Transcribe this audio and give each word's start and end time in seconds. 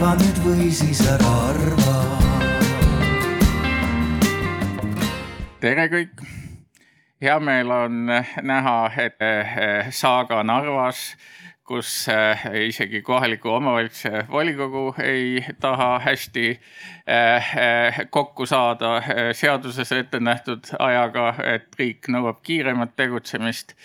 arva 0.00 0.14
nüüd 0.16 0.38
või 0.40 0.66
siis 0.72 1.00
ära 1.04 1.30
arva. 1.50 1.96
tere 5.60 5.84
kõik, 5.92 6.22
hea 7.20 7.34
meel 7.44 7.68
on 7.68 8.08
näha, 8.08 8.76
et 8.96 9.20
eh, 9.20 9.90
Saaga 9.92 10.40
Narvas 10.40 11.02
kus 11.68 12.08
äh, 12.08 12.46
isegi 12.70 13.02
kohaliku 13.04 13.52
omavalitsuse 13.58 14.24
volikogu 14.32 14.94
ei 15.04 15.44
taha 15.60 15.98
hästi 16.00 16.48
äh, 17.04 18.00
kokku 18.10 18.46
saada 18.48 19.02
seaduses 19.36 19.92
ette 19.92 20.20
nähtud 20.20 20.72
ajaga, 20.78 21.34
et 21.44 21.76
riik 21.76 22.08
nõuab 22.08 22.40
kiiremat 22.42 22.96
tegutsemist 22.96 23.76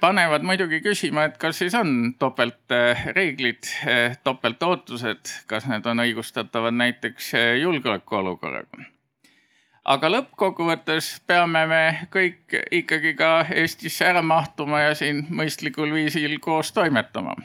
panevad 0.00 0.44
muidugi 0.46 0.80
küsima, 0.80 1.26
et 1.28 1.38
kas 1.38 1.58
siis 1.60 1.74
on 1.76 2.14
topeltreeglid, 2.18 3.68
topeltootused, 4.24 5.32
kas 5.46 5.68
need 5.68 5.86
on 5.86 6.04
õigustatavad 6.06 6.76
näiteks 6.76 7.32
julgeolekuolukorraga 7.60 8.86
aga 9.86 10.10
lõppkokkuvõttes 10.10 11.10
peame 11.30 11.62
me 11.70 11.82
kõik 12.12 12.56
ikkagi 12.74 13.14
ka 13.18 13.30
Eestisse 13.54 14.06
ära 14.08 14.22
mahtuma 14.22 14.82
ja 14.82 14.96
siin 14.98 15.24
mõistlikul 15.30 15.92
viisil 15.94 16.38
koos 16.42 16.72
toimetama. 16.74 17.36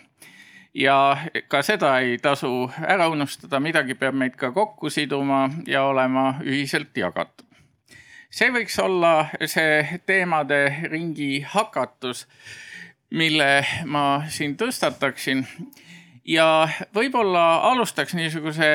ja 0.74 1.18
ka 1.48 1.62
seda 1.62 2.00
ei 2.00 2.18
tasu 2.18 2.72
ära 2.88 3.10
unustada, 3.12 3.60
midagi 3.60 3.94
peab 3.94 4.16
meid 4.16 4.36
ka 4.40 4.52
kokku 4.52 4.90
siduma 4.90 5.50
ja 5.68 5.84
olema 5.84 6.40
ühiselt 6.44 6.98
jagatud. 6.98 7.46
See 8.32 8.52
võiks 8.56 8.80
olla 8.80 9.30
see 9.46 10.00
teemade 10.08 10.64
ringi 10.92 11.42
hakatus, 11.54 12.26
mille 13.12 13.66
ma 13.86 14.24
siin 14.32 14.56
tõstataksin 14.58 15.46
ja 16.26 16.68
võib-olla 16.96 17.62
alustaks 17.72 18.16
niisuguse 18.16 18.72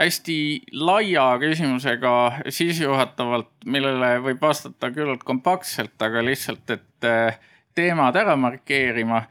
hästi 0.00 0.36
laia 0.72 1.26
küsimusega 1.40 2.14
sissejuhatavalt, 2.48 3.50
millele 3.66 4.14
võib 4.24 4.40
vastata 4.42 4.90
küllalt 4.94 5.24
kompaktselt, 5.26 5.96
aga 6.02 6.22
lihtsalt, 6.24 6.64
et 6.70 7.08
eh, 7.08 7.38
teemad 7.74 8.16
ära 8.16 8.36
markeerima. 8.36 9.24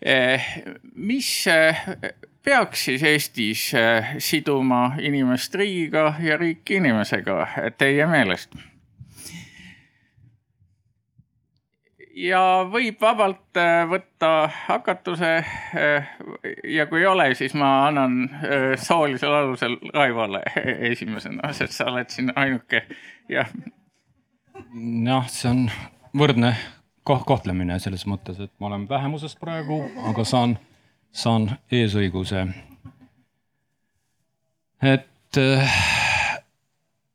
Eh, 0.00 0.48
mis 0.94 1.30
eh, 1.50 1.84
peaks 2.42 2.88
siis 2.88 3.06
Eestis 3.06 3.68
siduma 4.18 4.82
inimest 4.98 5.54
riigiga 5.54 6.14
ja 6.22 6.38
riiki 6.40 6.80
inimesega 6.80 7.46
teie 7.78 8.08
meelest? 8.10 8.56
Ja 12.16 12.40
võib 12.70 13.00
vabalt 13.00 13.58
äh, 13.60 13.82
võtta 13.88 14.48
hakatuse. 14.66 15.30
Äh, 15.76 16.10
ja 16.68 16.86
kui 16.90 17.02
ei 17.02 17.08
ole, 17.08 17.28
siis 17.38 17.54
ma 17.58 17.86
annan 17.88 18.24
äh, 18.28 18.66
soolisel 18.80 19.34
alusel 19.34 19.78
Raivole 19.94 20.42
esimesena, 20.92 21.52
sest 21.56 21.78
sa 21.78 21.88
oled 21.92 22.12
siin 22.12 22.32
ainuke, 22.36 22.84
jah. 23.32 23.50
jah, 25.06 25.30
see 25.32 25.50
on 25.50 25.64
võrdne 26.18 26.54
kohtlemine 27.04 27.78
selles 27.82 28.04
mõttes, 28.06 28.38
et 28.38 28.52
ma 28.60 28.68
olen 28.70 28.86
vähemuses 28.88 29.34
praegu, 29.40 29.80
aga 30.06 30.24
saan, 30.28 30.56
saan 31.10 31.48
eesõiguse. 31.72 32.46
et, 34.82 35.38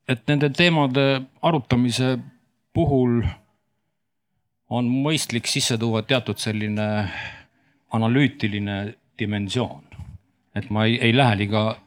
et 0.07 0.27
nende 0.27 0.49
teemade 0.49 1.05
arutamise 1.41 2.17
puhul 2.75 3.21
on 4.69 4.87
mõistlik 4.91 5.47
sisse 5.47 5.77
tuua 5.79 6.03
teatud 6.03 6.39
selline 6.41 6.87
analüütiline 7.93 8.77
dimensioon. 9.19 9.83
et 10.55 10.69
ma 10.73 10.85
ei, 10.85 10.97
ei 11.01 11.13
lähe 11.15 11.35
liiga 11.37 11.77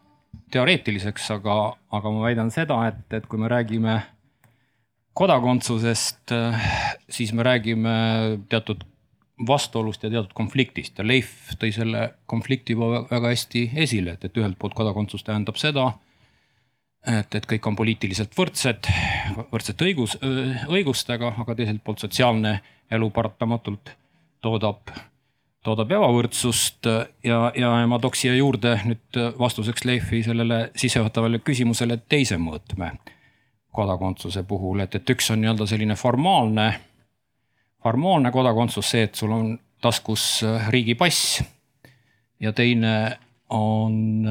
teoreetiliseks, 0.54 1.30
aga, 1.34 1.56
aga 1.90 2.10
ma 2.14 2.22
väidan 2.22 2.50
seda, 2.54 2.78
et, 2.88 3.02
et 3.12 3.26
kui 3.26 3.38
me 3.38 3.48
räägime 3.50 3.96
kodakondsusest, 5.18 6.32
siis 7.10 7.32
me 7.34 7.42
räägime 7.42 7.94
teatud 8.48 8.84
vastuolust 9.46 10.04
ja 10.04 10.10
teatud 10.10 10.32
konfliktist 10.36 10.98
ja 10.98 11.06
Leif 11.06 11.50
tõi 11.58 11.72
selle 11.74 12.12
konflikti 12.30 12.76
juba 12.76 13.04
väga 13.10 13.32
hästi 13.32 13.64
esile, 13.74 14.14
et, 14.14 14.24
et 14.24 14.38
ühelt 14.38 14.58
poolt 14.58 14.76
kodakondsus 14.78 15.26
tähendab 15.26 15.58
seda 15.60 15.90
et, 17.06 17.34
et 17.34 17.46
kõik 17.52 17.66
on 17.70 17.76
poliitiliselt 17.78 18.34
võrdsed, 18.36 18.88
võrdsete 19.52 19.86
õigus, 19.88 20.16
õigustega, 20.68 21.34
aga 21.42 21.56
teiselt 21.56 21.82
poolt 21.84 22.02
sotsiaalne 22.04 22.58
elu 22.92 23.08
paratamatult 23.14 23.94
toodab, 24.42 24.90
toodab 25.64 25.94
ebavõrdsust. 25.96 26.88
Ja, 27.24 27.40
ja 27.56 27.72
ma 27.88 28.00
tooks 28.02 28.24
siia 28.24 28.34
juurde 28.36 28.76
nüüd 28.84 29.20
vastuseks 29.38 29.86
Leifi 29.88 30.22
sellele 30.26 30.68
sissejuhatavale 30.76 31.42
küsimusele 31.44 32.00
teise 32.08 32.40
mõõtme 32.40 32.94
kodakondsuse 33.70 34.42
puhul, 34.42 34.82
et, 34.82 34.96
et 34.98 35.10
üks 35.14 35.30
on 35.30 35.38
nii-öelda 35.44 35.66
selline 35.70 35.94
formaalne, 35.94 36.72
formaalne 37.82 38.32
kodakondsus, 38.34 38.88
see, 38.90 39.04
et 39.06 39.14
sul 39.14 39.30
on 39.30 39.52
taskus 39.80 40.42
riigipass 40.74 41.38
ja 42.42 42.52
teine 42.52 42.94
on 43.54 44.26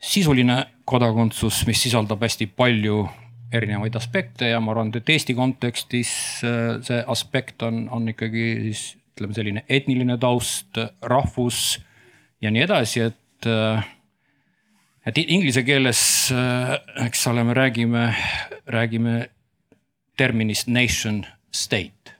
sisuline 0.00 0.64
kodakondsus, 0.88 1.64
mis 1.68 1.82
sisaldab 1.84 2.22
hästi 2.24 2.48
palju 2.56 3.04
erinevaid 3.52 3.96
aspekte 3.98 4.48
ja 4.50 4.60
ma 4.62 4.72
arvan, 4.72 4.92
et 4.94 5.08
Eesti 5.10 5.34
kontekstis 5.34 6.12
äh, 6.46 6.78
see 6.86 7.00
aspekt 7.06 7.62
on, 7.66 7.84
on 7.92 8.08
ikkagi 8.12 8.46
siis 8.68 8.84
ütleme 9.14 9.36
selline 9.36 9.64
etniline 9.68 10.16
taust, 10.22 10.78
rahvus 11.02 11.78
ja 12.42 12.52
nii 12.52 12.66
edasi, 12.68 13.08
et. 13.10 13.48
Äh, 13.48 13.96
et 15.08 15.16
inglise 15.18 15.62
keeles, 15.64 16.00
äh, 16.36 16.74
eks 17.06 17.22
ole, 17.30 17.40
me 17.44 17.54
räägime, 17.56 18.02
räägime 18.68 19.14
terminist 20.16 20.68
nation 20.68 21.22
state, 21.50 22.12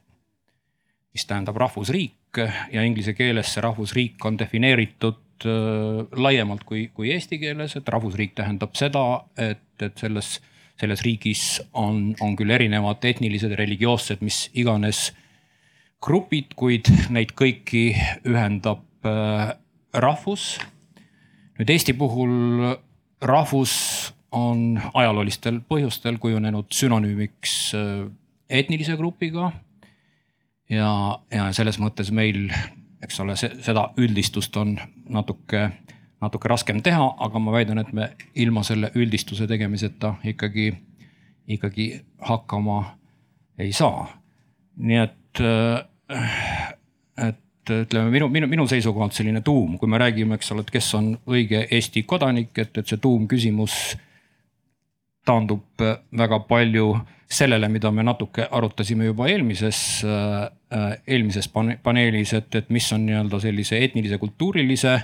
mis 1.13 1.27
tähendab 1.29 1.61
rahvusriik 1.61 2.41
ja 2.73 2.83
inglise 2.83 3.13
keeles 3.15 3.53
see 3.53 3.63
rahvusriik 3.63 4.25
on 4.25 4.39
defineeritud 4.41 5.21
äh, 5.49 6.03
laiemalt 6.17 6.65
kui, 6.69 6.89
kui 6.95 7.13
eesti 7.15 7.39
keeles, 7.43 7.77
et 7.77 7.89
rahvusriik 7.89 8.35
tähendab 8.39 8.77
seda, 8.79 9.05
et, 9.39 9.65
et 9.83 9.97
selles, 10.01 10.39
selles 10.81 11.03
riigis 11.07 11.61
on, 11.73 12.15
on 12.21 12.37
küll 12.39 12.53
erinevad 12.55 13.05
etnilised, 13.09 13.55
religioossed, 13.59 14.23
mis 14.25 14.49
iganes 14.59 15.11
grupid, 16.01 16.55
kuid 16.57 16.89
neid 17.13 17.35
kõiki 17.37 17.91
ühendab 18.29 18.85
äh, 19.07 19.53
rahvus. 19.93 20.55
nüüd 21.61 21.71
Eesti 21.71 21.93
puhul 21.99 22.77
rahvus 23.21 23.75
on 24.33 24.81
ajaloolistel 24.95 25.61
põhjustel 25.69 26.17
kujunenud 26.23 26.71
sünonüümiks 26.73 27.57
äh, 27.75 28.07
etnilise 28.49 28.97
grupiga. 28.97 29.53
ja, 30.71 31.19
ja 31.31 31.51
selles 31.53 31.81
mõttes 31.83 32.13
meil 32.15 32.49
eks 33.03 33.21
ole, 33.21 33.37
seda 33.37 33.89
üldistust 34.01 34.57
on 34.61 34.77
natuke, 35.09 35.67
natuke 36.21 36.49
raskem 36.53 36.83
teha, 36.85 37.07
aga 37.19 37.43
ma 37.43 37.55
väidan, 37.55 37.81
et 37.83 37.93
me 37.97 38.11
ilma 38.35 38.63
selle 38.67 38.93
üldistuse 38.95 39.49
tegemiseta 39.51 40.15
ikkagi, 40.33 40.71
ikkagi 41.57 41.91
hakkama 42.29 42.81
ei 43.61 43.73
saa. 43.77 44.09
nii 44.81 44.97
et, 44.97 45.41
et 47.21 47.73
ütleme 47.75 48.11
minu, 48.11 48.29
minu, 48.33 48.47
minu 48.49 48.67
seisukohalt 48.69 49.13
selline 49.13 49.43
tuum, 49.45 49.77
kui 49.79 49.89
me 49.89 49.99
räägime, 50.01 50.39
eks 50.39 50.53
ole, 50.55 50.65
et 50.65 50.71
kes 50.73 50.95
on 50.97 51.13
õige 51.29 51.67
Eesti 51.71 52.03
kodanik, 52.09 52.53
et, 52.59 52.79
et 52.79 52.87
see 52.87 53.01
tuumküsimus 53.01 53.77
taandub 55.31 55.87
väga 56.19 56.43
palju 56.51 56.91
sellele, 57.31 57.69
mida 57.69 57.91
me 57.95 58.03
natuke 58.03 58.49
arutasime 58.51 59.07
juba 59.07 59.29
eelmises, 59.31 60.03
äh, 60.05 60.91
eelmises 61.07 61.49
paneelis, 61.83 62.35
et, 62.35 62.55
et 62.59 62.71
mis 62.75 62.91
on 62.93 63.07
nii-öelda 63.07 63.41
sellise 63.43 63.79
etnilise, 63.85 64.19
kultuurilise 64.19 64.99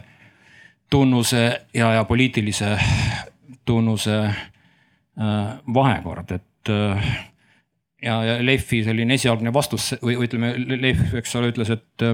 tunnuse 0.90 1.43
ja, 1.75 1.93
ja 1.94 2.05
poliitilise 2.05 2.75
tunnuse 3.64 4.19
äh, 4.26 5.56
vahekord, 5.75 6.34
et 6.34 6.75
äh, 6.75 7.11
ja, 8.02 8.19
ja 8.25 8.38
Leifi 8.46 8.82
selline 8.87 9.14
esialgne 9.14 9.55
vastus 9.55 9.93
või 10.02 10.19
ütleme, 10.26 10.55
Leif, 10.82 11.02
eks 11.14 11.38
ole, 11.38 11.52
ütles, 11.55 11.70
et, 11.75 12.06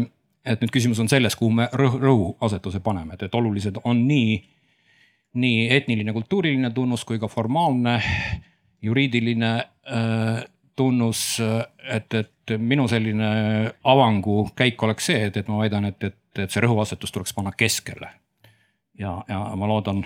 et 0.44 0.60
nüüd 0.60 0.72
küsimus 0.74 1.00
on 1.00 1.08
selles, 1.12 1.36
kuhu 1.40 1.52
me 1.56 1.70
rõhu, 1.72 2.00
rõhuasetuse 2.04 2.84
paneme, 2.84 3.16
et, 3.16 3.28
et 3.28 3.40
olulised 3.40 3.80
on 3.84 4.04
nii, 4.08 4.36
nii 5.34 5.68
etniline, 5.72 6.12
kultuuriline 6.12 6.70
tunnus 6.70 7.04
kui 7.08 7.18
ka 7.18 7.28
formaalne 7.28 7.98
juriidiline 8.82 9.52
äh, 9.56 10.42
tunnus, 10.76 11.40
et, 11.82 12.14
et 12.14 12.56
minu 12.58 12.86
selline 12.88 13.28
avangukäik 13.84 14.82
oleks 14.82 15.10
see, 15.10 15.28
et, 15.28 15.36
et 15.36 15.48
ma 15.48 15.60
väidan, 15.60 15.86
et, 15.90 16.08
et, 16.08 16.18
et 16.44 16.50
see 16.50 16.62
rõhuasetus 16.64 17.12
tuleks 17.12 17.34
panna 17.36 17.52
keskele. 17.56 18.08
ja, 18.98 19.12
ja 19.28 19.40
ma 19.58 19.68
loodan, 19.68 20.02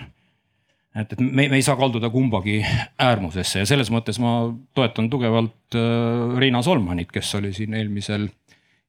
et, 0.94 1.12
et 1.12 1.20
me, 1.20 1.48
me 1.48 1.58
ei 1.58 1.64
saa 1.64 1.76
kalduda 1.78 2.10
kumbagi 2.10 2.60
äärmusesse 3.02 3.62
ja 3.62 3.68
selles 3.68 3.90
mõttes 3.92 4.18
ma 4.22 4.38
toetan 4.74 5.10
tugevalt 5.10 5.78
äh, 5.78 6.38
Riina 6.38 6.62
Solmanit, 6.62 7.12
kes 7.14 7.34
oli 7.38 7.52
siin 7.56 7.74
eelmisel, 7.74 8.28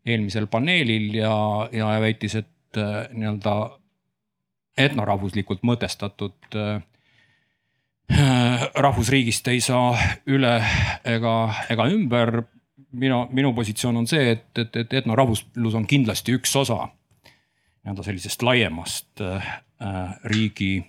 eelmisel 0.05 0.47
paneelil 0.51 1.19
ja, 1.21 1.33
ja 1.73 1.91
väitis, 2.03 2.37
et 2.41 2.81
äh, 2.81 3.05
nii-öelda 3.13 3.57
etnorahvuslikult 4.77 5.63
mõtestatud 5.67 6.55
äh, 6.55 6.81
rahvusriigist 8.75 9.47
ei 9.51 9.61
saa 9.61 9.97
üle 10.27 10.53
ega, 11.05 11.53
ega 11.69 11.89
ümber. 11.91 12.43
minu, 12.91 13.27
minu 13.31 13.53
positsioon 13.53 13.97
on 13.97 14.07
see, 14.07 14.31
et, 14.31 14.57
et, 14.57 14.75
et 14.75 14.93
etnorahvuslus 15.01 15.73
on 15.75 15.85
kindlasti 15.87 16.33
üks 16.33 16.55
osa 16.55 16.87
nii-öelda 17.87 18.03
sellisest 18.03 18.43
laiemast 18.43 19.21
äh, 19.21 19.49
riigi 20.23 20.85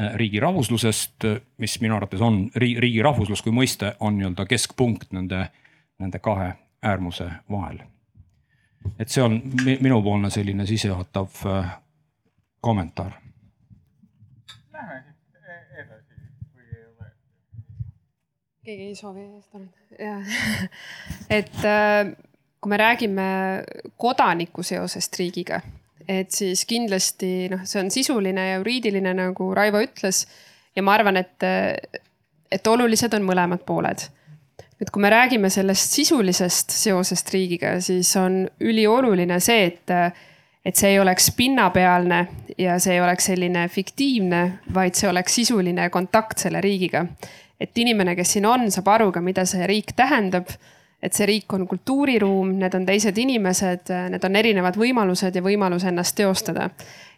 äh,, 0.00 0.14
riigi 0.14 0.40
rahvuslusest, 0.40 1.24
mis 1.58 1.80
minu 1.80 1.96
arvates 1.96 2.20
on 2.20 2.50
riigi, 2.54 2.80
riigi 2.80 3.02
rahvuslus 3.02 3.42
kui 3.42 3.52
mõiste 3.52 3.94
on 4.00 4.18
nii-öelda 4.18 4.46
keskpunkt 4.46 5.12
nende, 5.12 5.48
nende 5.98 6.18
kahe 6.18 6.52
äärmuse 6.82 7.30
vahel. 7.50 7.78
et 8.98 9.08
see 9.08 9.22
on 9.22 9.40
minupoolne 9.80 10.30
selline 10.30 10.66
sissejuhatav 10.66 11.42
äh, 11.46 11.74
kommentaar. 12.60 13.12
Lähme 14.72 15.02
siit 15.02 15.42
e-, 15.42 15.82
edasi, 15.82 16.20
kui 16.52 16.64
ei 16.64 16.84
ole. 16.84 17.10
keegi 18.64 18.88
ei 18.90 18.94
soovi 18.98 19.26
seda 19.44 19.62
nüüd, 19.62 19.98
jah. 20.00 20.32
et 21.38 21.64
äh, 21.64 22.12
kui 22.60 22.72
me 22.72 22.80
räägime 22.82 23.28
kodaniku 23.96 24.64
seosest 24.66 25.18
riigiga, 25.20 25.60
et 26.08 26.34
siis 26.34 26.64
kindlasti 26.66 27.48
noh, 27.52 27.62
see 27.68 27.82
on 27.82 27.92
sisuline 27.94 28.50
ja 28.50 28.58
juriidiline, 28.58 29.14
nagu 29.14 29.52
Raivo 29.54 29.82
ütles. 29.84 30.26
ja 30.76 30.82
ma 30.82 30.96
arvan, 30.98 31.16
et, 31.16 31.48
et 32.52 32.66
olulised 32.66 33.14
on 33.16 33.26
mõlemad 33.26 33.64
pooled 33.66 34.08
nüüd, 34.76 34.92
kui 34.92 35.02
me 35.02 35.10
räägime 35.12 35.50
sellest 35.52 35.94
sisulisest 35.96 36.74
seosest 36.76 37.30
riigiga, 37.32 37.76
siis 37.80 38.10
on 38.20 38.42
ülioluline 38.60 39.38
see, 39.40 39.70
et 39.70 39.94
et 40.66 40.74
see 40.74 40.96
ei 40.96 41.00
oleks 41.00 41.30
pinnapealne 41.36 42.26
ja 42.58 42.78
see 42.82 42.96
ei 42.96 43.00
oleks 43.00 43.30
selline 43.30 43.68
fiktiivne, 43.70 44.42
vaid 44.74 44.98
see 44.98 45.08
oleks 45.10 45.38
sisuline 45.38 45.90
kontakt 45.94 46.42
selle 46.42 46.60
riigiga. 46.60 47.06
et 47.60 47.78
inimene, 47.78 48.12
kes 48.16 48.34
siin 48.36 48.46
on, 48.46 48.66
saab 48.70 48.88
aru 48.92 49.12
ka, 49.12 49.20
mida 49.24 49.46
see 49.48 49.66
riik 49.66 49.94
tähendab. 49.96 50.50
et 51.02 51.14
see 51.14 51.26
riik 51.28 51.52
on 51.52 51.66
kultuuriruum, 51.68 52.56
need 52.58 52.74
on 52.74 52.86
teised 52.86 53.18
inimesed, 53.18 53.92
need 54.10 54.24
on 54.24 54.36
erinevad 54.36 54.78
võimalused 54.80 55.36
ja 55.36 55.42
võimalus 55.44 55.84
ennast 55.86 56.16
teostada. 56.16 56.70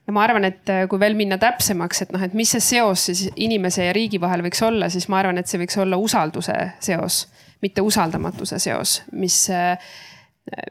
ja 0.07 0.13
ma 0.13 0.27
arvan, 0.27 0.45
et 0.45 0.75
kui 0.89 1.01
veel 1.01 1.17
minna 1.17 1.39
täpsemaks, 1.39 2.03
et 2.03 2.13
noh, 2.13 2.23
et 2.23 2.35
mis 2.35 2.51
see 2.53 2.61
seos 2.61 3.07
siis 3.09 3.31
inimese 3.37 3.89
ja 3.89 3.97
riigi 3.97 4.21
vahel 4.21 4.45
võiks 4.45 4.61
olla, 4.63 4.91
siis 4.93 5.09
ma 5.09 5.23
arvan, 5.23 5.39
et 5.39 5.49
see 5.49 5.61
võiks 5.63 5.81
olla 5.81 5.97
usalduse 5.97 6.59
seos, 6.81 7.29
mitte 7.63 7.81
usaldamatuse 7.81 8.59
seos, 8.61 9.03
mis 9.13 9.47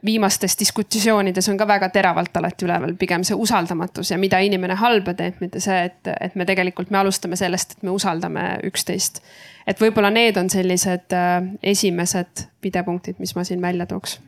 viimastes 0.06 0.58
diskussioonides 0.60 1.50
on 1.50 1.58
ka 1.58 1.68
väga 1.68 1.90
teravalt 1.90 2.38
alati 2.38 2.66
üleval, 2.66 2.94
pigem 3.00 3.24
see 3.28 3.36
usaldamatus 3.36 4.12
ja 4.12 4.18
mida 4.18 4.40
inimene 4.44 4.78
halba 4.80 5.14
teeb, 5.18 5.42
mitte 5.44 5.62
see, 5.64 5.78
et, 5.90 6.10
et 6.22 6.36
me 6.36 6.46
tegelikult, 6.46 6.92
me 6.94 7.02
alustame 7.02 7.40
sellest, 7.40 7.78
et 7.78 7.84
me 7.88 7.94
usaldame 7.96 8.46
üksteist. 8.68 9.22
et 9.68 9.82
võib-olla 9.82 10.12
need 10.14 10.38
on 10.38 10.50
sellised 10.50 11.14
äh, 11.14 11.38
esimesed 11.64 12.48
pidepunktid, 12.62 13.20
mis 13.20 13.36
ma 13.36 13.44
siin 13.44 13.62
välja 13.62 13.86
tooks. 13.86 14.20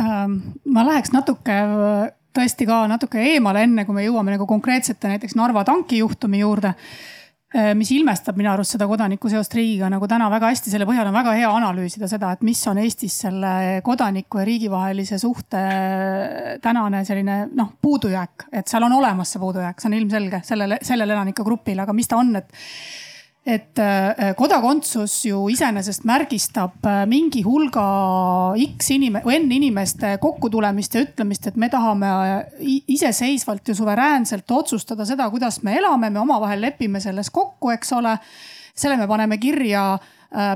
Ähm, 0.00 0.38
ma 0.64 0.86
läheks 0.86 1.12
natuke 1.14 1.58
tõesti 2.34 2.66
ka 2.66 2.84
natuke 2.90 3.20
eemale, 3.22 3.62
enne 3.62 3.84
kui 3.86 3.94
me 3.94 4.06
jõuame 4.06 4.34
nagu 4.34 4.46
konkreetsete 4.46 5.12
näiteks 5.12 5.36
Narva 5.38 5.64
tankijuhtumi 5.64 6.42
juurde 6.42 6.74
Äh, 6.74 7.12
mis 7.78 7.90
ilmestab 7.94 8.38
minu 8.38 8.50
arust 8.50 8.74
seda 8.74 8.88
kodaniku 8.90 9.30
seost 9.30 9.52
riigiga 9.54 9.86
nagu 9.92 10.08
täna 10.10 10.26
väga 10.32 10.50
hästi, 10.50 10.72
selle 10.72 10.88
põhjal 10.88 11.06
on 11.06 11.14
väga 11.14 11.36
hea 11.38 11.50
analüüsida 11.54 12.08
seda, 12.10 12.32
et 12.34 12.42
mis 12.46 12.60
on 12.70 12.80
Eestis 12.82 13.20
selle 13.26 13.54
kodaniku 13.86 14.40
ja 14.42 14.48
riigi 14.48 14.70
vahelise 14.72 15.20
suhte 15.22 15.62
tänane 16.64 17.04
selline 17.06 17.44
noh, 17.54 17.70
puudujääk, 17.82 18.48
et 18.50 18.70
seal 18.70 18.88
on 18.88 18.98
olemas 18.98 19.34
see 19.34 19.42
puudujääk, 19.42 19.78
see 19.78 19.92
on 19.92 19.98
ilmselge 20.00 20.42
sellele, 20.46 20.80
sellele 20.82 21.14
elanike 21.14 21.46
grupile, 21.46 21.86
aga 21.86 21.94
mis 21.94 22.10
ta 22.10 22.18
on, 22.18 22.34
et 22.42 22.50
et 23.46 23.78
äh, 23.78 24.32
kodakondsus 24.36 25.18
ju 25.28 25.42
iseenesest 25.52 26.06
märgistab 26.08 26.86
äh, 26.88 27.02
mingi 27.08 27.42
hulga 27.44 27.84
X 28.56 28.88
inime- 28.96 29.20
või 29.24 29.36
N 29.42 29.52
inimeste 29.52 30.14
kokkutulemist 30.22 30.96
ja 30.96 31.02
ütlemist, 31.04 31.50
et 31.50 31.58
me 31.60 31.68
tahame 31.68 32.08
äh, 32.08 32.78
iseseisvalt 32.96 33.68
ja 33.68 33.76
suveräänselt 33.76 34.50
otsustada 34.50 35.04
seda, 35.04 35.28
kuidas 35.30 35.60
me 35.62 35.76
elame, 35.76 36.08
me 36.10 36.22
omavahel 36.24 36.64
lepime 36.64 37.04
selles 37.04 37.28
kokku, 37.30 37.74
eks 37.76 37.92
ole. 37.92 38.16
selle 38.74 38.96
me 38.96 39.06
paneme 39.06 39.38
kirja 39.38 39.98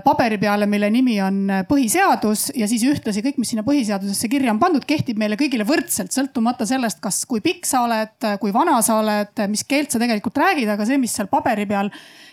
paberi 0.05 0.41
peale, 0.43 0.67
mille 0.67 0.89
nimi 0.91 1.21
on 1.23 1.37
põhiseadus 1.69 2.49
ja 2.59 2.67
siis 2.67 2.83
ühtlasi 2.89 3.23
kõik, 3.23 3.37
mis 3.39 3.53
sinna 3.53 3.63
põhiseadusesse 3.67 4.27
kirja 4.31 4.51
on 4.51 4.59
pandud, 4.59 4.83
kehtib 4.83 5.21
meile 5.21 5.39
kõigile 5.39 5.63
võrdselt, 5.69 6.11
sõltumata 6.15 6.67
sellest, 6.67 6.99
kas, 7.05 7.21
kui 7.31 7.39
pikk 7.45 7.69
sa 7.69 7.85
oled, 7.87 8.27
kui 8.43 8.51
vana 8.55 8.81
sa 8.83 8.99
oled, 8.99 9.45
mis 9.53 9.63
keelt 9.69 9.95
sa 9.95 10.01
tegelikult 10.03 10.41
räägid, 10.43 10.73
aga 10.75 10.87
see, 10.89 10.99
mis 10.99 11.15
seal 11.15 11.31
paberi 11.31 11.69
peal 11.71 11.93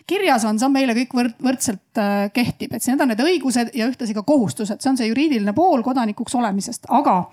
kirjas 0.09 0.45
on, 0.45 0.59
see 0.59 0.67
on 0.67 0.73
meile 0.73 0.95
kõik 0.97 1.13
võrd, 1.17 1.37
võrdselt 1.43 2.01
äh, 2.01 2.25
kehtib, 2.33 2.73
et 2.75 2.89
need 2.89 3.01
on 3.01 3.11
need 3.11 3.23
õigused 3.25 3.71
ja 3.77 3.89
ühtlasi 3.89 4.17
ka 4.17 4.25
kohustused, 4.25 4.81
see 4.81 4.91
on 4.91 4.99
see 4.99 5.09
juriidiline 5.09 5.53
pool 5.57 5.85
kodanikuks 5.85 6.37
olemisest, 6.37 6.89
aga 6.93 7.23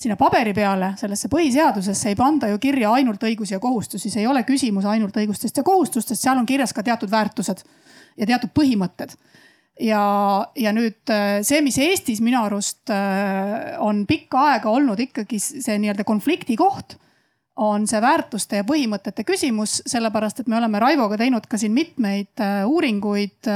sinna 0.00 0.16
paberi 0.20 0.54
peale, 0.54 0.92
sellesse 1.00 1.30
põhiseadusesse 1.32 2.10
ei 2.10 2.18
panda 2.18 2.50
ju 2.50 2.58
kirja 2.62 2.92
ainult 2.94 3.22
õigusi 3.24 3.56
ja 3.56 3.62
kohustusi, 3.62 4.10
see 4.10 4.22
ei 4.24 4.30
ole 4.30 4.44
küsimus 4.46 4.86
ainult 4.90 5.16
õigustest 5.16 5.58
ja 5.58 5.66
kohustustest, 5.66 6.22
seal 6.22 6.38
on 6.38 6.46
kirjas 6.46 6.74
ka 6.74 6.84
teatud 6.86 7.10
väärtused 7.10 7.64
ja 8.16 8.26
teatud 8.26 8.52
põhimõtted 8.54 9.16
ja, 9.80 10.02
ja 10.56 10.72
nüüd 10.74 11.10
äh, 11.12 11.40
see, 11.46 11.62
mis 11.64 11.78
Eestis 11.82 12.22
minu 12.24 12.42
arust 12.44 12.90
äh, 12.92 13.74
on 13.82 14.04
pikka 14.06 14.50
aega 14.52 14.74
olnud 14.74 15.00
ikkagi 15.02 15.40
see 15.42 15.78
nii-öelda 15.82 16.06
konflikti 16.06 16.56
koht 16.58 16.98
on 17.62 17.86
see 17.86 18.00
väärtuste 18.02 18.58
ja 18.58 18.66
põhimõtete 18.66 19.22
küsimus, 19.26 19.78
sellepärast 19.86 20.42
et 20.42 20.48
me 20.50 20.58
oleme 20.58 20.80
Raivoga 20.82 21.18
teinud 21.20 21.46
ka 21.50 21.58
siin 21.60 21.74
mitmeid 21.74 22.42
äh, 22.42 22.62
uuringuid, 22.66 23.50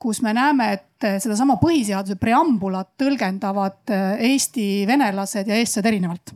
kus 0.00 0.20
me 0.24 0.34
näeme, 0.36 0.66
et 0.76 1.08
sedasama 1.20 1.58
põhiseaduse 1.60 2.16
preambulat 2.20 2.94
tõlgendavad 3.00 3.92
Eesti 4.24 4.86
venelased 4.88 5.48
ja 5.48 5.56
eestlased 5.60 5.88
erinevalt. 5.88 6.32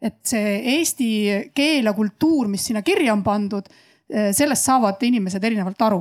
et 0.00 0.16
see 0.24 0.54
eesti 0.76 1.08
keel 1.52 1.88
ja 1.88 1.92
kultuur, 1.92 2.48
mis 2.48 2.64
sinna 2.64 2.80
kirja 2.80 3.12
on 3.12 3.24
pandud, 3.24 3.66
sellest 4.08 4.64
saavad 4.64 5.02
inimesed 5.04 5.44
erinevalt 5.44 5.84
aru 5.84 6.00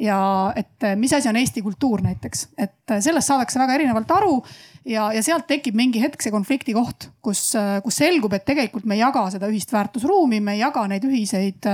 ja 0.00 0.52
et 0.56 0.86
mis 0.98 1.12
asi 1.12 1.28
on 1.30 1.36
eesti 1.38 1.62
kultuur 1.62 2.02
näiteks, 2.02 2.48
et 2.58 2.94
sellest 3.00 3.30
saadakse 3.30 3.58
väga 3.60 3.76
erinevalt 3.78 4.10
aru 4.10 4.38
ja, 4.84 5.06
ja 5.14 5.22
sealt 5.24 5.46
tekib 5.48 5.76
mingi 5.78 6.00
hetk 6.02 6.22
see 6.22 6.32
konflikti 6.34 6.74
koht, 6.76 7.08
kus, 7.24 7.42
kus 7.84 7.98
selgub, 8.00 8.34
et 8.36 8.44
tegelikult 8.46 8.86
me 8.88 8.98
ei 8.98 9.02
jaga 9.02 9.24
seda 9.32 9.48
ühist 9.50 9.72
väärtusruumi, 9.72 10.40
me 10.44 10.56
ei 10.56 10.62
jaga 10.62 10.84
neid 10.90 11.06
ühiseid 11.08 11.68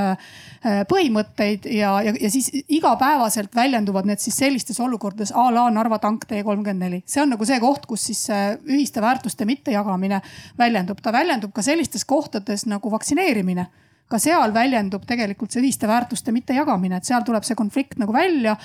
põhimõtteid 0.91 1.69
ja, 1.73 1.97
ja, 2.07 2.15
ja 2.15 2.33
siis 2.33 2.51
igapäevaselt 2.69 3.55
väljenduvad 3.57 4.09
need 4.11 4.23
siis 4.23 4.39
sellistes 4.43 4.81
olukordades 4.81 5.35
a 5.35 5.49
la 5.55 5.67
Narva 5.73 6.01
tank 6.03 6.29
T 6.29 6.45
kolmkümmend 6.45 6.85
neli. 6.85 7.03
see 7.07 7.23
on 7.23 7.33
nagu 7.35 7.49
see 7.49 7.61
koht, 7.63 7.87
kus 7.91 8.11
siis 8.11 8.27
ühiste 8.69 9.03
väärtuste 9.03 9.49
mittejagamine 9.49 10.21
väljendub, 10.59 11.01
ta 11.03 11.13
väljendub 11.13 11.55
ka 11.57 11.65
sellistes 11.67 12.05
kohtades 12.05 12.67
nagu 12.71 12.93
vaktsineerimine 12.93 13.67
ka 14.11 14.19
seal 14.19 14.55
väljendub 14.55 15.05
tegelikult 15.09 15.53
see 15.55 15.63
ühiste 15.63 15.89
väärtuste 15.91 16.35
mittejagamine, 16.35 16.99
et 16.99 17.09
seal 17.09 17.23
tuleb 17.27 17.47
see 17.47 17.59
konflikt 17.59 18.01
nagu 18.03 18.15
välja 18.15 18.57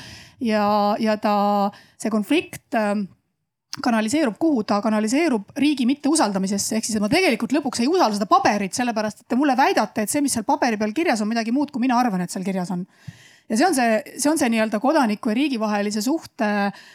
ja, 0.41 0.65
ja 1.01 1.17
ta, 1.21 1.35
see 2.01 2.13
konflikt 2.13 2.77
äh, 2.77 2.95
kanaliseerub 3.85 4.37
kuhu, 4.39 4.63
ta 4.63 4.79
kanaliseerub 4.83 5.51
riigi 5.59 5.85
mitteusaldamisesse, 5.89 6.79
ehk 6.79 6.87
siis 6.87 7.01
ma 7.03 7.11
tegelikult 7.11 7.53
lõpuks 7.55 7.83
ei 7.83 7.91
usalda 7.91 8.17
seda 8.17 8.29
paberit, 8.31 8.73
sellepärast 8.77 9.23
et 9.23 9.29
te 9.31 9.37
mulle 9.39 9.57
väidate, 9.59 10.05
et 10.05 10.11
see, 10.11 10.23
mis 10.23 10.33
seal 10.35 10.47
paberi 10.47 10.79
peal 10.79 10.95
kirjas 10.95 11.21
on, 11.21 11.29
midagi 11.31 11.53
muud, 11.55 11.73
kui 11.73 11.83
mina 11.83 11.99
arvan, 11.99 12.23
et 12.23 12.33
seal 12.33 12.45
kirjas 12.47 12.71
on. 12.73 12.85
ja 13.49 13.57
see 13.57 13.67
on 13.67 13.75
see, 13.77 13.97
see 14.15 14.31
on 14.31 14.39
see 14.41 14.51
nii-öelda 14.53 14.79
kodaniku 14.83 15.33
ja 15.33 15.39
riigi 15.41 15.59
vahelise 15.61 16.01
suhte 16.01 16.47
äh, 16.47 16.85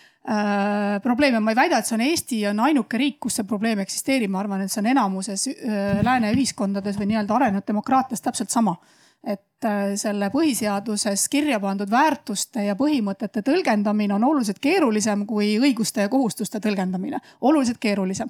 probleem 1.03 1.35
ja 1.35 1.41
ma 1.41 1.51
ei 1.55 1.57
väida, 1.57 1.79
et 1.81 1.89
see 1.89 1.97
on 1.97 2.05
Eesti 2.05 2.39
on 2.51 2.61
ainuke 2.67 2.99
riik, 3.01 3.19
kus 3.25 3.39
see 3.39 3.49
probleem 3.49 3.81
eksisteerib, 3.81 4.31
ma 4.31 4.43
arvan, 4.43 4.65
et 4.65 4.73
see 4.73 4.83
on 4.83 4.91
enamuses 4.93 5.47
äh, 5.49 6.01
lääne 6.05 6.33
ühiskondades 6.37 6.99
või 7.01 7.09
nii-öelda 7.11 7.37
arenenud 7.39 7.67
demokraatias 7.67 8.21
täpselt 8.21 8.53
sama. 8.53 8.77
Et 9.25 9.65
äh, 9.69 9.95
selle 10.01 10.29
põhiseaduses 10.33 11.27
kirja 11.33 11.61
pandud 11.61 11.91
väärtuste 11.91 12.67
ja 12.69 12.77
põhimõtete 12.77 13.43
tõlgendamine 13.47 14.17
on 14.17 14.29
oluliselt 14.29 14.61
keerulisem 14.61 15.25
kui 15.29 15.55
õiguste 15.61 16.05
ja 16.05 16.13
kohustuste 16.13 16.61
tõlgendamine, 16.61 17.21
oluliselt 17.41 17.81
keerulisem. 17.81 18.29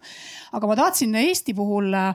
aga 0.53 0.67
ma 0.71 0.79
tahtsin 0.79 1.15
Eesti 1.15 1.55
puhul 1.59 1.95
äh, 1.95 2.15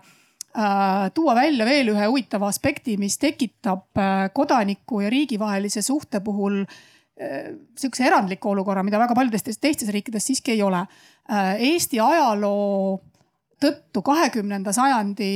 tuua 1.13 1.35
välja 1.35 1.67
veel 1.67 1.91
ühe 1.91 2.07
huvitava 2.07 2.47
aspekti, 2.47 2.95
mis 2.97 3.19
tekitab 3.19 3.91
äh, 3.99 4.29
kodaniku 4.33 5.03
ja 5.03 5.11
riigi 5.11 5.39
vahelise 5.39 5.81
suhte 5.83 6.23
puhul 6.23 6.61
äh, 6.63 6.83
sihukese 7.15 8.07
erandliku 8.09 8.49
olukorra, 8.51 8.83
mida 8.83 8.99
väga 8.99 9.15
paljudes 9.15 9.45
teistes 9.45 9.87
riikides 9.93 10.25
siiski 10.27 10.51
ei 10.55 10.63
ole. 10.65 10.81
Äh, 11.31 11.61
Eesti 11.71 11.99
ajaloo 12.03 12.99
tõttu 13.61 14.01
kahekümnenda 14.03 14.73
sajandi 14.75 15.29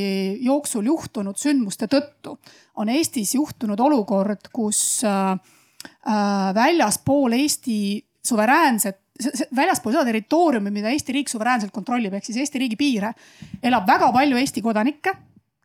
jooksul 0.43 0.89
juhtunud 0.91 1.39
sündmuste 1.39 1.88
tõttu 1.88 2.36
on 2.75 2.91
Eestis 2.91 3.31
juhtunud 3.38 3.79
olukord, 3.79 4.51
kus 4.53 5.05
äh, 5.07 5.31
äh 6.03 6.51
väljaspool 6.55 7.38
Eesti 7.39 7.79
suveräänset, 8.27 9.00
väljaspool 9.55 9.95
seda 9.95 10.05
territooriumi, 10.12 10.71
mida 10.71 10.91
Eesti 10.91 11.15
riik 11.15 11.31
suveräänselt 11.31 11.71
kontrollib, 11.71 12.13
ehk 12.13 12.27
siis 12.27 12.43
Eesti 12.43 12.59
riigi 12.59 12.75
piire, 12.75 13.13
elab 13.63 13.88
väga 13.88 14.12
palju 14.12 14.38
Eesti 14.38 14.62
kodanikke 14.62 15.15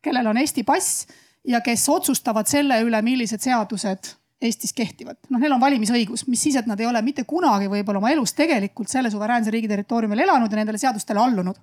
kellel 0.05 0.29
on 0.29 0.37
Eesti 0.37 0.63
pass 0.63 1.07
ja 1.47 1.61
kes 1.65 1.89
otsustavad 1.89 2.49
selle 2.49 2.79
üle, 2.85 3.01
millised 3.05 3.43
seadused 3.43 4.13
Eestis 4.45 4.73
kehtivad. 4.73 5.17
noh, 5.29 5.41
neil 5.41 5.55
on 5.55 5.61
valimisõigus, 5.61 6.27
mis 6.27 6.41
siis, 6.47 6.55
et 6.59 6.67
nad 6.69 6.79
ei 6.79 6.89
ole 6.89 7.01
mitte 7.05 7.25
kunagi 7.27 7.69
võib-olla 7.71 8.01
oma 8.03 8.11
elus 8.13 8.35
tegelikult 8.37 8.91
selle 8.91 9.11
suveräänse 9.13 9.53
riigi 9.53 9.71
territooriumil 9.71 10.25
elanud 10.27 10.51
ja 10.51 10.61
nendele 10.61 10.81
seadustele 10.81 11.21
allunud 11.21 11.59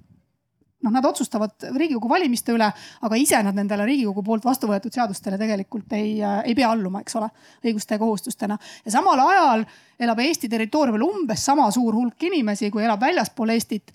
noh, 0.83 0.93
nad 0.93 1.05
otsustavad 1.07 1.67
riigikogu 1.77 2.11
valimiste 2.11 2.55
üle, 2.55 2.69
aga 3.07 3.19
ise 3.19 3.41
nad 3.47 3.57
nendele 3.57 3.87
riigikogu 3.89 4.25
poolt 4.27 4.47
vastu 4.47 4.71
võetud 4.71 4.95
seadustele 4.95 5.39
tegelikult 5.41 5.93
ei, 5.97 6.17
ei 6.21 6.57
pea 6.59 6.71
alluma, 6.75 7.03
eks 7.03 7.19
ole, 7.21 7.29
õiguste 7.65 7.97
ja 7.97 8.03
kohustustena. 8.03 8.59
ja 8.85 8.95
samal 8.95 9.23
ajal 9.27 9.67
elab 10.03 10.23
Eesti 10.25 10.51
territooriumil 10.51 11.05
umbes 11.07 11.45
sama 11.47 11.69
suur 11.75 11.95
hulk 11.95 12.29
inimesi, 12.29 12.71
kui 12.71 12.85
elab 12.85 13.01
väljaspool 13.01 13.55
Eestit 13.55 13.95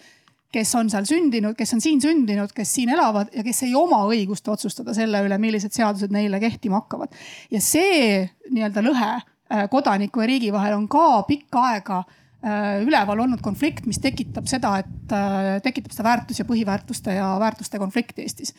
kes 0.53 0.75
on 0.79 0.89
seal 0.89 1.07
sündinud, 1.09 1.57
kes 1.57 1.73
on 1.75 1.81
siin 1.83 2.01
sündinud, 2.01 2.53
kes 2.55 2.69
siin 2.77 2.93
elavad 2.93 3.33
ja 3.35 3.43
kes 3.43 3.63
ei 3.67 3.73
oma 3.75 4.03
õigust 4.07 4.47
otsustada 4.47 4.95
selle 4.95 5.21
üle, 5.25 5.37
millised 5.41 5.75
seadused 5.75 6.13
neile 6.13 6.39
kehtima 6.43 6.81
hakkavad. 6.81 7.15
ja 7.51 7.61
see 7.63 8.23
nii-öelda 8.51 8.85
lõhe 8.85 9.11
äh, 9.17 9.67
kodaniku 9.71 10.23
ja 10.23 10.31
riigi 10.31 10.53
vahel 10.55 10.77
on 10.77 10.87
ka 10.91 11.23
pikka 11.27 11.67
aega 11.73 12.05
Äh, 12.47 12.83
üleval 12.85 13.17
olnud 13.23 13.41
konflikt, 13.41 13.87
mis 13.89 13.97
tekitab 13.97 14.45
seda, 14.45 14.75
et 14.83 15.13
äh, 15.15 15.55
tekitab 15.65 15.95
seda 15.95 16.05
väärtus 16.05 16.37
ja 16.37 16.45
põhiväärtuste 16.45 17.15
ja 17.15 17.31
väärtuste 17.41 17.79
konflikti 17.81 18.21
Eestis. 18.21 18.53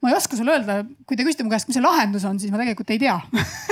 ma 0.00 0.12
ei 0.12 0.14
oska 0.14 0.36
sulle 0.38 0.52
öelda, 0.54 0.76
kui 1.08 1.18
te 1.18 1.24
küsite 1.26 1.42
mu 1.42 1.50
käest, 1.50 1.66
mis 1.66 1.74
see 1.74 1.82
lahendus 1.82 2.22
on, 2.28 2.38
siis 2.38 2.52
ma 2.54 2.60
tegelikult 2.60 2.92
ei 2.94 3.00
tea 3.02 3.16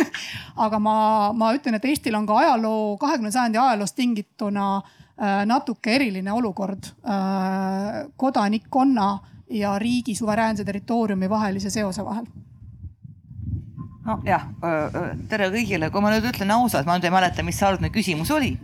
aga 0.66 0.80
ma, 0.83 0.97
ma 1.38 1.52
ütlen, 1.54 1.78
et 1.78 1.87
Eestil 1.87 2.18
on 2.18 2.26
ka 2.26 2.40
ajaloo, 2.40 2.97
kahekümnenda 2.99 3.37
sajandi 3.38 3.62
ajaloost 3.62 3.94
tingituna 4.00 4.66
äh, 4.80 5.03
natuke 5.21 5.94
eriline 5.94 6.33
olukord 6.33 6.88
kodanikkonna 8.16 9.09
ja 9.50 9.78
riigi 9.78 10.14
suveräänse 10.18 10.64
territooriumi 10.64 11.28
vahelise 11.30 11.71
seose 11.71 12.04
vahel 12.04 12.26
nojah, 14.04 14.44
tere 15.30 15.49
kõigile, 15.52 15.88
kui 15.92 16.04
ma 16.04 16.12
nüüd 16.12 16.26
ütlen 16.28 16.52
ausalt, 16.54 16.87
ma 16.88 16.99
nüüd 16.99 17.09
ei 17.09 17.14
mäleta, 17.14 17.44
mis 17.47 17.59
see 17.61 17.68
algne 17.68 17.90
küsimus 17.94 18.30
oli. 18.35 18.54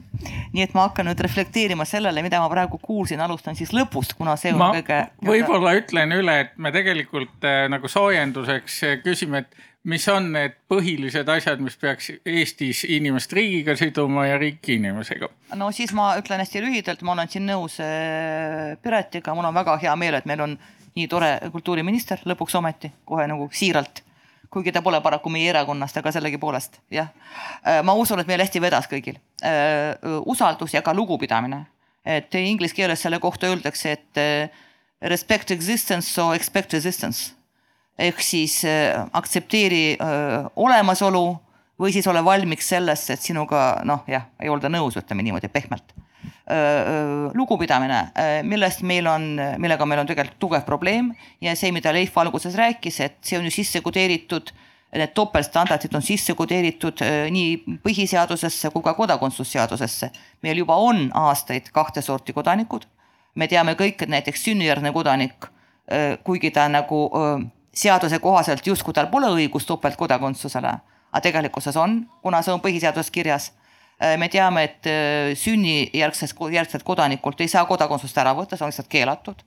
nii 0.53 0.65
et 0.67 0.75
ma 0.77 0.85
hakkan 0.89 1.07
nüüd 1.09 1.21
reflekteerima 1.25 1.87
sellele, 1.89 2.21
mida 2.23 2.43
ma 2.43 2.51
praegu 2.53 2.77
kuulsin, 2.83 3.23
alustan 3.25 3.57
siis 3.57 3.73
lõpust, 3.73 4.13
kuna 4.19 4.35
see 4.41 4.53
on 4.53 4.61
ma 4.61 4.71
kõige. 4.77 4.99
võib-olla 5.25 5.73
ütlen 5.79 6.13
üle, 6.13 6.37
et 6.45 6.53
me 6.61 6.73
tegelikult 6.75 7.47
äh, 7.49 7.65
nagu 7.73 7.89
soojenduseks 7.89 8.83
äh, 8.85 8.99
küsime, 9.05 9.45
et 9.47 9.70
mis 9.89 10.07
on 10.13 10.29
need 10.35 10.57
põhilised 10.71 11.29
asjad, 11.33 11.63
mis 11.65 11.77
peaks 11.81 12.11
Eestis 12.29 12.83
inimest 12.89 13.33
riigiga 13.33 13.77
siduma 13.79 14.27
ja 14.29 14.37
riiki 14.41 14.77
inimesega? 14.77 15.31
no 15.57 15.71
siis 15.73 15.95
ma 15.97 16.13
ütlen 16.21 16.43
hästi 16.43 16.63
lühidalt, 16.65 17.03
ma 17.07 17.15
olen 17.15 17.33
siin 17.33 17.49
nõus 17.49 17.79
äh, 17.85 18.77
Piretiga, 18.83 19.35
mul 19.35 19.49
on 19.49 19.57
väga 19.57 19.79
hea 19.81 19.97
meel, 19.97 20.19
et 20.21 20.29
meil 20.29 20.45
on 20.45 20.59
nii 20.97 21.09
tore 21.09 21.33
kultuuriminister 21.55 22.25
lõpuks 22.29 22.59
ometi, 22.61 22.93
kohe 23.09 23.27
nagu 23.31 23.49
siiralt 23.53 24.05
kuigi 24.51 24.73
ta 24.75 24.83
pole 24.83 24.99
paraku 25.01 25.31
meie 25.31 25.53
erakonnast, 25.53 25.97
aga 26.01 26.11
sellegipoolest 26.13 26.81
jah. 26.91 27.13
Äh, 27.63 27.81
ma 27.87 27.95
usun, 27.95 28.21
et 28.21 28.29
meil 28.29 28.43
hästi 28.43 28.61
vedas 28.61 28.91
kõigil. 28.91 29.21
Äh, 29.47 29.95
usaldus 30.27 30.75
ja 30.75 30.83
ka 30.83 30.95
lugupidamine, 30.97 31.65
et 32.05 32.35
inglise 32.35 32.75
keeles 32.75 33.01
selle 33.01 33.21
kohta 33.23 33.49
öeldakse, 33.49 33.93
et 33.95 35.09
respect 35.09 35.53
existence, 35.55 36.11
so 36.11 36.33
expect 36.35 36.75
resistance 36.75 37.40
ehk 38.01 38.21
siis 38.25 38.61
aktsepteeri 39.13 39.99
olemasolu 40.57 41.25
või 41.81 41.93
siis 41.93 42.07
ole 42.11 42.25
valmiks 42.25 42.69
sellesse, 42.75 43.17
et 43.17 43.25
sinuga 43.25 43.81
noh, 43.89 44.05
jah, 44.09 44.29
ei 44.41 44.53
olda 44.53 44.69
nõus, 44.73 44.99
ütleme 45.01 45.25
niimoodi 45.27 45.49
pehmelt 45.53 45.95
lugupidamine, 47.35 48.01
millest 48.43 48.83
meil 48.83 49.07
on, 49.07 49.27
millega 49.63 49.87
meil 49.87 50.03
on 50.03 50.09
tegelikult 50.09 50.41
tugev 50.43 50.65
probleem 50.67 51.13
ja 51.41 51.55
see, 51.57 51.71
mida 51.73 51.93
Leif 51.95 52.17
alguses 52.19 52.57
rääkis, 52.59 52.99
et 53.05 53.17
see 53.25 53.39
on 53.39 53.47
ju 53.47 53.53
sisse 53.55 53.81
kodeeritud, 53.85 54.51
need 54.97 55.13
topeltstandardid 55.15 55.95
on 55.95 56.03
sisse 56.03 56.35
kodeeritud 56.35 57.05
nii 57.31 57.79
põhiseadusesse 57.85 58.73
kui 58.75 58.83
ka 58.83 58.97
kodakondsusseadusesse. 58.99 60.11
meil 60.43 60.59
juba 60.59 60.77
on 60.77 61.11
aastaid 61.15 61.71
kahte 61.73 62.03
sorti 62.03 62.33
kodanikud. 62.33 62.85
me 63.35 63.47
teame 63.47 63.77
kõik, 63.79 64.03
et 64.03 64.09
näiteks 64.09 64.45
sünnijärgne 64.45 64.93
kodanik, 64.93 65.47
kuigi 66.25 66.51
ta 66.51 66.69
nagu 66.69 67.07
seaduse 67.73 68.19
kohaselt 68.19 68.67
justkui 68.67 68.95
tal 68.95 69.11
pole 69.11 69.29
õigust 69.31 69.69
topeltkodakondsusele, 69.71 70.75
aga 71.11 71.23
tegelikkuses 71.23 71.77
on, 71.77 72.03
kuna 72.23 72.43
see 72.43 72.55
on 72.55 72.63
põhiseaduses 72.65 73.11
kirjas 73.15 73.51
Äh, 74.03 74.17
me 74.17 74.29
teame, 74.29 74.63
et 74.65 74.87
äh, 74.89 75.35
sünnijärgsest, 75.37 76.39
järgselt 76.51 76.85
kodanikult 76.89 77.41
ei 77.45 77.51
saa 77.53 77.67
kodakondsust 77.69 78.17
ära 78.17 78.33
võtta, 78.37 78.57
see 78.57 78.65
on 78.65 78.73
lihtsalt 78.73 78.89
keelatud. 78.89 79.43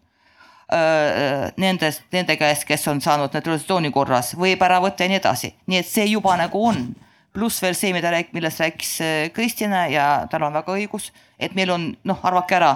Äh, 0.73 1.47
nendest, 1.57 2.03
nende 2.13 2.35
käest, 2.37 2.67
kes 2.69 2.85
on 2.91 3.01
saanud 3.01 3.33
naturalisatsiooni 3.33 3.89
korras, 3.93 4.35
võib 4.37 4.61
ära 4.61 4.77
võtta 4.83 5.07
ja 5.07 5.09
nii 5.09 5.17
edasi, 5.17 5.49
nii 5.65 5.81
et 5.81 5.89
see 5.89 6.05
juba 6.11 6.37
nagu 6.37 6.61
on. 6.69 6.85
pluss 7.33 7.63
veel 7.63 7.73
see, 7.73 7.89
mida 7.95 8.11
rääk-, 8.13 8.29
millest 8.29 8.59
rääkis 8.61 8.91
Kristjan 9.33 9.73
ja 9.89 10.27
tal 10.29 10.43
on 10.45 10.53
väga 10.53 10.75
õigus, 10.77 11.09
et 11.41 11.55
meil 11.57 11.71
on 11.73 11.87
noh, 12.05 12.19
arvake 12.21 12.53
ära, 12.53 12.75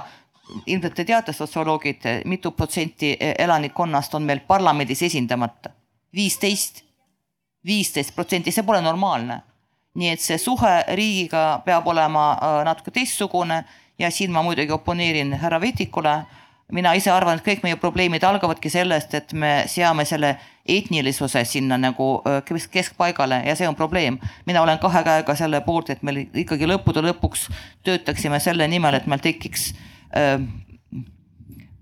ilmselt 0.66 0.96
te 0.96 1.06
teate, 1.06 1.34
sotsioloogid, 1.34 2.06
mitu 2.26 2.52
protsenti 2.52 3.18
elanikkonnast 3.20 4.14
on 4.16 4.24
meil 4.24 4.40
parlamendis 4.48 5.02
esindamata. 5.04 5.70
viisteist, 6.16 6.82
viisteist 7.66 8.16
protsenti, 8.16 8.52
see 8.52 8.64
pole 8.64 8.82
normaalne 8.82 9.42
nii 9.98 10.14
et 10.14 10.22
see 10.22 10.38
suhe 10.42 10.74
riigiga 10.98 11.62
peab 11.66 11.88
olema 11.90 12.32
äh, 12.34 12.60
natuke 12.68 12.94
teistsugune 12.94 13.64
ja 14.00 14.12
siin 14.14 14.32
ma 14.32 14.44
muidugi 14.46 14.74
oponeerin 14.74 15.34
härra 15.42 15.62
Vetikule. 15.62 16.22
mina 16.72 16.92
ise 17.00 17.12
arvan, 17.12 17.38
et 17.38 17.46
kõik 17.46 17.62
meie 17.64 17.78
probleemid 17.80 18.24
algavadki 18.28 18.70
sellest, 18.70 19.14
et 19.16 19.32
me 19.34 19.64
seame 19.72 20.04
selle 20.06 20.34
etnilisuse 20.68 21.46
sinna 21.48 21.78
nagu 21.80 22.10
äh, 22.28 22.70
keskpaigale 22.72 23.42
ja 23.46 23.56
see 23.56 23.68
on 23.68 23.76
probleem. 23.76 24.20
mina 24.46 24.62
olen 24.62 24.80
kahe 24.80 25.04
käega 25.04 25.36
selle 25.36 25.62
poolt, 25.62 25.90
et 25.90 26.04
meil 26.04 26.28
ikkagi 26.34 26.68
lõppude 26.68 27.02
lõpuks 27.10 27.50
töötaksime 27.84 28.40
selle 28.40 28.68
nimel, 28.68 28.94
et 28.94 29.08
meil 29.08 29.24
tekiks 29.24 29.72
äh, 29.72 29.97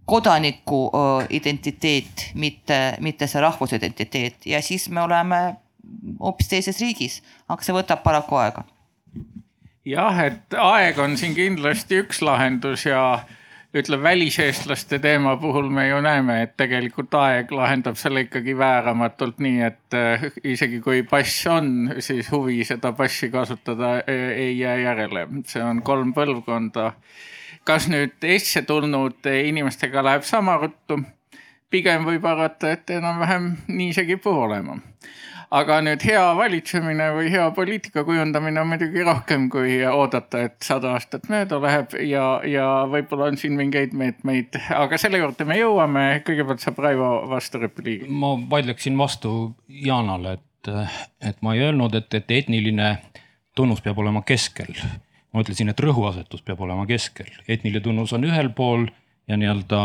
kodaniku 0.06 0.80
identiteet, 1.30 2.32
mitte, 2.34 2.80
mitte 3.02 3.28
see 3.28 3.42
rahvusidentiteet 3.42 4.46
ja 4.50 4.62
siis 4.62 4.90
me 4.90 5.02
oleme 5.02 5.40
hoopis 6.20 6.50
teises 6.50 6.82
riigis, 6.82 7.22
aga 7.50 7.66
see 7.66 7.76
võtab 7.76 8.04
paraku 8.04 8.40
aega. 8.42 8.66
jah, 9.86 10.20
et 10.26 10.58
aeg 10.58 11.00
on 11.00 11.18
siin 11.18 11.36
kindlasti 11.38 12.02
üks 12.04 12.22
lahendus 12.26 12.86
ja 12.86 13.02
ütleme 13.76 14.04
väliseestlaste 14.04 15.00
teema 15.00 15.36
puhul 15.38 15.70
me 15.70 15.88
ju 15.88 16.00
näeme, 16.02 16.42
et 16.46 16.56
tegelikult 16.58 17.14
aeg 17.20 17.52
lahendab 17.52 17.98
selle 18.00 18.24
ikkagi 18.26 18.56
vääramatult 18.58 19.42
nii, 19.44 19.62
et 19.68 19.98
äh, 19.98 20.28
isegi 20.44 20.80
kui 20.84 21.04
pass 21.04 21.44
on, 21.52 21.92
siis 22.00 22.32
huvi 22.32 22.64
seda 22.68 22.94
passi 22.96 23.30
kasutada 23.34 23.98
äh, 24.00 24.30
ei 24.48 24.60
jää 24.60 24.78
järele, 24.86 25.28
see 25.48 25.64
on 25.64 25.82
kolm 25.84 26.14
põlvkonda. 26.16 26.92
Kas 27.66 27.90
nüüd 27.92 28.24
Eestisse 28.24 28.62
tulnud 28.66 29.26
inimestega 29.26 30.04
läheb 30.06 30.24
sama 30.24 30.58
ruttu? 30.62 31.02
pigem 31.70 32.06
võib 32.08 32.24
arvata, 32.30 32.72
et 32.72 32.90
enam-vähem 32.94 33.50
nii 33.68 33.94
see 33.94 34.06
kipub 34.08 34.38
olema 34.46 34.78
aga 35.54 35.78
nüüd 35.86 36.04
hea 36.06 36.24
valitsemine 36.38 37.10
või 37.16 37.30
hea 37.34 37.46
poliitika 37.56 38.04
kujundamine 38.08 38.62
on 38.62 38.70
muidugi 38.72 39.04
rohkem 39.06 39.48
kui 39.54 39.78
oodata, 39.88 40.46
et 40.50 40.58
sada 40.66 40.96
aastat 40.96 41.30
mööda 41.32 41.60
läheb 41.64 41.96
ja, 42.08 42.26
ja 42.50 42.68
võib-olla 42.92 43.30
on 43.32 43.40
siin 43.40 43.58
mingeid 43.60 43.96
meetmeid, 43.98 44.58
aga 44.76 45.00
selle 45.02 45.22
juurde 45.22 45.48
me 45.48 45.60
jõuame. 45.60 46.06
kõigepealt 46.28 46.64
saab 46.64 46.82
Raivo 46.86 47.12
vasturepliigi. 47.32 48.10
ma 48.10 48.36
vaidleksin 48.50 48.98
vastu 48.98 49.56
Jaanale, 49.68 50.38
et, 50.40 50.72
et 51.32 51.42
ma 51.46 51.56
ei 51.56 51.66
öelnud, 51.70 51.96
et, 51.96 52.14
et 52.14 52.38
etniline 52.42 52.96
tunnus 53.56 53.82
peab 53.86 54.00
olema 54.02 54.26
keskel. 54.28 54.74
Ma 55.36 55.44
ütlesin, 55.44 55.68
et 55.72 55.82
rõhuasetus 55.84 56.46
peab 56.48 56.62
olema 56.64 56.86
keskel, 56.88 57.28
etniline 57.48 57.84
tunnus 57.84 58.14
on 58.16 58.24
ühel 58.24 58.54
pool 58.56 58.88
ja 59.28 59.36
nii-öelda 59.38 59.82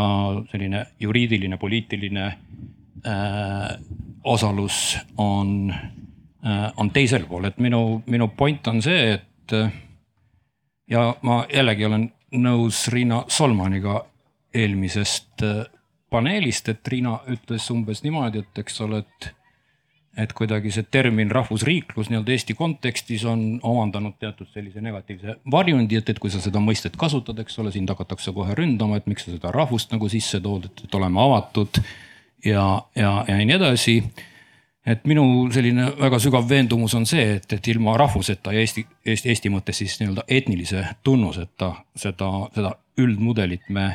selline 0.51 0.85
juriidiline, 1.01 1.57
poliitiline 1.59 2.25
äh, 3.03 3.73
osalus 4.23 4.97
on, 5.19 5.73
äh, 6.45 6.71
on 6.77 6.91
teisel 6.95 7.27
pool, 7.27 7.49
et 7.49 7.59
minu, 7.59 8.01
minu 8.07 8.29
point 8.37 8.67
on 8.71 8.81
see, 8.85 9.17
et 9.17 9.57
äh, 9.57 9.73
ja 10.91 11.09
ma 11.27 11.43
jällegi 11.51 11.85
olen 11.89 12.07
nõus 12.39 12.85
Riina 12.93 13.25
Solmaniga 13.27 13.99
eelmisest 14.53 15.43
äh, 15.43 15.65
paneelist, 16.11 16.69
et 16.71 16.87
Riina 16.87 17.17
ütles 17.31 17.67
umbes 17.73 18.05
niimoodi, 18.05 18.45
et 18.45 18.63
eks 18.63 18.81
ole, 18.85 19.03
et 19.03 19.31
et 20.17 20.33
kuidagi 20.35 20.71
see 20.75 20.83
termin 20.91 21.31
rahvusriiklus 21.31 22.09
nii-öelda 22.11 22.33
Eesti 22.35 22.53
kontekstis 22.59 23.23
on 23.25 23.43
omandanud 23.63 24.17
teatud 24.19 24.49
sellise 24.51 24.81
negatiivse 24.83 25.37
varjundi, 25.51 25.95
et, 26.01 26.09
et 26.11 26.19
kui 26.19 26.31
sa 26.33 26.41
seda 26.43 26.59
mõistet 26.63 26.97
kasutad, 26.99 27.39
eks 27.39 27.59
ole, 27.63 27.71
sind 27.71 27.89
hakatakse 27.89 28.33
kohe 28.35 28.55
ründama, 28.57 28.99
et 28.99 29.07
miks 29.07 29.25
sa 29.25 29.31
seda 29.31 29.53
rahvust 29.55 29.93
nagu 29.95 30.09
sisse 30.11 30.41
tood, 30.43 30.67
et, 30.67 30.83
et 30.83 30.99
oleme 30.99 31.21
avatud 31.23 31.79
ja, 32.45 32.65
ja, 32.95 33.13
ja 33.27 33.39
nii 33.39 33.55
edasi. 33.55 33.95
et 34.85 35.05
minu 35.07 35.23
selline 35.53 35.91
väga 35.99 36.19
sügav 36.19 36.47
veendumus 36.49 36.95
on 36.97 37.05
see, 37.05 37.37
et, 37.37 37.47
et 37.53 37.67
ilma 37.71 37.95
rahvuseta 38.01 38.51
ja 38.51 38.59
Eesti, 38.59 38.85
Eesti, 39.05 39.29
Eesti 39.29 39.53
mõttes 39.53 39.79
siis 39.79 39.99
nii-öelda 40.01 40.27
etnilise 40.27 40.85
tunnuseta 41.03 41.75
seda, 41.95 42.31
seda 42.55 42.75
üldmudelit 42.99 43.69
me 43.69 43.93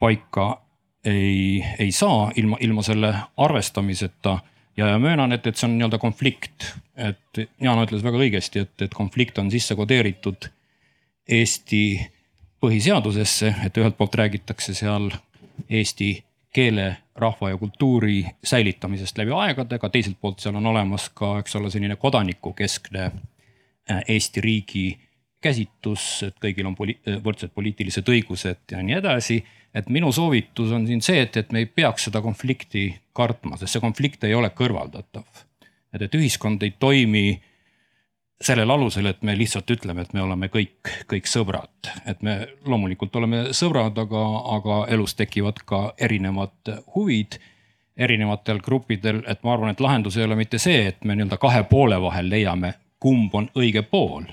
paika 0.00 0.62
ei, 1.04 1.64
ei 1.78 1.92
saa 1.92 2.30
ilma, 2.36 2.56
ilma 2.60 2.82
selle 2.82 3.14
arvestamiseta 3.36 4.38
ja, 4.76 4.88
ja 4.88 4.98
möönan, 4.98 5.32
et, 5.32 5.46
et 5.46 5.56
see 5.56 5.68
on 5.68 5.76
nii-öelda 5.78 5.98
konflikt, 5.98 6.72
et 6.96 7.40
Jaan 7.62 7.82
ütles 7.84 8.04
väga 8.04 8.20
õigesti, 8.20 8.66
et, 8.66 8.74
et 8.88 8.94
konflikt 8.94 9.38
on 9.38 9.50
sisse 9.52 9.76
kodeeritud 9.78 10.50
Eesti 11.26 11.82
põhiseadusesse, 12.62 13.54
et 13.66 13.78
ühelt 13.80 13.96
poolt 13.98 14.14
räägitakse 14.14 14.74
seal 14.76 15.10
Eesti 15.68 16.12
keele, 16.56 16.96
rahva 17.16 17.50
ja 17.50 17.56
kultuuri 17.56 18.20
säilitamisest 18.44 19.18
läbi 19.18 19.32
aegade, 19.32 19.76
aga 19.76 19.88
teiselt 19.92 20.18
poolt 20.20 20.40
seal 20.40 20.56
on 20.56 20.66
olemas 20.68 21.08
ka, 21.16 21.38
eks 21.40 21.56
ole, 21.56 21.70
selline 21.72 21.96
kodanikukeskne 22.00 23.04
äh, 23.10 24.02
Eesti 24.08 24.44
riigi 24.44 24.86
käsitus, 25.46 26.04
et 26.26 26.36
kõigil 26.42 26.68
on 26.68 26.76
poli 26.78 26.96
võrdsed 27.24 27.54
poliitilised 27.54 28.08
õigused 28.12 28.74
ja 28.74 28.82
nii 28.82 28.98
edasi. 29.00 29.40
et 29.76 29.88
minu 29.92 30.12
soovitus 30.12 30.72
on 30.72 30.86
siin 30.86 31.02
see, 31.04 31.20
et, 31.26 31.36
et 31.36 31.52
me 31.52 31.64
ei 31.64 31.66
peaks 31.66 32.08
seda 32.08 32.22
konflikti 32.24 32.88
kartma, 33.12 33.56
sest 33.56 33.76
see 33.76 33.84
konflikt 33.84 34.24
ei 34.24 34.34
ole 34.34 34.50
kõrvaldatav. 34.50 35.26
et, 35.94 36.02
et 36.02 36.14
ühiskond 36.14 36.62
ei 36.62 36.74
toimi 36.78 37.26
sellel 38.40 38.70
alusel, 38.70 39.06
et 39.06 39.22
me 39.24 39.32
lihtsalt 39.36 39.70
ütleme, 39.72 40.02
et 40.04 40.12
me 40.12 40.20
oleme 40.20 40.48
kõik, 40.52 40.92
kõik 41.08 41.28
sõbrad, 41.30 41.90
et 42.06 42.22
me 42.22 42.38
loomulikult 42.66 43.16
oleme 43.16 43.44
sõbrad, 43.56 43.96
aga, 43.98 44.24
aga 44.58 44.80
elus 44.92 45.16
tekivad 45.16 45.62
ka 45.64 45.86
erinevad 45.96 46.74
huvid 46.94 47.38
erinevatel 47.96 48.60
gruppidel, 48.60 49.22
et 49.26 49.42
ma 49.44 49.54
arvan, 49.54 49.72
et 49.72 49.80
lahendus 49.80 50.16
ei 50.16 50.26
ole 50.26 50.36
mitte 50.36 50.60
see, 50.60 50.86
et 50.90 51.04
me 51.04 51.16
nii-öelda 51.16 51.38
kahe 51.40 51.62
poole 51.70 51.98
vahel 52.02 52.28
leiame, 52.30 52.74
kumb 53.00 53.34
on 53.34 53.48
õige 53.56 53.82
pool, 53.88 54.26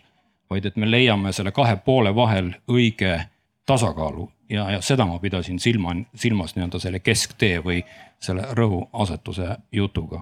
vaid 0.54 0.70
et 0.70 0.78
me 0.80 0.90
leiame 0.90 1.34
selle 1.34 1.52
kahe 1.56 1.76
poole 1.86 2.14
vahel 2.16 2.54
õige 2.72 3.18
tasakaalu. 3.66 4.30
Ja, 4.54 4.68
ja 4.72 4.82
seda 4.86 5.06
ma 5.10 5.18
pidasin 5.20 5.60
silma, 5.60 5.96
silmas 6.20 6.54
nii-öelda 6.56 6.80
selle 6.80 7.00
kesktee 7.02 7.62
või 7.64 7.80
selle 8.22 8.46
rõhuasetuse 8.54 9.56
jutuga. 9.74 10.22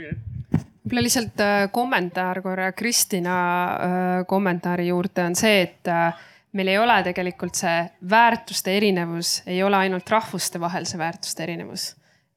Võib-olla 0.00 1.04
lihtsalt 1.04 1.40
äh, 1.44 1.62
kommentaar 1.72 2.42
korra 2.44 2.72
Kristina 2.72 3.36
äh, 3.70 4.10
kommentaari 4.28 4.88
juurde 4.88 5.24
on 5.28 5.36
see, 5.38 5.62
et 5.62 5.88
äh, 5.88 6.20
meil 6.56 6.72
ei 6.72 6.78
ole 6.80 6.98
tegelikult 7.06 7.58
see 7.58 7.78
väärtuste 8.10 8.76
erinevus, 8.76 9.40
ei 9.46 9.62
ole 9.62 9.78
ainult 9.86 10.10
rahvuste 10.10 10.60
vahel 10.60 10.88
see 10.88 11.00
väärtuste 11.00 11.46
erinevus 11.46 11.90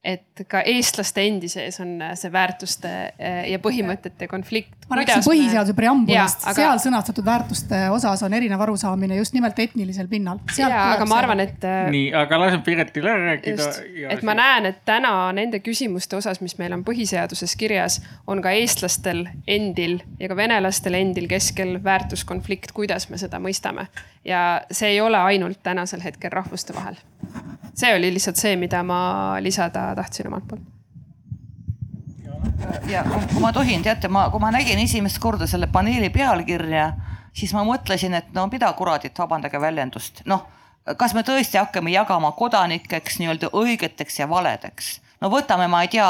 et 0.03 0.41
ka 0.51 0.59
eestlaste 0.67 1.23
endi 1.23 1.47
sees 1.47 1.77
on 1.79 1.93
äh, 2.03 2.11
see 2.19 2.31
väärtuste 2.31 2.89
äh, 3.15 3.45
ja 3.47 3.59
põhimõtete 3.63 4.27
konflikt. 4.27 4.73
ma 4.89 4.97
rääkisin 4.99 5.23
põhiseaduse 5.23 5.75
preambulast, 5.77 6.41
aga... 6.43 6.55
seal 6.57 6.81
sõnastatud 6.83 7.23
väärtuste 7.23 7.79
osas 7.95 8.25
on 8.27 8.35
erinev 8.35 8.59
arusaamine 8.65 9.15
just 9.21 9.35
nimelt 9.37 9.59
etnilisel 9.63 10.09
pinnal. 10.11 10.41
ja, 10.59 10.67
aga 10.97 11.07
ma 11.07 11.21
arvan, 11.21 11.43
et. 11.45 11.63
Äh, 11.63 11.87
nii, 11.95 12.09
aga 12.19 12.41
lasen 12.41 12.65
Piretil 12.67 13.07
ära 13.07 13.29
rääkida. 13.29 13.69
et 14.11 14.25
ma 14.27 14.35
näen, 14.35 14.67
et 14.73 14.83
täna 14.83 15.13
nende 15.35 15.63
küsimuste 15.63 16.19
osas, 16.19 16.43
mis 16.43 16.57
meil 16.59 16.75
on 16.75 16.83
põhiseaduses 16.83 17.55
kirjas, 17.59 18.01
on 18.27 18.43
ka 18.43 18.51
eestlastel 18.59 19.23
endil 19.47 20.01
ja 20.19 20.27
ka 20.27 20.35
venelastel 20.35 20.99
endil 20.99 21.31
keskel 21.31 21.77
väärtuskonflikt, 21.83 22.75
kuidas 22.75 23.07
me 23.07 23.21
seda 23.21 23.39
mõistame. 23.39 23.87
ja 24.27 24.43
see 24.71 24.97
ei 24.97 25.01
ole 25.01 25.23
ainult 25.31 25.63
tänasel 25.63 26.03
hetkel 26.03 26.35
rahvuste 26.35 26.75
vahel 26.75 26.99
see 27.73 27.95
oli 27.95 28.13
lihtsalt 28.13 28.39
see, 28.39 28.55
mida 28.55 28.83
ma 28.83 28.99
lisada 29.41 29.93
tahtsin 29.95 30.27
omalt 30.27 30.47
poolt. 30.47 30.61
ja 32.87 33.03
kui 33.03 33.41
ma 33.41 33.53
tohin, 33.53 33.83
teate, 33.83 34.07
ma, 34.07 34.29
kui 34.29 34.39
ma 34.39 34.51
nägin 34.51 34.79
esimest 34.79 35.19
korda 35.19 35.47
selle 35.47 35.67
paneeli 35.67 36.09
pealkirja, 36.09 36.91
siis 37.33 37.53
ma 37.53 37.63
mõtlesin, 37.67 38.13
et 38.13 38.33
no 38.33 38.47
mida 38.51 38.71
kuradit, 38.77 39.17
vabandage 39.19 39.61
väljendust, 39.61 40.23
noh, 40.29 40.45
kas 40.97 41.13
me 41.13 41.23
tõesti 41.23 41.59
hakkame 41.59 41.93
jagama 41.93 42.31
kodanikeks 42.37 43.19
nii-öelda 43.19 43.49
õigeteks 43.55 44.19
ja 44.19 44.29
valedeks. 44.29 44.99
no 45.21 45.29
võtame, 45.33 45.67
ma 45.67 45.81
ei 45.83 45.91
tea, 45.91 46.09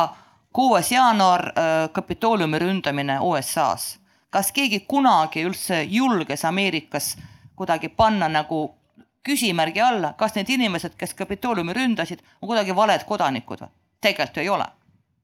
kuues 0.54 0.92
jaanuar 0.92 1.48
äh, 1.48 1.90
Kapitooliumi 1.92 2.60
ründamine 2.60 3.20
USA-s. 3.20 4.00
kas 4.30 4.52
keegi 4.52 4.80
kunagi 4.90 5.44
üldse 5.46 5.84
julges 5.84 6.46
Ameerikas 6.46 7.16
kuidagi 7.56 7.90
panna 7.90 8.30
nagu 8.30 8.76
küsimärgi 9.24 9.82
alla, 9.82 10.14
kas 10.18 10.36
need 10.36 10.50
inimesed, 10.50 10.98
kes 11.00 11.14
Kapitooliumi 11.14 11.74
ründasid, 11.74 12.24
on 12.42 12.48
kuidagi 12.48 12.76
valed 12.76 13.06
kodanikud 13.08 13.66
või? 13.66 13.72
tegelikult 14.04 14.38
ei 14.38 14.50
ole. 14.50 14.66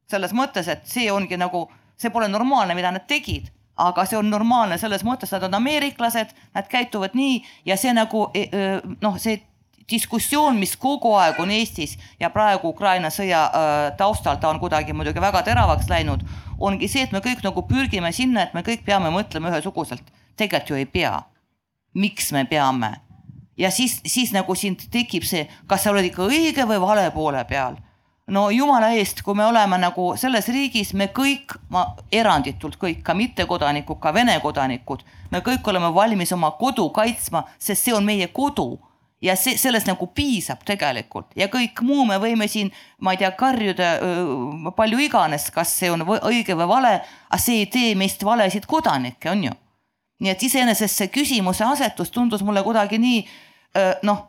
selles 0.10 0.32
mõttes, 0.34 0.68
et 0.68 0.88
see 0.90 1.12
ongi 1.12 1.38
nagu, 1.38 1.68
see 1.98 2.10
pole 2.10 2.28
normaalne, 2.28 2.74
mida 2.76 2.90
nad 2.92 3.04
tegid, 3.08 3.52
aga 3.78 4.06
see 4.10 4.18
on 4.18 4.30
normaalne 4.32 4.78
selles 4.82 5.04
mõttes, 5.06 5.32
nad 5.32 5.44
on 5.46 5.60
ameeriklased, 5.60 6.32
nad 6.56 6.68
käituvad 6.72 7.14
nii 7.14 7.44
ja 7.66 7.78
see 7.78 7.94
nagu 7.94 8.24
e, 8.34 8.48
e, 8.50 8.64
noh, 9.02 9.20
see 9.22 9.38
diskussioon, 9.92 10.58
mis 10.60 10.76
kogu 10.78 11.14
aeg 11.18 11.40
on 11.42 11.52
Eestis 11.52 11.98
ja 12.20 12.30
praegu 12.34 12.70
Ukraina 12.74 13.10
sõja 13.14 13.44
taustal 13.98 14.38
ta 14.38 14.50
on 14.50 14.60
kuidagi 14.62 14.94
muidugi 14.94 15.22
väga 15.22 15.42
teravaks 15.48 15.90
läinud, 15.90 16.24
ongi 16.60 16.88
see, 16.88 17.06
et 17.08 17.14
me 17.16 17.22
kõik 17.26 17.44
nagu 17.46 17.64
pürgime 17.68 18.12
sinna, 18.14 18.46
et 18.46 18.54
me 18.54 18.64
kõik 18.66 18.86
peame 18.86 19.10
mõtlema 19.14 19.50
ühesuguselt. 19.54 20.04
tegelikult 20.38 20.70
ju 20.70 20.76
ei 20.76 20.86
pea. 20.86 21.22
miks 21.94 22.32
me 22.32 22.46
peame? 22.46 23.09
Ja 23.60 23.72
siis, 23.72 24.00
siis 24.06 24.32
nagu 24.34 24.56
siin 24.56 24.78
tekib 24.92 25.28
see, 25.28 25.46
kas 25.68 25.84
sa 25.84 25.94
oled 25.94 26.08
ikka 26.08 26.26
õige 26.30 26.66
või 26.68 26.80
vale 26.82 27.10
poole 27.12 27.44
peal. 27.46 27.78
no 28.30 28.50
jumala 28.54 28.92
eest, 28.94 29.24
kui 29.26 29.34
me 29.34 29.46
oleme 29.46 29.78
nagu 29.82 30.12
selles 30.18 30.48
riigis, 30.54 30.94
me 30.94 31.08
kõik, 31.10 31.56
ma 31.74 31.96
eranditult 32.12 32.78
kõik, 32.78 33.02
ka 33.04 33.14
mittekodanikud, 33.18 33.98
ka 34.00 34.14
Vene 34.14 34.40
kodanikud, 34.40 35.02
me 35.32 35.42
kõik 35.42 35.68
oleme 35.68 35.90
valmis 35.94 36.32
oma 36.32 36.52
kodu 36.52 36.90
kaitsma, 36.94 37.44
sest 37.58 37.84
see 37.84 37.96
on 37.96 38.06
meie 38.06 38.28
kodu 38.28 38.78
ja 39.22 39.36
see, 39.36 39.58
sellest 39.58 39.90
nagu 39.90 40.08
piisab 40.16 40.62
tegelikult 40.66 41.34
ja 41.36 41.50
kõik 41.52 41.82
muu 41.84 42.06
me 42.08 42.20
võime 42.22 42.48
siin, 42.48 42.70
ma 43.02 43.16
ei 43.16 43.24
tea, 43.24 43.32
karjuda 43.36 43.90
palju 44.78 45.02
iganes, 45.04 45.50
kas 45.52 45.74
see 45.82 45.92
on 45.92 46.06
õige 46.06 46.56
või 46.56 46.70
vale, 46.70 46.94
aga 47.30 47.42
see 47.42 47.64
ei 47.64 47.68
tee 47.74 47.92
meist 48.00 48.24
valesid 48.24 48.70
kodanikke, 48.70 49.32
on 49.34 49.44
ju. 49.50 49.58
nii 50.20 50.32
et 50.32 50.44
iseenesest 50.44 51.02
see 51.02 51.12
küsimuse 51.12 51.66
asetus 51.66 52.12
tundus 52.12 52.44
mulle 52.46 52.64
kuidagi 52.64 53.00
nii 53.02 53.26
noh, 54.04 54.24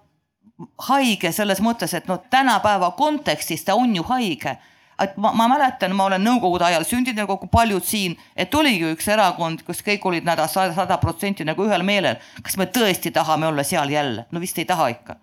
haige 0.89 1.33
selles 1.33 1.63
mõttes, 1.65 1.95
et 1.97 2.09
noh, 2.11 2.19
tänapäeva 2.31 2.91
kontekstis 2.99 3.65
ta 3.65 3.75
on 3.75 3.95
ju 3.97 4.03
haige 4.11 4.59
et 5.01 5.17
ma, 5.17 5.33
ma 5.37 5.47
mäletan, 5.51 5.95
ma 5.97 6.07
olen 6.09 6.23
nõukogude 6.25 6.67
ajal 6.69 6.85
sündinud 6.87 7.23
nagu 7.25 7.49
paljud 7.53 7.85
siin, 7.87 8.17
et 8.37 8.55
oligi 8.55 8.93
üks 8.95 9.09
erakond, 9.13 9.65
kus 9.67 9.83
kõik 9.87 10.05
olid 10.11 10.29
nad 10.29 10.43
sada 10.51 10.99
protsenti 11.01 11.47
nagu 11.49 11.65
ühel 11.67 11.85
meelel. 11.87 12.21
kas 12.43 12.59
me 12.61 12.69
tõesti 12.69 13.13
tahame 13.15 13.49
olla 13.49 13.65
seal 13.65 13.91
jälle? 13.91 14.27
no 14.31 14.41
vist 14.41 14.59
ei 14.59 14.69
taha 14.69 14.89
ikka. 14.93 15.17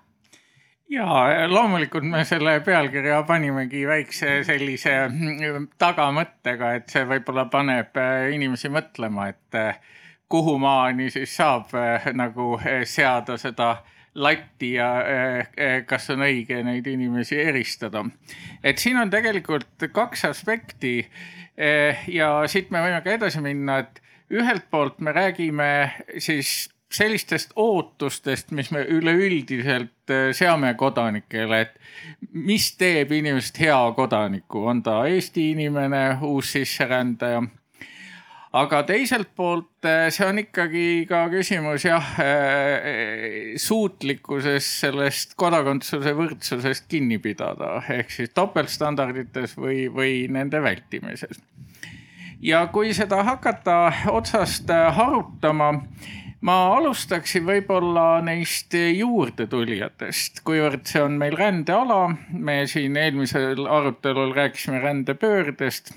ja 0.90 1.06
loomulikult 1.52 2.04
me 2.04 2.24
selle 2.26 2.60
pealkirja 2.66 3.22
panimegi 3.28 3.86
väikse 3.88 4.42
sellise 4.48 4.96
mm, 5.10 5.70
tagamõttega, 5.78 6.74
et 6.80 6.90
see 6.90 7.06
võib-olla 7.06 7.46
paneb 7.52 7.98
äh, 8.02 8.32
inimesi 8.34 8.74
mõtlema, 8.74 9.30
et 9.30 9.62
äh, 9.62 9.78
kuhu 10.30 10.58
maani 10.60 11.12
siis 11.14 11.36
saab 11.38 11.76
äh, 11.78 12.10
nagu 12.14 12.58
seada 12.86 13.38
seda 13.38 13.78
latti 14.18 14.74
ja 14.74 14.90
eh, 15.02 15.48
eh, 15.58 15.76
kas 15.86 16.10
on 16.14 16.24
õige 16.26 16.62
neid 16.66 16.88
inimesi 16.90 17.38
eristada. 17.40 18.04
et 18.64 18.78
siin 18.82 18.98
on 18.98 19.10
tegelikult 19.10 19.88
kaks 19.94 20.26
aspekti 20.26 21.00
eh, 21.58 22.08
ja 22.08 22.32
siit 22.48 22.72
me 22.72 22.82
võime 22.82 23.04
ka 23.06 23.14
edasi 23.14 23.44
minna, 23.46 23.80
et 23.86 24.02
ühelt 24.34 24.66
poolt 24.72 25.00
me 25.00 25.14
räägime 25.14 25.70
siis 26.18 26.70
sellistest 26.94 27.52
ootustest, 27.60 28.52
mis 28.56 28.72
me 28.72 28.86
üleüldiselt 28.88 30.14
seame 30.32 30.72
kodanikele, 30.80 31.60
et 31.62 32.32
mis 32.32 32.70
teeb 32.80 33.12
inimesest 33.12 33.60
hea 33.60 33.80
kodaniku, 33.96 34.64
on 34.72 34.80
ta 34.84 35.02
Eesti 35.12 35.50
inimene, 35.52 36.04
uussisserändaja 36.24 37.44
aga 38.58 38.82
teiselt 38.88 39.30
poolt 39.38 39.86
eh, 39.88 40.08
see 40.14 40.26
on 40.28 40.42
ikkagi 40.42 40.86
ka 41.10 41.26
küsimus 41.32 41.86
jah, 41.86 42.12
eh, 42.24 43.56
suutlikkuses 43.62 44.68
sellest 44.84 45.36
kodakondsuse 45.40 46.14
võrdsusest 46.18 46.88
kinni 46.92 47.20
pidada, 47.24 47.78
ehk 47.94 48.14
siis 48.14 48.34
topeltstandardites 48.38 49.58
või, 49.60 49.88
või 49.94 50.14
nende 50.34 50.62
vältimises. 50.64 51.42
ja 52.42 52.66
kui 52.74 52.94
seda 52.98 53.24
hakata 53.28 53.78
otsast 54.20 54.72
harutama, 54.72 55.72
ma 56.42 56.58
alustaksin 56.78 57.46
võib-olla 57.46 58.22
neist 58.26 58.74
juurdetulijatest, 58.74 60.42
kuivõrd 60.48 60.86
see 60.90 61.02
on 61.04 61.18
meil 61.22 61.38
rändeala. 61.38 62.02
me 62.32 62.66
siin 62.68 62.98
eelmisel 62.98 63.66
arutelul 63.68 64.34
rääkisime 64.38 64.82
rändepöördest 64.82 65.94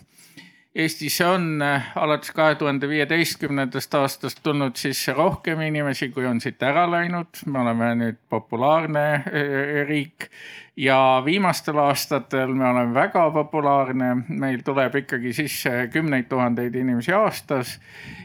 Eestisse 0.75 1.27
on 1.27 1.63
äh, 1.63 1.93
alates 1.99 2.31
kahe 2.31 2.55
tuhande 2.55 2.87
viieteistkümnendast 2.89 3.95
aastast 3.99 4.39
tulnud 4.43 4.77
sisse 4.79 5.13
rohkem 5.13 5.61
inimesi, 5.67 6.13
kui 6.15 6.27
on 6.31 6.39
siit 6.41 6.63
ära 6.63 6.85
läinud. 6.91 7.43
me 7.47 7.59
oleme 7.65 7.89
nüüd 7.99 8.21
populaarne 8.31 9.03
äh, 9.19 9.89
riik 9.89 10.29
ja 10.81 11.23
viimastel 11.25 11.79
aastatel 11.79 12.55
me 12.55 12.69
oleme 12.69 12.95
väga 12.95 13.31
populaarne, 13.31 14.17
meil 14.29 14.63
tuleb 14.65 14.95
ikkagi 15.03 15.33
sisse 15.37 15.89
kümneid 15.93 16.29
tuhandeid 16.31 16.75
inimesi 16.75 17.13
aastas. 17.13 17.77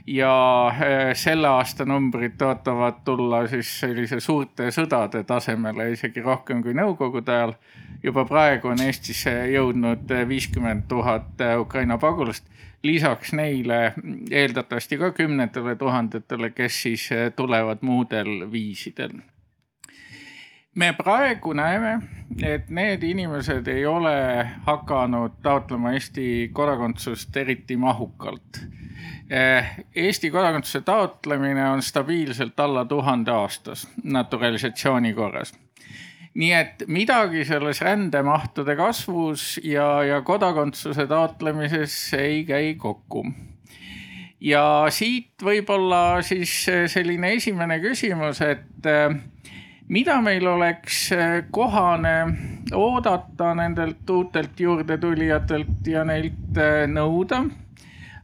Ja 0.08 0.32
eh, 0.72 1.12
selle 1.18 1.50
aasta 1.50 1.86
numbrid 1.86 2.38
tõotavad 2.40 3.02
tulla 3.06 3.44
siis 3.52 3.72
sellise 3.82 4.20
suurte 4.24 4.70
sõdade 4.72 5.26
tasemele 5.28 5.90
isegi 5.98 6.24
rohkem 6.24 6.64
kui 6.64 6.78
nõukogude 6.78 7.36
ajal. 7.36 7.56
juba 8.04 8.26
praegu 8.26 8.68
on 8.70 8.82
Eestisse 8.86 9.32
jõudnud 9.50 10.12
viiskümmend 10.28 10.88
tuhat 10.88 11.42
Ukraina 11.60 11.98
pagulast. 11.98 12.46
Lisaks 12.84 13.34
neile 13.34 13.94
eeldatavasti 14.32 14.98
ka 14.98 15.12
kümnetele 15.12 15.76
tuhandetele, 15.76 16.52
kes 16.52 16.82
siis 16.82 17.10
tulevad 17.36 17.82
muudel 17.82 18.52
viisidel 18.52 19.18
me 20.76 20.94
praegu 20.94 21.54
näeme, 21.54 22.00
et 22.44 22.70
need 22.70 23.04
inimesed 23.04 23.68
ei 23.68 23.86
ole 23.86 24.48
hakanud 24.66 25.40
taotlema 25.44 25.94
Eesti 25.96 26.50
kodakondsust 26.54 27.38
eriti 27.38 27.78
mahukalt. 27.78 28.60
Eh, 29.30 29.76
Eesti 29.96 30.32
kodakondsuse 30.32 30.82
taotlemine 30.82 31.70
on 31.70 31.82
stabiilselt 31.82 32.60
alla 32.60 32.86
tuhande 32.86 33.32
aastas 33.32 33.88
naturalisatsiooni 34.04 35.14
korras. 35.14 35.54
nii 36.36 36.52
et 36.52 36.84
midagi 36.92 37.46
selles 37.48 37.80
rändemahtude 37.82 38.76
kasvus 38.76 39.60
ja, 39.64 40.04
ja 40.04 40.22
kodakondsuse 40.22 41.08
taotlemises 41.08 42.14
ei 42.14 42.44
käi 42.46 42.74
kokku 42.76 43.24
ja 44.42 44.86
siit 44.90 45.44
võib-olla 45.44 46.22
siis 46.22 46.66
selline 46.92 47.32
esimene 47.38 47.80
küsimus, 47.80 48.42
et 48.42 48.92
eh, 48.92 49.16
mida 49.88 50.22
meil 50.22 50.48
oleks 50.48 51.12
äh, 51.12 51.44
kohane 51.52 52.16
oodata 52.74 53.54
nendelt 53.56 54.10
uutelt 54.10 54.60
juurdetulijatelt 54.60 55.88
ja 55.88 56.04
neilt 56.06 56.58
äh, 56.58 56.86
nõuda. 56.90 57.44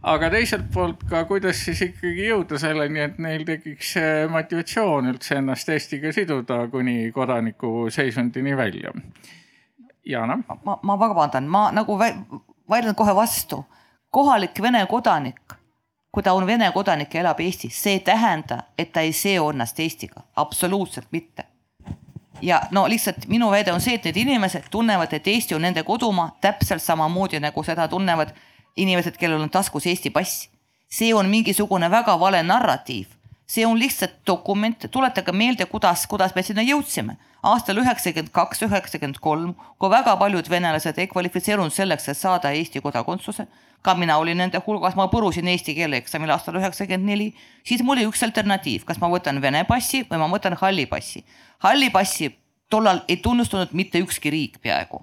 aga 0.02 0.30
teiselt 0.34 0.72
poolt 0.74 1.04
ka, 1.10 1.26
kuidas 1.30 1.60
siis 1.66 1.82
ikkagi 1.86 2.26
jõuda 2.32 2.58
selleni, 2.58 3.04
et 3.06 3.20
neil 3.22 3.46
tekiks 3.46 3.94
äh, 4.02 4.24
motivatsioon 4.32 5.12
üldse 5.14 5.38
ennast 5.38 5.70
Eestiga 5.70 6.12
siduda 6.12 6.68
kuni 6.68 7.12
kodaniku 7.12 7.90
seisundini 7.90 8.58
välja. 8.58 8.94
Jana. 10.06 10.40
ma, 10.66 10.80
ma 10.82 11.00
vabandan, 11.00 11.46
ma 11.46 11.70
nagu 11.72 12.00
vaidlen 12.00 12.96
kohe 12.96 13.16
vastu. 13.16 13.66
kohalik 14.10 14.62
Vene 14.62 14.86
kodanik 14.90 15.54
kui 16.12 16.24
ta 16.24 16.34
on 16.34 16.48
Vene 16.48 16.72
kodanik 16.74 17.14
ja 17.14 17.22
elab 17.22 17.40
Eestis, 17.40 17.78
see 17.84 17.94
ei 17.94 18.00
tähenda, 18.00 18.64
et 18.78 18.92
ta 18.92 19.00
ei 19.00 19.14
seo 19.14 19.50
ennast 19.50 19.80
Eestiga, 19.80 20.26
absoluutselt 20.36 21.08
mitte 21.12 21.51
ja 22.42 22.62
no 22.72 22.88
lihtsalt 22.90 23.28
minu 23.28 23.52
väide 23.52 23.74
on 23.74 23.82
see, 23.82 23.96
et 23.96 24.04
need 24.04 24.18
inimesed 24.18 24.70
tunnevad, 24.72 25.14
et 25.14 25.28
Eesti 25.28 25.56
on 25.56 25.62
nende 25.62 25.84
kodumaa 25.84 26.38
täpselt 26.42 26.82
samamoodi 26.82 27.40
nagu 27.40 27.64
seda 27.64 27.88
tunnevad 27.88 28.34
inimesed, 28.76 29.18
kellel 29.18 29.42
on 29.42 29.50
taskus 29.50 29.88
Eesti 29.88 30.10
pass. 30.10 30.50
see 30.92 31.14
on 31.14 31.30
mingisugune 31.30 31.92
väga 31.92 32.20
vale 32.20 32.44
narratiiv, 32.44 33.08
see 33.52 33.66
on 33.68 33.80
lihtsalt 33.80 34.22
dokument, 34.28 34.86
tuletage 34.92 35.32
meelde, 35.36 35.66
kuidas, 35.68 36.06
kuidas 36.08 36.36
me 36.36 36.44
sinna 36.44 36.64
jõudsime. 36.64 37.18
aastal 37.44 37.82
üheksakümmend 37.82 38.30
kaks, 38.32 38.62
üheksakümmend 38.68 39.18
kolm, 39.20 39.56
kui 39.82 39.90
väga 39.90 40.14
paljud 40.18 40.50
venelased 40.50 40.98
ei 41.02 41.08
kvalifitseerunud 41.10 41.74
selleks, 41.74 42.08
et 42.08 42.18
saada 42.18 42.52
Eesti 42.54 42.82
kodakondsuse 42.82 43.48
ka 43.82 43.96
mina 43.98 44.18
olin 44.22 44.38
nende 44.38 44.62
hulgas, 44.66 44.96
ma 44.96 45.08
põrusin 45.10 45.48
eesti 45.50 45.74
keele 45.78 45.98
eksamil 45.98 46.30
aastal 46.36 46.60
üheksakümmend 46.60 47.10
neli, 47.10 47.32
siis 47.66 47.82
mul 47.84 47.98
oli 47.98 48.08
üks 48.10 48.22
alternatiiv, 48.28 48.86
kas 48.86 49.02
ma 49.02 49.10
võtan 49.10 49.42
Vene 49.42 49.64
passi 49.66 50.04
või 50.10 50.22
ma 50.22 50.30
võtan 50.30 50.58
halli 50.62 50.86
passi. 50.86 51.26
halli 51.66 51.90
passi 51.90 52.30
tollal 52.70 53.02
ei 53.08 53.18
tunnustanud 53.18 53.74
mitte 53.74 54.00
ükski 54.00 54.30
riik 54.30 54.62
peaaegu. 54.62 55.02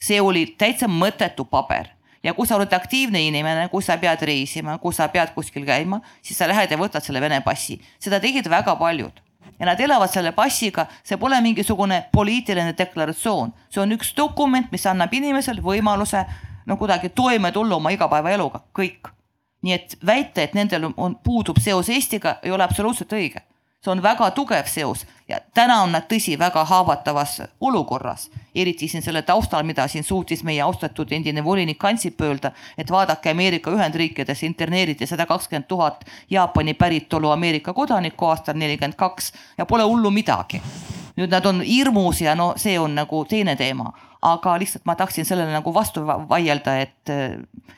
see 0.00 0.20
oli 0.20 0.46
täitsa 0.58 0.88
mõttetu 0.88 1.44
paber 1.44 1.90
ja 2.22 2.34
kui 2.34 2.46
sa 2.46 2.56
oled 2.56 2.72
aktiivne 2.72 3.22
inimene, 3.28 3.68
kui 3.72 3.82
sa 3.82 3.96
pead 3.98 4.22
reisima, 4.28 4.78
kui 4.78 4.94
sa 4.96 5.08
pead 5.08 5.32
kuskil 5.34 5.64
käima, 5.66 6.00
siis 6.22 6.38
sa 6.38 6.48
lähed 6.48 6.70
ja 6.70 6.78
võtad 6.80 7.04
selle 7.04 7.20
Vene 7.20 7.40
passi, 7.44 7.80
seda 7.98 8.20
tegid 8.20 8.48
väga 8.50 8.76
paljud 8.76 9.20
ja 9.60 9.66
nad 9.66 9.80
elavad 9.80 10.08
selle 10.08 10.32
passiga, 10.32 10.86
see 11.04 11.18
pole 11.20 11.40
mingisugune 11.44 12.04
poliitiline 12.12 12.72
deklaratsioon, 12.78 13.52
see 13.68 13.82
on 13.82 13.92
üks 13.96 14.14
dokument, 14.16 14.70
mis 14.72 14.86
annab 14.88 15.12
inimesele 15.14 15.60
võimaluse 15.64 16.24
no 16.66 16.76
kuidagi 16.80 17.10
toime 17.14 17.52
tulla 17.52 17.76
oma 17.76 17.92
igapäevaeluga, 17.92 18.64
kõik. 18.76 19.12
nii 19.60 19.74
et 19.76 19.96
väita, 20.06 20.40
et 20.40 20.54
nendel 20.56 20.86
on, 20.96 21.14
puudub 21.24 21.58
seos 21.60 21.90
Eestiga, 21.92 22.38
ei 22.42 22.50
ole 22.50 22.64
absoluutselt 22.64 23.12
õige. 23.12 23.42
See 23.80 23.90
on 23.90 24.02
väga 24.02 24.30
tugev 24.36 24.66
seos 24.68 25.06
ja 25.28 25.38
täna 25.54 25.80
on 25.82 25.92
nad 25.92 26.04
tõsi, 26.10 26.36
väga 26.38 26.64
haavatavas 26.64 27.38
olukorras, 27.60 28.28
eriti 28.54 28.88
siin 28.88 29.02
selle 29.02 29.22
taustal, 29.22 29.62
mida 29.64 29.86
siin 29.88 30.04
suutis 30.04 30.42
meie 30.44 30.60
austatud 30.62 31.12
endine 31.12 31.44
volinik 31.44 31.84
Ansip 31.84 32.20
öelda, 32.20 32.52
et 32.78 32.90
vaadake 32.90 33.30
Ameerika 33.30 33.70
Ühendriikides 33.70 34.44
interneeriti 34.44 35.06
sada 35.06 35.26
kakskümmend 35.26 35.68
tuhat 35.68 36.04
Jaapani 36.30 36.74
päritolu 36.74 37.30
Ameerika 37.30 37.72
kodanikku 37.72 38.26
aastal 38.26 38.58
nelikümmend 38.58 38.98
kaks 38.98 39.32
ja 39.58 39.66
pole 39.66 39.82
hullu 39.82 40.10
midagi. 40.10 40.62
nüüd 41.16 41.28
nad 41.28 41.44
on 41.46 41.60
hirmus 41.60 42.20
ja 42.20 42.34
no 42.34 42.54
see 42.56 42.78
on 42.80 42.94
nagu 42.94 43.24
teine 43.28 43.56
teema 43.56 43.92
aga 44.22 44.58
lihtsalt 44.58 44.84
ma 44.84 44.94
tahtsin 44.96 45.24
sellele 45.24 45.52
nagu 45.52 45.74
vastu 45.74 46.04
vaielda, 46.06 46.76
et 46.80 47.12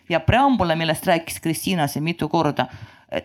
ja 0.08 0.20
preambule, 0.20 0.76
millest 0.76 1.06
rääkis 1.06 1.40
Kristiina 1.40 1.86
siin 1.86 2.04
mitu 2.04 2.28
korda, 2.28 2.66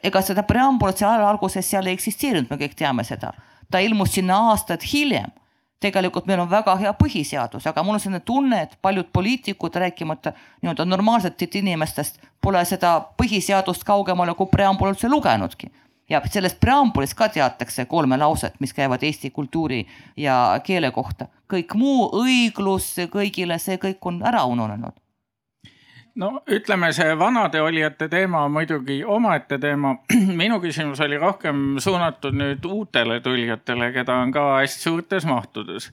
ega 0.04 0.22
seda 0.22 0.44
preambulit 0.48 1.00
seal 1.02 1.24
alguses 1.24 1.70
seal 1.70 1.88
ei 1.88 1.98
eksisteerinud, 1.98 2.50
me 2.50 2.60
kõik 2.60 2.76
teame 2.78 3.06
seda. 3.08 3.34
ta 3.72 3.80
ilmus 3.84 4.14
sinna 4.16 4.38
aastad 4.52 4.84
hiljem. 4.94 5.32
tegelikult 5.80 6.26
meil 6.26 6.40
on 6.40 6.50
väga 6.50 6.76
hea 6.76 6.94
põhiseadus, 6.98 7.68
aga 7.70 7.84
mul 7.84 7.94
on 7.94 8.00
selline 8.00 8.20
tunne, 8.26 8.62
et 8.62 8.78
paljud 8.82 9.12
poliitikud, 9.14 9.76
rääkimata 9.76 10.34
nii-öelda 10.62 10.86
normaalsetest 10.86 11.56
inimestest, 11.56 12.22
pole 12.42 12.64
seda 12.66 13.00
põhiseadust 13.22 13.84
kaugemale 13.86 14.34
kui 14.34 14.50
preambul 14.52 14.90
üldse 14.94 15.10
lugenudki 15.10 15.70
ja 16.10 16.22
sellest 16.26 16.60
preambulist 16.60 17.14
ka 17.14 17.30
teatakse 17.30 17.86
kolme 17.86 18.18
lauset, 18.18 18.56
mis 18.60 18.74
käivad 18.74 19.04
eesti 19.04 19.30
kultuuri 19.30 19.86
ja 20.18 20.60
keele 20.64 20.92
kohta. 20.92 21.28
kõik 21.54 21.76
muu 21.76 22.10
õiglus 22.24 22.96
kõigile, 23.12 23.60
see 23.60 23.78
kõik 23.78 24.02
on 24.02 24.24
ära 24.24 24.44
ununenud 24.44 24.96
no 26.18 26.32
ütleme, 26.52 26.92
see 26.96 27.16
vanade 27.20 27.62
olijate 27.62 28.10
teema 28.10 28.44
on 28.46 28.52
muidugi 28.52 29.02
omaette 29.06 29.60
teema. 29.62 29.96
minu 30.42 30.60
küsimus 30.64 31.02
oli 31.06 31.20
rohkem 31.22 31.78
suunatud 31.84 32.38
nüüd 32.38 32.66
uutele 32.66 33.20
tulijatele, 33.22 33.92
keda 33.96 34.22
on 34.24 34.34
ka 34.36 34.48
hästi 34.60 34.90
suurtes 34.90 35.26
mahtudes. 35.30 35.92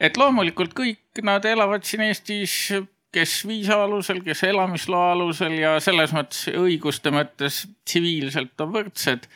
et 0.00 0.16
loomulikult 0.16 0.74
kõik 0.74 1.22
nad 1.22 1.44
elavad 1.44 1.84
siin 1.86 2.02
Eestis 2.08 2.72
kes 3.14 3.34
viisa 3.46 3.78
alusel, 3.84 4.20
kes 4.26 4.42
elamisloa 4.48 5.12
alusel 5.14 5.54
ja 5.60 5.76
selles 5.82 6.12
mõttes 6.14 6.48
õiguste 6.50 7.12
mõttes 7.14 7.64
tsiviilselt 7.86 8.60
on 8.64 8.72
võrdsed. 8.74 9.28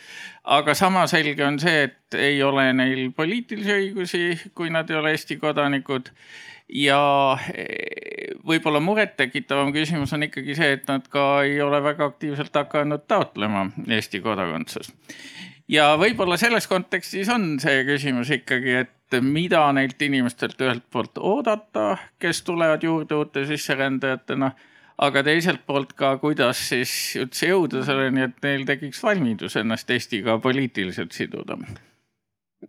aga 0.44 0.74
sama 0.74 1.04
selge 1.06 1.44
on 1.44 1.58
see, 1.60 1.82
et 1.88 2.16
ei 2.16 2.42
ole 2.42 2.70
neil 2.72 3.10
poliitilisi 3.16 3.74
õigusi, 3.74 4.22
kui 4.54 4.70
nad 4.72 4.90
ei 4.90 4.96
ole 4.96 5.12
Eesti 5.12 5.36
kodanikud. 5.36 6.08
Ja 6.68 7.00
eh, 7.54 8.34
võib-olla 8.46 8.80
murettekitavam 8.84 9.72
küsimus 9.72 10.12
on 10.16 10.26
ikkagi 10.28 10.56
see, 10.58 10.76
et 10.78 10.86
nad 10.88 11.06
ka 11.12 11.42
ei 11.46 11.60
ole 11.64 11.80
väga 11.84 12.10
aktiivselt 12.12 12.54
hakanud 12.54 13.06
taotlema 13.08 13.68
Eesti 13.88 14.20
kodakondsust. 14.24 14.94
Ja 15.68 15.90
võib-olla 16.00 16.38
selles 16.40 16.68
kontekstis 16.68 17.28
on 17.32 17.58
see 17.60 17.82
küsimus 17.84 18.30
ikkagi, 18.32 18.78
et 18.84 19.18
mida 19.24 19.66
neilt 19.76 20.00
inimestelt 20.04 20.60
ühelt 20.64 20.86
poolt 20.92 21.20
oodata, 21.20 21.98
kes 22.20 22.40
tulevad 22.46 22.84
juurde 22.84 23.16
uute 23.16 23.44
sisserändajatena, 23.48 24.50
aga 25.04 25.22
teiselt 25.24 25.66
poolt 25.68 25.92
ka, 25.96 26.14
kuidas 26.22 26.62
siis 26.70 26.94
üldse 27.20 27.52
jõuda 27.52 27.84
selleni, 27.84 28.24
et 28.30 28.40
neil 28.44 28.64
tekiks 28.68 29.02
valmidus 29.04 29.60
ennast 29.60 29.92
Eestiga 29.92 30.38
poliitiliselt 30.42 31.12
siduda 31.16 31.60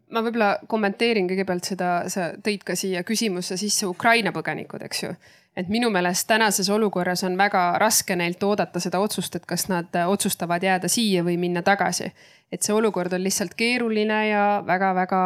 ma 0.10 0.22
võib-olla 0.26 0.54
kommenteerin 0.70 1.28
kõigepealt 1.30 1.72
seda, 1.72 1.90
sa 2.10 2.32
tõid 2.46 2.64
ka 2.66 2.76
siia 2.78 3.04
küsimusse 3.08 3.58
sisse 3.58 3.88
Ukraina 3.90 4.34
põgenikud, 4.36 4.84
eks 4.86 5.04
ju. 5.04 5.14
et 5.58 5.68
minu 5.68 5.90
meelest 5.90 6.28
tänases 6.28 6.70
olukorras 6.70 7.24
on 7.28 7.38
väga 7.38 7.78
raske 7.82 8.16
neilt 8.16 8.44
oodata 8.44 8.80
seda 8.80 9.00
otsust, 9.00 9.36
et 9.36 9.46
kas 9.46 9.68
nad 9.68 9.96
otsustavad 10.08 10.64
jääda 10.64 10.88
siia 10.88 11.24
või 11.24 11.38
minna 11.38 11.62
tagasi. 11.62 12.12
et 12.52 12.62
see 12.62 12.74
olukord 12.74 13.14
on 13.14 13.24
lihtsalt 13.24 13.54
keeruline 13.58 14.28
ja 14.30 14.64
väga-väga 14.66 15.24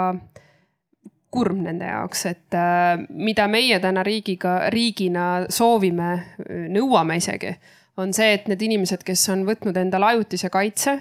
kurb 1.33 1.57
nende 1.57 1.85
jaoks, 1.89 2.25
et 2.29 2.53
äh, 2.57 2.99
mida 3.09 3.47
meie 3.47 3.79
täna 3.79 4.03
riigiga, 4.05 4.69
riigina 4.69 5.45
soovime, 5.49 6.35
nõuame 6.69 7.17
isegi, 7.17 7.55
on 7.97 8.13
see, 8.13 8.33
et 8.37 8.47
need 8.47 8.61
inimesed, 8.61 9.03
kes 9.05 9.27
on 9.33 9.45
võtnud 9.47 9.77
endale 9.77 10.13
ajutise 10.13 10.49
kaitse, 10.53 10.99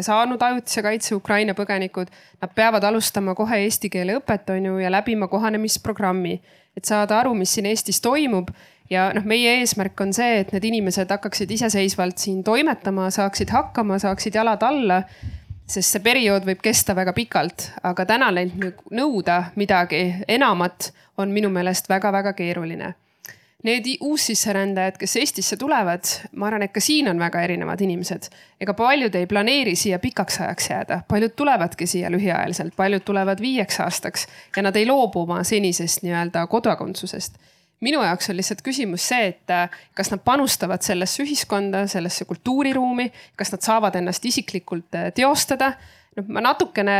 saanud 0.00 0.42
ajutise 0.42 0.82
kaitse, 0.82 1.14
Ukraina 1.14 1.54
põgenikud, 1.56 2.10
nad 2.42 2.54
peavad 2.54 2.84
alustama 2.84 3.34
kohe 3.38 3.62
eesti 3.64 3.90
keele 3.92 4.18
õpet, 4.20 4.52
on 4.54 4.68
ju, 4.70 4.78
ja 4.82 4.92
läbima 4.92 5.28
kohanemisprogrammi, 5.28 6.36
et 6.76 6.84
saada 6.84 7.20
aru, 7.20 7.34
mis 7.34 7.54
siin 7.54 7.68
Eestis 7.70 8.00
toimub. 8.04 8.52
Ja 8.90 9.12
noh, 9.14 9.22
meie 9.22 9.60
eesmärk 9.60 10.00
on 10.02 10.10
see, 10.14 10.40
et 10.42 10.48
need 10.50 10.64
inimesed 10.66 11.12
hakkaksid 11.14 11.50
iseseisvalt 11.54 12.18
siin 12.18 12.40
toimetama, 12.44 13.06
saaksid 13.14 13.52
hakkama, 13.54 14.00
saaksid 14.02 14.34
jalad 14.34 14.64
alla 14.66 15.04
sest 15.70 15.94
see 15.94 16.02
periood 16.02 16.42
võib 16.48 16.58
kesta 16.64 16.96
väga 16.98 17.14
pikalt, 17.14 17.68
aga 17.86 18.02
täna 18.08 18.32
neilt 18.34 18.82
nõuda 18.90 19.36
midagi 19.54 20.00
enamat 20.26 20.90
on 21.22 21.30
minu 21.30 21.52
meelest 21.54 21.86
väga-väga 21.86 22.32
keeruline 22.34 22.90
Need 23.62 23.84
uussisserändajad, 24.00 24.96
kes 24.96 25.16
Eestisse 25.20 25.56
tulevad, 25.60 26.08
ma 26.32 26.46
arvan, 26.48 26.62
et 26.64 26.72
ka 26.72 26.80
siin 26.80 27.10
on 27.10 27.18
väga 27.20 27.42
erinevad 27.44 27.80
inimesed. 27.84 28.30
ega 28.60 28.74
paljud 28.74 29.14
ei 29.14 29.26
planeeri 29.26 29.74
siia 29.76 29.98
pikaks 29.98 30.40
ajaks 30.40 30.70
jääda, 30.70 31.00
paljud 31.08 31.36
tulevadki 31.36 31.86
siia 31.86 32.10
lühiajaliselt, 32.10 32.72
paljud 32.76 33.04
tulevad 33.04 33.40
viieks 33.40 33.80
aastaks 33.80 34.26
ja 34.56 34.62
nad 34.62 34.76
ei 34.76 34.86
loobu 34.86 35.26
oma 35.26 35.42
senisest 35.44 36.02
nii-öelda 36.02 36.46
kodakondsusest 36.46 37.36
minu 37.80 38.02
jaoks 38.04 38.30
on 38.30 38.36
lihtsalt 38.36 38.62
küsimus 38.64 39.06
see, 39.08 39.30
et 39.32 39.52
äh, 39.54 39.70
kas 39.96 40.12
nad 40.12 40.22
panustavad 40.24 40.84
sellesse 40.84 41.24
ühiskonda, 41.24 41.86
sellesse 41.90 42.24
kultuuriruumi, 42.28 43.10
kas 43.36 43.52
nad 43.54 43.64
saavad 43.64 43.96
ennast 44.00 44.24
isiklikult 44.28 44.96
äh, 44.98 45.08
teostada. 45.16 45.72
noh, 46.16 46.28
ma 46.28 46.44
natukene 46.44 46.96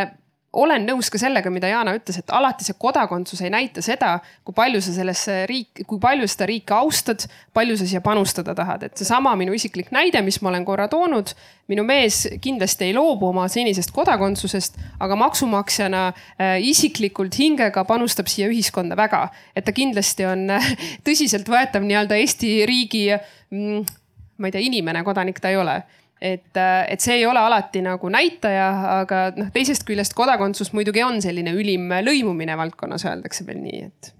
olen 0.53 0.83
nõus 0.83 1.07
ka 1.13 1.19
sellega, 1.21 1.51
mida 1.53 1.69
Jana 1.71 1.93
ütles, 1.95 2.17
et 2.19 2.33
alati 2.35 2.65
see 2.67 2.75
kodakondsus 2.81 3.43
ei 3.45 3.53
näita 3.55 3.83
seda, 3.85 4.17
kui 4.47 4.55
palju 4.57 4.81
sa 4.83 4.95
sellesse 4.97 5.45
riiki, 5.47 5.85
kui 5.87 6.01
palju 6.03 6.27
seda 6.31 6.49
riiki 6.51 6.75
austad, 6.75 7.27
palju 7.55 7.77
sa 7.79 7.87
siia 7.87 8.03
panustada 8.03 8.55
tahad, 8.59 8.89
et 8.89 8.99
seesama 8.99 9.37
minu 9.39 9.55
isiklik 9.55 9.93
näide, 9.95 10.23
mis 10.27 10.41
ma 10.43 10.51
olen 10.51 10.67
korra 10.67 10.89
toonud. 10.91 11.35
minu 11.71 11.85
mees 11.87 12.25
kindlasti 12.43 12.89
ei 12.89 12.95
loobu 12.97 13.29
oma 13.29 13.45
senisest 13.47 13.93
kodakondsusest, 13.95 14.81
aga 14.99 15.15
maksumaksjana 15.15 16.01
äh, 16.11 16.57
isiklikult 16.67 17.39
hingega 17.39 17.85
panustab 17.87 18.27
siia 18.27 18.49
ühiskonda 18.51 18.99
väga, 18.99 19.29
et 19.55 19.65
ta 19.65 19.73
kindlasti 19.73 20.27
on 20.27 20.51
äh, 20.51 20.73
tõsiseltvõetav 21.07 21.87
nii-öelda 21.87 22.19
Eesti 22.19 22.67
riigi 22.67 23.07
mm, 23.15 23.87
ma 24.41 24.51
ei 24.51 24.57
tea, 24.57 24.67
inimene, 24.67 25.05
kodanik 25.07 25.39
ta 25.39 25.55
ei 25.55 25.61
ole 25.63 25.79
et, 26.21 26.57
äh, 26.57 26.85
et 26.93 27.01
see 27.01 27.17
ei 27.21 27.27
ole 27.27 27.41
alati 27.41 27.83
nagu 27.85 28.13
näitaja, 28.13 28.69
aga 29.01 29.25
noh, 29.39 29.51
teisest 29.55 29.87
küljest 29.89 30.15
kodakondsus 30.19 30.75
muidugi 30.77 31.03
on 31.07 31.21
selline 31.25 31.55
ülim 31.57 31.89
lõimumine 32.05 32.57
valdkonnas, 32.61 33.07
öeldakse 33.09 33.47
veel 33.49 33.63
nii, 33.65 33.83
et. 33.89 34.15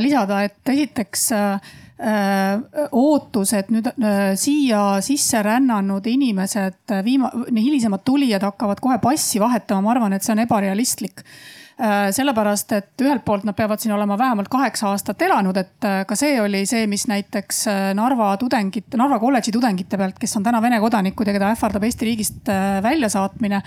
lisada, 0.00 0.40
et 0.48 0.70
esiteks 0.72 1.26
äh, 1.36 1.72
äh 2.00 2.86
ootus, 2.96 3.52
et 3.52 3.68
nüüd 3.70 3.90
äh, 3.92 4.32
siia 4.40 5.02
sisse 5.04 5.42
rännanud 5.44 6.06
inimesed, 6.08 6.80
viima-, 7.04 7.32
hilisemad 7.52 8.00
tulijad 8.04 8.48
hakkavad 8.48 8.80
kohe 8.80 8.96
passi 9.02 9.42
vahetama, 9.42 9.84
ma 9.84 9.92
arvan, 9.92 10.16
et 10.16 10.24
see 10.24 10.32
on 10.32 10.42
ebarealistlik 10.46 11.20
Äh, 11.20 11.63
sellepärast, 11.74 12.72
et 12.76 13.02
ühelt 13.02 13.24
poolt 13.26 13.42
nad 13.48 13.56
peavad 13.58 13.82
siin 13.82 13.94
olema 13.96 14.14
vähemalt 14.18 14.46
kaheksa 14.52 14.92
aastat 14.92 15.22
elanud, 15.26 15.56
et 15.58 15.86
äh, 15.88 16.02
ka 16.06 16.14
see 16.18 16.36
oli 16.38 16.62
see, 16.70 16.84
mis 16.90 17.08
näiteks 17.10 17.64
äh, 17.70 17.86
Narva 17.98 18.28
tudengite, 18.38 18.94
Narva 19.00 19.18
kolledži 19.22 19.54
tudengite 19.54 19.98
pealt, 19.98 20.20
kes 20.22 20.38
on 20.38 20.46
täna 20.46 20.62
Vene 20.62 20.78
kodanikud 20.82 21.26
ja 21.26 21.34
keda 21.34 21.50
ähvardab 21.50 21.86
Eesti 21.88 22.10
riigist 22.10 22.52
väljasaatmine. 22.82 23.62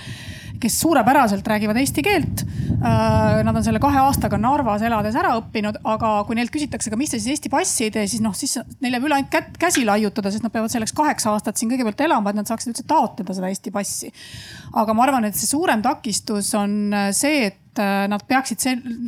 kes 0.58 0.80
suurepäraselt 0.82 1.48
räägivad 1.48 1.78
eesti 1.78 2.02
keelt. 2.02 2.39
Nad 3.46 3.56
on 3.56 3.62
selle 3.62 3.78
kahe 3.80 4.00
aastaga 4.02 4.39
Narvas 4.41 4.82
elades 4.82 5.13
ära 5.13 5.36
õppinud, 5.38 5.78
aga 5.86 6.24
kui 6.26 6.34
neilt 6.39 6.50
küsitakse, 6.50 6.89
aga 6.89 6.98
mis 6.98 7.13
te 7.13 7.20
siis 7.20 7.36
Eesti 7.36 7.52
passi 7.54 7.86
ei 7.86 7.91
tee, 7.93 8.08
siis 8.10 8.24
noh, 8.26 8.34
siis 8.34 8.58
neil 8.82 8.98
jääb 8.98 9.06
üle 9.06 9.20
ainult 9.20 9.30
kätt, 9.36 9.52
käsi 9.62 9.86
laiutada, 9.86 10.32
sest 10.34 10.48
nad 10.48 10.56
peavad 10.56 10.74
selleks 10.74 10.96
kaheksa 10.98 11.36
aastat 11.36 11.62
siin 11.62 11.70
kõigepealt 11.70 12.02
elama, 12.08 12.34
et 12.34 12.39
nad 12.39 12.50
saaksid 12.50 12.74
üldse 12.74 12.88
taotleda 12.89 13.38
seda 13.38 13.54
Eesti 13.54 13.76
passi. 13.76 14.10
aga 14.74 14.98
ma 14.98 15.06
arvan, 15.06 15.30
et 15.30 15.38
see 15.38 15.52
suurem 15.52 15.86
takistus 15.86 16.50
on 16.58 16.89
see, 17.13 17.52
et 17.52 17.62
et 17.77 17.83
äh, 17.83 18.07
nad 18.09 18.23
peaksid 18.27 18.63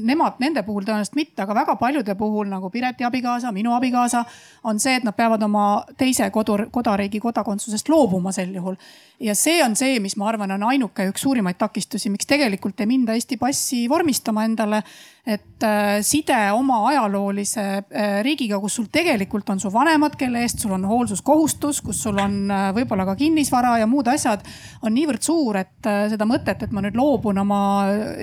nemad, 0.06 0.38
nende 0.40 0.64
puhul 0.64 0.86
tõenäoliselt 0.86 1.18
mitte, 1.18 1.42
aga 1.44 1.56
väga 1.58 1.76
paljude 1.80 2.16
puhul 2.16 2.50
nagu 2.50 2.70
Pireti 2.70 3.06
abikaasa, 3.08 3.52
minu 3.56 3.74
abikaasa 3.74 4.24
on 4.70 4.80
see, 4.80 5.00
et 5.00 5.06
nad 5.08 5.16
peavad 5.18 5.44
oma 5.44 5.84
teise 5.98 6.30
kodu, 6.34 6.58
kodariigi 6.72 7.22
kodakondsusest 7.24 7.90
loobuma 7.90 8.34
sel 8.36 8.54
juhul 8.56 8.78
ja 9.20 9.36
see 9.36 9.60
on 9.64 9.76
see, 9.76 10.00
mis 10.00 10.16
ma 10.20 10.30
arvan, 10.30 10.54
on 10.56 10.64
ainuke 10.70 11.10
üks 11.10 11.24
suurimaid 11.26 11.58
takistusi, 11.60 12.12
miks 12.14 12.28
tegelikult 12.30 12.80
ei 12.80 12.90
minda 12.90 13.16
Eesti 13.18 13.38
passi 13.42 13.86
vormistama 13.90 14.46
endale. 14.48 14.84
et 15.30 15.64
äh, 15.64 16.00
side 16.02 16.38
oma 16.56 16.80
ajaloolise 16.90 17.62
äh, 17.62 18.14
riigiga, 18.26 18.58
kus 18.60 18.80
sul 18.80 18.88
tegelikult 18.92 19.50
on 19.54 19.60
su 19.62 19.70
vanemad, 19.70 20.16
kelle 20.18 20.42
eest 20.42 20.64
sul 20.64 20.72
on 20.74 20.88
hoolsuskohustus, 20.90 21.82
kus 21.86 22.00
sul 22.02 22.18
on 22.18 22.50
võib-olla 22.74 23.06
ka 23.06 23.14
kinnisvara 23.20 23.76
ja 23.78 23.86
muud 23.88 24.08
asjad, 24.10 24.42
on 24.82 24.96
niivõrd 24.96 25.22
suur, 25.22 25.60
et 25.60 25.90
seda 26.10 26.26
mõtet, 26.26 26.64
et 26.64 26.74
ma 26.74 26.82
nüüd 26.82 26.98
loobun 26.98 27.38
oma 27.44 27.60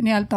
nii-öelda 0.02 0.35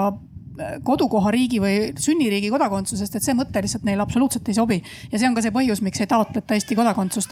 kodukohariigi 0.84 1.60
või 1.64 1.76
sünniriigi 2.00 2.50
kodakondsusest, 2.52 3.16
et 3.16 3.24
see 3.24 3.36
mõte 3.38 3.62
lihtsalt 3.64 3.86
neile 3.88 4.04
absoluutselt 4.04 4.48
ei 4.50 4.58
sobi. 4.58 4.82
ja 5.12 5.20
see 5.20 5.30
on 5.30 5.36
ka 5.38 5.44
see 5.46 5.56
põhjus, 5.56 5.82
miks 5.86 6.02
ei 6.04 6.10
taotleta 6.12 6.58
Eesti 6.58 6.76
kodakondsust. 6.76 7.32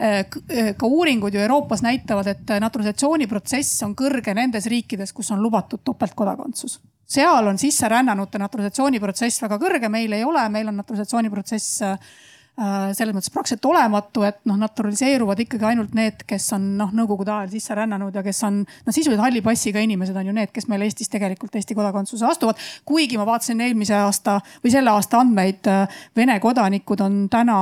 Äh, 0.00 0.18
äh, 0.18 0.72
ka 0.76 0.86
uuringud 0.86 1.34
ju 1.34 1.44
Euroopas 1.44 1.84
näitavad, 1.86 2.32
et 2.34 2.54
naturalisatsiooniprotsess 2.60 3.86
on 3.86 3.94
kõrge 3.94 4.34
nendes 4.34 4.66
riikides, 4.66 5.12
kus 5.12 5.30
on 5.30 5.42
lubatud 5.42 5.84
topeltkodakondsus 5.84 6.80
seal 7.14 7.46
on 7.46 7.58
sisserännanute 7.60 8.38
naturalisatsiooniprotsess 8.40 9.42
väga 9.42 9.58
kõrge, 9.60 9.90
meil 9.92 10.12
ei 10.16 10.24
ole, 10.24 10.40
meil 10.48 10.70
on 10.70 10.78
naturalisatsiooniprotsess 10.80 11.82
äh, 11.84 11.98
Äh, 11.98 12.33
selles 12.54 13.10
mõttes 13.10 13.32
praktiliselt 13.34 13.66
olematu, 13.66 14.22
et 14.22 14.36
noh, 14.46 14.54
naturaliseeruvad 14.60 15.40
ikkagi 15.42 15.66
ainult 15.72 15.94
need, 15.98 16.20
kes 16.28 16.52
on 16.54 16.68
noh, 16.78 16.92
nõukogude 16.94 17.32
ajal 17.34 17.48
sisse 17.50 17.74
rännanud 17.74 18.14
ja 18.14 18.22
kes 18.22 18.44
on 18.46 18.60
noh, 18.62 18.94
sisuliselt 18.94 19.24
halli 19.24 19.42
passiga 19.42 19.82
inimesed 19.82 20.14
on 20.14 20.28
ju 20.30 20.34
need, 20.36 20.52
kes 20.54 20.68
meil 20.70 20.84
Eestis 20.86 21.10
tegelikult 21.10 21.56
Eesti 21.58 21.74
kodakondsuse 21.74 22.28
astuvad. 22.28 22.60
kuigi 22.86 23.18
ma 23.18 23.26
vaatasin 23.26 23.58
eelmise 23.64 23.96
aasta 23.98 24.36
või 24.62 24.70
selle 24.70 24.92
aasta 24.94 25.18
andmeid, 25.24 25.66
äh, 25.66 25.98
Vene 26.14 26.38
kodanikud 26.40 27.02
on 27.02 27.16
täna 27.30 27.56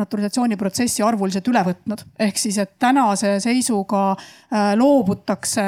naturalisatsiooniprotsessi 0.00 1.04
arvuliselt 1.04 1.52
üle 1.52 1.60
võtnud. 1.66 2.06
ehk 2.18 2.40
siis, 2.40 2.56
et 2.58 2.78
tänase 2.78 3.36
seisuga 3.44 4.14
äh, 4.16 4.72
loobutakse 4.80 5.66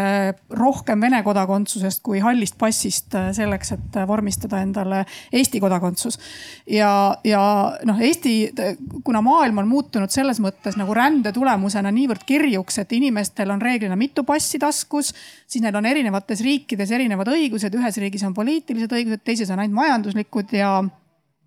rohkem 0.48 1.00
Vene 1.00 1.22
kodakondsusest 1.22 2.00
kui 2.02 2.24
hallist 2.24 2.56
passist 2.56 3.12
selleks, 3.36 3.72
et 3.76 4.00
vormistada 4.08 4.62
endale 4.64 5.04
Eesti 5.32 5.60
kodakondsus. 5.60 6.18
ja, 6.66 7.16
ja 7.24 7.44
noh, 7.84 8.00
Eesti 8.00 8.61
kuna 9.04 9.22
maailm 9.24 9.62
on 9.62 9.68
muutunud 9.68 10.12
selles 10.12 10.40
mõttes 10.42 10.76
nagu 10.78 10.94
rände 10.96 11.32
tulemusena 11.34 11.92
niivõrd 11.94 12.24
kirjuks, 12.28 12.78
et 12.82 12.96
inimestel 12.96 13.50
on 13.54 13.62
reeglina 13.62 13.96
mitu 13.98 14.24
passi 14.28 14.60
taskus, 14.62 15.12
siis 15.46 15.64
neil 15.64 15.76
on 15.78 15.88
erinevates 15.88 16.42
riikides 16.44 16.90
erinevad 16.94 17.32
õigused, 17.32 17.74
ühes 17.78 18.00
riigis 18.02 18.24
on 18.28 18.34
poliitilised 18.34 18.92
õigused, 18.92 19.24
teises 19.24 19.50
on 19.52 19.62
ainult 19.62 19.80
majanduslikud 19.82 20.52
ja 20.58 20.74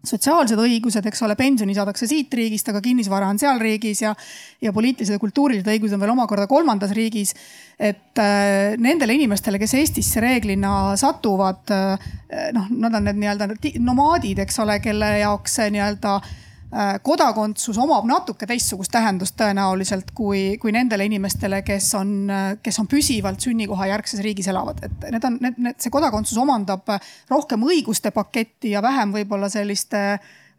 sotsiaalsed 0.05 0.59
õigused, 0.61 1.05
eks 1.09 1.23
ole, 1.25 1.33
pensioni 1.39 1.73
saadakse 1.73 2.05
siit 2.09 2.33
riigist, 2.37 2.67
aga 2.69 2.81
kinnisvara 2.83 3.29
on 3.31 3.39
seal 3.41 3.57
riigis 3.61 4.03
ja, 4.03 4.11
ja 4.61 4.73
poliitilised 4.73 5.17
ja 5.17 5.21
kultuurilised 5.21 5.69
õigused 5.71 5.97
on 5.97 6.03
veel 6.03 6.13
omakorda 6.13 6.45
kolmandas 6.51 6.93
riigis. 6.93 7.33
et 7.79 8.21
äh, 8.21 8.77
nendele 8.77 9.17
inimestele, 9.17 9.59
kes 9.59 9.73
Eestisse 9.81 10.21
reeglina 10.23 10.95
satuvad 10.99 11.73
äh,, 11.73 12.09
noh, 12.53 12.69
nad 12.69 12.93
on 12.93 13.09
need 13.09 13.19
nii-öelda 13.23 13.49
nomaadid, 13.83 14.39
eks 14.45 14.59
ole, 14.63 14.79
kelle 14.83 15.15
jaoks 15.23 15.57
see 15.59 15.73
nii-öelda 15.73 16.19
äh, 16.21 16.35
kodakondsus 17.05 17.77
omab 17.79 18.07
natuke 18.09 18.47
teistsugust 18.49 18.91
tähendust 18.91 19.35
tõenäoliselt 19.39 20.09
kui, 20.17 20.57
kui 20.59 20.73
nendele 20.75 21.05
inimestele, 21.07 21.61
kes 21.63 21.91
on, 21.95 22.15
kes 22.63 22.79
on 22.81 22.89
püsivalt 22.91 23.43
sünnikoha 23.45 23.87
järgses 23.93 24.19
riigis 24.25 24.49
elavad, 24.51 24.81
et 24.83 25.05
need 25.13 25.27
on, 25.29 25.37
need, 25.43 25.61
need, 25.61 25.77
see 25.79 25.93
kodakondsus 25.93 26.39
omandab 26.41 26.89
rohkem 27.31 27.63
õiguste 27.69 28.11
paketti 28.15 28.73
ja 28.73 28.81
vähem 28.83 29.13
võib-olla 29.15 29.47
selliste 29.53 30.01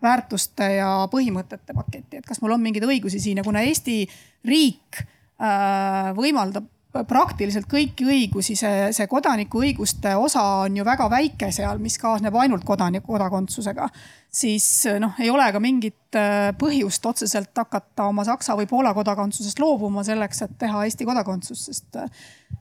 väärtuste 0.03 0.71
ja 0.77 0.91
põhimõtete 1.13 1.75
paketti, 1.77 2.21
et 2.21 2.27
kas 2.29 2.41
mul 2.43 2.55
on 2.57 2.65
mingeid 2.65 2.87
õigusi 2.87 3.21
siin? 3.23 3.41
Ja 3.41 3.45
kuna 3.47 3.65
Eesti 3.67 4.03
riik 4.47 5.03
äh, 5.03 6.13
võimaldab 6.17 6.69
praktiliselt 7.09 7.67
kõiki 7.71 8.07
õigusi, 8.09 8.57
see, 8.59 8.91
see 8.97 9.07
kodanikuõiguste 9.11 10.15
osa 10.17 10.43
on 10.65 10.77
ju 10.79 10.85
väga 10.87 11.09
väike 11.13 11.51
seal, 11.55 11.81
mis 11.83 11.99
kaasneb 12.01 12.35
ainult 12.41 12.65
kodaniku 12.65 13.15
kodakondsusega. 13.15 13.89
siis 14.31 14.87
noh, 15.01 15.15
ei 15.21 15.31
ole 15.31 15.47
ka 15.53 15.61
mingit 15.61 16.19
äh, 16.19 16.51
põhjust 16.59 17.07
otseselt 17.07 17.57
hakata 17.57 18.11
oma 18.11 18.25
Saksa 18.25 18.57
või 18.57 18.69
Poola 18.71 18.95
kodakondsusest 18.95 19.59
loobuma 19.59 20.05
selleks, 20.05 20.43
et 20.43 20.59
teha 20.59 20.85
Eesti 20.85 21.05
kodakondsus, 21.05 21.65
sest 21.71 21.97
äh, 21.97 22.11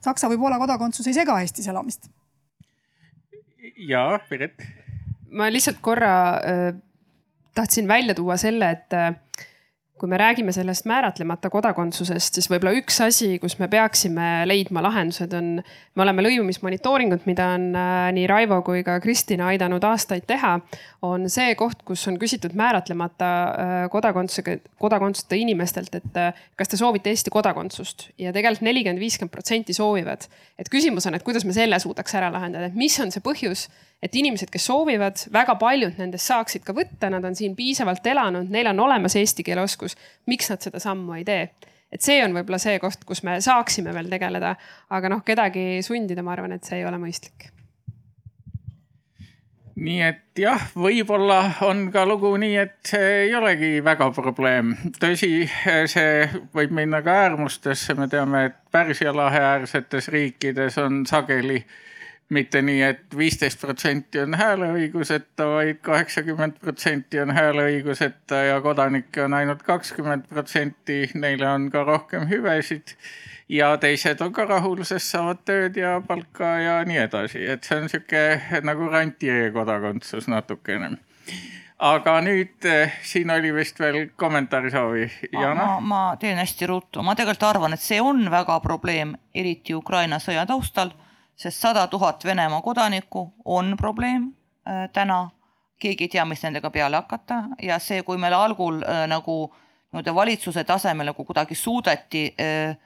Saksa 0.04 0.30
või 0.32 0.40
Poola 0.40 0.58
kodakondsus 0.58 1.06
ei 1.06 1.16
sega 1.16 1.40
Eestis 1.40 1.68
elamist. 1.68 2.10
ja, 3.76 4.08
Piret. 4.28 4.62
ma 5.30 5.50
lihtsalt 5.52 5.80
korra 5.80 6.16
äh, 6.40 6.74
tahtsin 7.56 7.88
välja 7.88 8.14
tuua 8.14 8.36
selle, 8.36 8.70
et 8.70 8.92
äh, 8.92 9.14
kui 9.98 10.08
me 10.08 10.18
räägime 10.20 10.52
sellest 10.52 10.84
määratlemata 10.84 11.48
kodakondsusest, 11.50 12.36
siis 12.36 12.50
võib-olla 12.52 12.74
üks 12.76 12.98
asi, 13.00 13.30
kus 13.40 13.56
me 13.56 13.68
peaksime 13.72 14.44
leidma 14.48 14.82
lahendused, 14.84 15.32
on, 15.38 15.62
me 15.96 16.04
oleme 16.04 16.24
lõimumismonitooringut, 16.26 17.24
mida 17.28 17.46
on 17.54 17.70
äh, 17.72 17.94
nii 18.16 18.26
Raivo 18.28 18.60
kui 18.66 18.84
ka 18.84 18.98
Kristina 19.00 19.48
aidanud 19.52 19.84
aastaid 19.88 20.26
teha, 20.28 20.58
on 21.06 21.24
see 21.32 21.54
koht, 21.56 21.80
kus 21.88 22.04
on 22.10 22.20
küsitud 22.20 22.52
määratlemata 22.58 23.30
äh, 23.32 23.74
kodakondsusega, 23.92 24.58
kodakondsuseta 24.84 25.40
inimestelt, 25.40 25.96
et 25.96 26.20
äh, 26.20 26.46
kas 26.60 26.72
te 26.72 26.80
soovite 26.80 27.12
Eesti 27.12 27.32
kodakondsust 27.32 28.10
ja 28.20 28.34
tegelikult 28.36 28.68
nelikümmend, 28.68 29.00
viiskümmend 29.00 29.32
protsenti 29.32 29.76
soovivad. 29.76 30.28
et 30.58 30.68
küsimus 30.72 31.08
on, 31.08 31.16
et 31.16 31.24
kuidas 31.24 31.48
me 31.48 31.56
selle 31.56 31.80
suudaks 31.80 32.14
ära 32.20 32.28
lahendada, 32.32 32.68
et 32.68 32.76
mis 32.76 33.00
on 33.00 33.12
see 33.14 33.24
põhjus 33.24 33.68
et 34.02 34.14
inimesed, 34.14 34.50
kes 34.52 34.66
soovivad, 34.68 35.22
väga 35.32 35.56
paljud 35.60 35.96
nendest 36.00 36.28
saaksid 36.30 36.66
ka 36.66 36.74
võtta, 36.76 37.10
nad 37.12 37.24
on 37.24 37.36
siin 37.38 37.56
piisavalt 37.56 38.06
elanud, 38.06 38.50
neil 38.52 38.70
on 38.72 38.84
olemas 38.86 39.16
eesti 39.16 39.46
keele 39.46 39.64
oskus. 39.64 39.96
miks 40.26 40.50
nad 40.52 40.62
seda 40.62 40.82
sammu 40.82 41.18
ei 41.18 41.24
tee? 41.24 41.48
et 41.92 42.02
see 42.02 42.18
on 42.24 42.34
võib-olla 42.34 42.58
see 42.60 42.78
koht, 42.82 43.04
kus 43.06 43.22
me 43.22 43.40
saaksime 43.40 43.94
veel 43.94 44.10
tegeleda, 44.10 44.56
aga 44.90 45.08
noh, 45.08 45.22
kedagi 45.24 45.82
sundida, 45.86 46.22
ma 46.22 46.34
arvan, 46.34 46.56
et 46.56 46.64
see 46.66 46.80
ei 46.80 46.88
ole 46.88 46.98
mõistlik 47.00 47.52
nii 49.76 50.00
et 50.00 50.40
jah, 50.40 50.62
võib-olla 50.76 51.38
on 51.66 51.86
ka 51.92 52.06
lugu 52.08 52.30
nii, 52.40 52.54
et 52.62 52.76
see 52.88 53.08
ei 53.26 53.34
olegi 53.36 53.82
väga 53.84 54.08
probleem. 54.16 54.72
tõsi, 55.00 55.44
see 55.92 56.28
võib 56.56 56.72
minna 56.76 57.02
ka 57.04 57.16
äärmustesse, 57.26 57.94
me 57.98 58.08
teame, 58.08 58.46
et 58.48 58.56
Pärsia 58.72 59.12
lahe 59.16 59.42
äärsetes 59.52 60.08
riikides 60.12 60.78
on 60.80 61.04
sageli 61.08 61.60
mitte 62.28 62.62
nii 62.62 62.82
et, 62.82 63.04
et 63.06 63.16
viisteist 63.18 63.60
protsenti 63.60 64.20
on 64.20 64.34
hääleõiguseta, 64.34 65.46
vaid 65.52 65.78
kaheksakümmend 65.86 66.58
protsenti 66.60 67.20
on 67.22 67.30
hääleõiguseta 67.30 68.42
ja 68.48 68.60
kodanikke 68.60 69.24
on 69.24 69.34
ainult 69.34 69.62
kakskümmend 69.62 70.26
protsenti, 70.28 71.04
neile 71.14 71.48
on 71.48 71.70
ka 71.70 71.84
rohkem 71.86 72.26
hüvesid 72.30 72.96
ja 73.48 73.76
teised 73.78 74.20
on 74.20 74.32
ka 74.34 74.44
rahul, 74.44 74.82
sest 74.84 75.12
saavad 75.14 75.44
tööd 75.46 75.78
ja 75.78 76.00
palka 76.06 76.56
ja 76.62 76.80
nii 76.86 76.98
edasi, 77.06 77.44
et 77.46 77.66
see 77.66 77.78
on 77.82 77.90
sihuke 77.92 78.62
nagu 78.66 78.90
rantjee 78.90 79.50
kodakondsus 79.54 80.26
natukene. 80.30 80.96
Aga 81.86 82.14
nüüd 82.24 82.64
eh, 82.64 82.94
siin 83.04 83.30
oli 83.30 83.50
vist 83.52 83.76
veel 83.80 84.06
kommentaari 84.16 84.70
soovi. 84.72 85.10
ma, 85.36 85.80
ma 85.80 86.04
teen 86.20 86.38
hästi 86.40 86.66
ruttu, 86.66 87.02
ma 87.04 87.14
tegelikult 87.14 87.50
arvan, 87.50 87.76
et 87.76 87.84
see 87.84 88.00
on 88.00 88.24
väga 88.32 88.56
probleem, 88.64 89.12
eriti 89.34 89.76
Ukraina 89.76 90.18
sõja 90.18 90.46
taustal, 90.48 90.94
sest 91.36 91.60
sada 91.60 91.86
tuhat 91.86 92.24
Venemaa 92.24 92.62
kodanikku 92.62 93.34
on 93.44 93.76
probleem 93.76 94.32
äh, 94.68 94.88
täna. 94.92 95.30
keegi 95.78 96.04
ei 96.04 96.08
tea, 96.08 96.24
mis 96.24 96.40
nendega 96.42 96.70
peale 96.70 96.96
hakata 96.96 97.42
ja 97.62 97.76
see, 97.78 98.02
kui 98.02 98.16
meil 98.16 98.32
algul 98.32 98.80
äh, 98.80 99.02
nagu 99.08 99.52
nii-öelda 99.92 100.14
valitsuse 100.14 100.64
tasemel 100.64 101.10
nagu 101.12 101.24
kuidagi 101.24 101.54
suudeti 101.54 102.34
äh, 102.40 102.76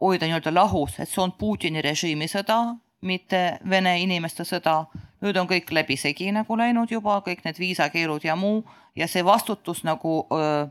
hoida 0.00 0.26
nii-öelda 0.26 0.54
lahus, 0.54 0.98
et 1.00 1.08
see 1.08 1.22
on 1.22 1.32
Putini 1.32 1.82
režiimi 1.82 2.26
sõda, 2.28 2.76
mitte 3.00 3.58
Vene 3.70 3.98
inimeste 4.02 4.44
sõda. 4.44 4.86
nüüd 5.22 5.36
on 5.40 5.46
kõik 5.48 5.70
läbisegi 5.72 6.32
nagu 6.32 6.56
läinud 6.58 6.90
juba, 6.90 7.20
kõik 7.24 7.44
need 7.44 7.58
viisakeelud 7.58 8.24
ja 8.24 8.36
muu 8.36 8.64
ja 8.96 9.06
see 9.08 9.24
vastutus 9.24 9.84
nagu 9.84 10.26
öö, 10.32 10.66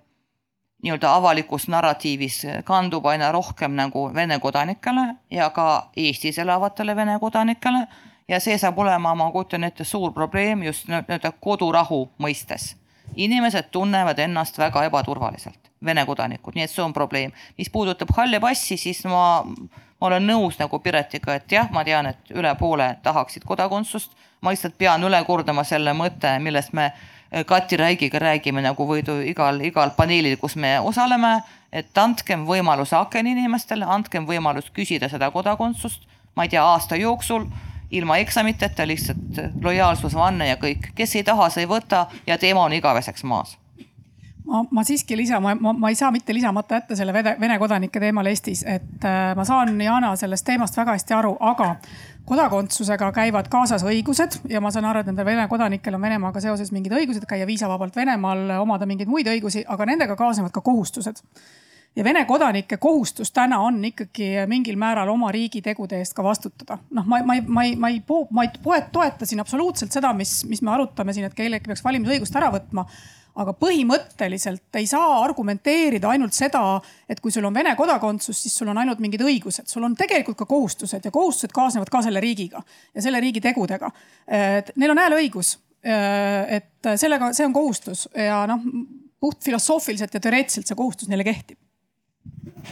nii-öelda 0.83 1.13
avalikus 1.15 1.67
narratiivis 1.67 2.41
kandub 2.63 3.05
aina 3.05 3.31
rohkem 3.31 3.71
nagu 3.71 4.09
Vene 4.13 4.39
kodanikele 4.39 5.15
ja 5.31 5.49
ka 5.49 5.89
Eestis 5.97 6.37
elavatele 6.39 6.95
Vene 6.95 7.19
kodanikele 7.19 7.87
ja 8.27 8.39
see 8.39 8.57
saab 8.57 8.79
olema, 8.79 9.15
ma 9.15 9.29
kujutan 9.31 9.63
ette, 9.63 9.83
suur 9.83 10.13
probleem 10.13 10.63
just 10.63 10.89
nii-öelda 10.89 11.31
kodurahu 11.39 12.09
mõistes. 12.21 12.75
inimesed 13.15 13.69
tunnevad 13.71 14.19
ennast 14.19 14.57
väga 14.57 14.83
ebaturvaliselt 14.83 15.71
Vene 15.85 16.05
kodanikud, 16.05 16.55
nii 16.55 16.63
et 16.65 16.71
see 16.71 16.83
on 16.83 16.93
probleem. 16.93 17.31
mis 17.57 17.69
puudutab 17.69 18.09
halle 18.17 18.39
passi, 18.39 18.77
siis 18.77 19.03
ma, 19.05 19.43
ma 19.99 20.07
olen 20.07 20.27
nõus 20.27 20.59
nagu 20.59 20.79
Piretiga, 20.79 21.35
et 21.35 21.51
jah, 21.51 21.69
ma 21.71 21.83
tean, 21.83 22.05
et 22.05 22.31
üle 22.33 22.55
poole 22.59 22.97
tahaksid 23.03 23.43
kodakondsust. 23.45 24.11
ma 24.41 24.51
lihtsalt 24.51 24.77
pean 24.77 25.03
üle 25.03 25.23
kordama 25.25 25.63
selle 25.63 25.93
mõtte, 25.93 26.39
millest 26.39 26.73
me 26.73 26.91
Kati 27.43 27.77
Raigiga 27.77 28.19
räägime 28.19 28.61
nagu 28.63 28.85
võidu 28.87 29.17
igal, 29.27 29.59
igal 29.67 29.91
paneelil, 29.97 30.37
kus 30.39 30.55
me 30.55 30.77
osaleme, 30.79 31.41
et 31.71 31.97
andkem 31.97 32.45
võimalus 32.47 32.93
aken 32.95 33.27
inimestele, 33.27 33.85
andkem 33.85 34.27
võimalus 34.29 34.71
küsida 34.71 35.09
seda 35.11 35.31
kodakondsust, 35.31 36.07
ma 36.35 36.45
ei 36.45 36.53
tea, 36.53 36.63
aasta 36.63 36.95
jooksul 36.95 37.49
ilma 37.91 38.17
eksamiteta, 38.23 38.87
lihtsalt 38.87 39.43
lojaalsusvanne 39.63 40.47
ja 40.47 40.55
kõik, 40.61 40.93
kes 40.95 41.15
ei 41.15 41.27
taha, 41.27 41.49
see 41.51 41.67
ei 41.67 41.69
võta 41.69 42.05
ja 42.27 42.39
teema 42.39 42.63
on 42.63 42.79
igaveseks 42.79 43.23
maas 43.27 43.57
ma, 44.45 44.65
ma 44.71 44.83
siiski 44.83 45.17
lisa, 45.17 45.39
ma, 45.39 45.55
ma, 45.55 45.73
ma 45.73 45.89
ei 45.89 45.95
saa 45.95 46.11
mitte 46.11 46.33
lisamata 46.33 46.79
jätta 46.79 46.95
selle 46.95 47.13
Vene, 47.13 47.35
Vene 47.39 47.57
kodanike 47.59 47.99
teemal 47.99 48.29
Eestis, 48.29 48.63
et 48.67 49.05
äh, 49.05 49.33
ma 49.35 49.45
saan, 49.47 49.75
Jana, 49.81 50.15
sellest 50.19 50.45
teemast 50.45 50.77
väga 50.77 50.95
hästi 50.95 51.17
aru, 51.17 51.35
aga 51.39 51.75
kodakondsusega 52.25 53.11
käivad 53.15 53.49
kaasas 53.53 53.85
õigused 53.85 54.39
ja 54.49 54.61
ma 54.61 54.71
saan 54.73 54.87
aru, 54.89 55.03
et 55.03 55.11
nendel 55.11 55.27
Vene 55.27 55.47
kodanikel 55.51 55.97
on 55.97 56.05
Venemaaga 56.07 56.41
seoses 56.43 56.71
mingid 56.75 56.95
õigused, 56.95 57.27
käia 57.29 57.47
viisavabalt 57.47 57.95
Venemaal, 57.95 58.47
omada 58.61 58.87
mingeid 58.89 59.11
muid 59.11 59.29
õigusi, 59.29 59.65
aga 59.67 59.91
nendega 59.91 60.17
kaasnevad 60.19 60.53
ka 60.55 60.65
kohustused 60.65 61.21
ja 61.95 62.03
Vene 62.03 62.25
kodanike 62.25 62.77
kohustus 62.77 63.31
täna 63.31 63.59
on 63.63 63.77
ikkagi 63.85 64.31
mingil 64.51 64.75
määral 64.77 65.09
oma 65.09 65.31
riigi 65.31 65.61
tegude 65.61 65.99
eest 66.01 66.13
ka 66.13 66.23
vastutada. 66.23 66.77
noh, 66.91 67.05
ma, 67.05 67.21
ma 67.23 67.37
ma 67.47 67.63
ei, 67.63 67.75
ma 67.75 67.89
ei, 67.89 68.01
ma 68.31 68.43
ei 68.43 68.51
toeta 68.91 69.25
siin 69.25 69.39
absoluutselt 69.39 69.91
seda, 69.91 70.13
mis, 70.13 70.43
mis 70.49 70.61
me 70.61 70.73
arutame 70.73 71.13
siin, 71.13 71.29
et 71.29 71.37
kellelgi 71.37 71.71
peaks 71.71 71.83
valimisõigust 71.83 72.35
ära 72.35 72.51
võtma 72.51 72.85
aga 73.35 73.53
põhimõtteliselt 73.59 74.79
ei 74.79 74.87
saa 74.87 75.19
argumenteerida 75.23 76.09
ainult 76.13 76.35
seda, 76.35 76.61
et 77.09 77.19
kui 77.23 77.33
sul 77.33 77.45
on 77.47 77.55
Vene 77.55 77.75
kodakondsus, 77.75 78.39
siis 78.45 78.55
sul 78.55 78.71
on 78.71 78.79
ainult 78.81 79.01
mingid 79.03 79.23
õigused, 79.25 79.67
sul 79.71 79.83
on 79.87 79.95
tegelikult 79.99 80.39
ka 80.39 80.47
kohustused 80.49 81.05
ja 81.05 81.11
kohustused 81.11 81.55
kaasnevad 81.55 81.91
ka 81.91 82.01
selle 82.05 82.23
riigiga 82.23 82.63
ja 82.95 83.03
selle 83.03 83.19
riigi 83.23 83.43
tegudega. 83.43 83.91
Neil 84.75 84.93
on 84.93 85.03
hääleõigus, 85.03 85.57
et 85.83 86.91
sellega, 86.95 87.33
see 87.35 87.45
on 87.47 87.53
kohustus 87.55 88.07
ja 88.15 88.45
noh, 88.49 88.63
puht 89.19 89.43
filosoofiliselt 89.43 90.15
ja 90.15 90.23
teoreetiliselt 90.23 90.71
see 90.71 90.79
kohustus 90.79 91.11
neile 91.11 91.27
kehtib 91.27 91.59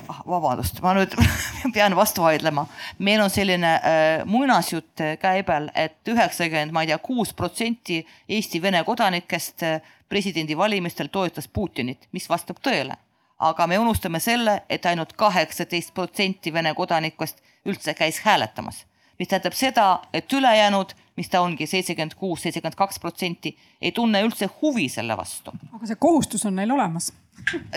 ah, 0.09 0.21
vabandust, 0.27 0.79
ma 0.83 0.93
nüüd 0.97 1.13
pean 1.75 1.95
vastu 1.97 2.23
vaidlema. 2.25 2.65
meil 2.99 3.21
on 3.23 3.31
selline 3.33 3.73
äh, 3.75 4.25
muinasjutt 4.25 5.03
käibel 5.21 5.69
et, 5.73 5.97
et 5.99 6.13
üheksakümmend, 6.13 6.73
ma 6.73 6.83
ei 6.83 6.91
tea, 6.91 6.99
kuus 7.03 7.33
protsenti 7.37 8.01
Eesti 8.29 8.61
Vene 8.61 8.83
kodanikest 8.87 9.65
äh, 9.67 9.93
presidendivalimistel 10.13 11.09
toetas 11.11 11.47
Putinit, 11.47 12.07
mis 12.11 12.29
vastab 12.29 12.61
tõele. 12.61 12.99
aga 13.39 13.65
me 13.67 13.77
unustame 13.77 14.19
selle, 14.23 14.61
et 14.69 14.85
ainult 14.85 15.13
kaheksateist 15.19 15.93
protsenti 15.93 16.53
Vene 16.53 16.73
kodanikest 16.73 17.41
üldse 17.65 17.93
käis 17.93 18.19
hääletamas, 18.23 18.85
mis 19.19 19.27
tähendab 19.27 19.57
seda, 19.57 19.87
et 20.13 20.33
ülejäänud 20.33 20.93
mis 21.17 21.29
ta 21.29 21.41
ongi, 21.41 21.65
seitsekümmend 21.67 22.13
kuus, 22.17 22.41
seitsekümmend 22.41 22.77
kaks 22.77 22.99
protsenti, 22.99 23.57
ei 23.81 23.91
tunne 23.91 24.21
üldse 24.21 24.49
huvi 24.61 24.87
selle 24.89 25.17
vastu. 25.17 25.51
aga 25.73 25.89
see 25.89 25.99
kohustus 25.99 26.45
on 26.45 26.55
neil 26.55 26.71
olemas 26.71 27.11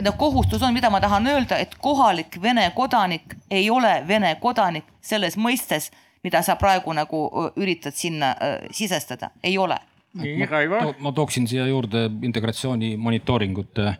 no 0.04 0.12
kohustus 0.12 0.62
on, 0.62 0.74
mida 0.74 0.90
ma 0.90 1.00
tahan 1.00 1.26
öelda, 1.26 1.58
et 1.58 1.74
kohalik 1.80 2.42
Vene 2.42 2.70
kodanik 2.76 3.36
ei 3.50 3.70
ole 3.70 4.04
Vene 4.08 4.34
kodanik 4.40 4.84
selles 5.00 5.36
mõistes, 5.36 5.90
mida 6.24 6.42
sa 6.42 6.56
praegu 6.56 6.92
nagu 6.92 7.26
üritad 7.56 7.94
sinna 7.94 8.34
sisestada, 8.70 9.30
ei 9.42 9.58
ole. 9.58 9.78
Nii, 10.22 10.46
Raivo. 10.50 10.94
ma 11.00 11.12
tooksin 11.12 11.48
siia 11.48 11.66
juurde 11.66 12.06
integratsiooni 12.22 12.96
monitooringute 12.96 13.94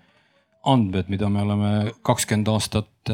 andmed, 0.67 1.11
mida 1.13 1.29
me 1.31 1.43
oleme 1.43 1.73
kakskümmend 2.07 2.49
aastat 2.51 3.13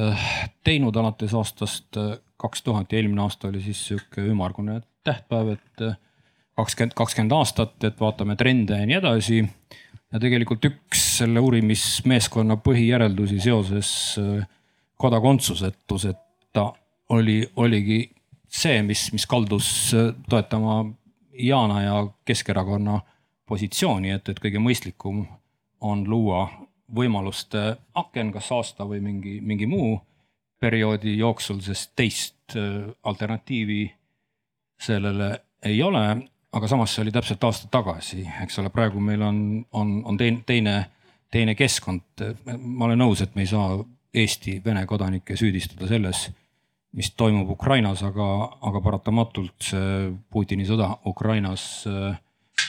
teinud 0.64 0.96
alates 0.96 1.34
aastast 1.36 1.98
kaks 2.40 2.62
tuhat 2.64 2.92
ja 2.92 2.98
eelmine 2.98 3.22
aasta 3.22 3.50
oli 3.50 3.60
siis 3.62 3.82
sihuke 3.90 4.24
ümmargune 4.24 4.80
tähtpäev, 5.04 5.52
et 5.58 5.84
kakskümmend, 6.56 6.94
kakskümmend 6.96 7.34
aastat, 7.36 7.76
et 7.84 8.00
vaatame 8.00 8.36
trende 8.40 8.78
ja 8.80 8.88
nii 8.88 8.98
edasi 8.98 9.42
ja 9.42 10.20
tegelikult 10.20 10.64
üks 10.68 11.04
selle 11.18 11.42
uurimismeeskonna 11.44 12.56
põhijäreldusi 12.64 13.40
seoses 13.44 13.92
kodakondsusetuseta 15.02 16.66
oli, 17.12 17.42
oligi 17.56 18.00
see, 18.52 18.82
mis, 18.86 19.08
mis 19.14 19.26
kaldus 19.28 19.68
toetama 20.28 20.82
Yana 21.32 21.82
ja 21.82 22.06
Keskerakonna 22.24 23.00
positsiooni, 23.48 24.10
et, 24.10 24.28
et 24.28 24.40
kõige 24.40 24.60
mõistlikum 24.62 25.24
on 25.80 26.04
luua 26.08 26.46
võimaluste 26.94 27.76
aken, 27.94 28.32
kas 28.32 28.50
aasta 28.52 28.84
või 28.84 29.00
mingi, 29.00 29.38
mingi 29.40 29.66
muu 29.66 29.96
perioodi 30.60 31.16
jooksul, 31.18 31.60
sest 31.64 31.92
teist 31.96 32.56
äh, 32.56 32.84
alternatiivi 33.02 33.86
sellele 34.82 35.32
ei 35.62 35.82
ole 35.82 36.04
aga 36.52 36.68
samas 36.68 36.92
see 36.94 37.04
oli 37.06 37.12
täpselt 37.14 37.44
aasta 37.48 37.70
tagasi, 37.72 38.26
eks 38.44 38.60
ole, 38.60 38.70
praegu 38.72 39.00
meil 39.00 39.22
on, 39.24 39.38
on, 39.78 39.94
on 40.08 40.18
teine, 40.20 40.42
teine, 40.46 40.76
teine 41.32 41.56
keskkond. 41.56 42.24
ma 42.58 42.88
olen 42.88 43.00
nõus, 43.00 43.22
et 43.24 43.34
me 43.34 43.46
ei 43.46 43.50
saa 43.50 43.78
Eesti 44.12 44.58
Vene 44.64 44.84
kodanikke 44.86 45.36
süüdistada 45.40 45.88
selles, 45.88 46.26
mis 46.92 47.10
toimub 47.16 47.50
Ukrainas, 47.50 48.02
aga, 48.04 48.28
aga 48.60 48.80
paratamatult 48.84 49.56
see 49.70 50.12
Putini 50.30 50.66
sõda 50.68 50.90
Ukrainas 51.08 51.86
äh, 51.88 52.18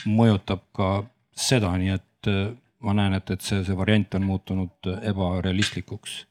mõjutab 0.08 0.64
ka 0.76 0.90
seda, 1.36 1.74
nii 1.80 1.94
et 1.96 2.30
äh, 2.32 2.52
ma 2.84 2.96
näen, 2.96 3.16
et, 3.20 3.30
et 3.30 3.44
see, 3.44 3.64
see 3.64 3.76
variant 3.76 4.18
on 4.18 4.28
muutunud 4.28 4.92
ebarealistlikuks 5.12 6.22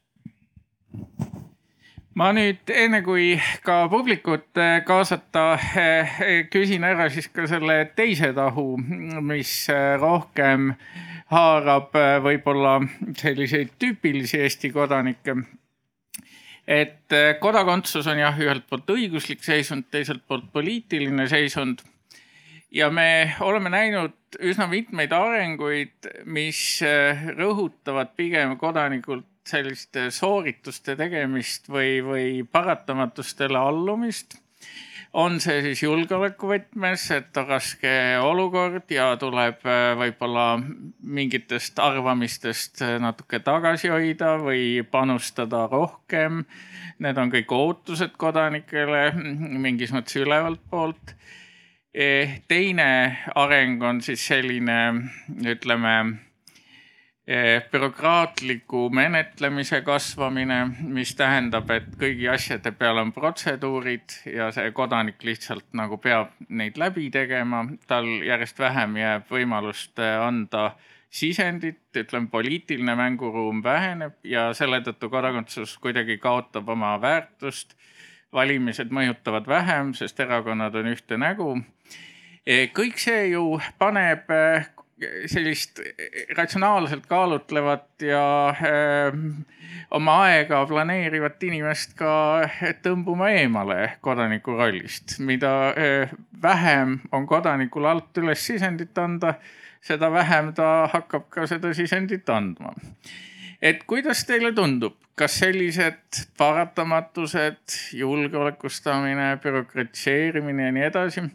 ma 2.18 2.30
nüüd 2.34 2.70
enne 2.70 3.00
kui 3.06 3.34
ka 3.66 3.84
publikut 3.90 4.60
eh, 4.62 4.76
kaasata, 4.86 5.44
küsin 6.52 6.86
ära 6.86 7.08
siis 7.12 7.28
ka 7.34 7.48
selle 7.50 7.80
teise 7.98 8.30
tahu, 8.36 8.74
mis 9.26 9.52
rohkem 10.00 10.72
haarab 11.34 11.96
võib-olla 12.22 12.78
selliseid 13.18 13.74
tüüpilisi 13.80 14.42
Eesti 14.44 14.70
kodanikke. 14.74 15.36
Et 16.66 17.14
kodakondsus 17.40 18.06
on 18.08 18.20
jah, 18.22 18.38
ühelt 18.40 18.64
poolt 18.68 18.88
õiguslik 18.94 19.42
seisund, 19.44 19.88
teiselt 19.92 20.24
poolt 20.28 20.46
poliitiline 20.52 21.28
seisund. 21.28 21.82
ja 22.74 22.88
me 22.90 23.36
oleme 23.40 23.70
näinud 23.70 24.38
üsna 24.42 24.66
mitmeid 24.66 25.12
arenguid, 25.12 26.08
mis 26.24 26.80
rõhutavad 27.36 28.16
pigem 28.16 28.56
kodanikult 28.58 29.28
selliste 29.46 30.08
soorituste 30.10 30.96
tegemist 30.96 31.68
või, 31.68 32.00
või 32.02 32.28
paratamatustele 32.48 33.58
allumist 33.60 34.38
on 35.14 35.38
see 35.42 35.60
siis 35.62 35.82
julgeoleku 35.84 36.48
võtmes, 36.50 37.04
et 37.14 37.36
on 37.38 37.46
raske 37.46 37.92
olukord 38.22 38.90
ja 38.90 39.12
tuleb 39.20 39.62
äh, 39.62 39.92
võib-olla 39.98 40.46
mingitest 40.58 41.78
arvamistest 41.82 42.82
äh, 42.82 42.96
natuke 43.02 43.38
tagasi 43.44 43.92
hoida 43.94 44.34
või 44.42 44.82
panustada 44.90 45.64
rohkem. 45.70 46.42
Need 47.04 47.18
on 47.18 47.30
kõik 47.30 47.54
ootused 47.54 48.18
kodanikele 48.18 49.12
mingis 49.64 49.94
mõttes 49.94 50.18
ülevalt 50.18 50.62
poolt. 50.70 51.14
Eh, 51.94 52.40
teine 52.50 52.88
areng 53.38 53.82
on 53.86 54.00
siis 54.02 54.22
selline, 54.26 54.78
ütleme 55.46 55.94
bürokraatliku 57.72 58.90
menetlemise 58.92 59.80
kasvamine, 59.80 60.58
mis 60.92 61.14
tähendab, 61.16 61.70
et 61.72 61.86
kõigi 61.96 62.28
asjade 62.28 62.74
peal 62.76 63.00
on 63.00 63.12
protseduurid 63.16 64.18
ja 64.28 64.50
see 64.52 64.72
kodanik 64.76 65.24
lihtsalt 65.24 65.64
nagu 65.72 65.96
peab 65.96 66.34
neid 66.48 66.76
läbi 66.76 67.08
tegema, 67.10 67.62
tal 67.88 68.04
järjest 68.26 68.60
vähem 68.60 68.98
jääb 69.00 69.32
võimalust 69.32 69.98
eh, 70.04 70.18
anda 70.20 70.74
sisendit, 71.14 71.80
ütleme, 71.96 72.28
poliitiline 72.28 72.96
mänguruum 72.98 73.62
väheneb 73.64 74.18
ja 74.28 74.50
selle 74.52 74.82
tõttu 74.84 75.08
kodakondsus 75.08 75.78
kuidagi 75.80 76.18
kaotab 76.18 76.68
oma 76.68 76.98
väärtust. 77.00 77.76
valimised 78.34 78.90
mõjutavad 78.90 79.46
vähem, 79.46 79.92
sest 79.94 80.20
erakonnad 80.20 80.74
on 80.74 80.88
ühte 80.90 81.16
nägu. 81.16 81.52
Eh, 82.44 82.68
kõik 82.74 82.98
see 82.98 83.28
ju 83.30 83.60
paneb 83.78 84.26
sellist 85.26 85.80
ratsionaalselt 86.36 87.06
kaalutlevat 87.06 88.02
ja 88.06 88.48
äh, 88.48 89.16
oma 89.90 90.16
aega 90.28 90.60
planeerivat 90.70 91.42
inimest 91.42 91.96
ka 91.98 92.12
tõmbuma 92.84 93.32
eemale 93.34 93.96
kodaniku 94.04 94.54
rollist, 94.58 95.18
mida 95.18 95.54
äh, 95.72 96.14
vähem 96.42 97.00
on 97.12 97.26
kodanikul 97.26 97.88
alt 97.90 98.22
üles 98.22 98.46
sisendit 98.46 98.98
anda, 98.98 99.34
seda 99.84 100.10
vähem 100.12 100.52
ta 100.54 100.86
hakkab 100.92 101.26
ka 101.30 101.48
seda 101.50 101.74
sisendit 101.74 102.30
andma. 102.30 102.74
et 103.62 103.82
kuidas 103.86 104.24
teile 104.28 104.52
tundub, 104.54 104.94
kas 105.16 105.38
sellised 105.40 106.24
paratamatused, 106.38 107.76
julgeolekustamine, 107.98 109.36
bürokratiseerimine 109.42 110.70
ja 110.70 110.72
nii 110.72 110.88
edasi 110.90 111.28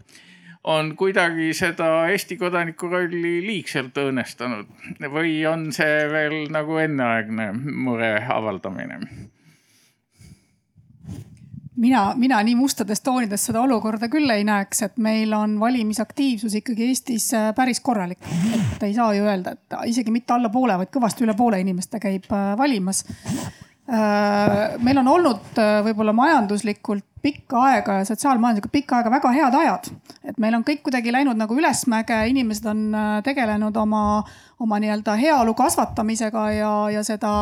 on 0.63 0.95
kuidagi 0.99 1.53
seda 1.53 2.07
Eesti 2.11 2.37
kodaniku 2.37 2.89
rolli 2.91 3.39
liigselt 3.45 3.97
õõnestanud 3.97 4.67
või 5.13 5.39
on 5.47 5.69
see 5.75 6.05
veel 6.11 6.49
nagu 6.51 6.77
enneaegne 6.83 7.51
mure 7.55 8.15
avaldamine? 8.27 8.99
mina, 11.79 12.13
mina 12.15 12.41
nii 12.43 12.55
mustades 12.59 13.01
toonides 13.05 13.45
seda 13.49 13.61
olukorda 13.63 14.09
küll 14.11 14.29
ei 14.33 14.43
näeks, 14.47 14.83
et 14.87 14.97
meil 15.01 15.33
on 15.35 15.57
valimisaktiivsus 15.61 16.59
ikkagi 16.59 16.89
Eestis 16.89 17.29
äh, 17.37 17.49
päris 17.55 17.79
korralik. 17.79 18.19
et 18.73 18.83
ei 18.83 18.93
saa 18.93 19.13
ju 19.15 19.23
öelda, 19.23 19.55
et 19.55 19.79
isegi 19.91 20.11
mitte 20.11 20.35
alla 20.35 20.51
poole, 20.53 20.77
vaid 20.81 20.91
kõvasti 20.93 21.25
üle 21.27 21.35
poole 21.39 21.61
inimeste 21.63 22.01
käib 22.03 22.27
äh, 22.31 22.51
valimas. 22.59 23.05
Äh, 23.89 24.75
meil 24.83 24.99
on 25.01 25.07
olnud 25.15 25.63
võib-olla 25.87 26.13
majanduslikult 26.13 27.08
pikka 27.21 27.61
aega 27.69 27.93
ja 27.99 28.05
sotsiaalmajanduslikult 28.05 28.71
pikka 28.71 28.97
aega 28.97 29.11
väga 29.11 29.31
head 29.31 29.55
ajad. 29.61 29.89
et 30.23 30.37
meil 30.37 30.55
on 30.55 30.63
kõik 30.63 30.83
kuidagi 30.83 31.11
läinud 31.11 31.37
nagu 31.37 31.55
ülesmäge, 31.55 32.19
inimesed 32.31 32.65
on 32.69 32.83
äh, 32.95 33.09
tegelenud 33.23 33.75
oma, 33.77 34.23
oma 34.59 34.79
nii-öelda 34.79 35.15
heaolu 35.19 35.53
kasvatamisega 35.53 36.45
ja, 36.51 36.73
ja 36.93 37.03
seda, 37.03 37.33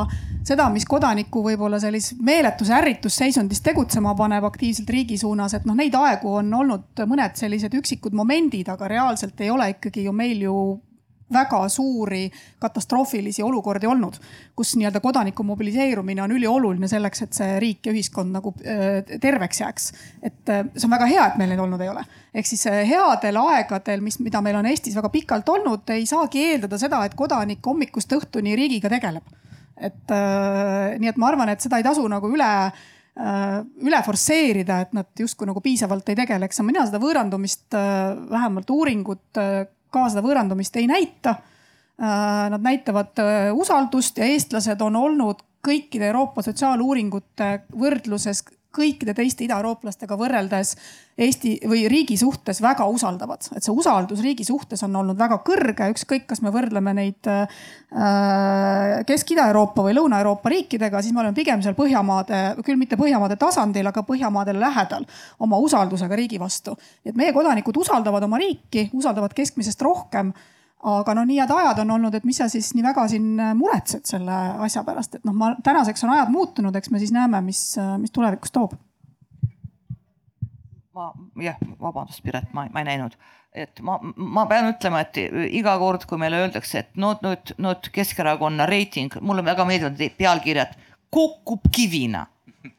seda, 0.48 0.70
mis 0.74 0.86
kodanikku 0.86 1.44
võib-olla 1.44 1.80
sellises 1.80 2.18
meeletus 2.22 2.72
ärritusseisundis 2.74 3.62
tegutsema 3.62 4.16
paneb 4.16 4.48
aktiivselt 4.50 4.90
riigi 4.90 5.18
suunas, 5.18 5.54
et 5.54 5.66
noh, 5.66 5.78
neid 5.78 5.96
aegu 5.96 6.40
on 6.42 6.54
olnud 6.54 7.06
mõned 7.06 7.38
sellised 7.38 7.74
üksikud 7.78 8.16
momendid, 8.18 8.70
aga 8.70 8.88
reaalselt 8.88 9.42
ei 9.42 9.54
ole 9.54 9.70
ikkagi 9.76 10.08
ju 10.08 10.16
meil 10.16 10.42
ju 10.48 10.58
väga 11.34 11.60
suuri 11.70 12.32
katastroofilisi 12.60 13.44
olukordi 13.44 13.88
olnud, 13.88 14.16
kus 14.56 14.76
nii-öelda 14.80 15.02
kodaniku 15.04 15.44
mobiliseerumine 15.44 16.24
on 16.24 16.32
ülioluline 16.32 16.88
selleks, 16.88 17.22
et 17.26 17.38
see 17.38 17.60
riik 17.60 17.90
ja 17.90 17.94
ühiskond 17.94 18.32
nagu 18.32 18.54
terveks 19.22 19.62
jääks. 19.62 19.92
et 20.24 20.42
see 20.48 20.88
on 20.88 20.96
väga 20.96 21.10
hea, 21.12 21.28
et 21.28 21.38
meil 21.38 21.52
neid 21.52 21.64
olnud 21.64 21.82
ei 21.84 21.92
ole. 21.92 22.04
ehk 22.34 22.48
siis 22.48 22.66
headel 22.66 23.42
aegadel, 23.44 24.02
mis, 24.02 24.20
mida 24.24 24.42
meil 24.42 24.60
on 24.60 24.66
Eestis 24.72 24.96
väga 24.96 25.12
pikalt 25.14 25.50
olnud, 25.50 25.90
ei 25.96 26.06
saagi 26.06 26.46
eeldada 26.52 26.80
seda, 26.80 27.04
et 27.06 27.16
kodanik 27.16 27.66
hommikust 27.66 28.14
õhtuni 28.20 28.56
riigiga 28.56 28.90
tegeleb. 28.90 29.24
et 29.78 30.14
nii, 31.00 31.10
et 31.10 31.18
ma 31.18 31.34
arvan, 31.34 31.50
et 31.50 31.62
seda 31.62 31.78
ei 31.78 31.86
tasu 31.86 32.08
nagu 32.08 32.32
üle 32.32 32.52
üle 33.18 33.98
forsseerida, 34.06 34.76
et 34.86 34.92
nad 34.94 35.08
justkui 35.18 35.48
nagu 35.50 35.62
piisavalt 35.66 36.10
ei 36.12 36.16
tegeleks 36.20 36.62
mina 36.62 36.84
seda 36.86 37.00
võõrandumist, 37.02 37.74
vähemalt 38.30 38.70
uuringud 38.70 39.42
ka 39.90 40.08
seda 40.12 40.24
võõrandumist 40.26 40.76
ei 40.80 40.88
näita. 40.90 41.38
Äh, 41.98 42.50
nad 42.54 42.62
näitavad 42.62 43.20
äh, 43.24 43.50
usaldust 43.56 44.20
ja 44.22 44.28
eestlased 44.30 44.82
on 44.86 44.96
olnud 44.96 45.42
kõikide 45.66 46.12
Euroopa 46.12 46.44
sotsiaaluuringute 46.46 47.50
võrdluses 47.74 48.44
kõikide 48.78 49.16
teiste 49.18 49.46
idaeurooplastega 49.48 50.18
võrreldes 50.20 50.76
Eesti 51.18 51.56
või 51.66 51.88
riigi 51.90 52.14
suhtes 52.18 52.60
väga 52.62 52.86
usaldavad. 52.86 53.48
et 53.56 53.66
see 53.66 53.74
usaldus 53.74 54.20
riigi 54.22 54.46
suhtes 54.46 54.84
on 54.86 54.96
olnud 54.96 55.18
väga 55.18 55.40
kõrge, 55.46 55.88
ükskõik, 55.96 56.28
kas 56.30 56.44
me 56.46 56.52
võrdleme 56.54 56.94
neid 56.94 57.30
äh, 57.32 57.48
Kesk-Ida-Euroopa 59.08 59.88
või 59.88 59.96
Lõuna-Euroopa 59.98 60.52
riikidega, 60.54 61.02
siis 61.02 61.16
me 61.16 61.24
oleme 61.24 61.34
pigem 61.34 61.64
seal 61.66 61.74
Põhjamaade, 61.78 62.62
küll 62.62 62.78
mitte 62.78 63.00
Põhjamaade 63.02 63.40
tasandil, 63.42 63.90
aga 63.90 64.06
Põhjamaadele 64.06 64.62
lähedal 64.62 65.08
oma 65.40 65.58
usaldusega 65.58 66.16
riigi 66.16 66.38
vastu. 66.40 66.78
et 67.06 67.16
meie 67.18 67.34
kodanikud 67.34 67.82
usaldavad 67.82 68.24
oma 68.24 68.38
riiki, 68.38 68.92
usaldavad 68.94 69.34
keskmisest 69.34 69.82
rohkem 69.82 70.34
aga 70.84 71.14
no 71.18 71.24
nii 71.26 71.40
head 71.42 71.52
ajad 71.52 71.80
on 71.84 71.96
olnud, 71.98 72.16
et 72.18 72.26
mis 72.28 72.38
sa 72.38 72.48
siis 72.52 72.70
nii 72.78 72.86
väga 72.86 73.08
siin 73.12 73.32
muretsed 73.58 74.06
selle 74.06 74.36
asja 74.66 74.84
pärast, 74.88 75.18
et 75.18 75.26
noh, 75.26 75.34
ma 75.38 75.54
tänaseks 75.64 76.06
on 76.06 76.14
ajad 76.14 76.30
muutunud, 76.34 76.76
eks 76.78 76.92
me 76.94 77.02
siis 77.02 77.14
näeme, 77.16 77.42
mis, 77.46 77.62
mis 78.02 78.14
tulevikus 78.14 78.54
toob. 78.54 78.78
ma 80.98 81.12
jah, 81.42 81.58
vabandust, 81.82 82.24
Piret, 82.26 82.48
ma, 82.58 82.66
ma 82.74 82.82
ei 82.82 82.88
näinud, 82.88 83.18
et 83.54 83.82
ma, 83.86 84.00
ma 84.02 84.46
pean 84.50 84.72
ütlema, 84.72 85.04
et 85.06 85.20
iga 85.60 85.76
kord, 85.82 86.08
kui 86.10 86.18
meile 86.22 86.40
öeldakse, 86.46 86.86
et 86.86 86.98
no 86.98 87.12
nüüd, 87.22 87.54
nüüd 87.62 87.92
Keskerakonna 87.94 88.66
reiting, 88.70 89.14
mulle 89.22 89.46
väga 89.46 89.66
meeldivad 89.70 90.18
pealkirjad, 90.18 90.74
kukub 91.14 91.70
kivina 91.74 92.26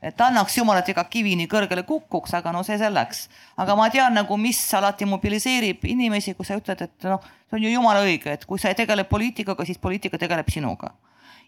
et 0.02 0.20
annaks 0.20 0.56
jumal, 0.58 0.78
et 0.80 0.88
ega 0.92 1.04
kivi 1.10 1.34
nii 1.38 1.48
kõrgele 1.50 1.84
kukuks, 1.86 2.34
aga 2.38 2.52
no 2.54 2.62
see 2.66 2.78
selleks. 2.78 3.28
aga 3.56 3.76
ma 3.76 3.88
tean 3.90 4.14
nagu, 4.14 4.36
mis 4.36 4.60
alati 4.74 5.06
mobiliseerib 5.08 5.84
inimesi, 5.84 6.34
kui 6.34 6.46
sa 6.46 6.58
ütled, 6.58 6.82
et 6.82 7.08
noh, 7.08 7.20
see 7.48 7.58
on 7.58 7.66
ju 7.66 7.72
jumala 7.72 8.04
õige, 8.06 8.32
et 8.32 8.44
kui 8.44 8.58
sa 8.58 8.72
ei 8.72 8.78
tegele 8.78 9.04
poliitikaga, 9.04 9.64
siis 9.64 9.78
poliitika 9.78 10.18
tegeleb 10.18 10.48
sinuga. 10.50 10.92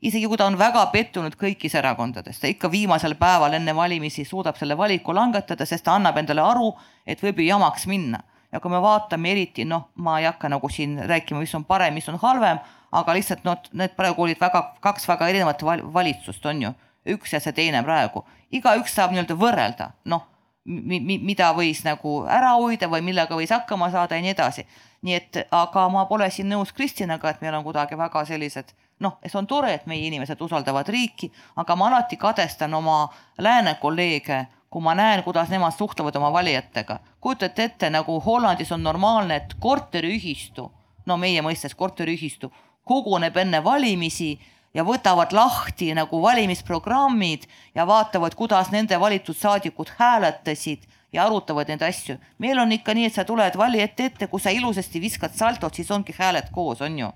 isegi 0.02 0.26
kui 0.26 0.36
ta 0.40 0.46
on 0.48 0.56
väga 0.58 0.86
pettunud 0.92 1.34
kõigis 1.36 1.74
erakondades, 1.76 2.40
ta 2.40 2.48
ikka 2.48 2.70
viimasel 2.72 3.14
päeval 3.20 3.54
enne 3.54 3.74
valimisi 3.76 4.24
suudab 4.24 4.56
selle 4.56 4.76
valiku 4.76 5.12
langetada, 5.12 5.66
sest 5.66 5.84
ta 5.84 5.94
annab 5.94 6.16
endale 6.16 6.40
aru, 6.40 6.74
et 7.06 7.20
võib 7.20 7.38
ju 7.38 7.46
jamaks 7.46 7.86
minna. 7.86 8.22
ja 8.52 8.60
kui 8.60 8.70
me 8.70 8.80
vaatame 8.82 9.30
eriti, 9.30 9.64
noh, 9.64 9.90
ma 9.94 10.18
ei 10.18 10.24
hakka 10.26 10.48
nagu 10.48 10.68
siin 10.68 10.98
rääkima, 11.06 11.40
mis 11.40 11.54
on 11.54 11.64
parem, 11.64 11.94
mis 11.94 12.08
on 12.08 12.18
halvem, 12.18 12.58
aga 12.92 13.14
lihtsalt 13.14 13.44
noh, 13.44 13.56
need 13.72 13.94
praegu 13.96 14.22
olid 14.22 14.40
väga, 14.40 14.74
kaks 14.80 15.06
väga 15.08 15.28
erinevat 15.28 15.62
valitsust, 15.94 16.46
on 16.46 16.62
ju 16.62 16.72
üks 17.06 17.32
ja 17.32 17.40
see 17.40 17.52
teine 17.52 17.82
praegu. 17.82 18.24
igaüks 18.50 18.94
saab 18.94 19.14
nii-öelda 19.14 19.36
võrrelda, 19.38 19.90
noh, 20.04 20.26
mida 20.64 21.52
võis 21.56 21.84
nagu 21.84 22.24
ära 22.28 22.52
hoida 22.58 22.88
või 22.88 23.00
millega 23.02 23.34
võis 23.34 23.50
hakkama 23.50 23.90
saada 23.90 24.16
ja 24.16 24.22
nii 24.22 24.34
edasi. 24.34 24.66
nii 25.02 25.14
et, 25.14 25.46
aga 25.50 25.88
ma 25.88 26.04
pole 26.06 26.30
siin 26.30 26.48
nõus 26.48 26.72
Kristinaga, 26.72 27.30
et 27.30 27.40
meil 27.40 27.54
on 27.54 27.64
kuidagi 27.64 27.96
väga 27.96 28.24
sellised 28.24 28.74
noh, 29.00 29.18
see 29.26 29.38
on 29.38 29.46
tore, 29.48 29.72
et 29.74 29.86
meie 29.88 30.06
inimesed 30.06 30.40
usaldavad 30.44 30.88
riiki, 30.92 31.30
aga 31.56 31.76
ma 31.76 31.88
alati 31.88 32.18
kadestan 32.20 32.74
oma 32.74 33.08
lääne 33.38 33.74
kolleege, 33.80 34.44
kui 34.70 34.82
ma 34.84 34.94
näen, 34.94 35.24
kuidas 35.24 35.48
nemad 35.50 35.74
suhtlevad 35.74 36.16
oma 36.16 36.32
valijatega. 36.32 36.98
kujutate 37.20 37.64
ette, 37.64 37.90
nagu 37.90 38.20
Hollandis 38.20 38.72
on 38.72 38.82
normaalne, 38.82 39.36
et 39.36 39.54
korteriühistu, 39.60 40.70
no 41.06 41.16
meie 41.16 41.42
mõistes 41.42 41.74
korteriühistu, 41.74 42.52
koguneb 42.84 43.36
enne 43.36 43.64
valimisi 43.64 44.38
ja 44.74 44.84
võtavad 44.86 45.32
lahti 45.34 45.90
nagu 45.94 46.22
valimisprogrammid 46.22 47.46
ja 47.74 47.86
vaatavad, 47.86 48.34
kuidas 48.38 48.70
nende 48.70 49.00
valitud 49.00 49.36
saadikud 49.36 49.90
hääletasid 49.98 50.86
ja 51.12 51.26
arutavad 51.26 51.68
neid 51.68 51.82
asju. 51.82 52.16
meil 52.38 52.58
on 52.58 52.72
ikka 52.72 52.94
nii, 52.94 53.06
et 53.06 53.14
sa 53.14 53.24
tuled 53.24 53.56
vali 53.58 53.80
ette 53.82 54.04
ette, 54.04 54.26
kui 54.26 54.40
sa 54.40 54.50
ilusasti 54.50 55.00
viskad 55.00 55.34
saltot, 55.34 55.74
siis 55.74 55.90
ongi 55.90 56.14
hääled 56.18 56.50
koos, 56.52 56.80
on 56.80 56.98
ju. 56.98 57.12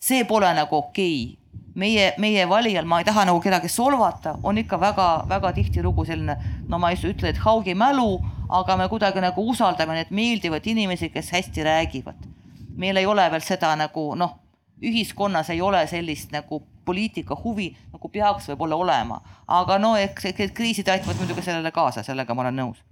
see 0.00 0.24
pole 0.24 0.54
nagu 0.54 0.76
okei 0.76 1.22
okay. 1.24 1.36
meie, 1.74 2.12
meie 2.18 2.48
valijal, 2.48 2.84
ma 2.84 2.98
ei 3.00 3.04
taha 3.04 3.24
nagu 3.24 3.40
kedagi 3.40 3.68
solvata, 3.68 4.36
on 4.42 4.58
ikka 4.58 4.80
väga-väga 4.80 5.52
tihtilugu 5.52 6.04
selline, 6.04 6.36
no 6.68 6.78
ma 6.78 6.90
ei 6.90 6.96
ütle, 6.96 7.28
et 7.28 7.40
haugi 7.40 7.74
mälu, 7.74 8.20
aga 8.48 8.76
me 8.76 8.88
kuidagi 8.88 9.20
nagu 9.20 9.48
usaldame 9.48 9.94
neid 9.94 10.10
meeldivaid 10.10 10.66
inimesi, 10.66 11.08
kes 11.08 11.32
hästi 11.32 11.64
räägivad. 11.64 12.28
meil 12.76 12.96
ei 12.96 13.06
ole 13.06 13.30
veel 13.30 13.42
seda 13.44 13.76
nagu 13.76 14.14
noh, 14.16 14.36
ühiskonnas 14.82 15.50
ei 15.50 15.60
ole 15.60 15.86
sellist 15.86 16.32
nagu 16.32 16.62
poliitika 16.90 17.38
huvi 17.44 17.70
nagu 17.94 18.12
peaks 18.12 18.52
võib-olla 18.52 18.82
olema. 18.84 19.22
aga 19.48 19.78
no 19.78 19.96
eks, 19.96 20.30
eks 20.34 20.54
kriisid 20.54 20.92
aitavad 20.92 21.18
muidugi 21.22 21.46
sellele 21.46 21.70
kaasa, 21.74 22.02
sellega 22.06 22.34
ma 22.34 22.48
olen 22.48 22.64
nõus 22.64 22.86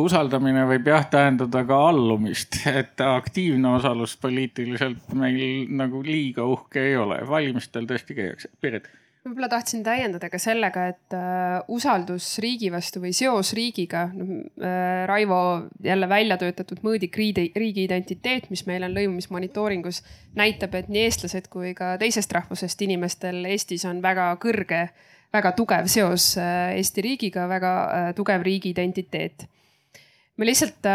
usaldamine 0.00 0.64
võib 0.68 0.86
jah 0.88 1.04
tähendada 1.12 1.64
ka 1.68 1.78
allumist, 1.90 2.56
et 2.70 3.00
aktiivne 3.04 3.74
osalus 3.76 4.16
poliitiliselt 4.16 5.12
meil 5.12 5.68
nagu 5.68 6.00
liiga 6.04 6.46
uhke 6.48 6.80
ei 6.92 6.96
ole, 6.96 7.20
valimistel 7.28 7.88
tõesti 7.88 8.16
käiakse. 8.16 8.48
Piret 8.60 8.88
võib-olla 9.22 9.48
tahtsin 9.52 9.84
täiendada 9.86 10.28
ka 10.30 10.38
sellega, 10.42 10.86
et 10.92 11.14
äh, 11.14 11.60
usaldus 11.70 12.26
riigi 12.42 12.72
vastu 12.74 13.02
või 13.04 13.12
seos 13.14 13.52
riigiga, 13.56 14.08
noh 14.16 14.32
äh, 14.58 15.04
Raivo 15.08 15.38
jälle 15.84 16.08
välja 16.10 16.38
töötatud 16.40 16.82
mõõdik 16.82 17.16
riigi, 17.18 17.48
riigi 17.56 17.86
identiteet, 17.86 18.50
mis 18.50 18.64
meil 18.66 18.86
on 18.86 18.94
lõimumismonitooringus, 18.96 20.02
näitab, 20.38 20.74
et 20.78 20.90
nii 20.90 21.06
eestlased 21.06 21.48
kui 21.52 21.74
ka 21.78 21.94
teisest 22.02 22.34
rahvusest 22.34 22.82
inimestel 22.82 23.44
Eestis 23.52 23.86
on 23.86 24.02
väga 24.02 24.32
kõrge, 24.42 24.84
väga 25.32 25.54
tugev 25.58 25.88
seos 25.92 26.32
äh, 26.40 26.74
Eesti 26.76 27.06
riigiga, 27.06 27.46
väga 27.50 27.72
tugev 28.18 28.42
riigi 28.46 28.74
identiteet. 28.74 29.46
ma 30.36 30.46
lihtsalt 30.48 30.86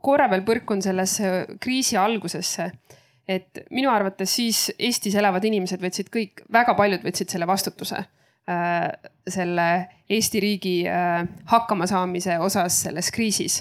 korra 0.00 0.28
veel 0.30 0.44
põrkun 0.46 0.80
sellesse 0.82 1.58
kriisi 1.60 1.98
algusesse 2.00 2.70
et 3.28 3.64
minu 3.74 3.90
arvates 3.92 4.32
siis 4.38 4.68
Eestis 4.78 5.16
elavad 5.20 5.44
inimesed 5.44 5.82
võtsid 5.82 6.08
kõik, 6.12 6.44
väga 6.52 6.74
paljud 6.78 7.04
võtsid 7.04 7.28
selle 7.32 7.48
vastutuse 7.48 8.00
äh, 8.00 8.86
selle 9.28 9.68
Eesti 10.08 10.40
riigi 10.40 10.76
äh, 10.88 11.20
hakkamasaamise 11.52 12.38
osas 12.44 12.82
selles 12.86 13.12
kriisis 13.12 13.60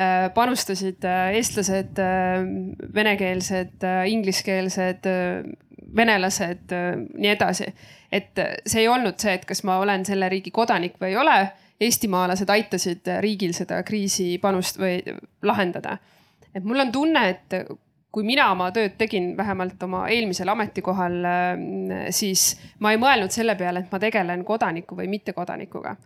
äh,. 0.00 0.30
panustasid 0.34 1.04
äh, 1.04 1.34
eestlased 1.36 2.00
äh,, 2.00 2.46
venekeelsed, 2.94 3.84
äh, 3.84 4.06
ingliskeelsed, 4.12 5.10
venelased, 5.96 6.72
nii 7.12 7.28
edasi. 7.34 7.66
et 8.12 8.38
see 8.66 8.80
ei 8.80 8.88
olnud 8.88 9.20
see, 9.20 9.34
et 9.36 9.44
kas 9.44 9.60
ma 9.68 9.76
olen 9.80 10.06
selle 10.08 10.28
riigi 10.32 10.50
kodanik 10.50 10.96
või 11.00 11.12
ei 11.12 11.20
ole. 11.20 11.36
eestimaalased 11.82 12.48
aitasid 12.48 13.08
riigil 13.20 13.52
seda 13.52 13.82
kriisi 13.82 14.38
panust 14.38 14.78
või 14.80 15.02
lahendada. 15.42 15.98
et 16.54 16.64
mul 16.64 16.80
on 16.80 16.92
tunne, 16.92 17.28
et 17.28 17.56
kui 18.12 18.26
mina 18.28 18.50
oma 18.52 18.68
tööd 18.74 18.96
tegin, 19.00 19.32
vähemalt 19.36 19.82
oma 19.86 20.04
eelmisel 20.12 20.52
ametikohal, 20.52 21.18
äh, 21.24 22.08
siis 22.14 22.52
ma 22.84 22.92
ei 22.92 23.00
mõelnud 23.00 23.32
selle 23.32 23.56
peale, 23.58 23.84
et 23.84 23.92
ma 23.92 24.00
tegelen 24.02 24.44
kodaniku 24.44 24.98
või 24.98 25.08
mittekodanikuga. 25.12 25.96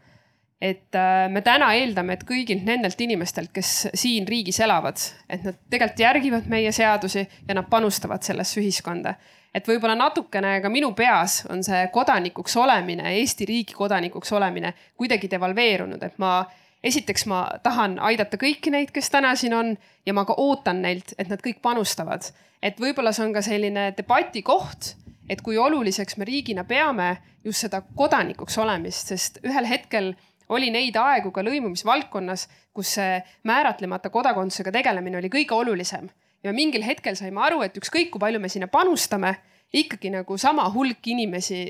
et 0.61 0.95
äh, 0.97 1.27
me 1.29 1.43
täna 1.45 1.75
eeldame, 1.77 2.15
et 2.17 2.23
kõigilt 2.25 2.65
nendelt 2.65 3.01
inimestelt, 3.01 3.51
kes 3.53 3.89
siin 3.95 4.25
riigis 4.29 4.61
elavad, 4.65 4.97
et 5.29 5.43
nad 5.45 5.59
tegelikult 5.71 6.01
järgivad 6.01 6.47
meie 6.49 6.73
seadusi 6.73 7.27
ja 7.49 7.55
nad 7.55 7.67
panustavad 7.71 8.23
sellesse 8.23 8.61
ühiskonda. 8.61 9.15
et 9.55 9.67
võib-olla 9.69 9.97
natukene 9.97 10.61
ka 10.61 10.69
minu 10.69 10.93
peas 10.95 11.43
on 11.51 11.63
see 11.65 11.89
kodanikuks 11.93 12.57
olemine, 12.57 13.13
Eesti 13.19 13.45
riigi 13.45 13.75
kodanikuks 13.75 14.33
olemine 14.33 14.75
kuidagi 14.97 15.31
devalveerunud, 15.31 16.03
et 16.03 16.19
ma 16.19 16.45
esiteks 16.87 17.27
ma 17.31 17.41
tahan 17.63 17.99
aidata 18.09 18.39
kõiki 18.41 18.73
neid, 18.75 18.93
kes 18.95 19.11
täna 19.11 19.35
siin 19.39 19.55
on 19.57 19.73
ja 20.07 20.15
ma 20.17 20.25
ka 20.29 20.37
ootan 20.39 20.83
neilt, 20.85 21.15
et 21.19 21.31
nad 21.33 21.43
kõik 21.43 21.63
panustavad. 21.63 22.33
et 22.63 22.79
võib-olla 22.81 23.13
see 23.13 23.27
on 23.27 23.35
ka 23.35 23.43
selline 23.45 23.91
debati 23.97 24.43
koht, 24.43 24.95
et 25.29 25.43
kui 25.45 25.59
oluliseks 25.59 26.17
me 26.17 26.25
riigina 26.25 26.65
peame 26.65 27.17
just 27.45 27.67
seda 27.67 27.83
kodanikuks 27.95 28.59
olemist, 28.59 29.13
sest 29.13 29.39
ühel 29.45 29.69
hetkel 29.69 30.15
oli 30.49 30.71
neid 30.71 30.97
aegu 30.97 31.31
ka 31.35 31.43
lõimumisvaldkonnas, 31.47 32.47
kus 32.75 32.95
see 32.99 33.19
määratlemata 33.45 34.11
kodakondsusega 34.15 34.73
tegelemine 34.73 35.19
oli 35.19 35.31
kõige 35.31 35.55
olulisem 35.55 36.09
ja 36.43 36.53
mingil 36.53 36.85
hetkel 36.87 37.17
saime 37.19 37.43
aru, 37.43 37.63
et 37.67 37.77
ükskõik 37.77 38.13
kui 38.15 38.23
palju 38.23 38.41
me 38.41 38.51
sinna 38.53 38.71
panustame, 38.73 39.35
ikkagi 39.73 40.11
nagu 40.11 40.39
sama 40.39 40.69
hulk 40.73 41.07
inimesi 41.07 41.61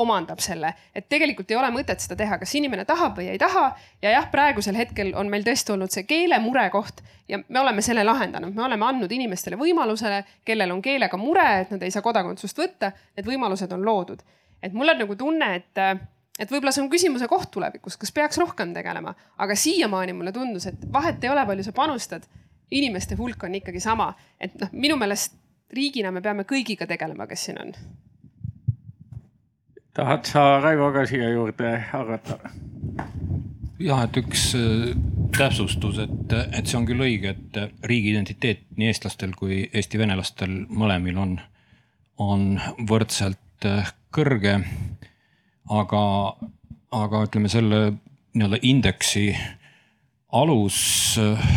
omandab 0.00 0.38
selle, 0.40 0.70
et 0.94 1.08
tegelikult 1.10 1.50
ei 1.50 1.58
ole 1.58 1.70
mõtet 1.74 2.00
seda 2.02 2.16
teha, 2.18 2.38
kas 2.40 2.52
inimene 2.56 2.84
tahab 2.88 3.18
või 3.18 3.28
ei 3.32 3.38
taha. 3.38 3.70
ja 4.02 4.12
jah, 4.14 4.28
praegusel 4.30 4.76
hetkel 4.78 5.12
on 5.18 5.28
meil 5.30 5.44
tõesti 5.44 5.74
olnud 5.74 5.92
see 5.92 6.06
keele 6.08 6.38
murekoht 6.40 7.02
ja 7.28 7.40
me 7.48 7.60
oleme 7.60 7.82
selle 7.82 8.04
lahendanud, 8.06 8.54
me 8.54 8.64
oleme 8.64 8.86
andnud 8.86 9.12
inimestele 9.12 9.58
võimalusele, 9.60 10.22
kellel 10.46 10.72
on 10.74 10.82
keelega 10.82 11.18
mure, 11.20 11.48
et 11.64 11.74
nad 11.74 11.82
ei 11.82 11.90
saa 11.90 12.06
kodakondsust 12.06 12.62
võtta, 12.62 12.92
need 13.18 13.26
võimalused 13.26 13.74
on 13.74 13.84
loodud. 13.86 14.22
et 14.62 14.72
mul 14.72 14.94
on 14.94 15.02
nagu 15.02 15.16
tunne, 15.16 15.50
et, 15.56 15.84
et 16.38 16.50
võib-olla 16.50 16.72
see 16.72 16.84
on 16.84 16.90
küsimuse 16.92 17.28
koht 17.28 17.50
tulevikus, 17.50 17.96
kas 17.96 18.12
peaks 18.12 18.38
rohkem 18.38 18.74
tegelema, 18.74 19.14
aga 19.38 19.56
siiamaani 19.56 20.14
mulle 20.16 20.32
tundus, 20.32 20.66
et 20.70 20.86
vahet 20.92 21.24
ei 21.24 21.34
ole, 21.34 21.46
palju 21.46 21.66
sa 21.66 21.72
panustad. 21.72 22.22
inimeste 22.70 23.14
hulk 23.18 23.42
on 23.42 23.54
ikkagi 23.54 23.80
sama, 23.80 24.14
et 24.40 24.54
noh, 24.60 24.68
minu 24.72 24.96
meelest 24.96 25.34
riigina 25.74 26.10
me 26.10 26.22
peame 26.24 26.44
kõigiga 26.48 26.86
tegelema, 26.90 27.26
kes 27.30 27.48
siin 27.48 27.60
on 27.62 27.74
tahad 29.94 30.26
sa, 30.28 30.42
Raivo, 30.62 30.90
ka 30.94 31.04
siia 31.08 31.30
juurde 31.32 31.72
arvata? 31.96 32.38
jah, 33.80 34.04
et 34.04 34.18
üks 34.20 34.50
äh, 34.58 34.92
täpsustus, 35.36 36.00
et, 36.04 36.34
et 36.52 36.68
see 36.68 36.78
on 36.78 36.86
küll 36.88 37.04
õige, 37.04 37.34
et 37.34 37.86
riigiidentiteet 37.88 38.66
nii 38.76 38.90
eestlastel 38.90 39.32
kui 39.38 39.62
eesti 39.66 40.00
venelastel 40.00 40.52
mõlemil 40.68 41.20
on, 41.20 41.34
on 42.20 42.46
võrdselt 42.88 43.68
äh, 43.68 43.92
kõrge. 44.14 44.58
aga, 45.70 46.02
aga 46.92 47.24
ütleme 47.26 47.48
selle 47.52 47.80
nii-öelda 48.34 48.60
indeksi 48.66 49.30
alus 50.32 50.80
äh, 51.18 51.50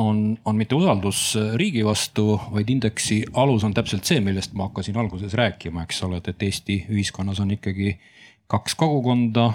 on, 0.00 0.38
on 0.44 0.56
mitte 0.56 0.74
usaldus 0.74 1.34
riigi 1.60 1.84
vastu, 1.84 2.34
vaid 2.52 2.70
indeksi 2.72 3.20
alus 3.42 3.64
on 3.66 3.74
täpselt 3.76 4.08
see, 4.08 4.20
millest 4.24 4.54
ma 4.56 4.68
hakkasin 4.68 4.96
alguses 5.00 5.34
rääkima, 5.38 5.84
eks 5.86 6.02
ole, 6.06 6.20
et 6.24 6.42
Eesti 6.42 6.84
ühiskonnas 6.90 7.40
on 7.42 7.52
ikkagi 7.56 7.94
kaks 8.50 8.74
kogukonda, 8.80 9.52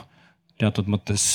teatud 0.61 0.89
mõttes 0.91 1.25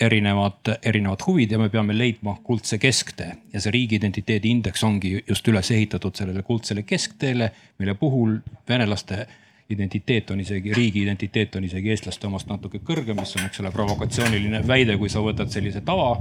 erinevad, 0.00 0.74
erinevad 0.86 1.22
huvid 1.26 1.52
ja 1.52 1.58
me 1.58 1.68
peame 1.72 1.96
leidma 1.96 2.36
kuldse 2.44 2.78
kesktee 2.78 3.32
ja 3.52 3.60
see 3.60 3.72
riigiidentiteedi 3.74 4.50
indeks 4.50 4.84
ongi 4.86 5.16
just 5.26 5.48
üles 5.50 5.70
ehitatud 5.74 6.14
sellele 6.14 6.42
kuldsele 6.46 6.84
keskteele, 6.86 7.50
mille 7.78 7.94
puhul 7.98 8.36
venelaste 8.68 9.26
identiteet 9.70 10.30
on 10.30 10.40
isegi, 10.40 10.72
riigi 10.72 11.02
identiteet 11.02 11.56
on 11.58 11.66
isegi 11.66 11.90
eestlaste 11.92 12.26
omast 12.26 12.48
natuke 12.48 12.80
kõrgem, 12.84 13.18
mis 13.20 13.34
on, 13.36 13.48
eks 13.48 13.60
ole, 13.60 13.72
provokatsiooniline 13.74 14.62
väide, 14.66 14.96
kui 15.00 15.10
sa 15.12 15.20
võtad 15.24 15.50
sellise 15.52 15.82
tava 15.84 16.14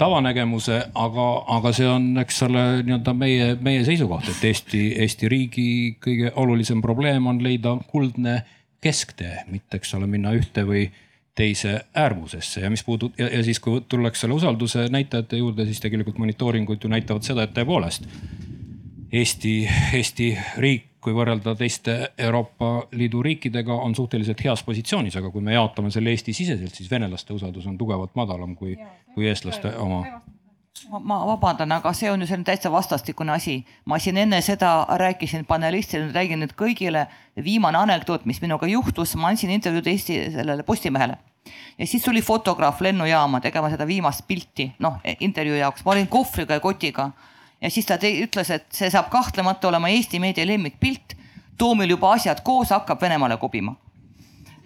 tavanägemuse, 0.00 0.78
aga, 0.96 1.26
aga 1.56 1.72
see 1.76 1.88
on, 1.88 2.08
eks 2.22 2.40
ole, 2.46 2.64
nii-öelda 2.86 3.14
meie, 3.16 3.50
meie 3.60 3.84
seisukoht, 3.84 4.30
et 4.32 4.48
Eesti, 4.48 4.80
Eesti 5.04 5.28
riigi 5.28 5.68
kõige 6.02 6.32
olulisem 6.40 6.80
probleem 6.84 7.28
on 7.30 7.42
leida 7.44 7.76
kuldne 7.90 8.40
kesktee, 8.80 9.44
mitte, 9.52 9.76
eks 9.76 9.94
ole, 9.98 10.08
minna 10.08 10.32
ühte 10.36 10.64
või 10.68 10.86
teise 11.36 11.76
äärmusesse. 11.96 12.64
Ja 12.64 12.70
mis 12.72 12.84
puudub 12.84 13.16
ja, 13.20 13.28
ja 13.28 13.42
siis, 13.44 13.60
kui 13.62 13.82
tullakse 13.88 14.24
selle 14.24 14.36
usalduse 14.36 14.88
näitajate 14.92 15.40
juurde, 15.40 15.68
siis 15.68 15.80
tegelikult 15.84 16.18
monitooringud 16.20 16.84
ju 16.84 16.92
näitavad 16.92 17.26
seda, 17.26 17.44
et 17.44 17.54
tõepoolest 17.56 18.08
Eesti, 19.12 19.54
Eesti 19.96 20.30
riik 20.62 20.90
kui 21.00 21.14
võrrelda 21.16 21.54
teiste 21.56 21.94
Euroopa 22.20 22.86
Liidu 22.92 23.22
riikidega, 23.24 23.72
on 23.72 23.94
suhteliselt 23.96 24.42
heas 24.44 24.62
positsioonis, 24.66 25.16
aga 25.16 25.30
kui 25.32 25.40
me 25.44 25.54
jaotame 25.54 25.90
selle 25.92 26.12
Eesti-siseselt, 26.12 26.76
siis 26.76 26.90
venelaste 26.90 27.32
usaldus 27.32 27.66
on 27.70 27.78
tugevalt 27.80 28.12
madalam 28.20 28.52
kui, 28.56 28.74
kui 29.14 29.28
eestlaste 29.28 29.76
oma 29.76 30.04
ma 30.90 31.18
vabandan, 31.26 31.72
aga 31.72 31.92
see 31.92 32.08
on 32.10 32.22
ju 32.22 32.26
selline 32.26 32.46
täitsa 32.46 32.70
vastastikune 32.72 33.32
asi. 33.32 33.64
ma 33.84 33.98
siin 33.98 34.16
enne 34.16 34.40
seda 34.40 34.86
rääkisin 34.88 35.44
panelistidele, 35.46 36.06
nüüd 36.06 36.16
räägin 36.16 36.40
nüüd 36.40 36.54
kõigile. 36.56 37.06
viimane 37.44 37.78
anekdoot, 37.78 38.24
mis 38.24 38.40
minuga 38.40 38.66
juhtus, 38.66 39.16
ma 39.16 39.28
andsin 39.28 39.50
intervjuud 39.50 39.86
Eesti 39.86 40.30
sellele 40.32 40.62
Postimehele 40.62 41.18
ja 41.78 41.86
siis 41.86 42.02
tuli 42.02 42.22
fotograaf 42.22 42.80
lennujaama 42.80 43.40
tegema 43.40 43.70
seda 43.70 43.86
viimast 43.86 44.26
pilti, 44.26 44.72
noh 44.78 45.00
intervjuu 45.20 45.56
jaoks, 45.56 45.84
ma 45.84 45.92
olin 45.92 46.08
kohvriga 46.08 46.54
ja 46.54 46.60
kotiga 46.60 47.10
ja 47.60 47.70
siis 47.70 47.86
ta 47.86 47.98
ütles, 48.00 48.50
et 48.50 48.66
see 48.72 48.90
saab 48.90 49.10
kahtlemata 49.10 49.68
olema 49.68 49.88
Eesti 49.88 50.20
meedia 50.20 50.46
lemmikpilt. 50.46 51.16
too 51.58 51.74
meil 51.74 51.90
juba 51.90 52.12
asjad 52.12 52.40
koos, 52.42 52.70
hakkab 52.70 53.00
Venemaale 53.00 53.36
kobima. 53.36 53.74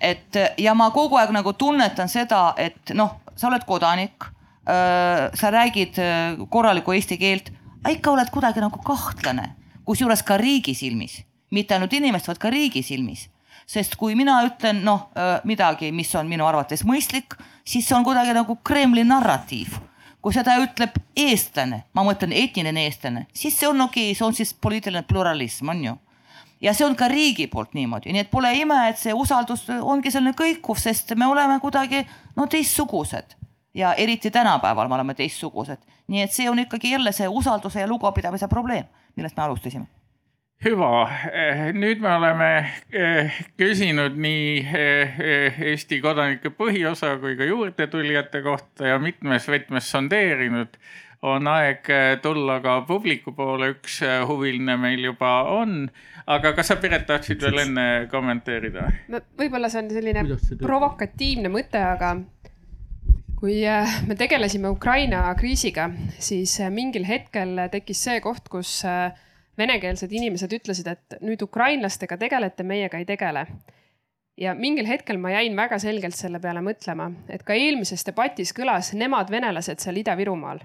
et 0.00 0.36
ja 0.58 0.74
ma 0.74 0.90
kogu 0.90 1.16
aeg 1.16 1.30
nagu 1.30 1.52
tunnetan 1.52 2.08
seda, 2.08 2.54
et 2.56 2.90
noh, 2.94 3.20
sa 3.36 3.48
oled 3.48 3.64
kodanik, 3.66 4.33
sa 4.64 5.50
räägid 5.50 5.98
korralikku 6.48 6.92
eesti 6.96 7.18
keelt, 7.20 7.50
ikka 7.90 8.10
oled 8.14 8.30
kuidagi 8.32 8.62
nagu 8.64 8.80
kahtlane, 8.84 9.50
kusjuures 9.84 10.22
ka 10.24 10.38
riigi 10.40 10.74
silmis, 10.76 11.20
mitte 11.52 11.76
ainult 11.76 11.92
inimeste, 11.92 12.32
vaid 12.32 12.40
ka 12.42 12.52
riigi 12.52 12.82
silmis. 12.82 13.28
Sest 13.66 13.96
kui 13.96 14.12
mina 14.16 14.36
ütlen 14.44 14.82
noh 14.84 15.08
midagi, 15.48 15.88
mis 15.92 16.10
on 16.16 16.28
minu 16.28 16.44
arvates 16.44 16.84
mõistlik, 16.84 17.36
siis 17.64 17.86
see 17.88 17.96
on 17.96 18.04
kuidagi 18.04 18.34
nagu 18.36 18.58
Kremli 18.64 19.04
narratiiv. 19.08 19.78
Kui 20.24 20.32
seda 20.32 20.56
ütleb 20.60 20.96
eestlane, 21.20 21.82
ma 21.92 22.04
mõtlen 22.04 22.32
etniline 22.32 22.86
eestlane, 22.88 23.26
siis 23.36 23.56
see 23.58 23.68
on 23.68 23.84
okei 23.84 24.10
okay,, 24.10 24.16
see 24.16 24.24
on 24.24 24.36
siis 24.36 24.54
poliitiline 24.56 25.04
pluralism, 25.08 25.68
on 25.68 25.84
ju. 25.84 25.96
ja 26.64 26.72
see 26.72 26.86
on 26.86 26.96
ka 26.96 27.08
riigi 27.12 27.46
poolt 27.52 27.74
niimoodi, 27.76 28.12
nii 28.12 28.24
et 28.24 28.30
pole 28.30 28.48
ime, 28.56 28.78
et 28.88 28.96
see 28.96 29.12
usaldus 29.12 29.66
ongi 29.74 30.12
selline 30.12 30.32
kõikuv, 30.36 30.80
sest 30.80 31.12
me 31.16 31.26
oleme 31.28 31.58
kuidagi 31.60 32.06
no 32.36 32.46
teistsugused 32.48 33.36
ja 33.74 33.94
eriti 33.94 34.30
tänapäeval 34.30 34.88
me 34.88 34.94
oleme 34.94 35.14
teistsugused. 35.14 35.78
nii 36.08 36.22
et 36.22 36.32
see 36.32 36.50
on 36.50 36.58
ikkagi 36.58 36.90
jälle 36.90 37.12
see 37.12 37.28
usalduse 37.28 37.80
ja 37.80 37.88
lugupidamise 37.88 38.48
probleem, 38.48 38.84
millest 39.16 39.36
me 39.36 39.42
alustasime 39.42 39.86
hüva, 40.64 41.04
nüüd 41.76 42.02
me 42.02 42.10
oleme 42.16 42.50
eh, 42.94 43.38
küsinud 43.60 44.16
nii 44.20 44.60
eh, 44.64 45.62
Eesti 45.72 46.00
kodanike 46.04 46.52
põhiosa 46.56 47.16
kui 47.22 47.36
ka 47.36 47.48
juurdetulijate 47.48 48.42
kohta 48.44 48.94
ja 48.94 49.00
mitmes 49.02 49.48
võtmes 49.50 49.90
sondeerinud. 49.92 50.78
on 51.24 51.48
aeg 51.48 51.88
eh, 51.88 52.16
tulla 52.22 52.58
ka 52.60 52.80
publiku 52.88 53.32
poole, 53.32 53.70
üks 53.76 54.00
huviline 54.28 54.76
meil 54.76 55.04
juba 55.04 55.42
on. 55.52 55.90
aga 56.26 56.52
kas 56.56 56.72
sa, 56.72 56.76
Piret, 56.76 57.06
tahtsid 57.06 57.42
veel 57.42 57.66
enne 57.66 57.86
kommenteerida? 58.10 58.88
võib-olla 59.10 59.68
see 59.68 59.82
on 59.82 59.90
selline 59.90 60.24
provokatiivne 60.62 61.52
mõte, 61.52 61.82
aga 61.82 62.16
kui 63.44 63.60
me 64.08 64.14
tegelesime 64.16 64.70
Ukraina 64.72 65.26
kriisiga, 65.36 65.90
siis 66.16 66.54
mingil 66.72 67.04
hetkel 67.04 67.58
tekkis 67.68 68.00
see 68.06 68.22
koht, 68.24 68.46
kus 68.48 68.78
äh, 68.88 69.12
venekeelsed 69.60 70.12
inimesed 70.16 70.54
ütlesid, 70.56 70.88
et 70.88 71.18
nüüd 71.20 71.44
ukrainlastega 71.44 72.16
tegelete, 72.22 72.64
meiega 72.64 73.02
ei 73.02 73.04
tegele. 73.04 73.44
ja 74.40 74.54
mingil 74.58 74.88
hetkel 74.88 75.20
ma 75.20 75.30
jäin 75.30 75.56
väga 75.56 75.76
selgelt 75.78 76.16
selle 76.16 76.40
peale 76.40 76.62
mõtlema, 76.64 77.10
et 77.28 77.44
ka 77.44 77.54
eelmises 77.54 78.02
debatis 78.08 78.50
kõlas 78.56 78.94
nemad, 78.96 79.28
venelased 79.30 79.84
seal 79.84 80.00
Ida-Virumaal. 80.00 80.64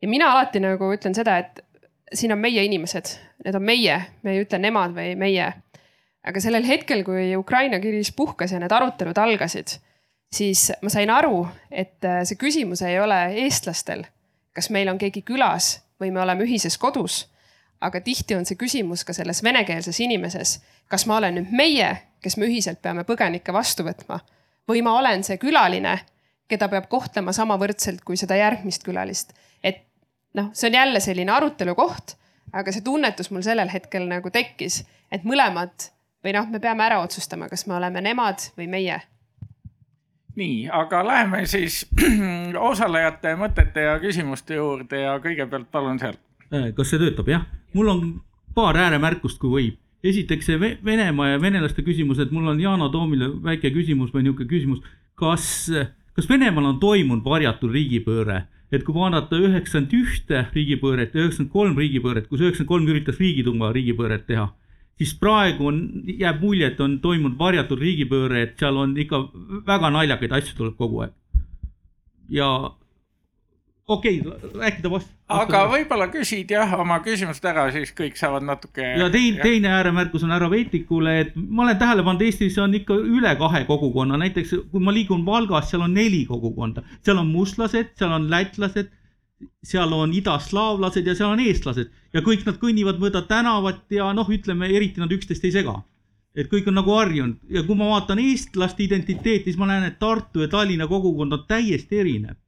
ja 0.00 0.08
mina 0.08 0.32
alati 0.32 0.64
nagu 0.64 0.88
ütlen 0.96 1.14
seda, 1.14 1.36
et 1.38 1.60
siin 2.12 2.32
on 2.32 2.40
meie 2.40 2.64
inimesed, 2.64 3.12
need 3.44 3.60
on 3.60 3.62
meie, 3.62 4.00
me 4.22 4.32
ei 4.32 4.46
ütle 4.46 4.58
nemad 4.58 4.96
või 4.96 5.18
meie. 5.20 5.52
aga 6.24 6.40
sellel 6.40 6.64
hetkel, 6.64 7.04
kui 7.04 7.34
Ukraina 7.36 7.76
kriis 7.76 8.16
puhkes 8.16 8.56
ja 8.56 8.62
need 8.62 8.72
arutelud 8.72 9.20
algasid, 9.20 9.82
siis 10.34 10.72
ma 10.82 10.90
sain 10.90 11.10
aru, 11.10 11.44
et 11.70 12.02
see 12.26 12.38
küsimus 12.40 12.82
ei 12.86 12.98
ole 13.00 13.18
eestlastel, 13.44 14.04
kas 14.54 14.70
meil 14.74 14.90
on 14.90 14.98
keegi 14.98 15.22
külas 15.26 15.78
või 16.02 16.10
me 16.14 16.22
oleme 16.24 16.46
ühises 16.46 16.78
kodus? 16.78 17.24
Aga 17.84 18.00
tihti 18.00 18.36
on 18.36 18.46
see 18.48 18.56
küsimus 18.56 19.04
ka 19.04 19.12
selles 19.12 19.42
venekeelses 19.44 19.98
inimeses, 20.00 20.56
kas 20.88 21.04
ma 21.06 21.18
olen 21.18 21.38
nüüd 21.38 21.52
meie, 21.52 21.90
kes 22.24 22.38
me 22.40 22.48
ühiselt 22.48 22.80
peame 22.82 23.04
põgenikke 23.04 23.52
vastu 23.52 23.84
võtma? 23.84 24.20
Või 24.68 24.80
ma 24.82 24.94
olen 24.98 25.24
see 25.26 25.36
külaline, 25.38 25.98
keda 26.48 26.68
peab 26.72 26.88
kohtlema 26.88 27.34
samavõrdselt 27.36 28.04
kui 28.04 28.16
seda 28.16 28.38
järgmist 28.40 28.84
külalist. 28.84 29.34
et 29.62 29.84
noh, 30.34 30.50
see 30.52 30.68
on 30.68 30.74
jälle 30.74 31.00
selline 31.00 31.32
arutelu 31.32 31.74
koht, 31.74 32.16
aga 32.52 32.72
see 32.72 32.84
tunnetus 32.84 33.30
mul 33.30 33.42
sellel 33.42 33.68
hetkel 33.68 34.08
nagu 34.08 34.30
tekkis, 34.30 34.84
et 35.12 35.24
mõlemad 35.24 35.90
või 36.24 36.32
noh, 36.36 36.48
me 36.48 36.60
peame 36.60 36.84
ära 36.86 37.00
otsustama, 37.04 37.48
kas 37.48 37.66
me 37.66 37.76
oleme 37.76 38.00
nemad 38.00 38.48
või 38.56 38.68
meie 38.70 39.02
nii, 40.36 40.68
aga 40.72 41.02
läheme 41.06 41.44
siis 41.50 41.84
osalejate 42.70 43.34
mõtete 43.38 43.86
ja 43.86 43.96
küsimuste 44.02 44.58
juurde 44.58 45.04
ja 45.04 45.16
kõigepealt 45.22 45.70
palun 45.72 45.98
sealt. 46.02 46.20
kas 46.50 46.90
see 46.90 47.00
töötab, 47.02 47.28
jah? 47.30 47.46
mul 47.74 47.90
on 47.92 48.06
paar 48.54 48.76
ääremärkust, 48.78 49.38
kui 49.42 49.50
võib. 49.50 49.78
esiteks 50.04 50.50
see 50.50 50.76
Venemaa 50.84 51.34
ja 51.34 51.42
venelaste 51.42 51.82
küsimus, 51.82 52.18
et 52.20 52.32
mul 52.34 52.48
on 52.52 52.60
Yana 52.60 52.90
Toomile 52.92 53.30
väike 53.42 53.70
küsimus 53.74 54.12
või 54.14 54.26
niisugune 54.26 54.50
küsimus, 54.50 54.82
kas, 55.14 55.46
kas 56.14 56.28
Venemaal 56.28 56.74
on 56.74 56.82
toimunud 56.82 57.24
varjatud 57.24 57.72
riigipööre? 57.72 58.44
et 58.74 58.82
kui 58.82 58.94
vaadata 58.96 59.38
üheksakümmend 59.38 59.92
ühte 59.94 60.40
riigipööret 60.54 61.14
ja 61.14 61.22
üheksakümmend 61.22 61.52
kolm 61.52 61.78
riigipööret, 61.78 62.26
kus 62.26 62.40
üheksakümmend 62.42 62.72
kolm 62.72 62.88
üritas 62.90 63.20
Riigiduuma 63.20 63.68
riigipööret 63.74 64.24
teha, 64.26 64.48
siis 64.98 65.14
praegu 65.18 65.68
on, 65.70 65.82
jääb 66.06 66.40
mulje, 66.42 66.70
et 66.72 66.80
on 66.80 66.98
toimunud 67.02 67.38
varjatud 67.38 67.80
riigipööre, 67.80 68.46
et 68.48 68.56
seal 68.60 68.78
on 68.78 68.94
ikka 68.98 69.24
väga 69.66 69.90
naljakaid 69.94 70.38
asju 70.38 70.56
tuleb 70.60 70.78
kogu 70.78 71.04
aeg. 71.04 71.12
ja 72.30 72.48
okei 73.88 74.20
okay,, 74.20 74.50
rääkida 74.54 74.90
vastu. 74.90 75.10
aga 75.28 75.64
võib-olla 75.68 76.06
küsid 76.12 76.52
jah 76.54 76.72
oma 76.78 77.00
küsimust 77.04 77.44
ära, 77.48 77.66
siis 77.74 77.92
kõik 77.96 78.16
saavad 78.20 78.46
natuke. 78.46 78.84
ja 79.00 79.10
teine, 79.12 79.42
teine 79.42 79.72
ääremärkus 79.76 80.24
on 80.24 80.32
härra 80.34 80.50
Veitikule, 80.50 81.18
et 81.20 81.36
ma 81.36 81.66
olen 81.66 81.78
tähele 81.78 82.04
pannud, 82.06 82.24
Eestis 82.24 82.58
on 82.62 82.74
ikka 82.78 82.96
üle 82.96 83.34
kahe 83.40 83.64
kogukonna, 83.68 84.18
näiteks 84.20 84.54
kui 84.72 84.84
ma 84.84 84.94
liigun 84.94 85.26
Valgas, 85.26 85.70
seal 85.70 85.84
on 85.84 85.94
neli 85.94 86.24
kogukonda, 86.28 86.84
seal 87.04 87.20
on 87.20 87.32
mustlased, 87.34 87.92
seal 87.98 88.14
on 88.14 88.30
lätlased, 88.30 88.92
seal 89.64 89.92
on 89.92 90.12
idaslaavlased 90.14 91.06
ja 91.06 91.14
seal 91.14 91.34
on 91.34 91.42
eestlased 91.42 91.90
ja 92.14 92.22
kõik 92.22 92.46
nad 92.46 92.60
kõnnivad 92.62 93.00
mööda 93.02 93.24
tänavat 93.28 93.90
ja 93.92 94.12
noh, 94.12 94.28
ütleme 94.30 94.70
eriti 94.70 95.02
nad 95.02 95.12
üksteist 95.12 95.44
ei 95.44 95.52
sega 95.54 95.80
et 96.34 96.48
kõik 96.50 96.68
on 96.70 96.78
nagu 96.78 96.94
harjunud 96.94 97.52
ja 97.54 97.62
kui 97.66 97.76
ma 97.78 97.90
vaatan 97.92 98.18
eestlaste 98.18 98.82
identiteeti, 98.84 99.50
siis 99.50 99.58
ma 99.58 99.68
näen, 99.70 99.84
et 99.86 99.98
Tartu 99.98 100.42
ja 100.42 100.48
Tallinna 100.50 100.86
kogukond 100.90 101.32
on 101.32 101.44
täiesti 101.48 102.00
erinev 102.02 102.38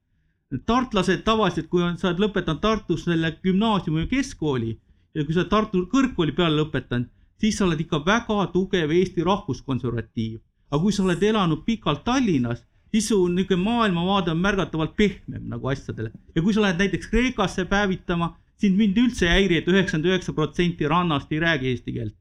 tartlased 0.67 1.23
tavaliselt, 1.25 1.69
kui 1.69 1.83
on, 1.83 1.97
sa 1.99 2.11
oled 2.11 2.23
lõpetanud 2.23 2.63
Tartus 2.63 3.05
selle 3.07 3.33
gümnaasiumi 3.43 4.05
või 4.05 4.11
keskkooli 4.11 4.73
ja 5.15 5.25
kui 5.25 5.35
sa 5.35 5.43
oled 5.43 5.51
Tartu 5.51 5.83
kõrgkooli 5.91 6.35
peale 6.37 6.61
lõpetanud, 6.61 7.09
siis 7.41 7.59
sa 7.59 7.67
oled 7.67 7.81
ikka 7.83 8.03
väga 8.07 8.47
tugev 8.53 8.93
Eesti 8.93 9.25
rahvuskonservatiiv. 9.27 10.41
aga 10.71 10.83
kui 10.83 10.93
sa 10.93 11.03
oled 11.03 11.23
elanud 11.23 11.65
pikalt 11.65 12.05
Tallinnas, 12.05 12.65
siis 12.97 13.09
su 13.13 13.19
niisugune 13.29 13.63
maailmavaade 13.63 14.33
on 14.33 14.41
märgatavalt 14.41 14.97
pehmem 14.97 15.49
nagu 15.53 15.69
asjadele 15.73 16.13
ja 16.35 16.43
kui 16.43 16.55
sa 16.57 16.65
lähed 16.65 16.81
näiteks 16.81 17.11
Kreekasse 17.13 17.65
päevitama, 17.69 18.33
sind 18.57 18.79
mind 18.81 18.97
üldse 19.03 19.27
ei 19.29 19.35
häiri 19.35 19.59
et, 19.61 19.67
et 19.69 19.75
üheksakümmend 19.75 20.13
üheksa 20.13 20.33
protsenti 20.37 20.89
rannast 20.89 21.33
ei 21.33 21.43
räägi 21.43 21.73
eesti 21.73 21.93
keelt. 21.93 22.15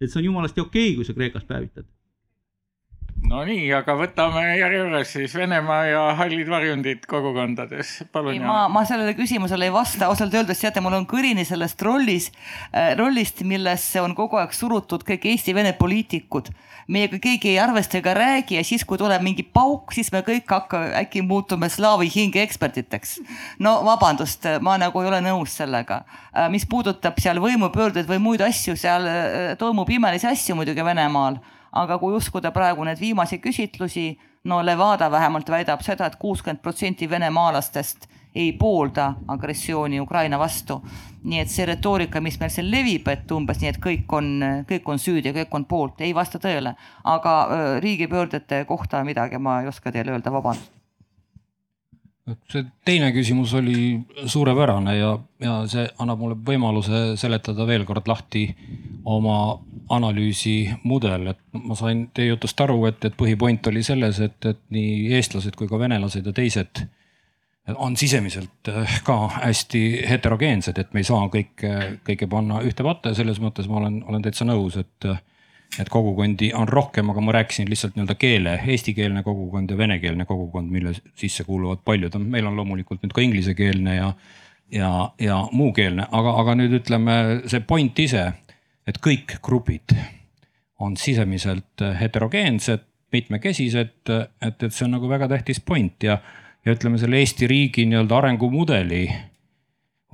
et 0.00 0.10
see 0.10 0.20
on 0.20 0.28
jumalasti 0.30 0.60
okei 0.60 0.90
okay,, 0.90 0.96
kui 0.96 1.08
sa 1.08 1.16
Kreekas 1.16 1.48
päevitad 1.48 1.88
no 3.26 3.40
nii, 3.46 3.66
aga 3.76 3.94
võtame 3.98 4.42
järjekorras 4.58 5.10
siis 5.12 5.34
Venemaa 5.36 5.80
ja 5.88 6.02
hallid 6.18 6.48
varjundid 6.50 7.04
kogukondades, 7.08 7.98
palun. 8.12 8.38
ma, 8.44 8.66
ma 8.72 8.84
sellele 8.88 9.14
küsimusele 9.18 9.68
ei 9.68 9.74
vasta, 9.74 10.06
ausalt 10.08 10.34
öeldes 10.34 10.62
teate, 10.62 10.82
mul 10.84 10.96
on 11.00 11.06
kõrini 11.08 11.44
sellest 11.48 11.82
rollis 11.84 12.30
äh,, 12.70 12.94
rollist, 12.98 13.42
millesse 13.48 14.02
on 14.04 14.14
kogu 14.18 14.38
aeg 14.40 14.54
surutud 14.56 15.04
kõik 15.08 15.26
Eesti-Vene 15.32 15.74
poliitikud. 15.78 16.52
meiega 16.88 17.18
keegi 17.20 17.50
ei 17.52 17.58
arvesta 17.60 17.98
ega 17.98 18.14
räägi 18.16 18.56
ja 18.56 18.64
siis, 18.64 18.84
kui 18.88 18.98
tuleb 18.98 19.22
mingi 19.22 19.42
pauk, 19.42 19.92
siis 19.92 20.08
me 20.12 20.22
kõik 20.24 20.48
hakka, 20.48 20.80
äkki 21.02 21.22
muutume 21.22 21.68
slaavi 21.68 22.08
hinge 22.14 22.42
ekspertideks. 22.42 23.18
no 23.58 23.82
vabandust, 23.84 24.46
ma 24.60 24.78
nagu 24.78 25.02
ei 25.02 25.12
ole 25.12 25.20
nõus 25.26 25.58
sellega 25.58 26.02
äh,. 26.32 26.48
mis 26.48 26.66
puudutab 26.66 27.20
seal 27.20 27.42
võimupöördeid 27.42 28.08
või 28.08 28.22
muid 28.22 28.46
asju, 28.46 28.76
seal 28.76 29.06
äh, 29.06 29.54
toimub 29.58 29.90
imelisi 29.90 30.30
asju 30.30 30.56
muidugi 30.56 30.84
Venemaal 30.84 31.42
aga 31.72 31.98
kui 31.98 32.14
uskuda 32.14 32.50
praegu 32.50 32.84
neid 32.84 33.00
viimaseid 33.00 33.42
küsitlusi, 33.42 34.18
no 34.44 34.60
Levada 34.64 35.10
vähemalt 35.10 35.50
väidab 35.50 35.82
seda 35.82 36.06
et, 36.06 36.14
et 36.14 36.20
kuuskümmend 36.20 36.62
protsenti 36.62 37.10
venemaalastest 37.10 38.08
ei 38.34 38.52
poolda 38.52 39.14
agressiooni 39.28 40.00
Ukraina 40.00 40.38
vastu. 40.38 40.82
nii 41.24 41.40
et 41.42 41.50
see 41.50 41.66
retoorika, 41.66 42.20
mis 42.20 42.38
meil 42.40 42.50
siin 42.54 42.70
levib, 42.70 43.08
et 43.08 43.30
umbes 43.34 43.58
nii, 43.60 43.72
et 43.72 43.80
kõik 43.82 44.12
on, 44.14 44.30
kõik 44.68 44.86
on 44.86 45.02
süüdi 45.02 45.28
ja 45.28 45.34
kõik 45.40 45.54
on 45.58 45.64
poolt, 45.64 46.00
ei 46.00 46.14
vasta 46.14 46.38
tõele. 46.38 46.74
aga 47.04 47.36
riigipöördete 47.80 48.64
kohta 48.64 49.04
midagi 49.04 49.38
ma 49.38 49.60
ei 49.62 49.68
oska 49.68 49.92
teile 49.92 50.14
öelda, 50.14 50.32
vabandust 50.32 50.77
see 52.50 52.64
teine 52.84 53.10
küsimus 53.14 53.54
oli 53.58 53.98
suurepärane 54.26 54.96
ja, 54.98 55.14
ja 55.42 55.54
see 55.70 55.86
annab 56.02 56.20
mulle 56.22 56.36
võimaluse 56.44 57.16
seletada 57.20 57.66
veel 57.68 57.86
kord 57.88 58.08
lahti 58.10 58.44
oma 59.08 59.58
analüüsi 59.94 60.68
mudel, 60.84 61.30
et 61.32 61.40
ma 61.56 61.76
sain 61.78 62.08
teie 62.14 62.32
jutust 62.32 62.60
aru, 62.60 62.82
et, 62.90 63.00
et 63.08 63.16
põhipoint 63.16 63.70
oli 63.70 63.82
selles, 63.86 64.20
et, 64.20 64.36
et 64.44 64.60
nii 64.74 65.14
eestlased 65.16 65.56
kui 65.56 65.70
ka 65.70 65.80
venelased 65.80 66.28
ja 66.28 66.34
teised 66.36 66.84
on 67.76 67.96
sisemiselt 67.96 68.68
eh, 68.68 68.98
ka 69.04 69.16
hästi 69.28 69.82
heterogeensed, 70.08 70.78
et 70.78 70.92
me 70.94 71.02
ei 71.02 71.08
saa 71.08 71.26
kõike, 71.32 71.72
kõike 72.06 72.28
panna 72.30 72.62
ühte 72.64 72.84
patta. 72.86 73.12
Ja 73.12 73.20
selles 73.20 73.40
mõttes 73.44 73.68
ma 73.68 73.82
olen, 73.82 74.00
olen 74.08 74.24
täitsa 74.24 74.46
nõus, 74.48 74.78
et 74.80 75.08
et 75.78 75.88
kogukondi 75.92 76.50
on 76.56 76.68
rohkem, 76.68 77.10
aga 77.12 77.22
ma 77.22 77.34
rääkisin 77.36 77.68
lihtsalt 77.70 77.96
nii-öelda 77.96 78.16
keele, 78.18 78.54
eestikeelne 78.72 79.22
kogukond 79.22 79.70
ja 79.70 79.78
venekeelne 79.78 80.24
kogukond, 80.24 80.70
mille 80.72 80.94
sisse 81.18 81.44
kuuluvad 81.44 81.84
paljud, 81.84 82.16
meil 82.24 82.48
on 82.48 82.56
loomulikult 82.56 83.04
nüüd 83.04 83.14
ka 83.14 83.24
inglisekeelne 83.24 83.96
ja, 83.96 84.12
ja, 84.74 84.92
ja 85.20 85.38
muukeelne, 85.52 86.08
aga, 86.10 86.34
aga 86.42 86.56
nüüd 86.58 86.78
ütleme 86.80 87.18
see 87.46 87.60
point 87.68 87.98
ise, 88.02 88.24
et 88.88 89.00
kõik 89.04 89.38
grupid 89.44 89.94
on 90.80 90.96
sisemiselt 90.96 91.84
heterogeensed, 92.00 92.86
mitmekesised, 93.12 93.94
et, 94.08 94.60
et 94.64 94.68
see 94.72 94.84
on 94.86 94.96
nagu 94.96 95.08
väga 95.10 95.28
tähtis 95.30 95.60
point 95.64 96.04
ja, 96.04 96.18
ja 96.64 96.74
ütleme 96.74 97.00
selle 97.00 97.20
Eesti 97.22 97.48
riigi 97.50 97.86
nii-öelda 97.88 98.18
arengumudeli 98.22 99.04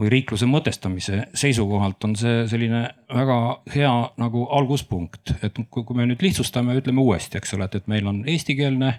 või 0.00 0.10
riikluse 0.10 0.46
mõtestamise 0.50 1.20
seisukohalt 1.38 2.04
on 2.04 2.16
see 2.18 2.44
selline 2.50 2.82
väga 3.14 3.38
hea 3.74 3.92
nagu 4.18 4.46
alguspunkt, 4.58 5.34
et 5.46 5.58
kui, 5.70 5.84
kui 5.84 5.96
me 5.96 6.08
nüüd 6.10 6.22
lihtsustame, 6.24 6.74
ütleme 6.80 7.02
uuesti, 7.02 7.38
eks 7.38 7.54
ole, 7.54 7.68
et, 7.68 7.78
et 7.78 7.90
meil 7.90 8.08
on 8.10 8.24
eestikeelne 8.26 8.96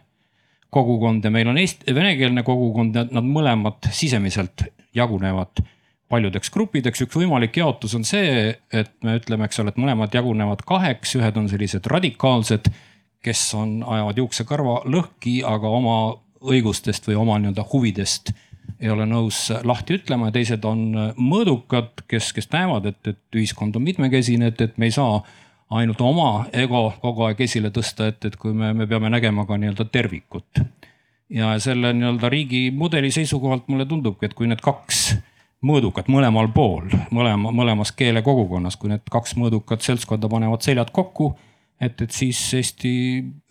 kogukond 0.75 1.23
ja 1.23 1.31
meil 1.31 1.51
on 1.51 1.59
eesti, 1.59 1.93
venekeelne 1.95 2.43
kogukond, 2.47 2.97
nad 3.11 3.27
mõlemad 3.27 3.91
sisemiselt 3.95 4.67
jagunevad 4.95 5.63
paljudeks 6.11 6.51
gruppideks. 6.53 7.01
üks 7.05 7.17
võimalik 7.17 7.57
jaotus 7.59 7.95
on 7.97 8.05
see, 8.07 8.53
et 8.71 8.91
me 9.03 9.17
ütleme, 9.19 9.47
eks 9.47 9.59
ole, 9.59 9.73
et 9.73 9.79
mõlemad 9.81 10.15
jagunevad 10.15 10.63
kaheks, 10.67 11.15
ühed 11.19 11.39
on 11.39 11.49
sellised 11.51 11.87
radikaalsed, 11.91 12.69
kes 13.25 13.41
on, 13.57 13.79
ajavad 13.83 14.21
juuksekarva 14.21 14.81
lõhki, 14.91 15.39
aga 15.47 15.71
oma 15.79 15.97
õigustest 16.45 17.07
või 17.09 17.17
oma 17.23 17.39
nii-öelda 17.41 17.65
huvidest 17.71 18.35
ei 18.79 18.89
ole 18.91 19.05
nõus 19.09 19.47
lahti 19.63 19.99
ütlema 19.99 20.29
ja 20.29 20.35
teised 20.35 20.65
on 20.67 20.87
mõõdukad, 21.17 22.05
kes, 22.11 22.31
kes 22.35 22.49
näevad, 22.53 22.89
et, 22.91 23.01
et 23.13 23.37
ühiskond 23.39 23.75
on 23.77 23.85
mitmekesine, 23.85 24.51
et, 24.51 24.61
et 24.61 24.77
me 24.77 24.89
ei 24.89 24.95
saa 24.95 25.21
ainult 25.75 26.01
oma 26.01 26.45
ego 26.53 26.87
kogu 27.01 27.25
aeg 27.27 27.41
esile 27.45 27.71
tõsta, 27.73 28.09
et, 28.11 28.25
et 28.27 28.35
kui 28.39 28.53
me, 28.53 28.73
me 28.77 28.87
peame 28.89 29.09
nägema 29.09 29.47
ka 29.47 29.57
nii-öelda 29.57 29.87
tervikut. 29.91 30.61
ja 31.29 31.55
selle 31.59 31.93
nii-öelda 31.93 32.29
riigi 32.29 32.69
mudeli 32.71 33.11
seisukohalt 33.11 33.67
mulle 33.67 33.85
tundubki, 33.89 34.27
et 34.27 34.35
kui 34.37 34.47
need 34.47 34.61
kaks 34.61 35.15
mõõdukat 35.65 36.09
mõlemal 36.11 36.51
pool, 36.53 36.91
mõlema, 37.15 37.51
mõlemas 37.55 37.91
keelekogukonnas, 37.97 38.77
kui 38.77 38.91
need 38.91 39.05
kaks 39.11 39.35
mõõdukat 39.39 39.81
seltskonda 39.85 40.29
panevad 40.29 40.61
seljad 40.61 40.91
kokku, 40.93 41.31
et, 41.81 42.01
et 42.01 42.11
siis 42.11 42.41
Eesti 42.59 42.91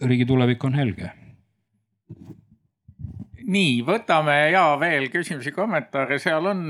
riigi 0.06 0.26
tulevik 0.28 0.64
on 0.64 0.78
helge. 0.78 1.10
Nii, 3.44 3.82
võtame 3.84 4.38
ja 4.52 4.70
veel 4.80 5.10
küsimusi, 5.12 5.52
kommentaare, 5.52 6.18
seal 6.18 6.46
on. 6.46 6.64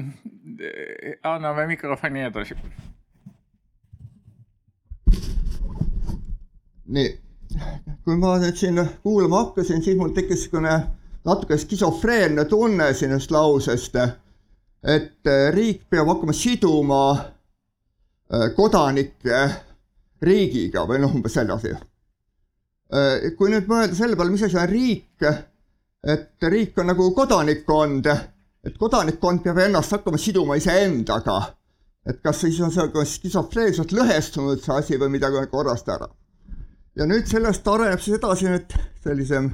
anname 1.25 1.67
mikrofoni 1.67 2.27
edasi 2.27 2.55
nii, 6.87 7.11
kui 8.05 8.17
ma 8.21 8.37
nüüd 8.43 8.59
siin 8.59 8.81
kuulama 9.03 9.45
hakkasin, 9.45 9.83
siis 9.83 9.97
mul 9.99 10.13
tekkis 10.15 10.45
niisugune 10.45 10.75
natuke 11.25 11.59
skisofreenne 11.59 12.45
tunne 12.51 12.91
sellest 12.95 13.33
lausest, 13.33 13.97
et 14.85 15.33
riik 15.55 15.87
peab 15.91 16.11
hakkama 16.13 16.35
siduma 16.37 17.01
äh, 17.15 18.51
kodanikke 18.57 19.41
riigiga 20.25 20.85
või 20.89 21.01
noh, 21.01 21.15
umbes 21.17 21.37
sedasi. 21.39 21.73
Äh, 22.93 23.31
kui 23.39 23.53
nüüd 23.53 23.69
mõelda 23.71 23.97
selle 23.97 24.17
peale, 24.17 24.35
mis 24.35 24.45
asi 24.45 24.61
on 24.61 24.69
riik, 24.69 25.25
et 26.05 26.49
riik 26.51 26.79
on 26.79 26.91
nagu 26.93 27.11
kodanikkond, 27.17 28.07
et 28.65 28.79
kodanikkond 28.79 29.43
peab 29.45 29.59
ennast 29.59 29.93
hakkama 29.93 30.19
siduma 30.19 30.57
iseendaga. 30.61 31.55
et 32.07 32.21
kas 32.23 32.41
siis 32.41 32.61
on 32.61 32.71
see 32.71 33.05
skisofreenselt 33.05 33.93
lõhestunud 33.93 34.61
see 34.61 34.75
asi 34.75 34.99
või 35.01 35.15
midagi 35.17 35.41
on 35.41 35.49
korrast 35.49 35.89
ära 35.89 36.09
ja 36.97 37.07
nüüd 37.09 37.27
sellest 37.27 37.69
areneb 37.69 38.03
siis 38.03 38.19
edasi 38.19 38.51
nüüd 38.51 38.75
sellisem 39.03 39.51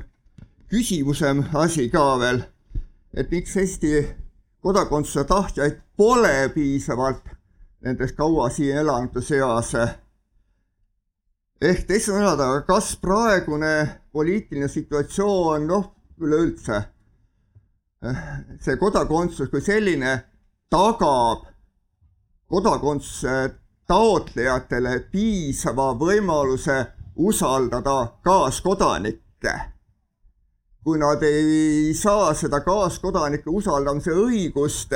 küsimusem 0.70 1.44
asi 1.58 1.88
ka 1.90 2.04
veel, 2.20 2.42
et 3.16 3.30
miks 3.32 3.56
Eesti 3.58 4.04
kodakondsuse 4.62 5.24
tahtjaid 5.26 5.80
pole 5.96 6.50
piisavalt 6.54 7.24
nendes 7.84 8.12
kaua 8.12 8.50
siin 8.52 8.76
elanute 8.84 9.22
seas. 9.24 9.72
ehk 11.60 11.86
teiste 11.88 12.12
sõnadega, 12.12 12.62
kas 12.68 12.94
praegune 13.00 13.72
poliitiline 14.12 14.68
situatsioon, 14.68 15.66
noh, 15.66 15.88
üleüldse 16.20 16.84
see 18.60 18.76
kodakondsus 18.80 19.50
kui 19.52 19.60
selline 19.60 20.12
tagab 20.72 21.44
kodakondsuse 22.50 23.34
taotlejatele 23.90 24.94
piisava 25.12 25.90
võimaluse 26.00 26.78
usaldada 27.16 27.96
kaaskodanikke. 28.24 29.54
kui 30.84 30.98
nad 30.98 31.22
ei 31.22 31.92
saa 31.94 32.32
seda 32.34 32.62
kaaskodanike 32.64 33.50
usaldamise 33.52 34.14
õigust, 34.16 34.94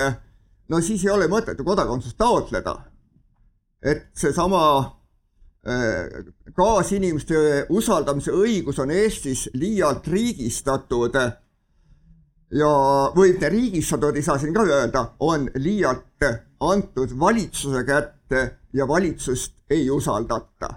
no 0.68 0.80
siis 0.80 1.04
ei 1.04 1.10
ole 1.12 1.28
mõtet 1.28 1.58
ju 1.58 1.64
kodakondsust 1.64 2.16
taotleda. 2.16 2.76
et 3.82 4.08
seesama 4.14 4.60
kaasinimeste 6.54 7.66
usaldamise 7.72 8.34
õigus 8.36 8.78
on 8.82 8.90
Eestis 8.90 9.46
liialt 9.54 10.08
riigistatud. 10.08 11.16
Ja, 12.54 12.70
või 13.16 13.32
mitte 13.32 13.48
riigistatud, 13.50 14.16
ei 14.16 14.22
saa 14.22 14.38
siin 14.38 14.54
ka 14.54 14.62
öelda, 14.68 15.06
on 15.24 15.48
liialt 15.56 16.28
antud 16.60 17.16
valitsuse 17.18 17.84
kätte 17.84 18.46
ja 18.72 18.88
valitsust 18.88 19.56
ei 19.70 19.90
usaldata. 19.90 20.74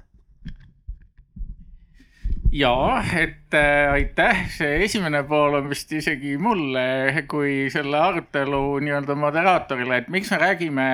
Ja, 2.51 3.03
et 3.19 3.53
äh, 3.53 3.91
aitäh, 3.91 4.45
see 4.55 4.77
esimene 4.85 5.19
pool 5.27 5.57
on 5.59 5.65
vist 5.67 5.91
isegi 5.91 6.37
mulle 6.39 7.25
kui 7.27 7.67
selle 7.73 7.99
arutelu 7.99 8.61
nii-öelda 8.85 9.17
moderaatorile, 9.19 9.97
et 9.99 10.07
miks 10.13 10.31
me 10.31 10.39
räägime 10.39 10.85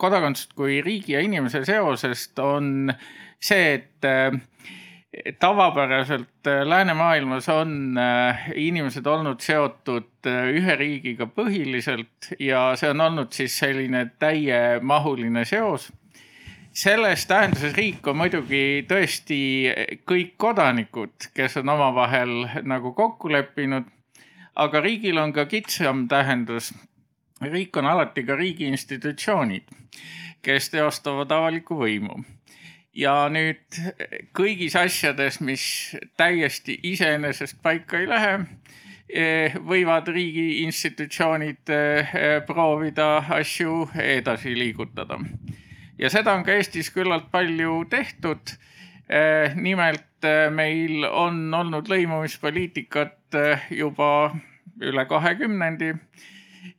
kodakondsust 0.00 0.56
kui 0.56 0.80
riigi 0.80 1.12
ja 1.12 1.20
inimese 1.20 1.66
seosest, 1.68 2.38
on 2.40 2.94
see, 3.42 3.74
et 3.74 4.06
äh, 4.06 4.36
tavapäraselt 5.38 6.46
äh, 6.46 6.62
läänemaailmas 6.64 7.48
on 7.52 7.98
inimesed 8.54 9.06
olnud 9.06 9.42
seotud 9.44 10.30
ühe 10.30 10.76
riigiga 10.78 11.26
põhiliselt 11.26 12.32
ja 12.38 12.70
see 12.78 12.92
on 12.94 13.00
olnud 13.08 13.34
siis 13.34 13.58
selline 13.58 14.06
täiemahuline 14.22 15.44
seos 15.44 15.90
selles 16.72 17.26
tähenduses 17.28 17.74
riik 17.76 18.06
on 18.08 18.16
muidugi 18.16 18.84
tõesti 18.88 19.38
kõik 20.08 20.34
kodanikud, 20.40 21.28
kes 21.36 21.58
on 21.60 21.68
omavahel 21.74 22.46
nagu 22.64 22.94
kokku 22.96 23.32
leppinud. 23.32 23.84
aga 24.54 24.80
riigil 24.80 25.18
on 25.18 25.32
ka 25.32 25.46
kitsam 25.46 26.08
tähendus. 26.08 26.74
riik 27.40 27.76
on 27.76 27.86
alati 27.86 28.24
ka 28.24 28.36
riigi 28.36 28.64
institutsioonid, 28.64 29.62
kes 30.42 30.70
teostavad 30.70 31.30
avalikku 31.30 31.74
võimu. 31.74 32.24
Ja 32.94 33.14
nüüd 33.32 33.80
kõigis 34.36 34.76
asjades, 34.76 35.40
mis 35.40 35.64
täiesti 36.16 36.78
iseenesest 36.92 37.62
paika 37.62 38.00
ei 38.00 38.08
lähe 38.08 38.34
eh, 39.08 39.56
võivad 39.56 40.08
riigi 40.12 40.62
institutsioonid 40.66 41.72
eh, 41.72 42.12
proovida 42.46 43.24
asju 43.38 43.88
edasi 43.96 44.54
liigutada 44.58 45.18
ja 45.98 46.10
seda 46.12 46.36
on 46.36 46.44
ka 46.44 46.56
Eestis 46.56 46.90
küllalt 46.92 47.30
palju 47.32 47.84
tehtud. 47.90 48.56
Eh, 49.12 49.54
nimelt 49.54 50.08
meil 50.54 51.02
on 51.08 51.48
olnud 51.54 51.88
lõimumispoliitikat 51.90 53.34
juba 53.74 54.30
üle 54.80 55.04
kahekümnendi 55.10 55.90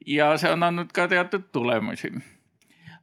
ja 0.08 0.32
see 0.40 0.52
on 0.54 0.64
andnud 0.64 0.94
ka 0.96 1.10
teatud 1.12 1.50
tulemusi. 1.52 2.14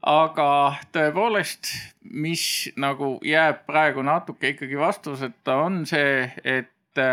Aga 0.07 0.51
tõepoolest, 0.93 1.73
mis 2.03 2.45
nagu 2.81 3.19
jääb 3.27 3.65
praegu 3.67 4.03
natuke 4.07 4.55
ikkagi 4.55 4.79
vastuseta, 4.81 5.61
on 5.67 5.85
see, 5.89 6.25
et 6.45 7.05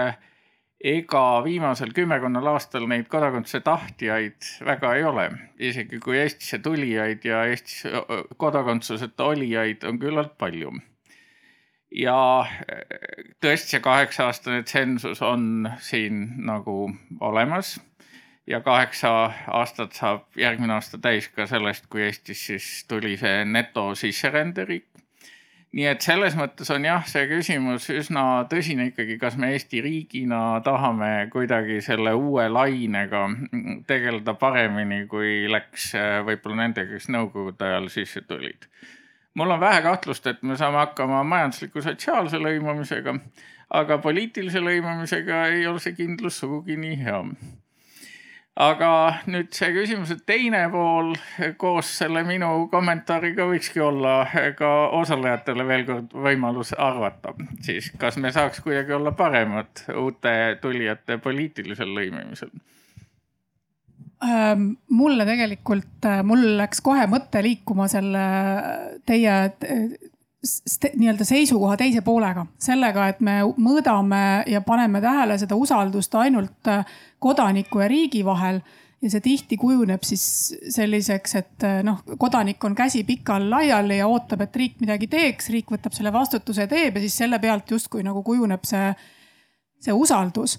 ega 0.77 1.23
viimasel 1.43 1.91
kümmekonnal 1.95 2.51
aastal 2.53 2.85
neid 2.89 3.07
kodakondsuse 3.09 3.63
tahtjaid 3.65 4.49
väga 4.65 4.93
ei 4.95 5.03
ole. 5.03 5.29
isegi 5.59 5.99
kui 5.99 6.17
Eestisse 6.17 6.59
tulijaid 6.59 7.25
ja 7.25 7.45
Eestis 7.45 7.83
kodakondsuseta 8.38 9.23
olijaid 9.23 9.83
on 9.83 9.99
küllalt 9.99 10.38
palju. 10.38 10.71
ja 11.91 12.45
tõesti, 13.41 13.73
see 13.73 13.79
kaheksa-aastane 13.79 14.63
tsensus 14.63 15.21
on 15.21 15.69
siin 15.79 16.45
nagu 16.45 16.91
olemas 17.19 17.77
ja 18.47 18.61
kaheksa 18.61 19.31
aastat 19.47 19.97
saab 19.97 20.39
järgmine 20.39 20.73
aasta 20.73 20.97
täis 20.97 21.27
ka 21.29 21.47
sellest, 21.47 21.87
kui 21.91 22.05
Eestis 22.07 22.45
siis 22.47 22.85
tuli 22.87 23.17
see 23.17 23.43
netosisseränderiik 23.45 24.87
nii 25.75 25.87
et 25.89 26.01
selles 26.01 26.35
mõttes 26.37 26.69
on 26.71 26.85
jah, 26.87 27.03
see 27.09 27.27
küsimus 27.29 27.89
üsna 27.91 28.23
tõsine 28.49 28.87
ikkagi, 28.91 29.17
kas 29.19 29.35
me 29.39 29.51
Eesti 29.53 29.81
riigina 29.83 30.61
tahame 30.65 31.27
kuidagi 31.33 31.81
selle 31.85 32.13
uue 32.17 32.47
lainega 32.49 33.25
tegeleda 33.89 34.33
paremini, 34.39 35.03
kui 35.11 35.45
läks 35.51 35.91
äh, 35.99 36.21
võib-olla 36.27 36.63
nendega, 36.63 36.95
kes 36.95 37.11
nõukogude 37.13 37.67
ajal 37.67 37.91
sisse 37.93 38.23
tulid. 38.27 38.69
mul 39.37 39.51
on 39.53 39.59
vähe 39.59 39.83
kahtlust, 39.85 40.27
et 40.27 40.41
me 40.41 40.57
saame 40.57 40.79
hakkama 40.81 41.21
majandusliku 41.23 41.81
sotsiaalse 41.85 42.39
lõimumisega, 42.41 43.13
aga 43.77 43.97
poliitilise 44.01 44.63
lõimumisega 44.63 45.45
ei 45.51 45.67
ole 45.67 45.83
see 45.83 45.93
kindlus 45.99 46.39
sugugi 46.39 46.79
nii 46.79 46.97
hea 47.03 47.21
aga 48.57 48.91
nüüd 49.29 49.51
see 49.53 49.69
küsimuse 49.75 50.17
teine 50.25 50.63
pool 50.73 51.13
koos 51.61 51.91
selle 51.99 52.23
minu 52.25 52.67
kommentaariga 52.71 53.45
võikski 53.51 53.83
olla 53.85 54.15
ka 54.57 54.71
osalejatele 54.97 55.65
veel 55.67 55.85
kord 55.87 56.15
võimalus 56.27 56.73
arvata, 56.73 57.35
siis 57.65 57.91
kas 58.01 58.17
me 58.21 58.31
saaks 58.33 58.63
kuidagi 58.65 58.97
olla 58.97 59.13
paremad 59.17 59.85
uute 59.95 60.33
tulijate 60.61 61.19
poliitilisel 61.21 61.93
lõimimisel? 61.99 62.51
Mulle 64.97 65.25
tegelikult, 65.29 66.07
mul 66.25 66.45
läks 66.57 66.81
kohe 66.81 67.05
mõte 67.09 67.43
liikuma 67.45 67.85
selle 67.91 68.23
teie 69.05 69.35
nii-öelda 70.43 71.25
seisukoha 71.25 71.77
teise 71.77 72.01
poolega, 72.05 72.45
sellega, 72.61 73.07
et 73.09 73.21
me 73.25 73.39
mõõdame 73.57 74.43
ja 74.49 74.61
paneme 74.61 75.01
tähele 75.01 75.38
seda 75.41 75.57
usaldust 75.57 76.13
ainult 76.15 76.69
äh, 76.69 76.85
kodaniku 77.19 77.81
ja 77.81 77.88
riigi 77.89 78.25
vahel. 78.25 78.61
ja 79.01 79.11
see 79.13 79.21
tihti 79.21 79.57
kujuneb 79.61 80.01
siis 80.01 80.23
selliseks, 80.73 81.35
et 81.35 81.63
äh, 81.65 81.81
noh, 81.85 81.99
kodanik 82.17 82.63
on 82.65 82.75
käsi 82.75 83.03
pikal 83.03 83.49
laiali 83.49 83.97
ja 83.97 84.07
ootab, 84.07 84.41
et 84.41 84.55
riik 84.55 84.79
midagi 84.81 85.07
teeks, 85.07 85.49
riik 85.53 85.69
võtab 85.73 85.93
selle 85.93 86.13
vastutuse 86.13 86.65
ja 86.65 86.67
teeb 86.67 86.97
ja 86.97 87.01
siis 87.01 87.17
selle 87.17 87.39
pealt 87.39 87.71
justkui 87.71 88.05
nagu 88.05 88.23
kujuneb 88.23 88.65
see, 88.65 88.93
see 89.81 89.93
usaldus 89.93 90.57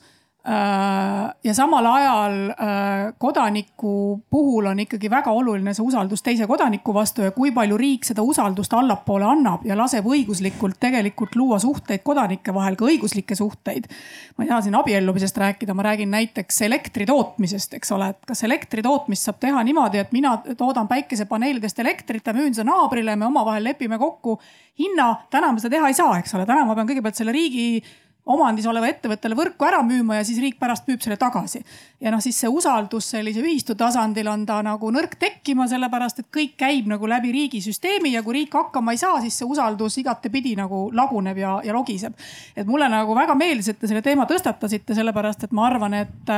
ja 1.45 1.55
samal 1.55 1.87
ajal 1.87 2.37
äh, 2.51 3.15
kodaniku 3.19 4.21
puhul 4.31 4.67
on 4.71 4.79
ikkagi 4.81 5.11
väga 5.11 5.33
oluline 5.37 5.75
see 5.77 5.85
usaldus 5.85 6.23
teise 6.25 6.47
kodaniku 6.49 6.95
vastu 6.95 7.27
ja 7.27 7.35
kui 7.37 7.51
palju 7.53 7.77
riik 7.77 8.09
seda 8.09 8.25
usaldust 8.25 8.73
allapoole 8.73 9.27
annab 9.29 9.67
ja 9.69 9.77
laseb 9.77 10.09
õiguslikult 10.09 10.79
tegelikult 10.81 11.37
luua 11.37 11.59
suhteid 11.61 12.01
kodanike 12.07 12.55
vahel, 12.55 12.79
ka 12.81 12.89
õiguslikke 12.89 13.37
suhteid. 13.37 13.91
ma 14.39 14.47
ei 14.47 14.49
taha 14.49 14.63
siin 14.65 14.79
abiellumisest 14.81 15.43
rääkida, 15.45 15.77
ma 15.77 15.85
räägin 15.91 16.11
näiteks 16.17 16.63
elektri 16.65 17.07
tootmisest, 17.07 17.75
eks 17.77 17.93
ole, 17.93 18.09
et 18.15 18.25
kas 18.33 18.45
elektri 18.49 18.83
tootmist 18.83 19.29
saab 19.29 19.43
teha 19.45 19.63
niimoodi, 19.69 20.01
et 20.01 20.17
mina 20.17 20.39
toodan 20.57 20.89
päikesepaneelidest 20.89 21.85
elektrit 21.85 22.27
ja 22.27 22.33
müün 22.33 22.57
seda 22.57 22.71
naabrile, 22.71 23.17
me 23.17 23.29
omavahel 23.29 23.69
lepime 23.69 23.99
kokku 23.99 24.39
hinna. 24.79 25.15
täna 25.31 25.53
ma 25.53 25.61
seda 25.61 25.77
teha 25.77 25.93
ei 25.93 25.99
saa, 25.99 26.19
eks 26.23 26.35
ole, 26.35 26.49
täna 26.49 26.65
ma 26.65 26.79
pean 26.79 26.89
kõigepealt 26.89 27.21
selle 27.21 27.37
riigi 27.37 27.83
omandis 28.29 28.67
oleva 28.69 28.89
ettevõttele 28.91 29.37
võrku 29.39 29.67
ära 29.67 29.81
müüma 29.87 30.19
ja 30.19 30.25
siis 30.27 30.41
riik 30.43 30.59
pärast 30.61 30.89
müüb 30.89 31.03
selle 31.05 31.17
tagasi. 31.21 31.63
ja 32.01 32.13
noh, 32.13 32.21
siis 32.23 32.39
see 32.41 32.51
usaldus 32.53 33.11
sellise 33.15 33.43
ühistu 33.43 33.75
tasandil 33.79 34.29
on 34.29 34.45
ta 34.47 34.61
nagu 34.63 34.91
nõrk 34.95 35.17
tekkima, 35.19 35.69
sellepärast 35.69 36.23
et 36.23 36.31
kõik 36.35 36.57
käib 36.61 36.89
nagu 36.91 37.09
läbi 37.09 37.33
riigisüsteemi 37.35 38.13
ja 38.13 38.23
kui 38.23 38.41
riik 38.41 38.55
hakkama 38.55 38.95
ei 38.95 39.01
saa, 39.01 39.21
siis 39.25 39.39
see 39.41 39.49
usaldus 39.49 39.99
igatepidi 40.03 40.57
nagu 40.59 40.89
laguneb 40.93 41.39
ja, 41.39 41.59
ja 41.65 41.77
logiseb. 41.77 42.17
et 42.57 42.67
mulle 42.67 42.89
nagu 42.93 43.15
väga 43.17 43.35
meeldis, 43.39 43.73
et 43.73 43.81
te 43.81 43.91
selle 43.91 44.03
teema 44.03 44.29
tõstatasite, 44.29 44.97
sellepärast 44.99 45.49
et 45.49 45.57
ma 45.57 45.67
arvan, 45.71 45.95
et 45.95 46.37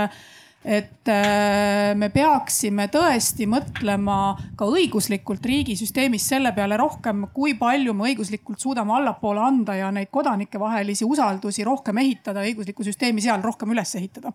et 0.65 1.09
äh, 1.09 1.95
me 1.97 2.11
peaksime 2.13 2.87
tõesti 2.93 3.47
mõtlema 3.49 4.17
ka 4.57 4.67
õiguslikult 4.69 5.45
riigisüsteemis 5.49 6.27
selle 6.33 6.53
peale 6.57 6.77
rohkem, 6.77 7.27
kui 7.33 7.55
palju 7.59 7.95
me 7.97 8.11
õiguslikult 8.11 8.61
suudame 8.61 8.93
allapoole 8.99 9.41
anda 9.41 9.79
ja 9.79 9.89
neid 9.95 10.11
kodanikevahelisi 10.13 11.09
usaldusi 11.09 11.65
rohkem 11.65 12.03
ehitada, 12.03 12.45
õiguslikku 12.45 12.85
süsteemi 12.85 13.25
seal 13.25 13.41
rohkem 13.45 13.73
üles 13.73 13.95
ehitada. 13.97 14.33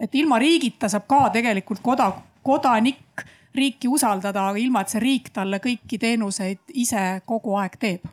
et 0.00 0.14
ilma 0.14 0.38
riigita 0.38 0.88
saab 0.88 1.04
ka 1.06 1.28
tegelikult 1.28 1.82
koda, 1.84 2.12
kodanik 2.42 3.26
riiki 3.54 3.88
usaldada, 3.88 4.48
aga 4.48 4.58
ilma, 4.58 4.80
et 4.80 4.88
see 4.88 5.00
riik 5.02 5.28
talle 5.34 5.58
kõiki 5.60 5.98
teenuseid 6.00 6.72
ise 6.72 7.20
kogu 7.26 7.58
aeg 7.60 7.76
teeb 7.76 8.08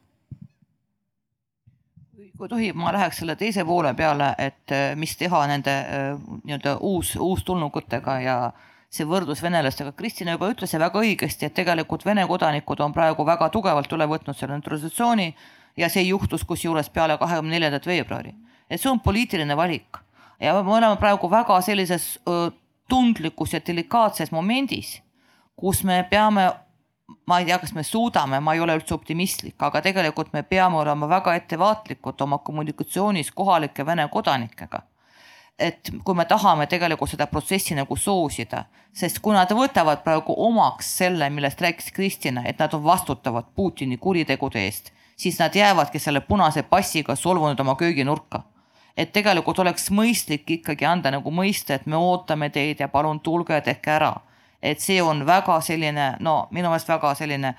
kui 2.38 2.50
tohib, 2.50 2.78
ma 2.78 2.92
läheks 2.94 3.22
selle 3.22 3.36
teise 3.36 3.66
poole 3.66 3.94
peale, 3.98 4.32
et 4.38 4.74
äh, 4.74 4.96
mis 5.00 5.16
teha 5.18 5.44
nende 5.50 5.74
äh, 5.74 6.08
nii-öelda 6.46 6.78
uus, 6.86 7.16
uustulnukutega 7.20 8.18
ja 8.22 8.38
see 8.94 9.08
võrdlus 9.08 9.42
venelastega. 9.44 9.92
Kristina 9.98 10.38
juba 10.38 10.52
ütles 10.54 10.74
ja 10.74 10.80
väga 10.80 11.02
õigesti, 11.04 11.48
et 11.48 11.56
tegelikult 11.58 12.06
Vene 12.06 12.28
kodanikud 12.28 12.80
on 12.84 12.94
praegu 12.96 13.26
väga 13.28 13.50
tugevalt 13.54 13.92
üle 13.94 14.08
võtnud 14.08 14.38
selle 14.38 14.60
naturalisatsiooni 14.60 15.32
ja 15.78 15.90
see 15.92 16.08
juhtus 16.08 16.46
kusjuures 16.48 16.90
peale 16.94 17.18
kahekümne 17.18 17.58
neljandat 17.58 17.86
veebruari. 17.86 18.36
et 18.70 18.82
see 18.82 18.90
on 18.92 19.00
poliitiline 19.00 19.56
valik 19.56 19.98
ja 20.40 20.54
me 20.64 20.74
oleme 20.76 20.98
praegu 21.00 21.30
väga 21.32 21.62
sellises 21.62 22.20
tundlikus 22.90 23.54
ja 23.54 23.60
delikaatses 23.68 24.32
momendis, 24.32 25.02
kus 25.56 25.84
me 25.84 26.04
peame 26.10 26.50
ma 27.28 27.40
ei 27.40 27.46
tea, 27.46 27.60
kas 27.60 27.74
me 27.76 27.84
suudame, 27.84 28.40
ma 28.40 28.54
ei 28.56 28.62
ole 28.64 28.78
üldse 28.80 28.96
optimistlik, 28.96 29.56
aga 29.60 29.82
tegelikult 29.84 30.32
me 30.34 30.44
peame 30.48 30.80
olema 30.80 31.10
väga 31.12 31.34
ettevaatlikud 31.36 32.22
oma 32.24 32.38
kommunikatsioonis 32.40 33.32
kohalike 33.36 33.86
Vene 33.86 34.08
kodanikega. 34.12 34.82
et 35.60 35.90
kui 36.06 36.14
me 36.14 36.26
tahame 36.30 36.68
tegelikult 36.70 37.10
seda 37.10 37.26
protsessi 37.28 37.74
nagu 37.76 37.96
soosida, 37.98 38.66
sest 38.94 39.18
kui 39.26 39.34
nad 39.34 39.50
võtavad 39.50 40.04
praegu 40.06 40.36
omaks 40.46 40.92
selle, 41.00 41.30
millest 41.34 41.62
rääkis 41.62 41.90
Kristina, 41.96 42.44
et 42.46 42.60
nad 42.60 42.74
on 42.78 42.84
vastutavad 42.84 43.48
Putini 43.56 43.98
kuritegude 43.98 44.62
eest, 44.66 44.92
siis 45.18 45.40
nad 45.40 45.56
jäävadki 45.56 46.00
selle 46.00 46.22
punase 46.22 46.62
passiga 46.64 47.16
solvunud 47.16 47.60
oma 47.60 47.76
kööginurka 47.76 48.44
et 48.98 49.12
tegelikult 49.14 49.60
oleks 49.60 49.92
mõistlik 49.92 50.50
ikkagi 50.60 50.86
anda 50.86 51.12
nagu 51.12 51.32
mõista, 51.32 51.74
et 51.74 51.86
me 51.86 51.98
ootame 51.98 52.50
teid 52.50 52.80
ja 52.80 52.88
palun 52.88 53.20
tulge, 53.20 53.62
tehke 53.62 53.92
ära 53.92 54.14
et 54.63 54.81
see 54.81 55.03
on 55.03 55.27
väga 55.27 55.61
selline, 55.61 56.17
no 56.21 56.47
minu 56.51 56.71
meelest 56.71 56.89
väga 56.89 57.15
selline 57.19 57.55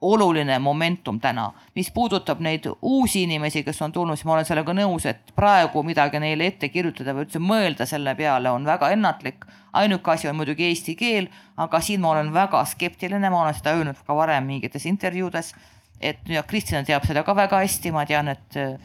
oluline 0.00 0.58
momentum 0.58 1.20
täna. 1.20 1.52
mis 1.74 1.90
puudutab 1.90 2.40
neid 2.40 2.64
uusi 2.82 3.22
inimesi, 3.22 3.62
kes 3.62 3.82
on 3.82 3.92
tulnud, 3.92 4.16
siis 4.16 4.24
ma 4.24 4.32
olen 4.32 4.46
sellega 4.48 4.72
nõus, 4.74 5.06
et 5.06 5.32
praegu 5.36 5.82
midagi 5.84 6.20
neile 6.20 6.46
ette 6.46 6.68
kirjutada 6.68 7.12
või 7.14 7.26
üldse 7.26 7.38
mõelda 7.38 7.86
selle 7.86 8.14
peale 8.14 8.50
on 8.50 8.64
väga 8.64 8.90
ennatlik. 8.90 9.44
ainuke 9.72 10.10
asi 10.10 10.28
on 10.28 10.36
muidugi 10.36 10.64
eesti 10.64 10.94
keel, 10.96 11.28
aga 11.56 11.80
siin 11.80 12.00
ma 12.00 12.10
olen 12.10 12.32
väga 12.34 12.64
skeptiline, 12.64 13.30
ma 13.30 13.42
olen 13.42 13.54
seda 13.54 13.74
öelnud 13.76 14.00
ka 14.06 14.16
varem 14.16 14.44
mingites 14.44 14.86
intervjuudes. 14.86 15.54
et 16.00 16.18
ja 16.28 16.42
Kristjan 16.42 16.84
teab 16.84 17.04
seda 17.06 17.22
ka 17.22 17.36
väga 17.36 17.58
hästi, 17.60 17.92
ma 17.92 18.06
tean, 18.06 18.28
et 18.28 18.56
äh, 18.56 18.78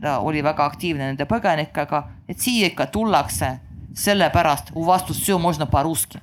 ta 0.00 0.18
oli 0.18 0.42
väga 0.42 0.64
aktiivne 0.64 1.06
nende 1.06 1.24
põgenikega, 1.24 2.02
et 2.28 2.38
siia 2.38 2.66
ikka 2.66 2.86
tullakse 2.86 3.60
sellepärast, 3.94 4.72
u 4.74 4.86
vastus 4.86 5.20
все 5.20 5.38
можно 5.38 5.66
по-русски 5.66 6.18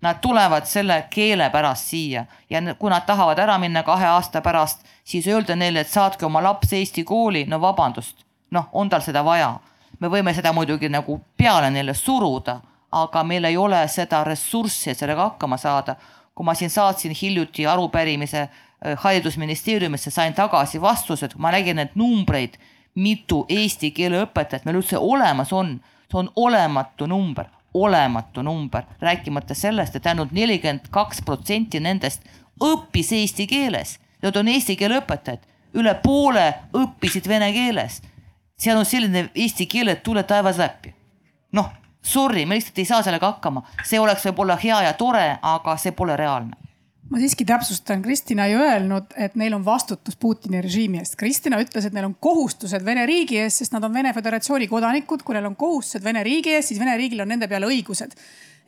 Nad 0.00 0.20
tulevad 0.22 0.64
selle 0.64 1.06
keele 1.10 1.50
pärast 1.50 1.90
siia 1.90 2.24
ja 2.50 2.60
kui 2.78 2.90
nad 2.90 3.02
tahavad 3.06 3.38
ära 3.38 3.56
minna 3.58 3.82
kahe 3.82 4.06
aasta 4.06 4.40
pärast, 4.40 4.84
siis 5.04 5.26
öelda 5.26 5.56
neile, 5.56 5.80
et 5.80 5.90
saatke 5.90 6.26
oma 6.26 6.42
laps 6.42 6.72
Eesti 6.72 7.02
kooli, 7.04 7.44
no 7.50 7.58
vabandust, 7.60 8.22
noh, 8.50 8.68
on 8.72 8.88
tal 8.88 9.02
seda 9.02 9.24
vaja. 9.24 9.58
me 10.00 10.08
võime 10.08 10.34
seda 10.34 10.52
muidugi 10.52 10.88
nagu 10.88 11.18
peale 11.36 11.70
neile 11.70 11.94
suruda, 11.94 12.60
aga 12.92 13.24
meil 13.24 13.44
ei 13.44 13.56
ole 13.56 13.80
seda 13.88 14.22
ressurssi, 14.24 14.90
et 14.90 14.98
sellega 14.98 15.22
hakkama 15.22 15.56
saada. 15.56 15.96
kui 16.34 16.44
ma 16.44 16.54
siin 16.54 16.70
saatsin 16.70 17.12
hiljuti 17.22 17.66
arupärimise 17.66 18.40
äh, 18.40 18.98
haridusministeeriumisse, 18.98 20.10
sain 20.10 20.34
tagasi 20.34 20.80
vastused, 20.80 21.34
ma 21.36 21.50
nägin 21.50 21.76
neid 21.76 21.90
numbreid, 21.94 22.54
mitu 22.94 23.46
eesti 23.48 23.90
keele 23.90 24.22
õpetajat 24.22 24.64
meil 24.64 24.78
üldse 24.78 24.98
olemas 24.98 25.52
on, 25.52 25.80
see 26.10 26.18
on 26.18 26.30
olematu 26.36 27.06
number 27.06 27.46
olematu 27.84 28.42
number, 28.42 28.82
rääkimata 29.00 29.54
sellest, 29.54 29.96
et 29.96 30.06
ainult 30.06 30.32
nelikümmend 30.32 30.88
kaks 30.90 31.22
protsenti 31.24 31.80
nendest 31.80 32.22
õppis 32.64 33.12
eesti 33.12 33.46
keeles. 33.46 33.98
Nad 34.22 34.36
on 34.36 34.48
eesti 34.48 34.76
keele 34.76 34.98
õpetajad, 34.98 35.44
üle 35.78 35.94
poole 36.02 36.46
õppisid 36.74 37.28
vene 37.28 37.52
keeles. 37.52 38.02
seal 38.58 38.78
on 38.78 38.84
selline 38.84 39.30
eesti 39.34 39.66
keel, 39.66 39.88
et 39.88 40.02
tule 40.02 40.22
taevas 40.22 40.58
läbi. 40.58 40.94
noh, 41.52 41.70
sorry, 42.02 42.46
me 42.46 42.54
lihtsalt 42.54 42.78
ei 42.78 42.84
saa 42.84 43.02
sellega 43.02 43.26
hakkama, 43.26 43.62
see 43.84 44.00
oleks 44.00 44.24
võib-olla 44.26 44.56
hea 44.56 44.82
ja 44.82 44.92
tore, 44.92 45.38
aga 45.42 45.76
see 45.76 45.92
pole 45.92 46.16
reaalne 46.16 46.67
ma 47.08 47.20
siiski 47.20 47.44
täpsustan, 47.48 48.02
Kristina 48.04 48.46
ei 48.48 48.56
öelnud, 48.56 49.14
et 49.16 49.36
neil 49.40 49.54
on 49.56 49.64
vastutus 49.64 50.16
Putini 50.20 50.60
režiimi 50.64 51.00
eest. 51.00 51.16
Kristina 51.16 51.60
ütles, 51.62 51.86
et 51.88 51.94
neil 51.96 52.08
on 52.08 52.16
kohustused 52.20 52.84
Vene 52.84 53.06
riigi 53.08 53.38
ees, 53.40 53.60
sest 53.62 53.72
nad 53.72 53.84
on 53.84 53.94
Vene 53.94 54.12
Föderatsiooni 54.16 54.68
kodanikud. 54.68 55.24
kui 55.24 55.36
neil 55.36 55.48
on 55.48 55.56
kohustused 55.56 56.04
Vene 56.04 56.22
riigi 56.26 56.52
ees, 56.56 56.68
siis 56.68 56.80
Vene 56.80 56.96
riigil 57.00 57.24
on 57.24 57.28
nende 57.28 57.48
peale 57.48 57.66
õigused. 57.66 58.16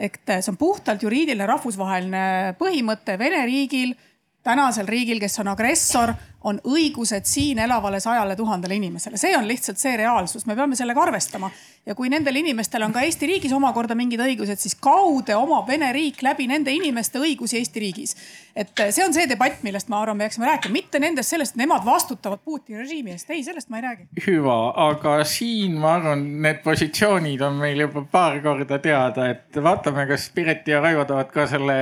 ehk 0.01 0.21
see 0.27 0.49
on 0.49 0.57
puhtalt 0.57 1.03
juriidiline 1.03 1.47
rahvusvaheline 1.47 2.55
põhimõte 2.59 3.19
Vene 3.19 3.45
riigil, 3.47 3.95
tänasel 4.43 4.89
riigil, 4.89 5.21
kes 5.21 5.39
on 5.43 5.49
agressor 5.53 6.15
on 6.45 6.61
õigused 6.65 7.27
siin 7.29 7.59
elavale 7.59 8.01
sajale 8.01 8.37
tuhandele 8.37 8.75
inimesele, 8.81 9.19
see 9.21 9.37
on 9.37 9.45
lihtsalt 9.49 9.81
see 9.81 9.97
reaalsus, 10.01 10.47
me 10.49 10.57
peame 10.57 10.77
sellega 10.77 11.03
arvestama. 11.03 11.51
ja 11.87 11.95
kui 11.97 12.09
nendel 12.13 12.37
inimestel 12.37 12.83
on 12.85 12.93
ka 12.93 13.01
Eesti 13.05 13.27
riigis 13.27 13.53
omakorda 13.57 13.95
mingid 13.97 14.21
õigused, 14.21 14.61
siis 14.61 14.75
kaude 14.75 15.37
omab 15.37 15.69
Vene 15.69 15.93
riik 15.93 16.23
läbi 16.23 16.47
nende 16.49 16.73
inimeste 16.73 17.21
õigusi 17.21 17.59
Eesti 17.61 17.81
riigis. 17.81 18.17
et 18.57 18.73
see 18.91 19.05
on 19.05 19.13
see 19.13 19.29
debatt, 19.29 19.63
millest 19.63 19.89
ma 19.89 20.01
arvan, 20.01 20.17
me 20.17 20.25
peaksime 20.25 20.49
rääkima, 20.49 20.73
mitte 20.73 20.99
nendest 20.99 21.37
sellest, 21.37 21.57
nemad 21.61 21.85
vastutavad 21.85 22.41
Putini 22.45 22.79
režiimi 22.79 23.13
eest, 23.13 23.31
ei, 23.31 23.45
sellest 23.45 23.69
ma 23.69 23.81
ei 23.81 23.87
räägi. 23.89 24.09
hüva, 24.27 24.59
aga 24.89 25.21
siin 25.25 25.77
ma 25.81 25.95
arvan, 25.99 26.25
need 26.43 26.65
positsioonid 26.65 27.41
on 27.45 27.61
meil 27.61 27.85
juba 27.85 28.05
paar 28.11 28.41
korda 28.41 28.81
teada, 28.81 29.29
et 29.31 29.63
vaatame, 29.63 30.09
kas 30.09 30.31
Piret 30.35 30.69
ja 30.69 30.81
Raivo 30.81 31.05
tahavad 31.05 31.33
ka 31.33 31.47
selle 31.47 31.81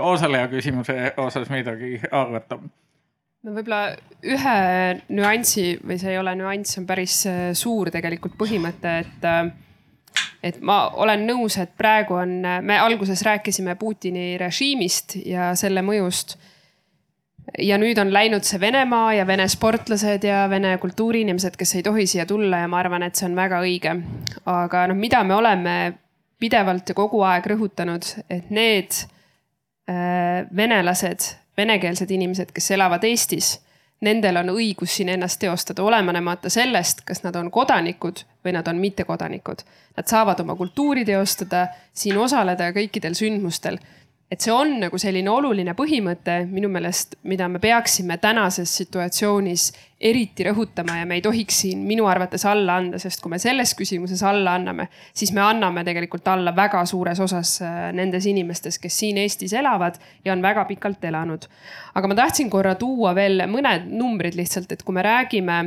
osaleja 0.00 0.48
küsimuse 0.52 1.12
osas 1.16 1.48
midagi 1.48 2.00
arvata 2.12 2.60
no 3.44 3.52
võib-olla 3.52 3.82
ühe 4.24 4.56
nüansi 5.12 5.74
või 5.84 5.98
see 6.00 6.14
ei 6.14 6.20
ole 6.20 6.32
nüanss, 6.38 6.78
on 6.80 6.88
päris 6.88 7.20
äh, 7.28 7.44
suur 7.56 7.92
tegelikult 7.92 8.38
põhimõte, 8.40 8.96
et 9.04 9.28
äh, 9.28 9.52
et 10.44 10.60
ma 10.60 10.88
olen 11.00 11.24
nõus, 11.26 11.56
et 11.60 11.72
praegu 11.78 12.18
on, 12.20 12.34
me 12.62 12.78
alguses 12.78 13.22
rääkisime 13.26 13.74
Putini 13.80 14.34
režiimist 14.40 15.16
ja 15.24 15.52
selle 15.58 15.82
mõjust. 15.82 16.36
ja 17.58 17.76
nüüd 17.78 17.98
on 18.00 18.12
läinud 18.12 18.44
see 18.44 18.60
Venemaa 18.60 19.14
ja 19.14 19.26
Vene 19.26 19.48
sportlased 19.48 20.24
ja 20.24 20.46
Vene 20.50 20.76
kultuuriinimesed, 20.78 21.56
kes 21.56 21.74
ei 21.74 21.82
tohi 21.82 22.06
siia 22.06 22.26
tulla 22.26 22.62
ja 22.62 22.68
ma 22.68 22.78
arvan, 22.80 23.02
et 23.02 23.16
see 23.16 23.26
on 23.28 23.36
väga 23.36 23.60
õige. 23.64 23.96
aga 24.44 24.86
noh, 24.88 24.96
mida 24.96 25.24
me 25.24 25.34
oleme 25.34 25.74
pidevalt 26.38 26.88
ja 26.88 26.94
kogu 26.94 27.22
aeg 27.24 27.46
rõhutanud, 27.46 28.04
et 28.30 28.50
need 28.50 29.00
äh, 29.88 30.44
venelased 30.56 31.43
venekeelsed 31.56 32.10
inimesed, 32.10 32.52
kes 32.54 32.70
elavad 32.70 33.04
Eestis, 33.04 33.58
nendel 34.04 34.36
on 34.36 34.52
õigus 34.54 34.96
siin 34.98 35.08
ennast 35.14 35.40
teostada, 35.40 35.82
olenemata 35.82 36.50
sellest, 36.50 37.04
kas 37.06 37.22
nad 37.24 37.36
on 37.36 37.50
kodanikud 37.50 38.24
või 38.44 38.54
nad 38.56 38.68
on 38.68 38.80
mittekodanikud. 38.82 39.64
Nad 39.96 40.10
saavad 40.10 40.40
oma 40.40 40.56
kultuuri 40.58 41.04
teostada, 41.04 41.66
siin 41.92 42.18
osaleda 42.18 42.72
kõikidel 42.76 43.14
sündmustel. 43.14 43.78
et 44.30 44.40
see 44.40 44.52
on 44.52 44.80
nagu 44.80 44.98
selline 44.98 45.30
oluline 45.30 45.74
põhimõte 45.78 46.46
minu 46.50 46.68
meelest, 46.68 47.14
mida 47.22 47.46
me 47.48 47.58
peaksime 47.58 48.16
tänases 48.18 48.76
situatsioonis 48.76 49.72
eriti 50.04 50.44
rõhutama 50.44 50.98
ja 50.98 51.06
me 51.08 51.16
ei 51.18 51.22
tohiks 51.24 51.62
siin 51.64 51.84
minu 51.88 52.04
arvates 52.10 52.44
alla 52.48 52.76
anda, 52.80 52.98
sest 53.00 53.22
kui 53.24 53.32
me 53.32 53.38
selles 53.40 53.72
küsimuses 53.78 54.20
alla 54.26 54.56
anname, 54.58 54.88
siis 55.16 55.32
me 55.32 55.40
anname 55.44 55.84
tegelikult 55.86 56.28
alla 56.28 56.52
väga 56.56 56.84
suures 56.88 57.20
osas 57.24 57.56
äh, 57.64 57.88
nendes 57.96 58.26
inimestes, 58.28 58.78
kes 58.82 58.98
siin 59.00 59.18
Eestis 59.22 59.56
elavad 59.56 59.96
ja 60.24 60.34
on 60.36 60.44
väga 60.44 60.66
pikalt 60.68 61.04
elanud. 61.04 61.48
aga 61.94 62.08
ma 62.08 62.20
tahtsin 62.20 62.50
korra 62.50 62.74
tuua 62.74 63.14
veel 63.14 63.46
mõned 63.48 63.88
numbrid 63.90 64.36
lihtsalt, 64.36 64.72
et 64.72 64.82
kui 64.82 64.94
me 64.94 65.02
räägime 65.02 65.58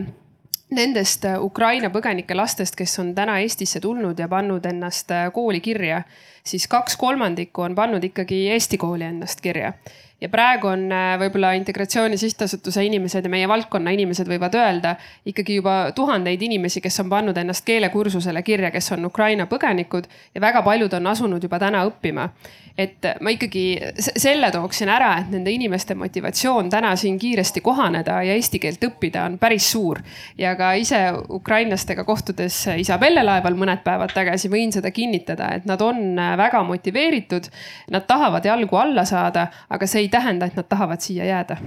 nendest 0.70 1.26
äh, 1.26 1.42
Ukraina 1.44 1.90
põgenike 1.90 2.36
lastest, 2.36 2.76
kes 2.76 3.00
on 3.00 3.14
täna 3.16 3.40
Eestisse 3.42 3.80
tulnud 3.80 4.20
ja 4.20 4.28
pannud 4.28 4.66
ennast 4.66 5.12
äh, 5.12 5.30
kooli 5.34 5.62
kirja, 5.62 6.02
siis 6.44 6.68
kaks 6.68 6.98
kolmandikku 6.98 7.66
on 7.66 7.76
pannud 7.76 8.04
ikkagi 8.04 8.48
Eesti 8.54 8.78
kooli 8.78 9.08
ennast 9.08 9.42
kirja. 9.42 9.74
Ja 10.22 10.30
praegu 10.30 10.72
on 10.72 10.88
äh, 10.92 11.14
võib-olla 11.22 11.54
Integratsiooni 11.58 12.18
Sihtasutuse 12.18 12.84
inimesed 12.86 13.26
ja 13.26 13.32
meie 13.32 13.48
valdkonna 13.50 13.94
inimesed 13.94 14.30
võivad 14.30 14.56
öelda 14.58 14.96
ikkagi 15.30 15.60
juba 15.60 15.78
tuhandeid 15.96 16.42
inimesi, 16.42 16.82
kes 16.82 17.00
on 17.04 17.12
pannud 17.12 17.38
ennast 17.38 17.66
keelekursusele 17.68 18.42
kirja, 18.44 18.72
kes 18.74 18.92
on 18.98 19.06
Ukraina 19.06 19.46
põgenikud 19.50 20.10
ja 20.34 20.42
väga 20.42 20.64
paljud 20.66 20.94
on 20.98 21.14
asunud 21.14 21.44
juba 21.44 21.60
täna 21.62 21.86
õppima 21.90 22.30
et 22.78 23.08
ma 23.22 23.34
ikkagi 23.34 23.64
selle 24.06 24.52
tooksin 24.54 24.90
ära, 24.94 25.14
et 25.22 25.32
nende 25.34 25.52
inimeste 25.52 25.96
motivatsioon 25.98 26.70
täna 26.70 26.96
siin 26.96 27.18
kiiresti 27.20 27.62
kohaneda 27.66 28.20
ja 28.28 28.36
eesti 28.38 28.62
keelt 28.62 28.84
õppida 28.90 29.26
on 29.26 29.38
päris 29.42 29.72
suur. 29.72 30.02
ja 30.38 30.56
ka 30.56 30.74
ise 30.74 31.00
ukrainlastega 31.30 32.04
kohtudes 32.04 32.60
Isabelle 32.78 33.24
laeval 33.24 33.58
mõned 33.58 33.84
päevad 33.84 34.14
tagasi 34.14 34.50
võin 34.50 34.72
seda 34.74 34.92
kinnitada, 34.92 35.52
et 35.56 35.66
nad 35.66 35.82
on 35.82 36.16
väga 36.38 36.64
motiveeritud. 36.64 37.50
Nad 37.92 38.08
tahavad 38.08 38.46
jalgu 38.46 38.76
alla 38.78 39.06
saada, 39.06 39.48
aga 39.70 39.88
see 39.88 40.06
ei 40.06 40.10
tähenda, 40.10 40.46
et 40.46 40.56
nad 40.56 40.68
tahavad 40.70 41.02
siia 41.02 41.26
jääda 41.26 41.58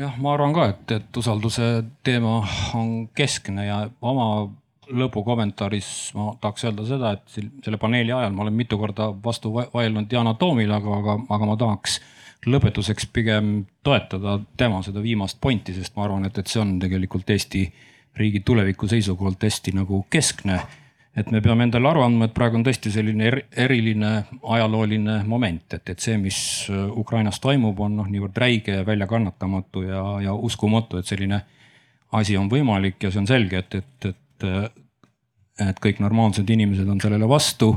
jah, 0.00 0.16
ma 0.22 0.34
arvan 0.34 0.54
ka, 0.54 0.68
et, 0.72 0.94
et 1.00 1.16
usalduse 1.16 1.70
teema 2.06 2.40
on 2.78 3.08
keskne 3.16 3.66
ja 3.66 3.82
oma 4.00 4.48
lõpukommentaaris 4.90 5.90
ma 6.18 6.32
tahaks 6.40 6.64
öelda 6.66 6.86
seda, 6.88 7.12
et 7.16 7.36
selle 7.64 7.78
paneeli 7.80 8.12
ajal 8.12 8.32
ma 8.34 8.44
olen 8.46 8.56
mitu 8.56 8.78
korda 8.78 9.10
vastu 9.24 9.52
vaielnud 9.54 10.12
Yana 10.12 10.34
Toomile, 10.34 10.74
aga, 10.76 10.96
aga, 11.02 11.18
aga 11.36 11.48
ma 11.48 11.56
tahaks 11.60 12.00
lõpetuseks 12.46 13.08
pigem 13.12 13.52
toetada 13.84 14.38
tema 14.56 14.80
seda 14.82 15.02
viimast 15.04 15.40
pointi, 15.40 15.74
sest 15.76 15.96
ma 15.96 16.06
arvan, 16.06 16.24
et, 16.28 16.38
et 16.38 16.48
see 16.48 16.60
on 16.62 16.78
tegelikult 16.80 17.30
Eesti 17.30 17.66
riigi 18.18 18.40
tuleviku 18.44 18.88
seisukohalt 18.88 19.42
hästi 19.44 19.74
nagu 19.76 20.04
keskne. 20.10 20.60
et 21.16 21.30
me 21.30 21.40
peame 21.42 21.64
endale 21.66 21.88
aru 21.90 22.04
andma, 22.04 22.28
et 22.28 22.34
praegu 22.34 22.56
on 22.56 22.64
tõesti 22.64 22.90
selline 22.94 23.24
er, 23.26 23.36
eriline 23.64 24.10
ajalooline 24.54 25.16
moment, 25.26 25.74
et, 25.74 25.90
et 25.90 25.98
see, 26.00 26.14
mis 26.16 26.38
Ukrainas 26.70 27.40
toimub, 27.42 27.80
on 27.82 27.96
noh, 27.98 28.06
niivõrd 28.06 28.38
räige 28.38 28.76
ja 28.78 28.86
väljakannatamatu 28.86 29.82
ja, 29.88 30.04
ja 30.22 30.34
uskumatu, 30.34 31.00
et 31.00 31.10
selline 31.10 31.42
asi 32.16 32.36
on 32.38 32.48
võimalik 32.50 33.02
ja 33.02 33.10
see 33.10 33.20
on 33.22 33.26
selge, 33.26 33.58
et, 33.58 33.74
et, 33.82 34.08
et 34.12 34.19
et, 34.46 34.72
et 35.60 35.80
kõik 35.82 36.00
normaalsed 36.02 36.50
inimesed 36.50 36.88
on 36.88 37.00
sellele 37.00 37.28
vastu. 37.28 37.74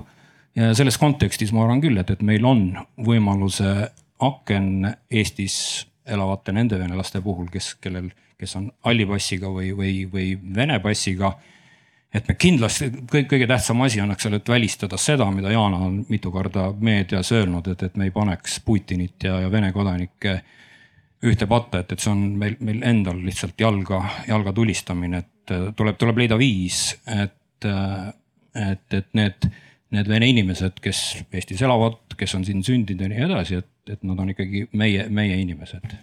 ja 0.55 0.74
selles 0.78 0.97
kontekstis 0.97 1.51
ma 1.51 1.64
arvan 1.64 1.82
küll, 1.82 1.97
et, 1.97 2.09
et 2.09 2.22
meil 2.22 2.45
on 2.45 2.68
võimaluse 2.97 3.89
aken 4.24 4.88
Eestis 5.11 5.88
elavate 6.05 6.53
nende 6.53 6.80
venelaste 6.80 7.22
puhul, 7.22 7.47
kes, 7.51 7.74
kellel, 7.82 8.09
kes 8.39 8.55
on 8.59 8.70
halli 8.86 9.05
passiga 9.07 9.49
või, 9.51 9.72
või, 9.78 10.03
või 10.11 10.34
vene 10.55 10.80
passiga. 10.84 11.34
et 12.14 12.28
me 12.28 12.36
kindlasti 12.38 12.91
kõik, 13.09 13.28
kõige 13.32 13.47
tähtsam 13.49 13.82
asi 13.82 14.01
ole, 14.01 14.16
et 14.36 14.49
välistada 14.49 14.97
seda, 14.97 15.32
mida 15.32 15.51
Yana 15.51 15.78
on 15.78 16.05
mitu 16.09 16.32
korda 16.32 16.72
meedias 16.80 17.32
öelnud, 17.32 17.68
et, 17.68 17.84
et 17.84 17.95
me 17.97 18.05
ei 18.05 18.11
paneks 18.11 18.59
Putinit 18.59 19.24
ja, 19.24 19.39
ja 19.39 19.51
Vene 19.51 19.72
kodanikke 19.72 20.41
ühte 21.24 21.48
patta, 21.50 21.84
et, 21.84 21.92
et 21.94 22.04
see 22.04 22.12
on 22.12 22.24
meil, 22.40 22.58
meil 22.64 22.84
endal 22.88 23.20
lihtsalt 23.24 23.60
jalga, 23.60 24.02
jalga 24.28 24.54
tulistamine, 24.56 25.24
et 25.24 25.54
äh, 25.56 25.68
tuleb, 25.78 26.00
tuleb 26.02 26.24
leida 26.24 26.40
viis, 26.40 26.86
et, 27.08 27.68
äh, 27.68 28.08
et, 28.72 28.88
et 28.94 29.12
need, 29.18 29.50
need 29.96 30.10
vene 30.12 30.32
inimesed, 30.34 30.82
kes 30.84 31.04
Eestis 31.32 31.64
elavad, 31.64 32.02
kes 32.20 32.36
on 32.38 32.48
siin 32.48 32.64
sündinud 32.66 33.06
ja 33.06 33.12
nii 33.12 33.28
edasi, 33.30 33.62
et, 33.64 33.72
et 33.96 34.04
nad 34.08 34.20
on 34.20 34.34
ikkagi 34.36 34.68
meie, 34.78 35.08
meie 35.14 35.40
inimesed 35.44 35.96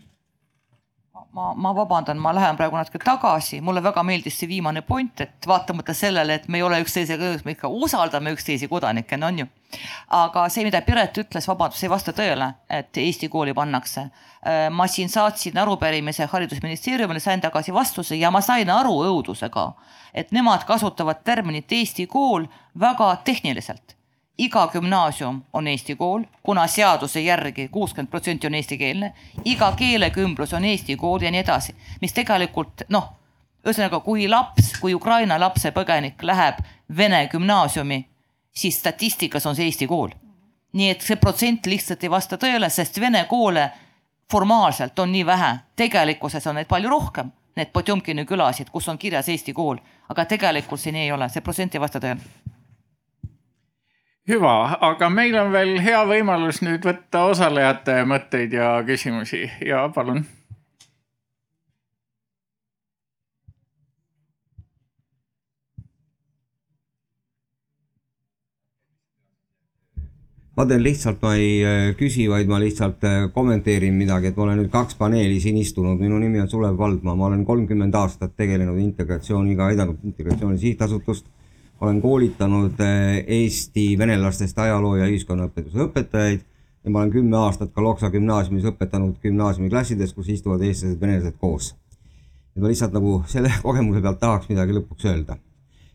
ma, 1.33 1.55
ma 1.55 1.73
vabandan, 1.75 2.18
ma 2.18 2.33
lähen 2.35 2.59
praegu 2.59 2.79
natuke 2.79 3.01
tagasi, 3.03 3.61
mulle 3.64 3.83
väga 3.85 4.03
meeldis 4.07 4.39
see 4.41 4.49
viimane 4.51 4.83
point, 4.87 5.23
et 5.25 5.47
vaatamata 5.47 5.95
sellele, 5.95 6.41
et 6.41 6.49
me 6.49 6.61
ei 6.61 6.66
ole 6.66 6.81
üksteisega, 6.85 7.33
me 7.45 7.55
ikka 7.57 7.71
usaldame 7.71 8.35
üksteisi 8.35 8.68
kodanikena, 8.71 9.31
on 9.31 9.45
ju. 9.45 9.51
Aga 10.16 10.49
see, 10.49 10.64
mida 10.66 10.81
Piret 10.87 11.18
ütles, 11.23 11.49
vabandust, 11.49 11.85
ei 11.85 11.93
vasta 11.93 12.14
tõele, 12.16 12.51
et 12.71 12.97
Eesti 12.97 13.29
kooli 13.29 13.55
pannakse. 13.55 14.09
Äh, 14.41 14.66
ma 14.71 14.87
siin 14.89 15.09
saatsin 15.09 15.59
arupärimise 15.59 16.27
haridusministeeriumile, 16.33 17.21
sain 17.21 17.41
tagasi 17.41 17.75
vastuse 17.75 18.16
ja 18.16 18.31
ma 18.31 18.41
sain 18.41 18.71
aru 18.71 18.97
õudusega, 19.12 19.71
et 20.14 20.33
nemad 20.33 20.66
kasutavad 20.68 21.25
terminit 21.25 21.73
Eesti 21.73 22.07
kool 22.07 22.49
väga 22.79 23.14
tehniliselt 23.25 23.97
iga 24.41 24.68
gümnaasium 24.73 25.43
on 25.53 25.66
eesti 25.68 25.97
kool, 26.01 26.23
kuna 26.43 26.66
seaduse 26.66 27.21
järgi 27.21 27.68
kuuskümmend 27.68 28.11
protsenti 28.11 28.49
on 28.49 28.57
eestikeelne, 28.57 29.12
iga 29.45 29.73
keelekümblus 29.77 30.55
on 30.57 30.64
eesti 30.64 30.97
kool 30.97 31.21
ja 31.21 31.31
nii 31.31 31.43
edasi, 31.43 31.75
mis 32.01 32.16
tegelikult 32.16 32.87
noh, 32.89 33.11
ühesõnaga, 33.66 34.01
kui 34.05 34.29
laps, 34.29 34.73
kui 34.81 34.95
Ukraina 34.97 35.37
lapsepõgenik 35.41 36.23
läheb 36.25 36.62
vene 36.97 37.27
gümnaasiumi, 37.33 38.01
siis 38.53 38.78
statistikas 38.78 39.46
on 39.46 39.57
see 39.57 39.68
eesti 39.70 39.86
kool. 39.86 40.11
nii 40.72 40.90
et 40.90 41.03
see 41.03 41.16
protsent 41.16 41.66
lihtsalt 41.66 42.05
ei 42.05 42.11
vasta 42.11 42.36
tõele, 42.38 42.70
sest 42.70 43.01
vene 43.01 43.24
koole 43.28 43.70
formaalselt 44.30 44.98
on 44.98 45.12
nii 45.12 45.26
vähe, 45.26 45.57
tegelikkuses 45.76 46.46
on 46.46 46.55
neid 46.55 46.68
palju 46.70 46.90
rohkem, 46.90 47.32
need 47.57 47.72
Potjomkini 47.72 48.24
külasid, 48.24 48.70
kus 48.70 48.88
on 48.88 48.98
kirjas 48.98 49.28
eesti 49.28 49.53
kool, 49.53 49.80
aga 50.09 50.24
tegelikult 50.24 50.80
see 50.80 50.92
nii 50.94 51.09
ei 51.09 51.12
ole, 51.12 51.28
see 51.28 51.42
protsent 51.42 51.74
ei 51.74 51.82
vasta 51.82 51.98
tõele 51.98 52.22
hüva, 54.30 54.78
aga 54.80 55.09
meil 55.11 55.34
on 55.40 55.53
veel 55.53 55.78
hea 55.82 56.03
võimalus 56.07 56.61
nüüd 56.62 56.84
võtta 56.86 57.24
osalejate 57.32 58.03
mõtteid 58.07 58.55
ja 58.55 58.76
küsimusi 58.86 59.46
ja 59.66 59.88
palun. 59.94 60.22
Ma 70.61 70.66
teen 70.68 70.82
lihtsalt, 70.84 71.22
ma 71.24 71.34
ei 71.40 71.64
äh, 71.64 71.90
küsi, 71.96 72.26
vaid 72.28 72.50
ma 72.50 72.58
lihtsalt 72.61 73.04
äh, 73.08 73.18
kommenteerin 73.32 73.94
midagi, 73.96 74.28
et 74.28 74.36
ma 74.36 74.44
olen 74.44 74.58
nüüd 74.61 74.72
kaks 74.72 74.98
paneeli 75.00 75.40
siin 75.40 75.56
istunud, 75.56 75.96
minu 75.96 76.18
nimi 76.20 76.42
on 76.42 76.50
Sulev 76.52 76.76
Valdmaa, 76.76 77.16
ma 77.16 77.30
olen 77.30 77.46
kolmkümmend 77.48 77.96
aastat 77.96 78.36
tegelenud 78.36 78.76
integratsiooniga, 78.82 79.70
aidanud 79.72 80.04
Integratsiooni 80.04 80.61
Sihtasutust 80.61 81.30
olen 81.80 82.00
koolitanud 82.00 82.80
eh, 82.80 83.24
Eesti 83.26 83.98
venelastest 83.98 84.58
ajaloo 84.58 84.96
ja 85.00 85.08
ühiskonnaõpetuse 85.08 85.86
õpetajaid 85.86 86.42
ja 86.84 86.92
ma 86.92 87.00
olen 87.00 87.12
kümme 87.14 87.36
aastat 87.40 87.72
ka 87.72 87.84
Loksa 87.84 88.11
gümnaasiumis 88.12 88.66
õpetanud 88.72 89.16
gümnaasiumiklassides, 89.22 90.12
kus 90.16 90.28
istuvad 90.28 90.64
eestlased, 90.66 91.00
venelased 91.00 91.38
koos. 91.40 91.74
ja 92.54 92.62
ma 92.62 92.68
lihtsalt 92.68 92.92
nagu 92.92 93.22
selle 93.26 93.52
kogemuse 93.66 94.02
pealt 94.04 94.20
tahaks 94.20 94.52
midagi 94.52 94.76
lõpuks 94.76 95.08
öelda. 95.08 95.40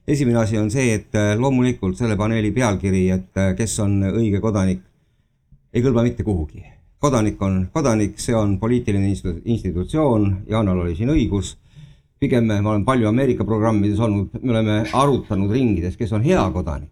Esimene 0.08 0.38
asi 0.38 0.58
on 0.58 0.70
see, 0.72 0.94
et 0.94 1.16
eh, 1.16 1.34
loomulikult 1.40 1.98
selle 1.98 2.18
paneeli 2.18 2.52
pealkiri, 2.56 3.10
et 3.12 3.42
eh, 3.42 3.52
kes 3.58 3.80
on 3.84 4.00
õige 4.14 4.42
kodanik, 4.44 4.82
ei 5.74 5.84
kõlba 5.84 6.06
mitte 6.06 6.24
kuhugi. 6.24 6.64
kodanik 7.00 7.42
on 7.42 7.68
kodanik, 7.74 8.20
see 8.20 8.34
on 8.36 8.58
poliitiline 8.60 9.12
institutsioon, 9.44 10.46
Jaanal 10.50 10.80
oli 10.86 10.96
siin 10.96 11.12
õigus 11.14 11.56
pigem 12.20 12.48
ma 12.48 12.72
olen 12.72 12.86
palju 12.86 13.08
Ameerika 13.10 13.46
programmides 13.46 14.00
olnud, 14.00 14.40
me 14.42 14.54
oleme 14.54 14.78
arutanud 14.94 15.52
ringides, 15.52 15.98
kes 16.00 16.14
on 16.16 16.24
hea 16.24 16.44
kodanik. 16.54 16.92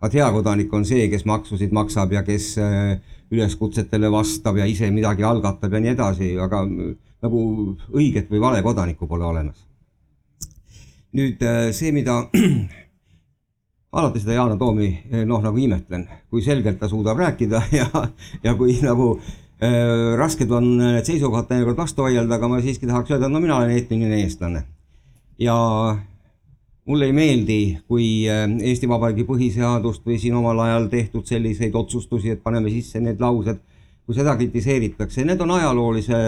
vaat 0.00 0.14
hea 0.16 0.26
kodanik 0.32 0.72
on 0.72 0.84
see, 0.88 1.08
kes 1.12 1.26
maksusid 1.28 1.72
maksab 1.76 2.12
ja 2.12 2.22
kes 2.24 2.54
äh, 2.58 2.98
üleskutsetele 3.30 4.10
vastab 4.10 4.56
ja 4.56 4.66
ise 4.66 4.88
midagi 4.90 5.24
algatab 5.24 5.72
ja 5.72 5.80
nii 5.80 5.92
edasi, 5.92 6.30
aga 6.40 6.64
nagu 7.22 7.42
õiget 7.92 8.30
või 8.32 8.40
vale 8.40 8.62
kodanikku 8.64 9.06
pole 9.06 9.24
olemas. 9.28 9.69
Nüüd 11.16 11.42
äh, 11.42 11.70
see, 11.76 11.92
mida 11.92 12.22
alati 13.98 14.22
seda 14.22 14.38
Yana 14.38 14.56
Toomi 14.58 14.90
noh, 15.26 15.42
nagu 15.42 15.58
imetlen, 15.58 16.06
kui 16.30 16.42
selgelt 16.42 16.78
ta 16.80 16.88
suudab 16.88 17.18
rääkida 17.18 17.62
ja, 17.80 17.88
ja 18.44 18.54
kui 18.58 18.78
nagu 18.82 19.16
Äh, 19.60 20.16
rasked 20.16 20.48
on 20.56 20.78
need 20.80 21.04
seisukohad 21.04 21.44
teinekord 21.50 21.76
vastu 21.76 22.06
vaielda, 22.06 22.38
aga 22.38 22.48
ma 22.48 22.62
siiski 22.64 22.86
tahaks 22.88 23.10
öelda, 23.12 23.28
et 23.28 23.34
no 23.34 23.42
mina 23.44 23.58
olen 23.58 23.74
etniline 23.74 24.22
eestlane. 24.22 24.62
ja 25.38 25.56
mulle 26.88 27.06
ei 27.06 27.12
meeldi, 27.12 27.58
kui 27.88 28.06
äh, 28.24 28.46
Eesti 28.70 28.88
Vabariigi 28.88 29.26
põhiseadust 29.28 30.06
või 30.08 30.16
siin 30.22 30.38
omal 30.40 30.62
ajal 30.64 30.88
tehtud 30.88 31.28
selliseid 31.28 31.76
otsustusi, 31.76 32.32
et 32.32 32.42
paneme 32.42 32.72
sisse 32.72 33.04
need 33.04 33.20
laused, 33.20 33.60
kui 34.06 34.16
seda 34.16 34.32
kritiseeritakse, 34.40 35.26
need 35.28 35.44
on 35.44 35.52
ajaloolise, 35.58 36.22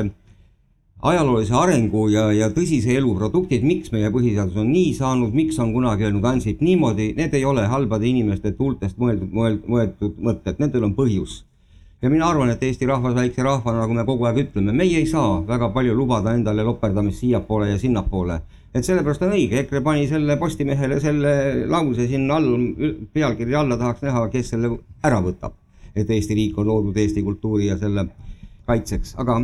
ajaloolise 1.02 1.54
arengu 1.58 2.04
ja, 2.12 2.28
ja 2.34 2.48
tõsise 2.54 2.94
elu 2.94 3.12
produktid, 3.18 3.64
miks 3.66 3.90
meie 3.94 4.10
põhiseadus 4.14 4.58
on 4.62 4.68
nii 4.70 4.92
saanud, 4.94 5.34
miks 5.34 5.58
on 5.62 5.72
kunagi 5.74 6.06
öelnud 6.06 6.26
Ansip 6.30 6.60
niimoodi, 6.62 7.08
need 7.18 7.34
ei 7.34 7.44
ole 7.44 7.64
halbade 7.70 8.06
inimeste 8.06 8.52
tuultest 8.58 9.00
mõeldud, 9.02 9.32
mõeldud, 9.34 9.66
mõeldud 9.74 10.20
mõtted, 10.22 10.60
nendel 10.62 10.86
on 10.86 10.94
põhjus. 10.94 11.42
ja 12.02 12.10
mina 12.10 12.26
arvan, 12.26 12.50
et 12.50 12.62
Eesti 12.62 12.86
rahvas 12.86 13.14
väikse 13.14 13.42
rahvana, 13.42 13.82
nagu 13.82 13.94
me 13.94 14.04
kogu 14.06 14.26
aeg 14.26 14.38
ütleme, 14.44 14.72
meie 14.72 14.98
ei 14.98 15.06
saa 15.06 15.40
väga 15.46 15.68
palju 15.74 15.94
lubada 15.94 16.34
endale 16.34 16.62
loperdamist 16.62 17.18
siiapoole 17.18 17.70
ja 17.70 17.78
sinnapoole. 17.78 18.40
et 18.74 18.84
sellepärast 18.84 19.22
on 19.22 19.34
õige, 19.34 19.58
EKRE 19.58 19.80
pani 19.80 20.06
selle 20.06 20.36
Postimehele 20.36 21.00
selle 21.00 21.66
lause 21.66 22.06
sinna 22.06 22.36
all, 22.36 22.68
pealkirja 23.12 23.60
alla 23.60 23.76
tahaks 23.76 24.02
näha, 24.02 24.28
kes 24.28 24.54
selle 24.54 24.70
ära 25.02 25.18
võtab. 25.20 25.58
et 25.96 26.10
Eesti 26.10 26.34
riik 26.34 26.58
on 26.58 26.66
loodud 26.66 26.96
Eesti 26.96 27.22
kultuuri 27.22 27.66
ja 27.66 27.78
selle 27.78 28.06
kaitseks, 28.66 29.16
aga 29.18 29.40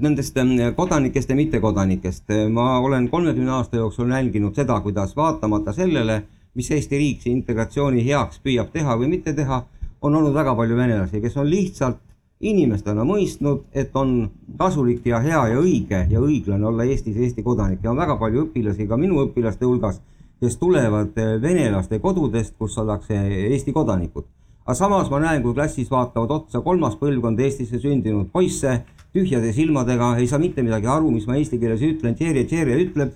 Nendest 0.00 0.36
ähm, 0.38 0.50
kodanikest 0.76 1.30
ja 1.30 1.36
mittekodanikest 1.36 2.30
äh, 2.30 2.48
ma 2.50 2.78
olen 2.80 3.08
kolmekümne 3.08 3.50
aasta 3.50 3.76
jooksul 3.76 4.10
jälginud 4.10 4.54
seda, 4.54 4.80
kuidas 4.80 5.16
vaatamata 5.16 5.72
sellele, 5.72 6.22
mis 6.54 6.70
Eesti 6.70 6.98
riik 6.98 7.22
siin 7.22 7.40
integratsiooni 7.40 8.04
heaks 8.06 8.40
püüab 8.44 8.70
teha 8.72 8.96
või 9.00 9.10
mitte 9.16 9.34
teha, 9.34 9.62
on 10.02 10.14
olnud 10.14 10.34
väga 10.34 10.54
palju 10.54 10.76
venelasi, 10.76 11.20
kes 11.20 11.36
on 11.36 11.50
lihtsalt 11.50 12.00
inimestena 12.42 13.04
mõistnud, 13.06 13.66
et 13.72 13.94
on 13.96 14.30
kasulik 14.58 15.06
ja 15.06 15.20
hea 15.22 15.42
ja 15.52 15.60
õige 15.60 16.06
ja 16.10 16.20
õiglane 16.20 16.66
olla 16.66 16.84
Eestis 16.84 17.16
Eesti 17.16 17.42
kodanik 17.42 17.84
ja 17.84 17.92
on 17.92 18.00
väga 18.00 18.16
palju 18.18 18.46
õpilasi 18.46 18.88
ka 18.88 18.98
minu 18.98 19.20
õpilaste 19.26 19.66
hulgas, 19.66 20.00
kes 20.40 20.56
tulevad 20.58 21.18
äh, 21.18 21.36
venelaste 21.42 21.98
kodudest, 21.98 22.56
kus 22.58 22.78
ollakse 22.78 23.18
Eesti 23.50 23.72
kodanikud. 23.72 24.24
aga 24.64 24.74
samas 24.74 25.10
ma 25.10 25.20
näen, 25.20 25.42
kui 25.42 25.54
klassis 25.54 25.90
vaatavad 25.90 26.30
otsa 26.30 26.60
kolmas 26.60 26.96
põlvkond 26.96 27.40
Eestisse 27.40 27.78
sündinud 27.78 28.30
poisse 28.32 28.80
tühjade 29.12 29.52
silmadega, 29.52 30.16
ei 30.18 30.26
saa 30.26 30.40
mitte 30.40 30.64
midagi 30.64 30.88
aru, 30.88 31.10
mis 31.10 31.26
ma 31.28 31.36
eesti 31.36 31.60
keeles 31.60 31.82
ütlen, 31.84 32.16
Tšerje, 32.16 32.46
Tšerje 32.48 32.78
ütleb. 32.86 33.14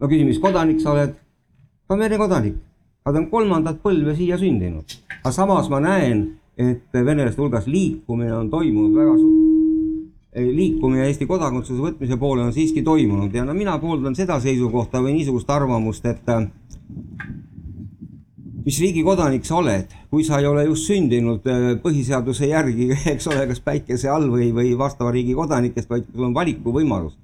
ma 0.00 0.08
küsin, 0.08 0.26
mis 0.28 0.38
kodanik 0.38 0.80
sa 0.80 0.92
oled? 0.92 1.14
ta 1.86 1.94
on 1.94 2.00
Vene 2.00 2.18
kodanik, 2.18 2.56
aga 3.04 3.14
ta 3.14 3.22
on 3.24 3.30
kolmandat 3.30 3.82
põlve 3.82 4.16
siia 4.16 4.38
sündinud. 4.38 4.98
aga 5.22 5.32
samas 5.32 5.70
ma 5.70 5.80
näen, 5.80 6.26
et 6.56 6.88
venelaste 6.92 7.42
hulgas 7.42 7.66
liikumine 7.66 8.32
on 8.34 8.50
toimunud 8.50 8.96
väga 8.96 9.18
suur 9.20 9.46
liikumine 10.36 11.06
Eesti 11.06 11.26
kodakondsuse 11.26 11.80
võtmise 11.80 12.18
poole 12.20 12.44
on 12.44 12.52
siiski 12.52 12.82
toimunud 12.84 13.34
ja 13.34 13.44
no 13.44 13.54
mina 13.56 13.78
pooldan 13.80 14.16
seda 14.16 14.36
seisukohta 14.40 15.00
või 15.00 15.16
niisugust 15.16 15.50
arvamust, 15.50 16.04
et 16.06 16.28
mis 18.66 18.78
riigi 18.82 19.02
kodanik 19.06 19.44
sa 19.46 19.60
oled, 19.60 19.92
kui 20.10 20.24
sa 20.26 20.40
ei 20.42 20.46
ole 20.50 20.64
just 20.66 20.88
sündinud 20.90 21.44
äh, 21.46 21.66
põhiseaduse 21.82 22.48
järgi, 22.50 22.88
eks 23.12 23.28
ole, 23.30 23.44
kas 23.52 23.60
päikese 23.62 24.10
all 24.10 24.26
või, 24.32 24.48
või 24.54 24.72
vastava 24.78 25.12
riigi 25.14 25.36
kodanikest, 25.38 25.90
vaid 25.90 26.08
sul 26.10 26.26
on 26.26 26.34
valikuvõimalus, 26.34 27.14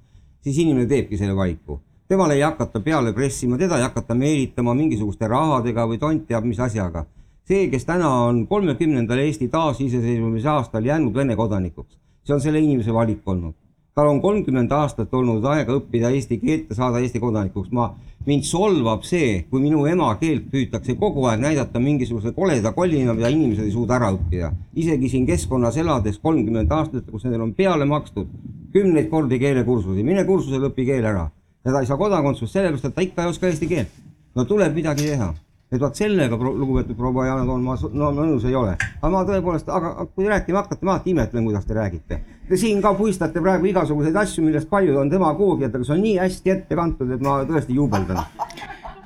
siis 0.43 0.61
inimene 0.63 0.87
teebki 0.87 1.19
selle 1.19 1.35
valiku. 1.35 1.81
temale 2.07 2.35
ei 2.35 2.43
hakata 2.43 2.79
peale 2.79 3.13
pressima, 3.13 3.57
teda 3.57 3.77
ei 3.77 3.83
hakata 3.83 4.15
meelitama 4.15 4.73
mingisuguste 4.77 5.27
rahadega 5.27 5.87
või 5.89 5.99
tont 5.99 6.27
teab 6.27 6.45
mis 6.45 6.59
asjaga. 6.59 7.05
see, 7.43 7.67
kes 7.67 7.85
täna 7.85 8.09
on 8.29 8.45
kolmekümnendal 8.47 9.19
Eesti 9.19 9.47
taasiseseisvumise 9.47 10.47
aastal 10.47 10.85
jäänud 10.85 11.13
Vene 11.13 11.35
kodanikuks, 11.35 11.97
see 12.23 12.33
on 12.33 12.41
selle 12.41 12.59
inimese 12.59 12.93
valik 12.93 13.27
olnud 13.27 13.55
tal 13.95 14.07
on 14.09 14.21
kolmkümmend 14.21 14.71
aastat 14.73 15.13
olnud 15.13 15.45
aega 15.45 15.77
õppida 15.77 16.09
eesti 16.15 16.39
keelt 16.41 16.71
ja 16.71 16.77
saada 16.79 17.01
Eesti 17.03 17.19
kodanikuks. 17.21 17.69
ma, 17.71 17.93
mind 18.25 18.47
solvab 18.47 19.03
see, 19.05 19.43
kui 19.49 19.61
minu 19.61 19.85
emakeelt 19.85 20.49
püütakse 20.51 20.95
kogu 20.99 21.27
aeg 21.29 21.41
näidata 21.43 21.79
mingisuguse 21.79 22.31
koleda 22.33 22.71
kollina, 22.73 23.13
mida 23.13 23.29
inimesed 23.29 23.67
ei 23.67 23.71
suuda 23.71 23.99
ära 23.99 24.11
õppida. 24.15 24.51
isegi 24.73 25.09
siin 25.09 25.27
keskkonnas 25.29 25.77
elades 25.77 26.19
kolmkümmend 26.19 26.71
aastat, 26.71 27.05
kus 27.11 27.23
nendel 27.23 27.45
on 27.45 27.53
peale 27.53 27.85
makstud 27.85 28.27
kümneid 28.73 29.09
kordi 29.09 29.39
keelekursusi, 29.39 30.03
mine 30.03 30.25
kursusele, 30.25 30.71
õpi 30.71 30.85
keel 30.89 31.05
ära. 31.05 31.29
ja 31.65 31.71
ta 31.71 31.79
ei 31.79 31.85
saa 31.85 31.97
kodakondsust 31.97 32.53
sellepärast, 32.53 32.85
et 32.85 32.95
ta 32.95 33.01
ikka 33.01 33.23
ei 33.23 33.35
oska 33.35 33.47
eesti 33.47 33.67
keelt. 33.67 34.03
no 34.35 34.45
tuleb 34.45 34.73
midagi 34.75 35.11
teha 35.13 35.33
et 35.73 35.81
vot 35.81 35.95
sellega, 35.97 36.37
lugupeetud 36.37 36.97
proua 36.97 37.25
Yana 37.25 37.45
Toom, 37.45 37.63
ma 37.65 37.75
no, 37.97 38.11
nõus 38.13 38.45
ei 38.45 38.55
ole. 38.55 38.75
aga 39.01 39.09
ma 39.09 39.23
tõepoolest, 39.25 39.69
aga 39.73 40.07
kui 40.13 40.27
rääkima 40.29 40.61
hakkate, 40.61 40.85
ma 40.85 40.95
alati 40.95 41.13
imetlen, 41.13 41.45
kuidas 41.49 41.65
te 41.65 41.77
räägite. 41.77 42.19
Te 42.49 42.59
siin 42.59 42.81
ka 42.83 42.93
puistate 42.97 43.41
praegu 43.41 43.69
igasuguseid 43.69 44.17
asju, 44.19 44.43
millest 44.43 44.69
paljud 44.69 44.97
on 44.99 45.11
demagoogiad, 45.11 45.73
aga 45.73 45.87
see 45.87 45.95
on 45.95 46.03
nii 46.03 46.17
hästi 46.19 46.53
ette 46.53 46.77
kantud, 46.77 47.13
et 47.15 47.23
ma 47.23 47.39
tõesti 47.47 47.77
juubeldan. 47.77 48.19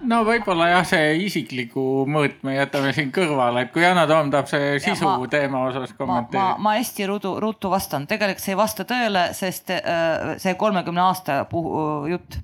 No 0.07 0.21
võib-olla 0.23 0.69
jah, 0.71 0.85
see 0.87 1.13
isikliku 1.25 2.05
mõõtme 2.09 2.53
jätame 2.55 2.93
siin 2.95 3.09
kõrvale, 3.13 3.65
et 3.65 3.71
kui 3.73 3.83
Yana 3.83 4.05
Toom 4.09 4.29
tahab 4.33 4.49
see 4.49 4.77
sisu 4.81 5.05
ma, 5.05 5.29
teema 5.29 5.63
osas 5.67 5.93
kommenteerida. 5.97 6.57
ma, 6.57 6.69
ma 6.69 6.75
hästi 6.77 7.07
ruttu, 7.09 7.33
ruttu 7.43 7.71
vastan, 7.73 8.05
tegelikult 8.07 8.45
see 8.45 8.53
ei 8.53 8.59
vasta 8.59 8.85
tõele, 8.87 9.29
sest 9.37 9.73
äh, 9.73 10.35
see 10.41 10.53
kolmekümne 10.57 11.03
aasta 11.09 11.41
puhu, 11.49 11.79
jutt 12.13 12.39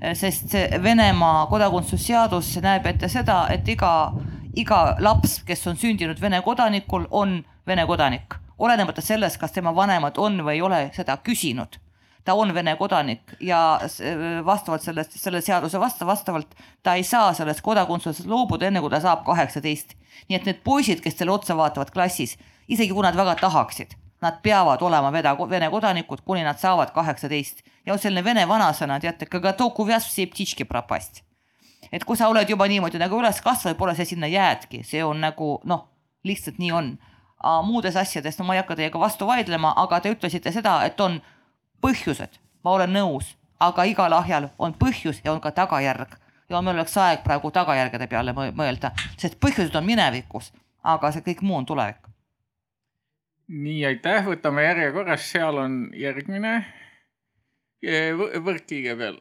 Eh, 0.00 0.14
sest 0.16 0.50
see 0.52 0.80
Venemaa 0.82 1.46
kodakondsusseadus 1.50 2.54
näeb 2.64 2.86
ette 2.88 3.08
seda, 3.12 3.44
et 3.52 3.68
iga, 3.68 4.12
iga 4.56 4.80
laps, 5.02 5.40
kes 5.46 5.66
on 5.70 5.78
sündinud 5.80 6.20
Vene 6.20 6.40
kodanikul, 6.44 7.06
on 7.10 7.38
Vene 7.66 7.86
kodanik, 7.88 8.36
olenemata 8.58 9.02
sellest, 9.02 9.40
kas 9.40 9.52
tema 9.52 9.74
vanemad 9.74 10.18
on 10.18 10.40
või 10.44 10.58
ei 10.58 10.62
ole 10.62 10.86
seda 10.96 11.16
küsinud 11.16 11.80
ta 12.26 12.34
on 12.34 12.54
Vene 12.54 12.76
kodanik 12.76 13.36
ja 13.40 13.80
vastavalt 14.44 14.82
sellest, 14.82 15.14
selle 15.20 15.40
seaduse 15.40 15.80
vasta, 15.80 16.06
vastavalt 16.06 16.56
ta 16.82 16.96
ei 16.98 17.04
saa 17.06 17.30
sellest 17.34 17.62
kodakondsusest 17.62 18.26
loobuda, 18.26 18.66
enne 18.66 18.82
kui 18.82 18.90
ta 18.90 19.00
saab 19.00 19.22
kaheksateist. 19.24 19.94
nii 20.28 20.36
et 20.36 20.46
need 20.48 20.58
poisid, 20.64 21.00
kes 21.04 21.14
talle 21.14 21.32
otsa 21.32 21.54
vaatavad 21.56 21.92
klassis, 21.94 22.34
isegi 22.68 22.92
kui 22.92 23.04
nad 23.04 23.16
väga 23.16 23.36
tahaksid, 23.40 23.94
nad 24.22 24.40
peavad 24.42 24.82
olema 24.82 25.12
veda, 25.12 25.36
Vene 25.48 25.70
kodanikud, 25.70 26.24
kuni 26.26 26.42
nad 26.42 26.58
saavad 26.58 26.90
kaheksateist 26.90 27.62
ja 27.86 27.92
on 27.92 28.02
selline 28.02 28.24
vene 28.24 28.46
vanasõna, 28.48 28.98
teate, 29.00 29.28
et 31.92 32.04
kui 32.04 32.16
sa 32.16 32.28
oled 32.28 32.48
juba 32.50 32.66
niimoodi 32.66 32.98
nagu 32.98 33.20
üles 33.20 33.38
kasvanud, 33.40 33.78
pole 33.78 33.94
sa 33.94 34.04
sinna 34.04 34.26
jäädki, 34.26 34.82
see 34.82 35.04
on 35.04 35.20
nagu 35.22 35.60
noh, 35.64 35.86
lihtsalt 36.24 36.58
nii 36.58 36.72
on. 36.72 36.96
Muudes 37.44 37.96
asjades, 37.96 38.38
no 38.38 38.44
ma 38.44 38.54
ei 38.54 38.62
hakka 38.62 38.76
teiega 38.76 39.00
vastu 39.00 39.26
vaidlema, 39.26 39.72
aga 39.76 40.00
te 40.00 40.12
ütlesite 40.14 40.52
seda, 40.52 40.78
et 40.86 41.00
on 41.00 41.20
põhjused, 41.84 42.38
ma 42.64 42.76
olen 42.76 42.94
nõus, 42.96 43.34
aga 43.60 43.84
igal 43.88 44.12
ahjal 44.16 44.48
on 44.58 44.74
põhjus 44.74 45.22
ja 45.24 45.32
on 45.32 45.40
ka 45.40 45.52
tagajärg. 45.52 46.16
Ja 46.48 46.60
meil 46.62 46.76
oleks 46.76 46.94
aeg 47.02 47.24
praegu 47.24 47.50
tagajärgede 47.50 48.06
peale 48.06 48.32
mõelda, 48.32 48.92
sest 49.18 49.40
põhjused 49.42 49.74
on 49.76 49.86
minevikus, 49.86 50.52
aga 50.86 51.10
see 51.12 51.24
kõik 51.26 51.42
muu 51.42 51.58
on 51.58 51.66
tulevik. 51.66 52.02
nii, 53.48 53.84
aitäh, 53.86 54.24
võtame 54.26 54.62
järjekorras, 54.62 55.30
seal 55.30 55.58
on 55.58 55.90
järgmine. 55.94 56.64
Võrkkiige 58.42 58.96
peal. 58.96 59.20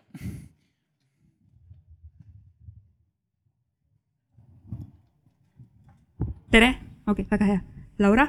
tere, 6.56 6.76
okei 7.08 7.26
okay,, 7.26 7.26
väga 7.32 7.46
hea, 7.46 7.75
Laura 8.00 8.28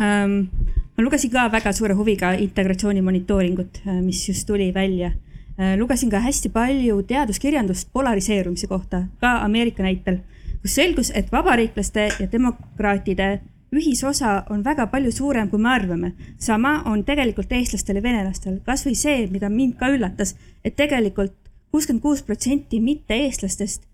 ähm,. 0.00 0.48
ma 0.96 1.04
lugesin 1.04 1.30
ka 1.30 1.48
väga 1.52 1.72
suure 1.72 1.94
huviga 1.94 2.32
integratsiooni 2.32 3.02
monitooringut, 3.02 3.82
äh, 3.86 4.00
mis 4.02 4.28
just 4.28 4.46
tuli 4.46 4.74
välja 4.74 5.12
äh,. 5.58 5.76
lugesin 5.78 6.10
ka 6.10 6.20
hästi 6.20 6.48
palju 6.48 7.02
teaduskirjandust 7.02 7.92
polariseerumise 7.92 8.66
kohta, 8.66 9.04
ka 9.20 9.38
Ameerika 9.44 9.82
näitel, 9.82 10.18
kus 10.62 10.74
selgus, 10.74 11.12
et 11.14 11.32
vabariiklaste 11.32 12.08
ja 12.20 12.32
demokraatide 12.32 13.40
ühisosa 13.74 14.44
on 14.50 14.64
väga 14.64 14.86
palju 14.86 15.12
suurem, 15.12 15.50
kui 15.50 15.58
me 15.58 15.68
arvame. 15.68 16.12
sama 16.38 16.82
on 16.84 17.04
tegelikult 17.04 17.52
eestlastel 17.52 17.96
ja 17.96 18.02
venelastel, 18.02 18.60
kasvõi 18.64 18.94
see, 18.94 19.26
mida 19.30 19.48
mind 19.48 19.76
ka 19.78 19.88
üllatas, 19.92 20.34
et 20.64 20.76
tegelikult 20.76 21.36
kuuskümmend 21.70 22.02
kuus 22.02 22.22
protsenti 22.22 22.80
mitte-eestlastest 22.80 23.84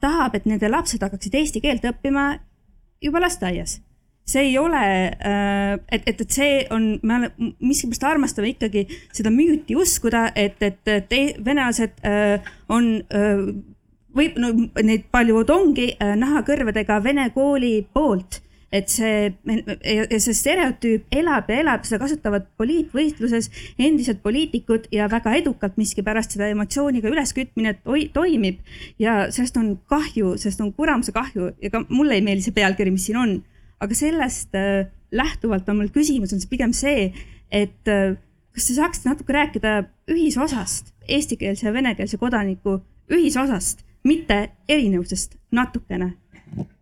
tahab, 0.00 0.34
et 0.34 0.46
nende 0.46 0.68
lapsed 0.68 1.02
hakkaksid 1.02 1.34
eesti 1.34 1.60
keelt 1.64 1.84
õppima 1.88 2.38
juba 3.02 3.20
lasteaias. 3.24 3.80
See 4.24 4.46
ei 4.48 4.58
ole, 4.58 4.80
äh, 5.12 5.74
et, 5.92 6.06
et, 6.06 6.20
et 6.20 6.30
see 6.32 6.62
on, 6.72 6.94
me 7.02 7.30
miskipärast 7.60 8.06
armastame 8.08 8.54
ikkagi 8.54 8.86
seda 9.12 9.32
müüti 9.34 9.76
uskuda, 9.76 10.30
et, 10.34 10.56
et, 10.64 10.80
et 10.88 11.12
e-, 11.12 11.34
venelased 11.44 12.00
äh, 12.08 12.54
on 12.72 12.96
äh, 13.12 13.44
võib, 14.16 14.40
no 14.40 14.54
neid 14.80 15.10
paljud 15.12 15.50
ongi 15.50 15.90
nahakõrvadega 15.98 17.00
vene 17.04 17.28
kooli 17.34 17.76
poolt 17.92 18.40
et 18.74 18.90
see, 18.90 19.28
see 20.18 20.34
stereotüüp 20.34 21.12
elab 21.14 21.50
ja 21.50 21.60
elab, 21.62 21.84
seda 21.86 22.00
kasutavad 22.02 22.48
poliitvõistluses 22.58 23.50
endised 23.78 24.18
poliitikud 24.24 24.88
ja 24.94 25.06
väga 25.10 25.36
edukalt 25.38 25.78
miskipärast 25.78 26.34
seda 26.34 26.48
emotsiooniga 26.50 27.10
üleskütmine 27.12 27.76
toimib. 28.16 28.58
ja 28.98 29.30
sellest 29.30 29.56
on 29.60 29.76
kahju, 29.90 30.34
sellest 30.40 30.64
on 30.64 30.72
kuramuse 30.74 31.14
kahju 31.14 31.52
ka 31.70 31.84
mulle 31.88 32.18
ei 32.18 32.26
meeldi 32.26 32.48
see 32.48 32.56
pealkiri, 32.56 32.90
mis 32.94 33.06
siin 33.06 33.20
on. 33.20 33.36
Aga 33.80 33.96
sellest 33.96 34.54
äh, 34.58 34.86
lähtuvalt 35.14 35.68
on 35.68 35.80
mul 35.80 35.90
küsimus, 35.94 36.32
on 36.34 36.42
see 36.42 36.50
pigem 36.50 36.72
see, 36.76 37.10
et 37.52 37.90
äh, 37.90 38.16
kas 38.54 38.68
te 38.68 38.76
saaksite 38.78 39.10
natuke 39.10 39.34
rääkida 39.34 39.76
ühisosast, 40.10 40.92
eestikeelse 41.08 41.66
ja 41.68 41.74
venekeelse 41.74 42.18
kodaniku 42.20 42.78
ühisosast, 43.12 43.84
mitte 44.04 44.48
erinevusest 44.68 45.38
natukene, 45.54 46.14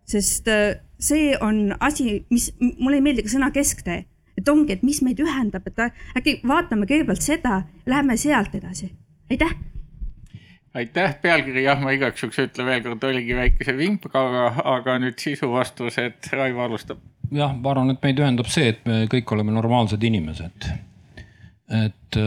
sest 0.09 0.49
äh, 0.51 0.79
see 0.99 1.33
on 1.41 1.75
asi, 1.79 2.23
mis 2.31 2.51
mulle 2.59 2.99
ei 2.99 3.05
meeldi 3.05 3.25
ka 3.25 3.35
sõna 3.35 3.51
kesktee. 3.53 4.05
et 4.37 4.49
ongi, 4.49 4.73
et 4.73 4.81
mis 4.83 4.97
meid 5.05 5.19
ühendab, 5.21 5.67
et 5.69 5.83
äkki 6.17 6.39
vaatame 6.47 6.87
kõigepealt 6.89 7.21
seda, 7.21 7.61
läheme 7.85 8.17
sealt 8.17 8.55
edasi. 8.57 8.89
aitäh 9.29 9.53
aitäh, 10.73 11.15
pealkiri 11.21 11.63
jah, 11.63 11.79
ma 11.81 11.93
igaks 11.93 12.23
juhuks 12.23 12.39
ütlen 12.47 12.67
veel 12.69 12.83
kord, 12.85 13.03
oligi 13.09 13.35
väikese 13.37 13.75
vimkaga, 13.77 14.47
aga, 14.73 14.97
nüüd 15.01 15.19
sisu 15.21 15.51
vastus, 15.53 15.99
et 16.01 16.29
Raivo 16.33 16.63
alustab. 16.65 17.01
jah, 17.33 17.53
ma 17.55 17.73
arvan, 17.73 17.93
et 17.93 18.01
meid 18.05 18.21
ühendab 18.21 18.49
see, 18.51 18.71
et 18.73 18.81
me 18.89 19.03
kõik 19.11 19.35
oleme 19.35 19.53
normaalsed 19.53 20.03
inimesed. 20.03 20.69
et, 21.83 22.19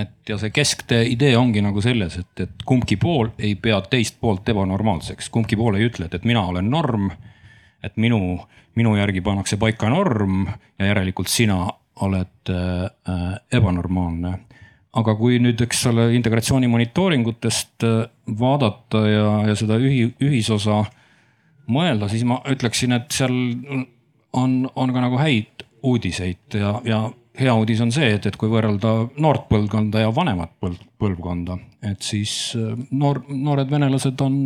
et 0.00 0.30
ja 0.32 0.38
see 0.40 0.52
kesktee 0.54 1.06
idee 1.14 1.36
ongi 1.36 1.64
nagu 1.64 1.82
selles, 1.84 2.18
et, 2.20 2.44
et 2.44 2.68
kumbki 2.68 3.00
pool 3.00 3.32
ei 3.38 3.54
pea 3.56 3.80
teist 3.90 4.20
poolt 4.20 4.48
ebanormaalseks, 4.48 5.32
kumbki 5.32 5.56
pool 5.56 5.80
ei 5.80 5.88
ütle, 5.88 6.08
et, 6.08 6.20
et 6.20 6.28
mina 6.28 6.44
olen 6.52 6.70
norm. 6.70 7.10
et 7.82 7.96
minu, 7.96 8.40
minu 8.74 8.96
järgi 8.96 9.20
pannakse 9.22 9.56
paika 9.56 9.88
norm 9.88 10.48
ja 10.78 10.86
järelikult 10.86 11.28
sina 11.30 11.60
oled 12.02 12.50
äh, 12.50 13.36
ebanormaalne 13.52 14.32
aga 14.96 15.14
kui 15.18 15.38
nüüd, 15.42 15.60
eks 15.64 15.82
ole, 15.90 16.08
integratsiooni 16.16 16.68
monitooringutest 16.70 17.86
äh, 17.86 18.00
vaadata 18.40 19.04
ja, 19.08 19.26
ja 19.50 19.56
seda 19.58 19.76
ühi, 19.82 20.06
ühisosa 20.24 20.82
mõelda, 21.68 22.08
siis 22.08 22.24
ma 22.28 22.40
ütleksin, 22.48 22.96
et 22.96 23.12
seal 23.12 23.34
on, 24.36 24.62
on 24.72 24.94
ka 24.94 25.04
nagu 25.04 25.20
häid 25.20 25.66
uudiseid 25.84 26.56
ja, 26.56 26.78
ja 26.88 27.02
hea 27.38 27.54
uudis 27.54 27.82
on 27.84 27.92
see, 27.94 28.08
et, 28.16 28.26
et 28.26 28.36
kui 28.40 28.50
võrrelda 28.50 28.94
noort 29.20 29.46
põlvkonda 29.50 30.02
ja 30.06 30.14
vanemat 30.14 30.56
põlv, 30.62 30.80
põlvkonda, 31.00 31.58
et 31.92 32.02
siis 32.04 32.34
äh, 32.58 32.72
noor, 32.90 33.22
noored 33.28 33.68
venelased 33.70 34.24
on, 34.24 34.40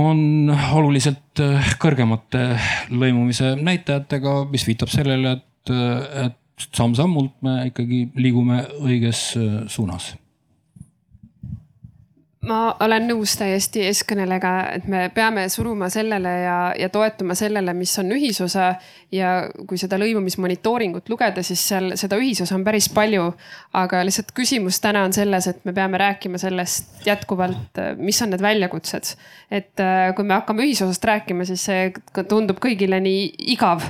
on 0.00 0.54
oluliselt 0.78 1.44
äh, 1.44 1.74
kõrgemate 1.82 2.46
lõimumise 2.94 3.52
näitajatega, 3.60 4.40
mis 4.50 4.64
viitab 4.66 4.90
sellele, 4.92 5.36
et, 5.36 5.76
et 6.24 6.40
samm-sammult 6.58 7.32
me 7.42 7.56
ikkagi 7.70 8.06
liigume 8.18 8.62
õiges 8.82 9.26
äh, 9.38 9.64
suunas 9.68 10.12
ma 12.48 12.58
olen 12.82 13.06
nõus 13.08 13.34
täiesti 13.38 13.84
eeskõnelega, 13.88 14.52
et 14.76 14.86
me 14.90 15.06
peame 15.14 15.46
suruma 15.52 15.88
sellele 15.92 16.32
ja, 16.44 16.58
ja 16.78 16.88
toetuma 16.92 17.36
sellele, 17.38 17.74
mis 17.76 17.94
on 18.00 18.12
ühisosa. 18.14 18.74
ja 19.14 19.46
kui 19.68 19.78
seda 19.78 19.94
lõimumismonitooringut 20.00 21.06
lugeda, 21.08 21.42
siis 21.46 21.60
seal 21.68 21.92
seda 21.96 22.16
ühisosa 22.18 22.56
on 22.56 22.64
päris 22.66 22.88
palju. 22.90 23.28
aga 23.72 24.02
lihtsalt 24.04 24.32
küsimus 24.34 24.80
täna 24.82 25.04
on 25.06 25.12
selles, 25.12 25.46
et 25.46 25.64
me 25.64 25.72
peame 25.72 25.98
rääkima 25.98 26.38
sellest 26.38 27.06
jätkuvalt, 27.06 27.80
mis 27.96 28.22
on 28.22 28.34
need 28.34 28.42
väljakutsed. 28.42 29.14
et 29.50 29.80
äh, 29.80 30.14
kui 30.16 30.24
me 30.24 30.34
hakkame 30.34 30.66
ühisosast 30.66 31.04
rääkima, 31.04 31.44
siis 31.44 31.64
see 31.64 31.92
tundub 32.28 32.58
kõigile 32.60 33.00
nii 33.00 33.30
igav. 33.54 33.82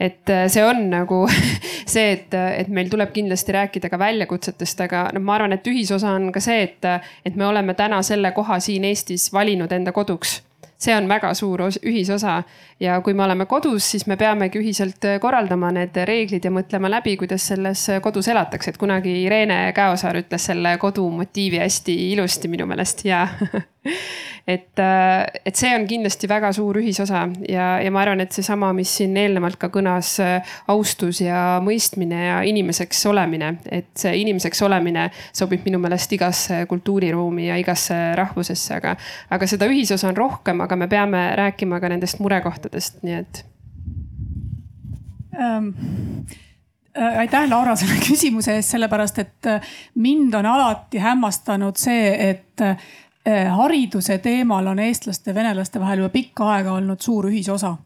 et 0.00 0.30
äh, 0.30 0.48
see 0.48 0.64
on 0.64 0.88
nagu 0.90 1.26
see, 1.94 2.12
et, 2.12 2.34
et 2.34 2.68
meil 2.68 2.90
tuleb 2.90 3.12
kindlasti 3.12 3.52
rääkida 3.52 3.90
ka 3.90 3.98
väljakutsetest, 3.98 4.80
aga 4.88 5.08
noh, 5.14 5.22
ma 5.24 5.36
arvan, 5.38 5.54
et 5.54 5.66
ühisosa 5.66 6.14
on 6.16 6.30
ka 6.32 6.40
see, 6.42 6.62
et, 6.62 6.90
et 7.26 7.36
me 7.36 7.46
oleme 7.46 7.74
täna 7.74 7.99
selle 8.02 8.32
koha 8.32 8.60
siin 8.60 8.84
Eestis 8.84 9.32
valinud 9.32 9.72
enda 9.72 9.92
koduks. 9.92 10.42
see 10.80 10.94
on 10.96 11.08
väga 11.08 11.34
suur 11.34 11.60
ühisosa. 11.84 12.42
Ja 12.80 13.00
kui 13.04 13.12
me 13.14 13.24
oleme 13.24 13.44
kodus, 13.46 13.90
siis 13.90 14.06
me 14.06 14.16
peamegi 14.16 14.58
ühiselt 14.58 15.04
korraldama 15.20 15.68
need 15.76 15.96
reeglid 16.08 16.44
ja 16.44 16.50
mõtlema 16.50 16.88
läbi, 16.90 17.16
kuidas 17.20 17.44
selles 17.52 17.82
kodus 18.02 18.28
elatakse, 18.28 18.70
et 18.70 18.78
kunagi 18.80 19.12
Irene 19.26 19.72
Käosaar 19.76 20.16
ütles 20.22 20.46
selle 20.48 20.78
kodu 20.80 21.04
motiivi 21.10 21.60
hästi 21.60 21.98
ilusti 22.12 22.48
minu 22.48 22.66
meelest. 22.66 23.04
Ja 23.04 23.26
et, 24.46 24.78
äh, 24.78 25.40
et 25.44 25.56
see 25.56 25.70
on 25.74 25.86
kindlasti 25.88 26.28
väga 26.28 26.50
suur 26.56 26.80
ühisosa 26.80 27.22
ja, 27.48 27.66
ja 27.82 27.92
ma 27.92 28.02
arvan, 28.04 28.20
et 28.24 28.34
seesama, 28.34 28.72
mis 28.76 28.92
siin 29.00 29.16
eelnevalt 29.16 29.58
ka 29.60 29.70
kõnas, 29.72 30.12
äh, 30.24 30.56
austus 30.72 31.22
ja 31.24 31.60
mõistmine 31.64 32.20
ja 32.26 32.40
inimeseks 32.48 33.04
olemine, 33.10 33.54
et 33.70 33.90
see 34.00 34.14
inimeseks 34.22 34.62
olemine 34.66 35.08
sobib 35.32 35.64
minu 35.68 35.80
meelest 35.82 36.12
igasse 36.16 36.64
kultuuriruumi 36.70 37.48
ja 37.48 37.56
igasse 37.60 37.98
rahvusesse, 38.18 38.76
aga, 38.80 38.96
aga 39.30 39.50
seda 39.50 39.68
ühisosa 39.70 40.10
on 40.10 40.18
rohkem, 40.18 40.60
aga 40.66 40.76
me 40.76 40.90
peame 40.90 41.24
rääkima 41.40 41.80
ka 41.80 41.92
nendest 41.92 42.20
murekohtadest, 42.20 43.02
nii 43.06 43.18
et. 43.22 43.44
Ähm 45.40 45.74
aitäh, 47.00 47.46
Laura, 47.48 47.76
selle 47.80 47.96
küsimuse 48.02 48.56
eest, 48.58 48.74
sellepärast 48.74 49.20
et 49.22 49.50
mind 50.02 50.34
on 50.36 50.48
alati 50.50 51.00
hämmastanud 51.00 51.78
see, 51.78 52.10
et 52.30 52.64
hariduse 53.56 54.18
teemal 54.18 54.66
on 54.72 54.78
eestlaste 54.78 55.30
ja 55.30 55.34
venelaste 55.34 55.80
vahel 55.80 56.04
juba 56.04 56.12
pikka 56.14 56.48
aega 56.54 56.72
olnud 56.78 57.00
suur 57.00 57.30
ühisosa. 57.30 57.76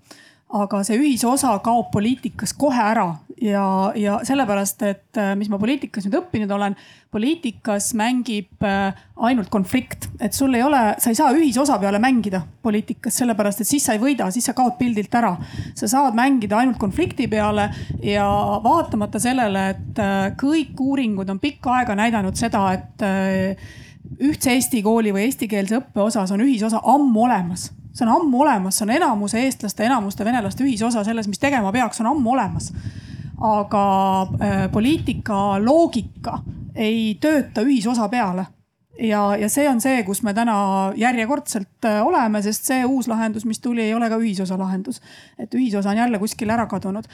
aga 0.54 0.82
see 0.86 0.98
ühisosa 1.00 1.56
kaob 1.64 1.88
poliitikas 1.90 2.52
kohe 2.54 2.82
ära 2.82 3.08
ja, 3.42 3.92
ja 3.96 4.18
sellepärast, 4.24 4.82
et 4.86 5.18
eh, 5.18 5.32
mis 5.38 5.48
ma 5.50 5.58
poliitikas 5.60 6.06
nüüd 6.06 6.16
õppinud 6.18 6.50
olen, 6.54 6.76
poliitikas 7.14 7.92
mängib 7.98 8.64
eh, 8.66 9.04
ainult 9.26 9.50
konflikt, 9.52 10.08
et 10.22 10.36
sul 10.36 10.54
ei 10.56 10.62
ole, 10.64 10.82
sa 11.02 11.12
ei 11.12 11.18
saa 11.18 11.32
ühisosa 11.34 11.78
peale 11.82 12.00
mängida 12.02 12.42
poliitikas, 12.64 13.18
sellepärast 13.20 13.64
et 13.64 13.70
siis 13.70 13.86
sa 13.86 13.96
ei 13.96 14.02
võida, 14.02 14.28
siis 14.34 14.46
sa 14.48 14.56
kaod 14.56 14.76
pildilt 14.78 15.14
ära. 15.14 15.34
sa 15.74 15.88
saad 15.90 16.16
mängida 16.18 16.58
ainult 16.60 16.78
konflikti 16.78 17.28
peale 17.28 17.68
ja 18.02 18.26
vaatamata 18.64 19.20
sellele, 19.22 19.68
et 19.74 20.04
kõik 20.40 20.80
uuringud 20.80 21.30
on 21.30 21.40
pikka 21.42 21.78
aega 21.80 21.96
näidanud 21.98 22.38
seda, 22.38 22.66
et 22.74 23.08
ühtse 24.20 24.52
Eesti 24.52 24.82
kooli 24.82 25.12
või 25.14 25.28
eestikeelse 25.28 25.78
õppe 25.80 26.02
osas 26.04 26.32
on 26.34 26.42
ühisosa 26.44 26.80
ammu 26.82 27.24
olemas. 27.24 27.72
see 27.94 28.06
on 28.06 28.12
ammu 28.16 28.42
olemas, 28.42 28.78
see 28.78 28.84
on 28.84 28.90
enamuse 28.90 29.40
eestlaste, 29.40 29.84
enamuste 29.84 30.24
venelaste 30.24 30.64
ühisosa 30.64 31.04
selles, 31.04 31.28
mis 31.28 31.38
tegema 31.38 31.72
peaks, 31.72 32.00
on 32.00 32.06
ammu 32.06 32.32
olemas. 32.32 32.72
aga 33.40 33.84
äh, 34.22 34.70
poliitika 34.72 35.64
loogika 35.64 36.38
ei 36.74 37.16
tööta 37.20 37.62
ühisosa 37.62 38.08
peale 38.08 38.46
ja, 38.98 39.36
ja 39.36 39.48
see 39.48 39.66
on 39.68 39.80
see, 39.82 40.02
kus 40.06 40.22
me 40.22 40.34
täna 40.34 40.56
järjekordselt 40.98 41.88
äh, 41.88 42.00
oleme, 42.06 42.42
sest 42.42 42.68
see 42.68 42.84
uus 42.86 43.08
lahendus, 43.10 43.46
mis 43.48 43.60
tuli, 43.60 43.82
ei 43.82 43.94
ole 43.94 44.08
ka 44.10 44.18
ühisosa 44.20 44.58
lahendus. 44.58 45.00
et 45.38 45.54
ühisosa 45.54 45.90
on 45.90 45.96
jälle 45.96 46.18
kuskil 46.18 46.50
ära 46.50 46.66
kadunud. 46.70 47.08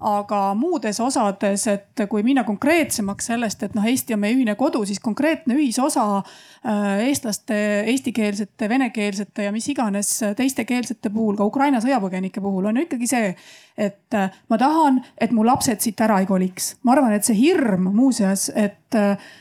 aga 0.00 0.40
muudes 0.54 1.00
osades, 1.00 1.66
et 1.66 2.04
kui 2.08 2.22
minna 2.22 2.44
konkreetsemaks 2.44 3.26
sellest, 3.32 3.62
et 3.62 3.74
noh, 3.74 3.84
Eesti 3.84 4.14
on 4.14 4.20
meie 4.20 4.34
ühine 4.34 4.54
kodu, 4.54 4.84
siis 4.84 5.00
konkreetne 5.00 5.54
ühisosa 5.54 6.22
eestlaste, 6.64 7.56
eestikeelsete, 7.92 8.68
venekeelsete 8.68 9.44
ja 9.44 9.52
mis 9.52 9.66
iganes 9.68 10.08
teiste 10.36 10.64
keelsete 10.64 11.10
puhul, 11.12 11.36
ka 11.36 11.44
Ukraina 11.44 11.80
sõjapõgenike 11.84 12.40
puhul 12.40 12.70
on 12.70 12.78
ju 12.80 12.86
ikkagi 12.86 13.08
see, 13.10 13.34
et 13.76 14.14
äh, 14.14 14.30
ma 14.48 14.58
tahan, 14.58 15.00
et 15.18 15.32
mu 15.34 15.42
lapsed 15.46 15.82
siit 15.82 16.00
ära 16.04 16.20
ei 16.22 16.28
koliks. 16.30 16.76
ma 16.86 16.94
arvan, 16.94 17.12
et 17.16 17.26
see 17.26 17.34
hirm 17.36 17.88
muuseas, 17.94 18.46
et, 18.54 18.96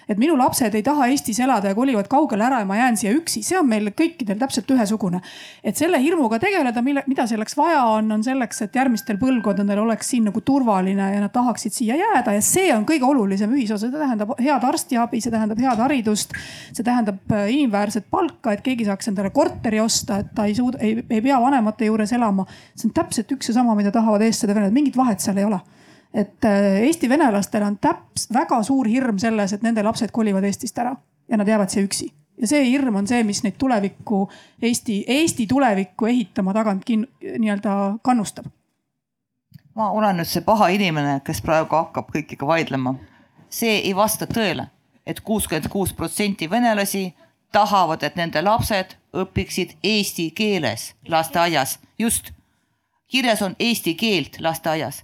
et 0.09 0.17
minu 0.17 0.33
lapsed 0.39 0.73
ei 0.73 0.83
taha 0.83 1.07
Eestis 1.13 1.39
elada 1.43 1.69
ja 1.69 1.77
kolivad 1.77 2.09
kaugele 2.09 2.43
ära 2.47 2.63
ja 2.63 2.65
ma 2.65 2.79
jään 2.79 2.97
siia 2.97 3.13
üksi, 3.13 3.43
see 3.45 3.59
on 3.59 3.69
meil 3.69 3.91
kõikidel 3.93 4.39
täpselt 4.41 4.71
ühesugune. 4.73 5.21
et 5.63 5.77
selle 5.77 6.01
hirmuga 6.01 6.39
tegeleda, 6.41 6.81
mille, 6.81 7.03
mida 7.07 7.27
selleks 7.29 7.57
vaja 7.57 7.83
on, 7.93 8.11
on 8.11 8.23
selleks, 8.25 8.63
et 8.65 8.75
järgmistel 8.75 9.21
põlvkondadel 9.21 9.83
oleks 9.85 10.09
siin 10.15 10.25
nagu 10.31 10.41
turvaline 10.41 11.11
ja 11.13 11.21
nad 11.21 11.31
tahaksid 11.33 11.77
siia 11.77 11.95
jääda 11.99 12.33
ja 12.33 12.41
see 12.41 12.73
on 12.73 12.87
kõige 12.89 13.05
olulisem 13.05 13.53
ühisosa, 13.53 13.85
see 13.87 13.99
tähendab 13.99 14.33
head 14.41 14.65
arstiabi, 14.65 15.21
see 15.21 15.31
tähendab 15.31 15.61
head 15.61 15.85
haridust. 15.85 16.33
see 16.73 16.83
tähendab 16.83 17.12
äh, 17.31 17.45
inimväärset 17.53 18.09
palka, 18.11 18.53
et 18.53 18.63
keegi 18.65 18.85
saaks 18.87 19.07
endale 19.11 19.29
korteri 19.35 19.79
osta, 19.79 20.19
et 20.23 20.33
ta 20.35 20.45
ei 20.49 20.55
suuda, 20.55 20.79
ei, 20.81 20.97
ei 21.09 21.21
pea 21.21 21.39
vanemate 21.41 21.85
juures 21.89 22.13
elama. 22.13 22.45
see 22.75 22.89
on 22.89 22.93
täpselt 22.93 23.31
üks 23.31 23.49
ja 23.49 23.59
sama, 23.59 23.75
mida 23.75 23.91
tahavad 23.91 24.21
eestlased 24.21 24.49
ja 24.51 24.55
venelased, 24.55 24.75
mingit 24.75 24.97
vahet 24.97 25.23
seal 25.23 25.37
ei 25.37 25.47
ole 25.49 25.59
et 26.13 26.45
äh, 26.45 26.83
Eesti 26.87 27.09
venelastel 27.09 27.63
on 27.63 27.77
täps-, 27.81 28.27
väga 28.33 28.61
suur 28.63 28.87
hirm 28.87 29.17
selles, 29.19 29.53
et 29.53 29.63
nende 29.65 29.83
lapsed 29.83 30.11
kolivad 30.13 30.45
Eestist 30.45 30.77
ära 30.77 30.95
ja 31.29 31.37
nad 31.37 31.47
jäävad 31.47 31.73
siia 31.73 31.85
üksi. 31.87 32.11
ja 32.41 32.47
see 32.47 32.65
hirm 32.65 32.95
on 32.95 33.07
see, 33.07 33.23
mis 33.23 33.43
neid 33.43 33.57
tulevikku, 33.57 34.27
Eesti, 34.61 35.03
Eesti 35.07 35.47
tulevikku 35.47 36.05
ehitama 36.05 36.53
tagant 36.53 36.85
kin-, 36.85 37.07
nii-öelda 37.37 37.97
kannustab. 38.01 38.45
ma 39.75 39.89
olen 39.91 40.21
nüüd 40.21 40.29
see 40.29 40.45
paha 40.45 40.69
inimene, 40.73 41.19
kes 41.25 41.41
praegu 41.41 41.75
hakkab 41.75 42.13
kõikiga 42.13 42.47
vaidlema. 42.47 42.95
see 43.49 43.79
ei 43.81 43.95
vasta 43.95 44.29
tõele 44.29 44.69
et, 45.05 45.19
kuuskümmend 45.19 45.69
kuus 45.69 45.93
protsenti 45.93 46.49
venelasi 46.49 47.13
tahavad, 47.51 48.03
et 48.03 48.15
nende 48.15 48.41
lapsed 48.41 48.95
õpiksid 49.13 49.77
eesti 49.83 50.31
keeles 50.31 50.93
lasteaias, 51.07 51.79
just. 51.99 52.31
kirjas 53.07 53.41
on 53.41 53.55
eesti 53.59 53.93
keelt 53.95 54.39
lasteaias. 54.39 55.03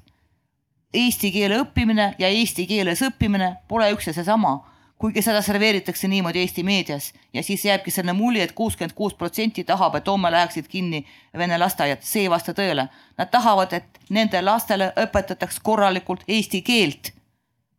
Eesti 0.94 1.32
keele 1.32 1.60
õppimine 1.62 2.16
ja 2.20 2.28
eesti 2.28 2.66
keeles 2.66 3.02
õppimine 3.06 3.56
pole 3.68 3.92
üks 3.94 4.08
ja 4.08 4.14
seesama 4.14 4.56
kuigi 5.00 5.22
seda 5.24 5.42
serveeritakse 5.42 6.08
niimoodi 6.08 6.40
Eesti 6.40 6.64
meedias 6.64 7.14
ja 7.34 7.44
siis 7.44 7.66
jääbki 7.66 7.92
selline 7.92 8.14
mulje 8.14 8.44
et 8.44 8.52
kuuskümmend 8.52 8.96
kuus 8.96 9.14
protsenti 9.14 9.64
tahab, 9.64 9.96
et 9.96 10.08
homme 10.08 10.32
läheksid 10.32 10.68
kinni 10.68 11.06
vene 11.38 11.58
lasteaiad, 11.58 12.04
see 12.04 12.26
ei 12.26 12.30
vasta 12.30 12.54
tõele. 12.54 12.90
Nad 13.18 13.32
tahavad, 13.32 13.74
et 13.74 14.00
nende 14.10 14.42
lastele 14.42 14.92
õpetataks 15.00 15.62
korralikult 15.64 16.26
eesti 16.28 16.62
keelt. 16.62 17.14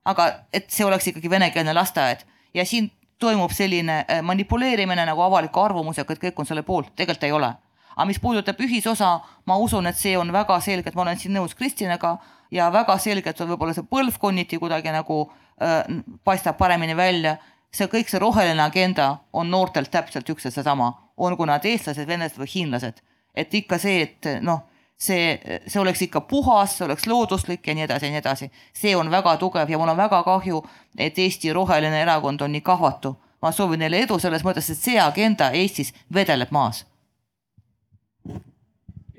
Aga 0.05 0.31
et 0.53 0.71
see 0.73 0.87
oleks 0.87 1.11
ikkagi 1.11 1.31
venekeelne 1.31 1.75
lasteaed 1.77 2.25
ja 2.55 2.65
siin 2.67 2.91
toimub 3.21 3.53
selline 3.53 4.05
äh, 4.09 4.23
manipuleerimine 4.23 5.05
nagu 5.07 5.23
avaliku 5.23 5.61
arvamusega, 5.61 6.15
et 6.15 6.23
kõik 6.23 6.41
on 6.41 6.49
selle 6.49 6.65
poolt, 6.67 6.95
tegelikult 6.97 7.29
ei 7.29 7.37
ole. 7.37 7.53
aga 7.91 8.07
mis 8.09 8.21
puudutab 8.23 8.61
ühisosa, 8.65 9.19
ma 9.47 9.57
usun, 9.61 9.87
et 9.91 9.99
see 9.99 10.15
on 10.17 10.33
väga 10.33 10.61
selgelt, 10.65 10.95
ma 10.97 11.03
olen 11.03 11.19
siin 11.21 11.35
nõus 11.37 11.55
Kristinaga 11.59 12.17
ja 12.51 12.71
väga 12.73 12.97
selgelt 12.99 13.41
on 13.41 13.51
võib-olla 13.51 13.75
see 13.77 13.85
põlvkonniti 13.91 14.59
kuidagi 14.63 14.95
nagu 14.95 15.21
äh, 15.61 15.83
paistab 16.25 16.57
paremini 16.59 16.97
välja. 16.97 17.37
see 17.71 17.87
kõik 17.87 18.09
see 18.11 18.19
roheline 18.19 18.63
agenda 18.63 19.19
on 19.33 19.51
noortelt 19.51 19.91
täpselt 19.91 20.29
üks 20.29 20.45
ja 20.45 20.51
seesama, 20.51 20.93
olgu 21.17 21.45
nad 21.47 21.65
eestlased, 21.65 22.07
venelased 22.07 22.39
või 22.39 22.49
hiinlased. 22.55 23.03
et 23.35 23.55
ikka 23.55 23.79
see, 23.79 24.03
et 24.03 24.27
noh, 24.43 24.65
see, 25.01 25.39
see 25.67 25.81
oleks 25.81 26.03
ikka 26.05 26.21
puhas, 26.21 26.77
see 26.77 26.85
oleks 26.85 27.07
looduslik 27.09 27.67
ja 27.67 27.75
nii 27.75 27.87
edasi 27.89 28.07
ja 28.07 28.13
nii 28.13 28.21
edasi. 28.21 28.51
see 28.73 28.97
on 28.97 29.11
väga 29.11 29.37
tugev 29.41 29.71
ja 29.71 29.79
mul 29.79 29.89
on 29.89 29.97
väga 29.97 30.23
kahju, 30.23 30.63
et 30.99 31.19
Eesti 31.19 31.53
Roheline 31.53 32.03
Erakond 32.03 32.41
on 32.41 32.53
nii 32.53 32.61
kahvatu. 32.61 33.17
ma 33.43 33.53
soovin 33.53 33.81
neile 33.81 34.05
edu 34.05 34.19
selles 34.19 34.45
mõttes, 34.45 34.71
et 34.71 34.79
see 34.79 35.01
agenda 35.01 35.51
Eestis 35.51 35.95
vedeleb 36.15 36.51
maas 36.51 36.85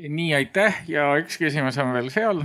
nii, 0.10 0.34
aitäh 0.34 0.84
ja 0.90 1.12
üks 1.22 1.38
küsimus 1.38 1.78
on 1.82 1.94
veel 1.94 2.10
seal. 2.10 2.44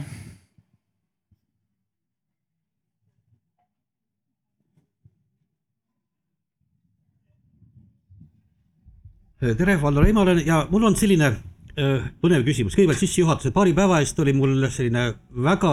tere, 9.56 9.76
Valdo 9.82 10.02
Reimalen 10.02 10.40
ja 10.46 10.66
mul 10.70 10.88
on 10.88 10.96
selline 10.96 11.36
põnev 11.76 12.44
küsimus, 12.46 12.72
kõigepealt 12.72 13.02
sissejuhatuse, 13.02 13.52
paari 13.52 13.74
päeva 13.76 13.98
eest 14.00 14.16
oli 14.22 14.32
mul 14.32 14.64
selline 14.72 15.10
väga 15.44 15.72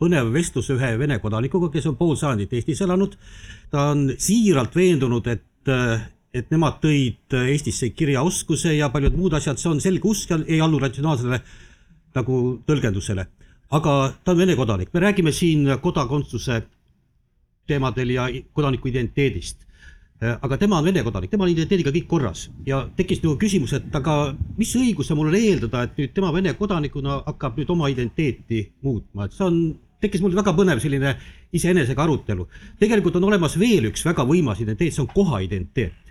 põnev 0.00 0.28
vestlus 0.34 0.68
ühe 0.74 0.90
Vene 1.00 1.16
kodanikuga, 1.22 1.70
kes 1.72 1.86
on 1.88 1.96
pool 1.96 2.16
sajandit 2.20 2.52
Eestis 2.52 2.82
elanud. 2.84 3.16
ta 3.70 3.90
on 3.94 4.10
siiralt 4.18 4.76
veendunud, 4.76 5.26
et, 5.26 5.68
äh, 5.68 6.02
et 6.34 6.50
nemad 6.50 6.80
tõid 6.82 7.32
Eestisse 7.46 7.88
kirjaoskuse 7.90 8.74
ja 8.76 8.90
paljud 8.90 9.16
muud 9.16 9.32
asjad, 9.32 9.58
see 9.58 9.70
on 9.70 9.80
selge 9.80 10.08
usk 10.08 10.30
ja 10.30 10.38
ei 10.46 10.60
allu 10.60 10.78
ratsionaalsele 10.78 11.40
nagu 12.14 12.60
tõlgendusele. 12.66 13.26
aga 13.70 14.14
ta 14.24 14.32
on 14.32 14.38
Vene 14.38 14.56
kodanik, 14.56 14.92
me 14.92 15.00
räägime 15.00 15.32
siin 15.32 15.78
kodakondsuse 15.80 16.62
teemadel 17.66 18.10
ja 18.10 18.28
kodaniku 18.52 18.88
identiteedist 18.88 19.69
aga 20.20 20.56
tema 20.60 20.78
on 20.78 20.84
Vene 20.84 21.02
kodanik, 21.02 21.30
temal 21.32 21.48
on 21.48 21.54
identiteediga 21.54 21.92
kõik 21.94 22.08
korras 22.08 22.48
ja 22.66 22.82
tekkis 22.96 23.22
nagu 23.22 23.38
küsimus, 23.40 23.72
et 23.78 23.94
aga 23.96 24.34
mis 24.58 24.72
õiguse 24.76 25.16
mul 25.16 25.30
on 25.30 25.38
eeldada, 25.38 25.86
et 25.86 25.96
nüüd 25.96 26.12
tema 26.16 26.32
Vene 26.34 26.52
kodanikuna 26.58 27.22
hakkab 27.24 27.56
nüüd 27.60 27.72
oma 27.72 27.88
identiteeti 27.88 28.66
muutma, 28.84 29.26
et 29.26 29.36
see 29.36 29.46
on, 29.46 29.62
tekkis 30.00 30.20
mul 30.24 30.36
väga 30.36 30.52
põnev 30.56 30.82
selline 30.82 31.14
iseenesega 31.56 32.04
arutelu. 32.04 32.46
tegelikult 32.80 33.16
on 33.16 33.30
olemas 33.30 33.56
veel 33.58 33.88
üks 33.88 34.04
väga 34.04 34.26
võimas 34.28 34.60
identiteet, 34.60 34.96
see 34.96 35.06
on 35.06 35.12
koha 35.14 35.40
identiteet 35.46 36.10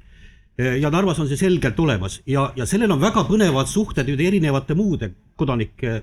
ja 0.81 0.89
Narvas 0.91 1.19
on 1.19 1.29
see 1.29 1.39
selgelt 1.39 1.79
olemas 1.79 2.19
ja, 2.27 2.49
ja 2.55 2.65
sellel 2.67 2.91
on 2.91 3.01
väga 3.01 3.23
põnevad 3.29 3.69
suhted 3.69 4.09
nüüd 4.09 4.21
erinevate 4.25 4.75
muude 4.75 5.13
kodanike, 5.39 6.01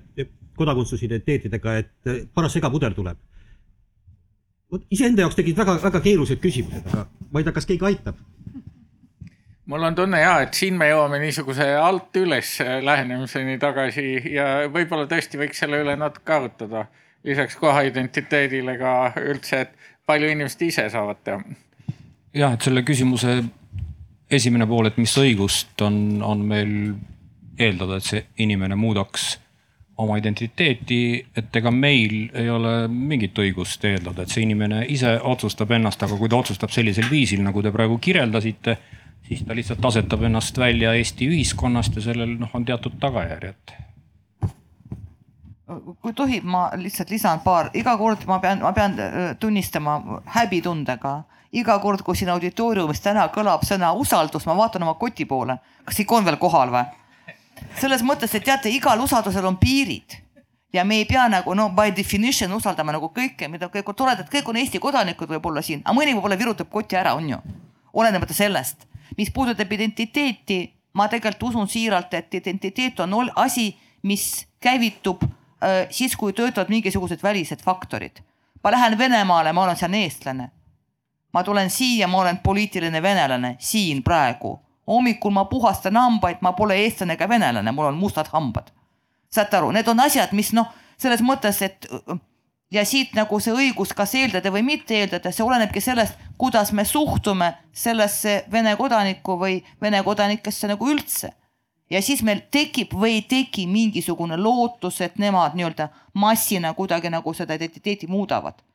kodakondsusidentiteetidega, 0.57 1.75
et 1.77 2.31
paras 2.35 2.55
segapudel 2.57 2.95
tuleb. 2.97 3.19
Vot 4.73 4.87
iseenda 4.91 5.25
jaoks 5.25 5.39
tegid 5.39 5.59
väga-väga 5.59 6.01
keerulised 6.05 6.41
küsimused, 6.43 6.89
aga 6.93 7.07
ma 7.31 7.41
ei 7.41 7.47
tea, 7.47 7.55
kas 7.57 7.69
keegi 7.69 7.87
aitab 7.91 8.19
mul 9.67 9.83
on 9.83 9.95
tunne 9.95 10.21
ja, 10.21 10.39
et 10.45 10.55
siin 10.55 10.79
me 10.79 10.89
jõuame 10.91 11.19
niisuguse 11.23 11.67
alt 11.81 12.17
üles 12.21 12.57
lähenemiseni 12.83 13.59
tagasi 13.63 14.07
ja 14.35 14.47
võib-olla 14.73 15.09
tõesti 15.11 15.41
võiks 15.41 15.63
selle 15.63 15.83
üle 15.83 15.97
natuke 15.99 16.33
arutada. 16.33 16.87
lisaks 17.27 17.57
koha 17.59 17.81
identiteedile 17.83 18.77
ka 18.79 19.13
üldse, 19.19 19.61
et 19.61 19.73
palju 20.07 20.29
inimesed 20.31 20.63
ise 20.63 20.89
saavad 20.91 21.23
teha. 21.25 21.41
jah, 22.35 22.53
et 22.55 22.63
selle 22.63 22.83
küsimuse 22.87 23.43
esimene 24.31 24.67
pool, 24.67 24.87
et 24.87 24.97
mis 24.99 25.17
õigust 25.19 25.83
on, 25.83 26.23
on 26.23 26.47
meil 26.47 26.95
eeldada, 27.59 27.97
et 27.97 28.05
see 28.07 28.23
inimene 28.39 28.79
muudaks 28.79 29.37
oma 29.97 30.19
identiteeti, 30.21 31.27
et 31.37 31.57
ega 31.57 31.71
meil 31.73 32.29
ei 32.37 32.51
ole 32.53 32.73
mingit 32.93 33.39
õigust 33.41 33.85
eeldada, 33.89 34.23
et 34.23 34.33
see 34.33 34.45
inimene 34.45 34.83
ise 34.93 35.15
otsustab 35.25 35.73
ennast, 35.73 36.03
aga 36.05 36.19
kui 36.21 36.29
ta 36.29 36.41
otsustab 36.43 36.73
sellisel 36.75 37.09
viisil, 37.11 37.41
nagu 37.45 37.63
te 37.65 37.73
praegu 37.73 37.97
kirjeldasite, 38.03 38.77
siis 39.27 39.43
ta 39.47 39.57
lihtsalt 39.57 39.85
asetab 39.89 40.27
ennast 40.29 40.59
välja 40.61 40.93
Eesti 40.95 41.31
ühiskonnast 41.33 41.97
ja 41.97 42.05
sellel 42.11 42.37
noh, 42.41 42.53
on 42.55 42.69
teatud 42.69 42.99
tagajärjed. 43.01 43.77
kui 46.03 46.13
tohib, 46.15 46.45
ma 46.45 46.69
lihtsalt 46.79 47.11
lisan 47.11 47.41
paar, 47.43 47.73
iga 47.75 47.97
kord 47.99 48.23
ma 48.29 48.39
pean, 48.39 48.61
ma 48.63 48.71
pean 48.73 49.01
äh, 49.01 49.33
tunnistama 49.41 49.97
häbitundega 50.37 51.17
iga 51.57 51.79
kord, 51.79 52.05
kui 52.05 52.17
siin 52.17 52.31
auditooriumis 52.35 53.01
täna 53.03 53.27
kõlab 53.35 53.65
sõna 53.67 53.93
usaldus, 53.97 54.47
ma 54.47 54.57
vaatan 54.59 54.85
oma 54.87 54.95
koti 55.01 55.25
poole, 55.25 55.59
kas 55.85 56.01
ikka 56.03 56.21
on 56.21 56.29
veel 56.29 56.39
kohal 56.43 56.73
või? 56.75 56.85
Selles 57.81 58.03
mõttes, 58.07 58.35
et 58.35 58.45
teate, 58.45 58.71
igal 58.73 59.01
usaldusel 59.01 59.47
on 59.47 59.59
piirid 59.61 60.19
ja 60.73 60.85
me 60.85 61.01
ei 61.01 61.07
pea 61.09 61.29
nagu 61.33 61.55
no 61.55 61.69
by 61.75 61.93
definition 61.97 62.53
usaldama 62.53 62.93
nagu 62.97 63.11
kõike, 63.15 63.49
mida 63.49 63.71
kõik 63.73 63.89
on 63.93 63.97
toredad, 63.97 64.29
kõik 64.33 64.49
on 64.51 64.59
Eesti 64.61 64.81
kodanikud 64.83 65.31
võib-olla 65.31 65.63
siin, 65.65 65.83
aga 65.85 65.97
mõni 65.97 66.15
võib-olla 66.17 66.39
virutab 66.39 66.71
koti 66.71 66.97
ära, 66.97 67.15
on 67.17 67.31
ju. 67.31 67.39
olenemata 67.93 68.35
sellest, 68.35 68.87
mis 69.17 69.31
puudutab 69.33 69.73
identiteeti, 69.73 70.61
ma 70.93 71.09
tegelikult 71.09 71.51
usun 71.51 71.69
siiralt, 71.69 72.13
et 72.15 72.35
identiteet 72.35 73.01
on 73.01 73.15
asi, 73.37 73.71
mis 74.03 74.47
käivitub 74.61 75.25
äh, 75.25 75.87
siis, 75.91 76.17
kui 76.17 76.33
töötavad 76.33 76.69
mingisugused 76.69 77.23
välised 77.23 77.63
faktorid. 77.63 78.21
ma 78.65 78.71
lähen 78.71 78.99
Venemaale, 78.99 79.53
ma 79.53 79.65
olen 79.65 79.77
seal 79.77 79.95
eestlane 79.95 80.51
ma 81.37 81.45
tulen 81.45 81.71
siia, 81.71 82.09
ma 82.09 82.23
olen 82.23 82.39
poliitiline 82.41 83.03
venelane 83.03 83.57
siin 83.61 84.03
praegu. 84.03 84.55
Hommikul 84.87 85.31
ma 85.31 85.45
puhastan 85.45 85.97
hambaid, 85.97 86.41
ma 86.41 86.53
pole 86.53 86.77
eestlane 86.85 87.17
ega 87.17 87.29
venelane, 87.29 87.73
mul 87.73 87.91
on 87.91 87.99
mustad 87.99 88.31
hambad. 88.33 88.71
saate 89.31 89.57
aru, 89.57 89.71
need 89.75 89.89
on 89.89 90.01
asjad, 90.01 90.33
mis 90.33 90.53
noh, 90.55 90.71
selles 90.99 91.21
mõttes, 91.21 91.59
et 91.63 91.89
ja 92.71 92.85
siit 92.87 93.15
nagu 93.15 93.41
see 93.43 93.55
õigus, 93.55 93.93
kas 93.95 94.15
eeldada 94.15 94.53
või 94.55 94.63
mitte 94.65 94.95
eeldada, 94.97 95.33
see 95.33 95.45
olenebki 95.45 95.81
sellest, 95.83 96.15
kuidas 96.39 96.73
me 96.73 96.85
suhtume 96.85 97.53
sellesse 97.73 98.45
Vene 98.53 98.77
kodanikku 98.77 99.37
või 99.41 99.59
Vene 99.83 100.03
kodanikesse 100.03 100.71
nagu 100.71 100.89
üldse. 100.91 101.33
ja 101.91 102.03
siis 102.03 102.23
meil 102.23 102.41
tekib 102.51 102.95
või 102.95 103.13
ei 103.19 103.23
teki 103.23 103.67
mingisugune 103.67 104.37
lootus, 104.37 105.01
et 105.01 105.19
nemad 105.19 105.55
nii-öelda 105.55 105.89
massina 106.15 106.75
kuidagi 106.75 107.11
nagu 107.11 107.35
seda 107.35 107.55
identiteeti 107.55 108.07
muudavad 108.07 108.66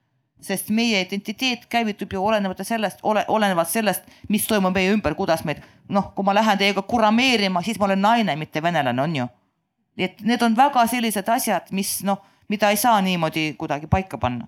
sest 0.41 0.69
meie 0.73 1.01
identiteet 1.05 1.65
käivitub 1.69 2.13
ju 2.13 2.23
olenemata 2.25 2.63
sellest, 2.63 2.99
ole, 3.03 3.25
olenevalt 3.27 3.69
sellest, 3.69 4.07
mis 4.29 4.47
toimub 4.47 4.73
meie 4.75 4.91
ümber, 4.93 5.15
kuidas 5.15 5.45
meid 5.45 5.61
noh, 5.91 6.11
kui 6.15 6.25
ma 6.25 6.33
lähen 6.35 6.57
teiega 6.57 6.81
kurameerima, 6.87 7.61
siis 7.65 7.79
ma 7.79 7.89
olen 7.89 8.01
naine, 8.01 8.35
mitte 8.39 8.63
venelane, 8.63 9.01
on 9.01 9.15
ju. 9.15 9.27
nii 9.99 10.07
et 10.07 10.21
need 10.25 10.41
on 10.41 10.55
väga 10.57 10.85
sellised 10.87 11.29
asjad, 11.29 11.69
mis 11.75 11.99
noh, 12.07 12.21
mida 12.49 12.71
ei 12.71 12.79
saa 12.79 13.01
niimoodi 13.01 13.53
kuidagi 13.59 13.87
paika 13.91 14.17
panna. 14.17 14.47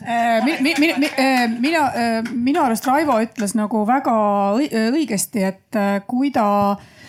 Äh, 0.00 0.44
mi, 0.44 0.56
mi, 0.62 0.74
mi, 0.78 1.10
äh, 1.18 1.44
mina, 1.60 1.84
äh, 1.92 2.30
minu 2.32 2.62
arust 2.62 2.86
Raivo 2.86 3.18
ütles 3.20 3.52
nagu 3.58 3.82
väga 3.86 4.14
õigesti, 4.56 5.44
et 5.44 5.78
kui 6.08 6.30
ta 6.32 6.46
Äh, 6.78 6.99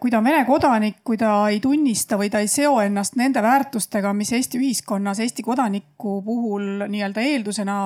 kui 0.00 0.10
ta 0.10 0.18
on 0.18 0.24
Vene 0.24 0.44
kodanik, 0.48 1.02
kui 1.04 1.18
ta 1.20 1.32
ei 1.52 1.60
tunnista 1.60 2.16
või 2.16 2.30
ta 2.32 2.40
ei 2.40 2.48
seo 2.48 2.78
ennast 2.80 3.18
nende 3.20 3.42
väärtustega, 3.44 4.14
mis 4.16 4.32
Eesti 4.32 4.56
ühiskonnas 4.60 5.20
Eesti 5.20 5.44
kodaniku 5.44 6.22
puhul 6.24 6.86
nii-öelda 6.88 7.20
eeldusena 7.20 7.80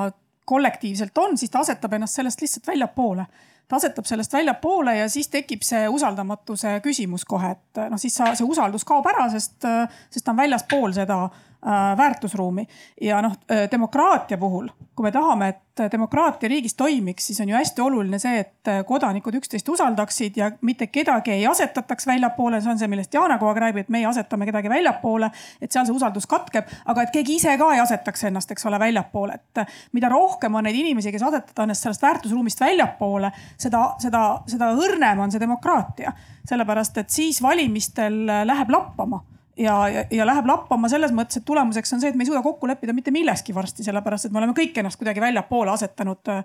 kollektiivselt 0.46 1.18
on, 1.18 1.34
siis 1.38 1.50
ta 1.50 1.64
asetab 1.64 1.98
ennast 1.98 2.18
sellest 2.18 2.40
lihtsalt 2.40 2.66
väljapoole. 2.66 3.26
ta 3.68 3.76
asetab 3.76 4.04
sellest 4.04 4.32
väljapoole 4.32 4.96
ja 4.96 5.08
siis 5.08 5.28
tekib 5.28 5.62
see 5.66 5.88
usaldamatuse 5.88 6.80
küsimus 6.84 7.24
kohe, 7.24 7.50
et 7.56 7.82
noh, 7.90 7.98
siis 7.98 8.14
sa, 8.14 8.34
see 8.38 8.46
usaldus 8.46 8.84
kaob 8.84 9.06
ära, 9.10 9.28
sest, 9.32 9.66
sest 10.10 10.24
ta 10.24 10.34
on 10.34 10.42
väljaspool 10.44 10.94
seda 10.94 11.24
Äh, 11.26 11.51
väärtusruumi. 11.96 12.66
Ja 13.00 13.22
noh, 13.22 13.32
äh, 13.50 13.70
demokraatia 13.70 14.38
puhul, 14.38 14.68
kui 14.96 15.02
me 15.02 15.12
tahame, 15.12 15.48
et 15.48 15.92
demokraatia 15.92 16.48
riigis 16.48 16.74
toimiks, 16.74 17.26
siis 17.26 17.40
on 17.40 17.48
ju 17.48 17.56
hästi 17.56 17.80
oluline 17.80 18.18
see, 18.18 18.40
et 18.40 18.70
kodanikud 18.86 19.34
üksteist 19.38 19.68
usaldaksid 19.72 20.36
ja 20.36 20.50
mitte 20.60 20.86
kedagi 20.92 21.32
ei 21.32 21.46
asetataks 21.46 22.06
väljapoole, 22.06 22.60
see 22.60 22.72
on 22.74 22.82
see, 22.82 22.90
millest 22.92 23.14
Jana 23.14 23.38
kogu 23.38 23.54
aeg 23.54 23.62
räägib, 23.62 23.80
et 23.80 23.94
meie 23.94 24.06
asetame 24.10 24.46
kedagi 24.50 24.68
väljapoole, 24.68 25.30
et 25.62 25.72
seal 25.72 25.88
see 25.88 25.96
usaldus 25.96 26.28
katkeb, 26.28 26.68
aga 26.92 27.06
et 27.06 27.14
keegi 27.14 27.38
ise 27.40 27.56
ka 27.58 27.70
ei 27.72 27.80
asetaks 27.80 28.28
ennast, 28.28 28.52
eks 28.52 28.68
ole, 28.68 28.82
väljapoole, 28.82 29.40
et 29.40 29.64
mida 29.96 30.12
rohkem 30.12 30.60
on 30.60 30.68
neid 30.68 30.76
inimesi, 30.76 31.14
kes 31.14 31.24
asetavad 31.30 31.64
ennast 31.64 31.88
sellest 31.88 32.04
väärtusruumist 32.04 32.60
väljapoole, 32.60 33.32
seda, 33.56 33.86
seda, 34.02 34.26
seda 34.50 34.74
õrnem 34.76 35.24
on 35.24 35.32
see 35.32 35.40
demokraatia, 35.40 36.12
sellepärast 36.48 37.00
et 37.00 37.20
siis 37.20 37.40
valimistel 37.42 38.26
läheb 38.44 38.76
lappama 38.76 39.24
ja, 39.56 39.88
ja, 39.88 40.04
ja 40.10 40.26
läheb 40.26 40.46
lappama 40.48 40.88
selles 40.88 41.12
mõttes, 41.14 41.40
et 41.40 41.44
tulemuseks 41.48 41.92
on 41.94 42.00
see, 42.02 42.12
et 42.12 42.16
me 42.18 42.24
ei 42.24 42.30
suuda 42.30 42.42
kokku 42.44 42.68
leppida 42.70 42.94
mitte 42.96 43.12
milleski 43.14 43.54
varsti, 43.54 43.84
sellepärast 43.86 44.28
et 44.28 44.34
me 44.34 44.40
oleme 44.40 44.54
kõik 44.56 44.78
ennast 44.80 45.00
kuidagi 45.00 45.22
väljapoole 45.22 45.72
asetanud 45.74 46.32
äh, 46.32 46.42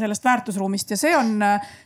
sellest 0.00 0.24
väärtusruumist 0.24 0.94
ja 0.94 0.98
see 1.00 1.14
on, 1.16 1.38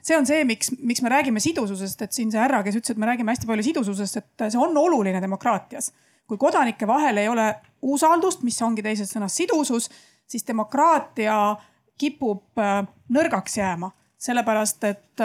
see 0.03 0.19
on 0.19 0.27
see, 0.29 0.43
miks, 0.49 0.73
miks 0.79 1.03
me 1.05 1.13
räägime 1.13 1.43
sidususest, 1.43 2.03
et 2.03 2.17
siin 2.17 2.33
see 2.35 2.43
härra, 2.43 2.63
kes 2.67 2.81
ütles, 2.81 2.97
et 2.97 3.03
me 3.03 3.11
räägime 3.11 3.35
hästi 3.35 3.51
palju 3.51 3.67
sidususest, 3.71 4.23
et 4.23 4.49
see 4.49 4.63
on 4.63 4.77
oluline 4.77 5.23
demokraatias. 5.25 5.93
kui 6.29 6.37
kodanike 6.37 6.87
vahel 6.87 7.17
ei 7.17 7.29
ole 7.29 7.55
usaldust, 7.83 8.43
mis 8.45 8.59
ongi 8.63 8.83
teises 8.85 9.09
sõnas 9.15 9.37
sidusus, 9.37 9.89
siis 10.29 10.45
demokraatia 10.47 11.57
kipub 11.99 12.59
äh, 12.61 12.83
nõrgaks 13.15 13.59
jääma 13.59 13.93
sellepärast 14.19 14.85
et 14.89 15.23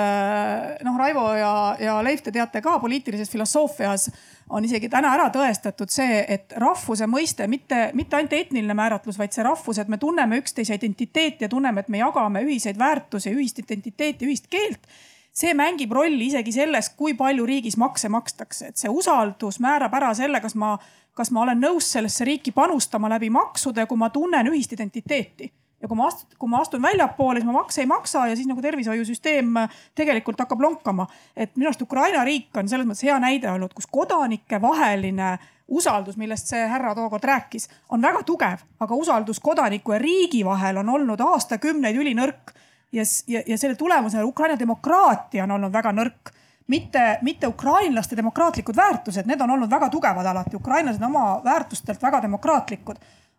noh, 0.85 0.97
Raivo 0.97 1.23
ja, 1.33 1.53
ja 1.81 1.95
Leif, 2.05 2.21
te 2.21 2.31
teate 2.31 2.61
ka 2.61 2.75
poliitilises 2.79 3.31
filosoofias 3.31 4.09
on 4.53 4.65
isegi 4.65 4.89
täna 4.89 5.15
ära 5.17 5.29
tõestatud 5.33 5.89
see, 5.89 6.19
et 6.29 6.53
rahvuse 6.61 7.07
mõiste 7.09 7.47
mitte, 7.49 7.87
mitte 7.97 8.19
ainult 8.19 8.35
etniline 8.37 8.75
määratlus, 8.77 9.17
vaid 9.17 9.33
see 9.33 9.45
rahvus, 9.45 9.79
et 9.81 9.89
me 9.89 9.97
tunneme 9.97 10.37
üksteise 10.43 10.77
identiteeti 10.77 11.47
ja 11.47 11.49
tunneme, 11.49 11.81
et 11.81 11.89
me 11.89 12.03
jagame 12.03 12.43
ühiseid 12.45 12.77
väärtusi, 12.77 13.33
ühist 13.33 13.63
identiteeti, 13.63 14.29
ühist 14.29 14.45
keelt 14.53 14.85
see 15.33 15.55
mängib 15.57 15.91
rolli 15.97 16.27
isegi 16.29 16.53
selles, 16.53 16.91
kui 16.97 17.15
palju 17.17 17.47
riigis 17.49 17.79
makse 17.81 18.11
makstakse, 18.13 18.69
et 18.69 18.77
see 18.77 18.91
usaldus 18.93 19.57
määrab 19.63 19.95
ära 19.97 20.13
selle, 20.17 20.37
kas 20.43 20.53
ma, 20.53 20.75
kas 21.17 21.33
ma 21.33 21.47
olen 21.47 21.65
nõus 21.65 21.89
sellesse 21.95 22.29
riiki 22.29 22.53
panustama 22.53 23.09
läbi 23.15 23.33
maksude, 23.33 23.87
kui 23.89 23.97
ma 23.97 24.13
tunnen 24.13 24.53
ühist 24.53 24.77
identiteeti 24.77 25.49
ja 25.83 25.89
kui 25.91 25.99
ma 25.99 26.07
astun, 26.07 26.29
kui 26.39 26.49
ma 26.49 26.61
astun 26.63 26.81
väljapoole, 26.81 27.41
siis 27.41 27.49
ma 27.49 27.57
makse 27.59 27.83
ei 27.83 27.89
maksa 27.89 28.27
ja 28.31 28.37
siis 28.39 28.47
nagu 28.47 28.63
tervishoiusüsteem 28.63 29.57
tegelikult 29.95 30.39
hakkab 30.39 30.61
lonkama. 30.63 31.07
et 31.35 31.55
minu 31.55 31.67
arust 31.67 31.83
Ukraina 31.83 32.23
riik 32.23 32.55
on 32.57 32.71
selles 32.71 32.87
mõttes 32.87 33.03
hea 33.03 33.19
näide 33.19 33.51
olnud, 33.51 33.73
kus 33.75 33.89
kodanike 33.91 34.61
vaheline 34.61 35.37
usaldus, 35.67 36.17
millest 36.17 36.47
see 36.51 36.63
härra 36.67 36.93
tookord 36.95 37.23
rääkis, 37.23 37.69
on 37.89 38.01
väga 38.01 38.23
tugev, 38.23 38.63
aga 38.79 38.95
usaldus 38.95 39.39
kodaniku 39.39 39.95
ja 39.95 39.99
riigi 39.99 40.43
vahel 40.45 40.79
on 40.83 40.89
olnud 40.89 41.21
aastakümneid 41.21 41.99
ülinõrk 41.99 42.53
ja, 42.93 43.03
ja, 43.27 43.43
ja 43.47 43.57
selle 43.57 43.75
tulemusena 43.75 44.25
Ukraina 44.25 44.59
demokraatia 44.59 45.43
on 45.43 45.57
olnud 45.57 45.73
väga 45.73 45.91
nõrk 45.95 46.33
mitte, 46.67 47.17
mitte 47.21 47.47
ukrainlaste 47.47 48.17
demokraatlikud 48.17 48.75
väärtused, 48.75 49.27
need 49.27 49.41
on 49.41 49.51
olnud 49.51 49.69
väga 49.69 49.89
tugevad 49.89 50.25
alati, 50.25 50.55
ukrainlased 50.55 51.03
oma 51.03 51.41
väärtustelt 51.43 52.01
väga 52.01 52.21
demokraatlikud. 52.21 52.95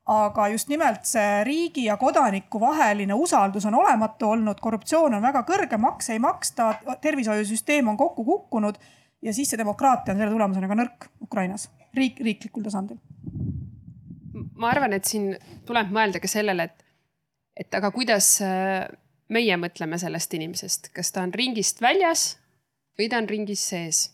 Aga 0.06 0.48
just 0.52 0.68
nimelt 0.68 1.06
see 1.08 1.44
riigi 1.44 1.86
ja 1.86 1.96
kodaniku 1.96 2.60
vaheline 2.60 3.14
usaldus 3.14 3.64
on 3.64 3.74
olematu 3.78 4.28
olnud, 4.34 4.60
korruptsioon 4.60 5.14
on 5.16 5.22
väga 5.24 5.44
kõrge, 5.48 5.78
makse 5.80 6.12
ei 6.12 6.20
maksta, 6.20 6.74
tervishoiusüsteem 7.00 7.88
on 7.88 7.96
kokku 7.96 8.24
kukkunud 8.24 8.76
ja 9.22 9.32
siis 9.32 9.50
see 9.50 9.60
demokraatia 9.60 10.12
on 10.12 10.20
selle 10.20 10.32
tulemusena 10.32 10.68
ka 10.68 10.76
nõrk 10.76 11.08
Ukrainas, 11.24 11.70
riik, 11.96 12.20
riiklikul 12.20 12.66
tasandil. 12.66 13.00
ma 14.56 14.70
arvan, 14.70 14.92
et 14.92 15.08
siin 15.08 15.32
tuleb 15.66 15.88
mõelda 15.94 16.20
ka 16.20 16.28
sellele, 16.28 16.68
et, 16.68 16.84
et 17.56 17.74
aga 17.80 17.90
kuidas 17.94 18.36
meie 19.32 19.56
mõtleme 19.56 19.98
sellest 19.98 20.34
inimesest, 20.36 20.90
kas 20.94 21.12
ta 21.12 21.24
on 21.24 21.32
ringist 21.34 21.80
väljas 21.80 22.34
või 22.98 23.08
ta 23.10 23.20
on 23.22 23.28
ringis 23.30 23.62
sees. 23.70 24.10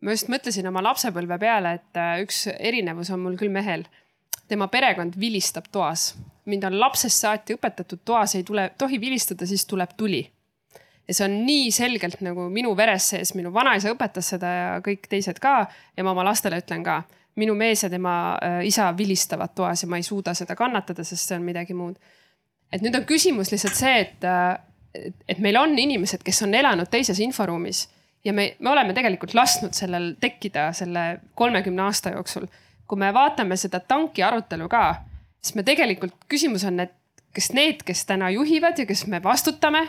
ma 0.00 0.14
just 0.14 0.30
mõtlesin 0.32 0.66
oma 0.68 0.82
lapsepõlve 0.82 1.38
peale, 1.38 1.74
et 1.76 2.00
äh, 2.00 2.22
üks 2.24 2.46
erinevus 2.56 3.10
on 3.12 3.20
mul 3.20 3.36
küll 3.40 3.52
mehel. 3.52 3.84
Tema 4.50 4.68
perekond 4.68 5.16
vilistab 5.20 5.70
toas. 5.72 6.14
mind 6.44 6.64
on 6.66 6.80
lapsest 6.80 7.22
saati 7.22 7.54
õpetatud, 7.54 8.00
toas 8.04 8.34
ei 8.34 8.42
tule, 8.42 8.70
tohi 8.78 9.00
vilistada, 9.00 9.46
siis 9.46 9.66
tuleb 9.66 9.90
tuli. 9.96 10.24
ja 11.08 11.14
see 11.14 11.24
on 11.24 11.40
nii 11.46 11.70
selgelt 11.70 12.20
nagu 12.20 12.48
minu 12.50 12.76
veres 12.76 13.08
sees, 13.14 13.34
minu 13.34 13.54
vanaisa 13.54 13.94
õpetas 13.94 14.34
seda 14.34 14.46
ja 14.46 14.70
kõik 14.84 15.08
teised 15.08 15.38
ka 15.38 15.66
ja 15.96 16.04
ma 16.04 16.12
oma 16.12 16.24
lastele 16.24 16.60
ütlen 16.60 16.84
ka 16.84 17.02
minu 17.36 17.54
mees 17.54 17.82
ja 17.82 17.90
tema 17.90 18.38
äh, 18.42 18.64
isa 18.66 18.90
vilistavad 18.96 19.54
toas 19.54 19.82
ja 19.82 19.88
ma 19.88 19.96
ei 19.96 20.02
suuda 20.02 20.34
seda 20.34 20.56
kannatada, 20.56 21.04
sest 21.04 21.28
see 21.28 21.38
on 21.38 21.46
midagi 21.46 21.74
muud 21.74 21.96
et 22.72 22.82
nüüd 22.84 22.96
on 22.96 23.06
küsimus 23.06 23.50
lihtsalt 23.52 23.76
see, 23.78 24.04
et, 24.04 24.26
et 25.28 25.42
meil 25.42 25.58
on 25.60 25.76
inimesed, 25.78 26.22
kes 26.26 26.42
on 26.46 26.54
elanud 26.56 26.90
teises 26.90 27.20
inforuumis 27.22 27.86
ja 28.26 28.34
me, 28.36 28.50
me 28.58 28.72
oleme 28.72 28.94
tegelikult 28.96 29.34
lasknud 29.36 29.76
sellel 29.76 30.12
tekkida 30.20 30.70
selle 30.76 31.04
kolmekümne 31.38 31.86
aasta 31.88 32.14
jooksul. 32.16 32.46
Kui 32.90 32.98
me 32.98 33.12
vaatame 33.14 33.54
seda 33.60 33.78
tanki 33.80 34.24
arutelu 34.26 34.66
ka, 34.70 34.84
siis 35.38 35.54
me 35.54 35.62
tegelikult, 35.66 36.16
küsimus 36.30 36.66
on, 36.66 36.82
et 36.82 36.96
kas 37.34 37.52
need, 37.54 37.84
kes 37.86 38.02
täna 38.08 38.32
juhivad 38.34 38.82
ja 38.82 38.86
kes 38.88 39.06
me 39.06 39.22
vastutame, 39.22 39.84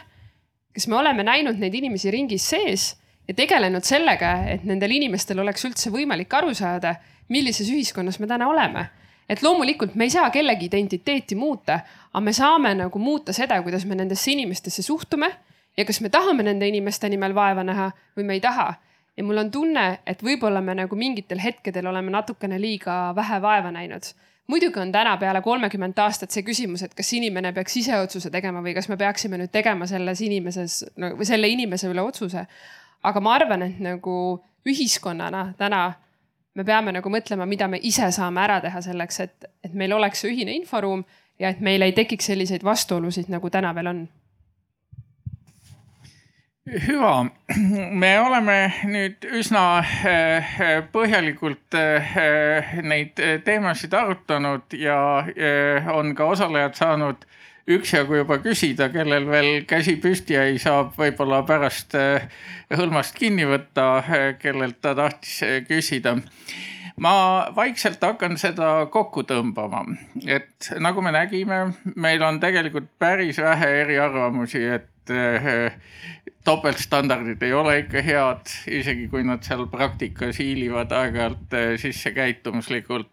kas 0.76 0.86
me 0.88 1.00
oleme 1.00 1.26
näinud 1.26 1.58
neid 1.58 1.74
inimesi 1.82 2.14
ringis 2.14 2.46
sees 2.54 2.92
ja 3.28 3.34
tegelenud 3.34 3.86
sellega, 3.88 4.36
et 4.54 4.66
nendel 4.70 4.94
inimestel 4.94 5.42
oleks 5.42 5.66
üldse 5.66 5.90
võimalik 5.94 6.34
aru 6.38 6.54
saada, 6.58 6.96
millises 7.34 7.70
ühiskonnas 7.74 8.22
me 8.22 8.30
täna 8.30 8.50
oleme 8.52 8.90
et 9.32 9.40
loomulikult 9.44 9.96
me 9.96 10.08
ei 10.08 10.12
saa 10.12 10.30
kellegi 10.30 10.68
identiteeti 10.68 11.38
muuta, 11.40 11.80
aga 12.12 12.22
me 12.24 12.34
saame 12.36 12.74
nagu 12.76 13.00
muuta 13.00 13.34
seda, 13.34 13.62
kuidas 13.64 13.86
me 13.88 13.96
nendesse 13.96 14.32
inimestesse 14.34 14.84
suhtume 14.84 15.30
ja 15.78 15.86
kas 15.88 16.02
me 16.04 16.10
tahame 16.12 16.44
nende 16.44 16.68
inimeste 16.68 17.10
nimel 17.10 17.36
vaeva 17.36 17.64
näha 17.64 17.92
või 18.18 18.28
me 18.28 18.36
ei 18.36 18.44
taha. 18.44 18.74
Ja 19.18 19.24
mul 19.24 19.38
on 19.38 19.52
tunne, 19.52 19.86
et 20.08 20.24
võib-olla 20.24 20.62
me 20.64 20.76
nagu 20.76 20.96
mingitel 20.96 21.42
hetkedel 21.44 21.88
oleme 21.88 22.12
natukene 22.14 22.60
liiga 22.62 23.14
vähe 23.16 23.42
vaeva 23.42 23.72
näinud. 23.72 24.14
muidugi 24.48 24.80
on 24.80 24.92
täna 24.92 25.18
peale 25.18 25.42
kolmekümmet 25.42 26.00
aastat 26.00 26.32
see 26.32 26.44
küsimus, 26.44 26.84
et 26.84 26.94
kas 26.94 27.14
inimene 27.14 27.54
peaks 27.54 27.78
ise 27.78 28.00
otsuse 28.00 28.30
tegema 28.30 28.62
või 28.62 28.74
kas 28.74 28.90
me 28.90 28.98
peaksime 28.98 29.38
nüüd 29.38 29.52
tegema 29.52 29.88
selles 29.88 30.22
inimeses 30.22 30.86
no, 30.98 31.14
või 31.20 31.26
selle 31.26 31.48
inimese 31.48 31.88
üle 31.88 32.02
otsuse. 32.02 32.46
aga 33.04 33.20
ma 33.20 33.36
arvan, 33.36 33.62
et 33.62 33.80
nagu 33.80 34.44
ühiskonnana 34.68 35.54
täna 35.58 35.94
me 36.56 36.64
peame 36.64 36.92
nagu 36.92 37.10
mõtlema, 37.10 37.46
mida 37.48 37.68
me 37.68 37.80
ise 37.82 38.12
saame 38.12 38.42
ära 38.44 38.60
teha 38.62 38.82
selleks, 38.82 39.20
et, 39.20 39.46
et 39.64 39.74
meil 39.74 39.94
oleks 39.94 40.22
see 40.22 40.34
ühine 40.34 40.56
inforuum 40.56 41.06
ja 41.40 41.50
et 41.50 41.62
meil 41.62 41.82
ei 41.82 41.94
tekiks 41.98 42.28
selliseid 42.32 42.64
vastuolusid, 42.64 43.30
nagu 43.32 43.50
täna 43.50 43.74
veel 43.76 43.88
on. 43.88 44.02
Hüva, 46.70 47.26
me 47.92 48.12
oleme 48.22 48.58
nüüd 48.86 49.26
üsna 49.40 49.82
eh, 49.82 50.82
põhjalikult 50.94 51.78
eh, 51.78 52.74
neid 52.86 53.22
teemasid 53.46 53.94
arutanud 53.98 54.76
ja 54.78 54.98
eh, 55.34 55.88
on 55.90 56.14
ka 56.16 56.30
osalejad 56.36 56.78
saanud 56.78 57.26
üksjagu 57.72 58.20
juba 58.22 58.40
küsida, 58.44 58.90
kellel 58.94 59.26
veel 59.30 59.66
käsi 59.70 59.96
püsti 60.02 60.36
jäi, 60.36 60.58
saab 60.60 60.96
võib-olla 60.98 61.44
pärast 61.48 61.94
hõlmast 62.74 63.16
kinni 63.16 63.46
võtta, 63.48 64.02
kellelt 64.42 64.82
ta 64.82 64.96
tahtis 64.98 65.38
küsida. 65.70 66.18
Ma 67.02 67.14
vaikselt 67.56 68.02
hakkan 68.04 68.36
seda 68.42 68.90
kokku 68.92 69.24
tõmbama, 69.30 69.86
et 70.26 70.72
nagu 70.82 71.06
me 71.06 71.14
nägime, 71.16 71.62
meil 71.96 72.26
on 72.26 72.42
tegelikult 72.42 72.90
päris 73.00 73.40
vähe 73.40 73.70
eriarvamusi, 73.86 74.66
et 74.66 75.14
topeltstandardid 76.44 77.42
ei 77.44 77.54
ole 77.54 77.80
ikka 77.84 78.02
head, 78.02 78.52
isegi 78.68 79.08
kui 79.12 79.24
nad 79.24 79.44
seal 79.46 79.68
praktikas 79.72 80.40
hiilivad 80.42 80.92
aeg-ajalt 80.92 81.58
sisse 81.82 82.12
käitumuslikult 82.16 83.10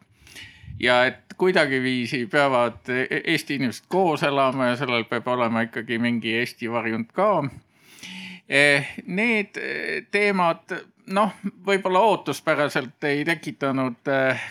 ja 0.80 1.04
et 1.06 1.34
kuidagiviisi 1.38 2.26
peavad 2.26 2.88
e-, 2.88 3.22
Eesti 3.24 3.58
inimesed 3.58 3.88
koos 3.88 4.22
elama 4.22 4.72
ja 4.72 4.76
sellel 4.76 5.04
peab 5.10 5.26
olema 5.28 5.66
ikkagi 5.66 5.98
mingi 5.98 6.34
Eesti 6.38 6.70
varjund 6.70 7.10
ka. 7.14 7.44
E, 8.48 8.62
need 9.06 9.58
teemad 10.10 10.76
noh, 11.12 11.34
võib-olla 11.66 12.00
ootuspäraselt 12.12 13.04
ei 13.08 13.24
tekitanud 13.28 14.08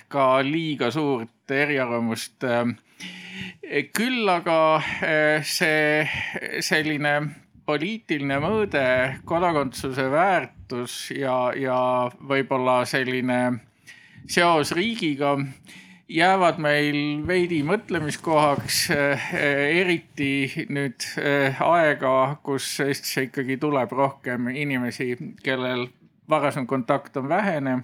ka 0.08 0.28
liiga 0.46 0.92
suurt 0.92 1.52
eriarvamust. 1.52 2.46
küll 3.94 4.30
aga 4.30 4.60
see 5.44 6.08
selline 6.62 7.14
poliitiline 7.68 8.40
mõõde, 8.40 8.86
kodakondsuse 9.28 10.08
väärtus 10.12 11.12
ja, 11.12 11.52
ja 11.56 11.80
võib-olla 12.30 12.80
selline 12.88 13.42
seos 14.28 14.72
riigiga 14.76 15.36
jäävad 16.10 16.62
meil 16.64 16.98
veidi 17.28 17.60
mõtlemiskohaks, 17.68 18.80
eh, 18.96 19.28
eriti 19.82 20.66
nüüd 20.72 21.04
eh, 21.20 21.62
aega, 21.62 22.38
kus 22.44 22.70
Eestisse 22.86 23.28
ikkagi 23.28 23.58
tuleb 23.60 23.92
rohkem 23.92 24.48
inimesi, 24.48 25.16
kellel 25.44 25.88
varasem 26.30 26.68
kontakt 26.68 27.18
on 27.18 27.30
vähene 27.30 27.80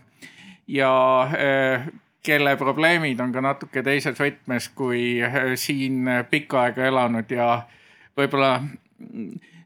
ja 0.68 0.94
eh, 1.38 1.88
kelle 2.24 2.56
probleemid 2.56 3.20
on 3.20 3.36
ka 3.36 3.44
natuke 3.44 3.84
teises 3.84 4.16
võtmes 4.20 4.70
kui 4.76 5.20
siin 5.60 6.08
pikka 6.30 6.70
aega 6.70 6.86
elanud 6.88 7.32
ja 7.32 7.50
võib-olla 8.16 8.62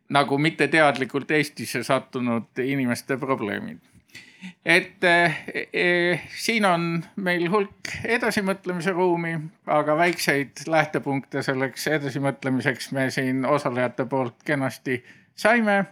nagu 0.09 0.37
mitteteadlikult 0.37 1.31
Eestisse 1.31 1.83
sattunud 1.83 2.59
inimeste 2.63 3.17
probleemid. 3.17 3.77
Et 4.65 5.03
eh, 5.03 6.27
siin 6.37 6.65
on 6.65 6.83
meil 7.25 7.47
hulk 7.51 7.91
edasimõtlemise 8.05 8.93
ruumi, 8.93 9.33
aga 9.65 9.95
väikseid 9.97 10.67
lähtepunkte 10.69 11.41
selleks 11.45 11.87
edasimõtlemiseks 11.97 12.91
me 12.95 13.07
siin 13.13 13.45
osalejate 13.45 14.05
poolt 14.05 14.43
kenasti 14.45 15.01
saime. 15.35 15.85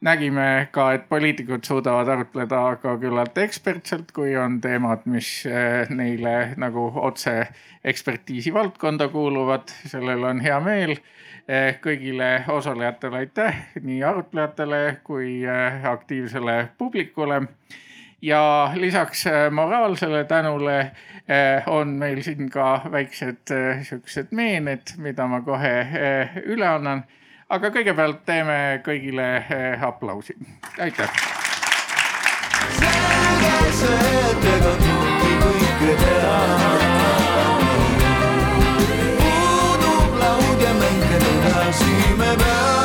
nägime 0.00 0.68
ka, 0.72 0.92
et 0.96 1.02
poliitikud 1.08 1.64
suudavad 1.64 2.08
arutleda 2.08 2.76
ka 2.80 2.94
küllalt 2.96 3.36
ekspertselt, 3.38 4.14
kui 4.16 4.32
on 4.36 4.56
teemad, 4.60 5.02
mis 5.04 5.44
eh, 5.44 5.90
neile 5.92 6.54
nagu 6.56 6.86
otse 6.96 7.34
ekspertiisi 7.84 8.54
valdkonda 8.54 9.08
kuuluvad, 9.12 9.68
sellel 9.92 10.24
on 10.24 10.40
hea 10.40 10.60
meel. 10.60 10.96
eh, 10.96 11.19
kõigile 11.82 12.44
osalejatele 12.48 13.16
aitäh, 13.16 13.56
nii 13.82 14.02
arutlejatele 14.04 15.00
kui 15.04 15.40
eh, 15.44 15.84
aktiivsele 15.86 16.68
publikule 16.78 17.42
ja 18.22 18.70
lisaks 18.74 19.26
äh, 19.26 19.50
moraalsele 19.50 20.24
tänule 20.24 20.90
on 21.66 21.88
meil 21.88 22.22
siin 22.22 22.50
ka 22.50 22.80
väiksed 22.90 23.52
siuksed 23.82 24.32
meened, 24.34 24.96
mida 24.98 25.26
ma 25.30 25.40
kohe 25.46 25.74
üle 26.42 26.66
annan. 26.66 27.04
aga 27.48 27.70
kõigepealt 27.70 28.24
teeme 28.26 28.80
kõigile 28.82 29.28
eh, 29.36 29.82
aplausi, 29.82 30.34
aitäh. 30.78 31.10
selge 32.80 33.72
see, 33.78 34.12
et 34.30 34.44
ega 34.56 34.76
kõike 34.82 35.96
teha 36.04 37.19
See 41.80 42.14
me 42.18 42.36
ben 42.36 42.79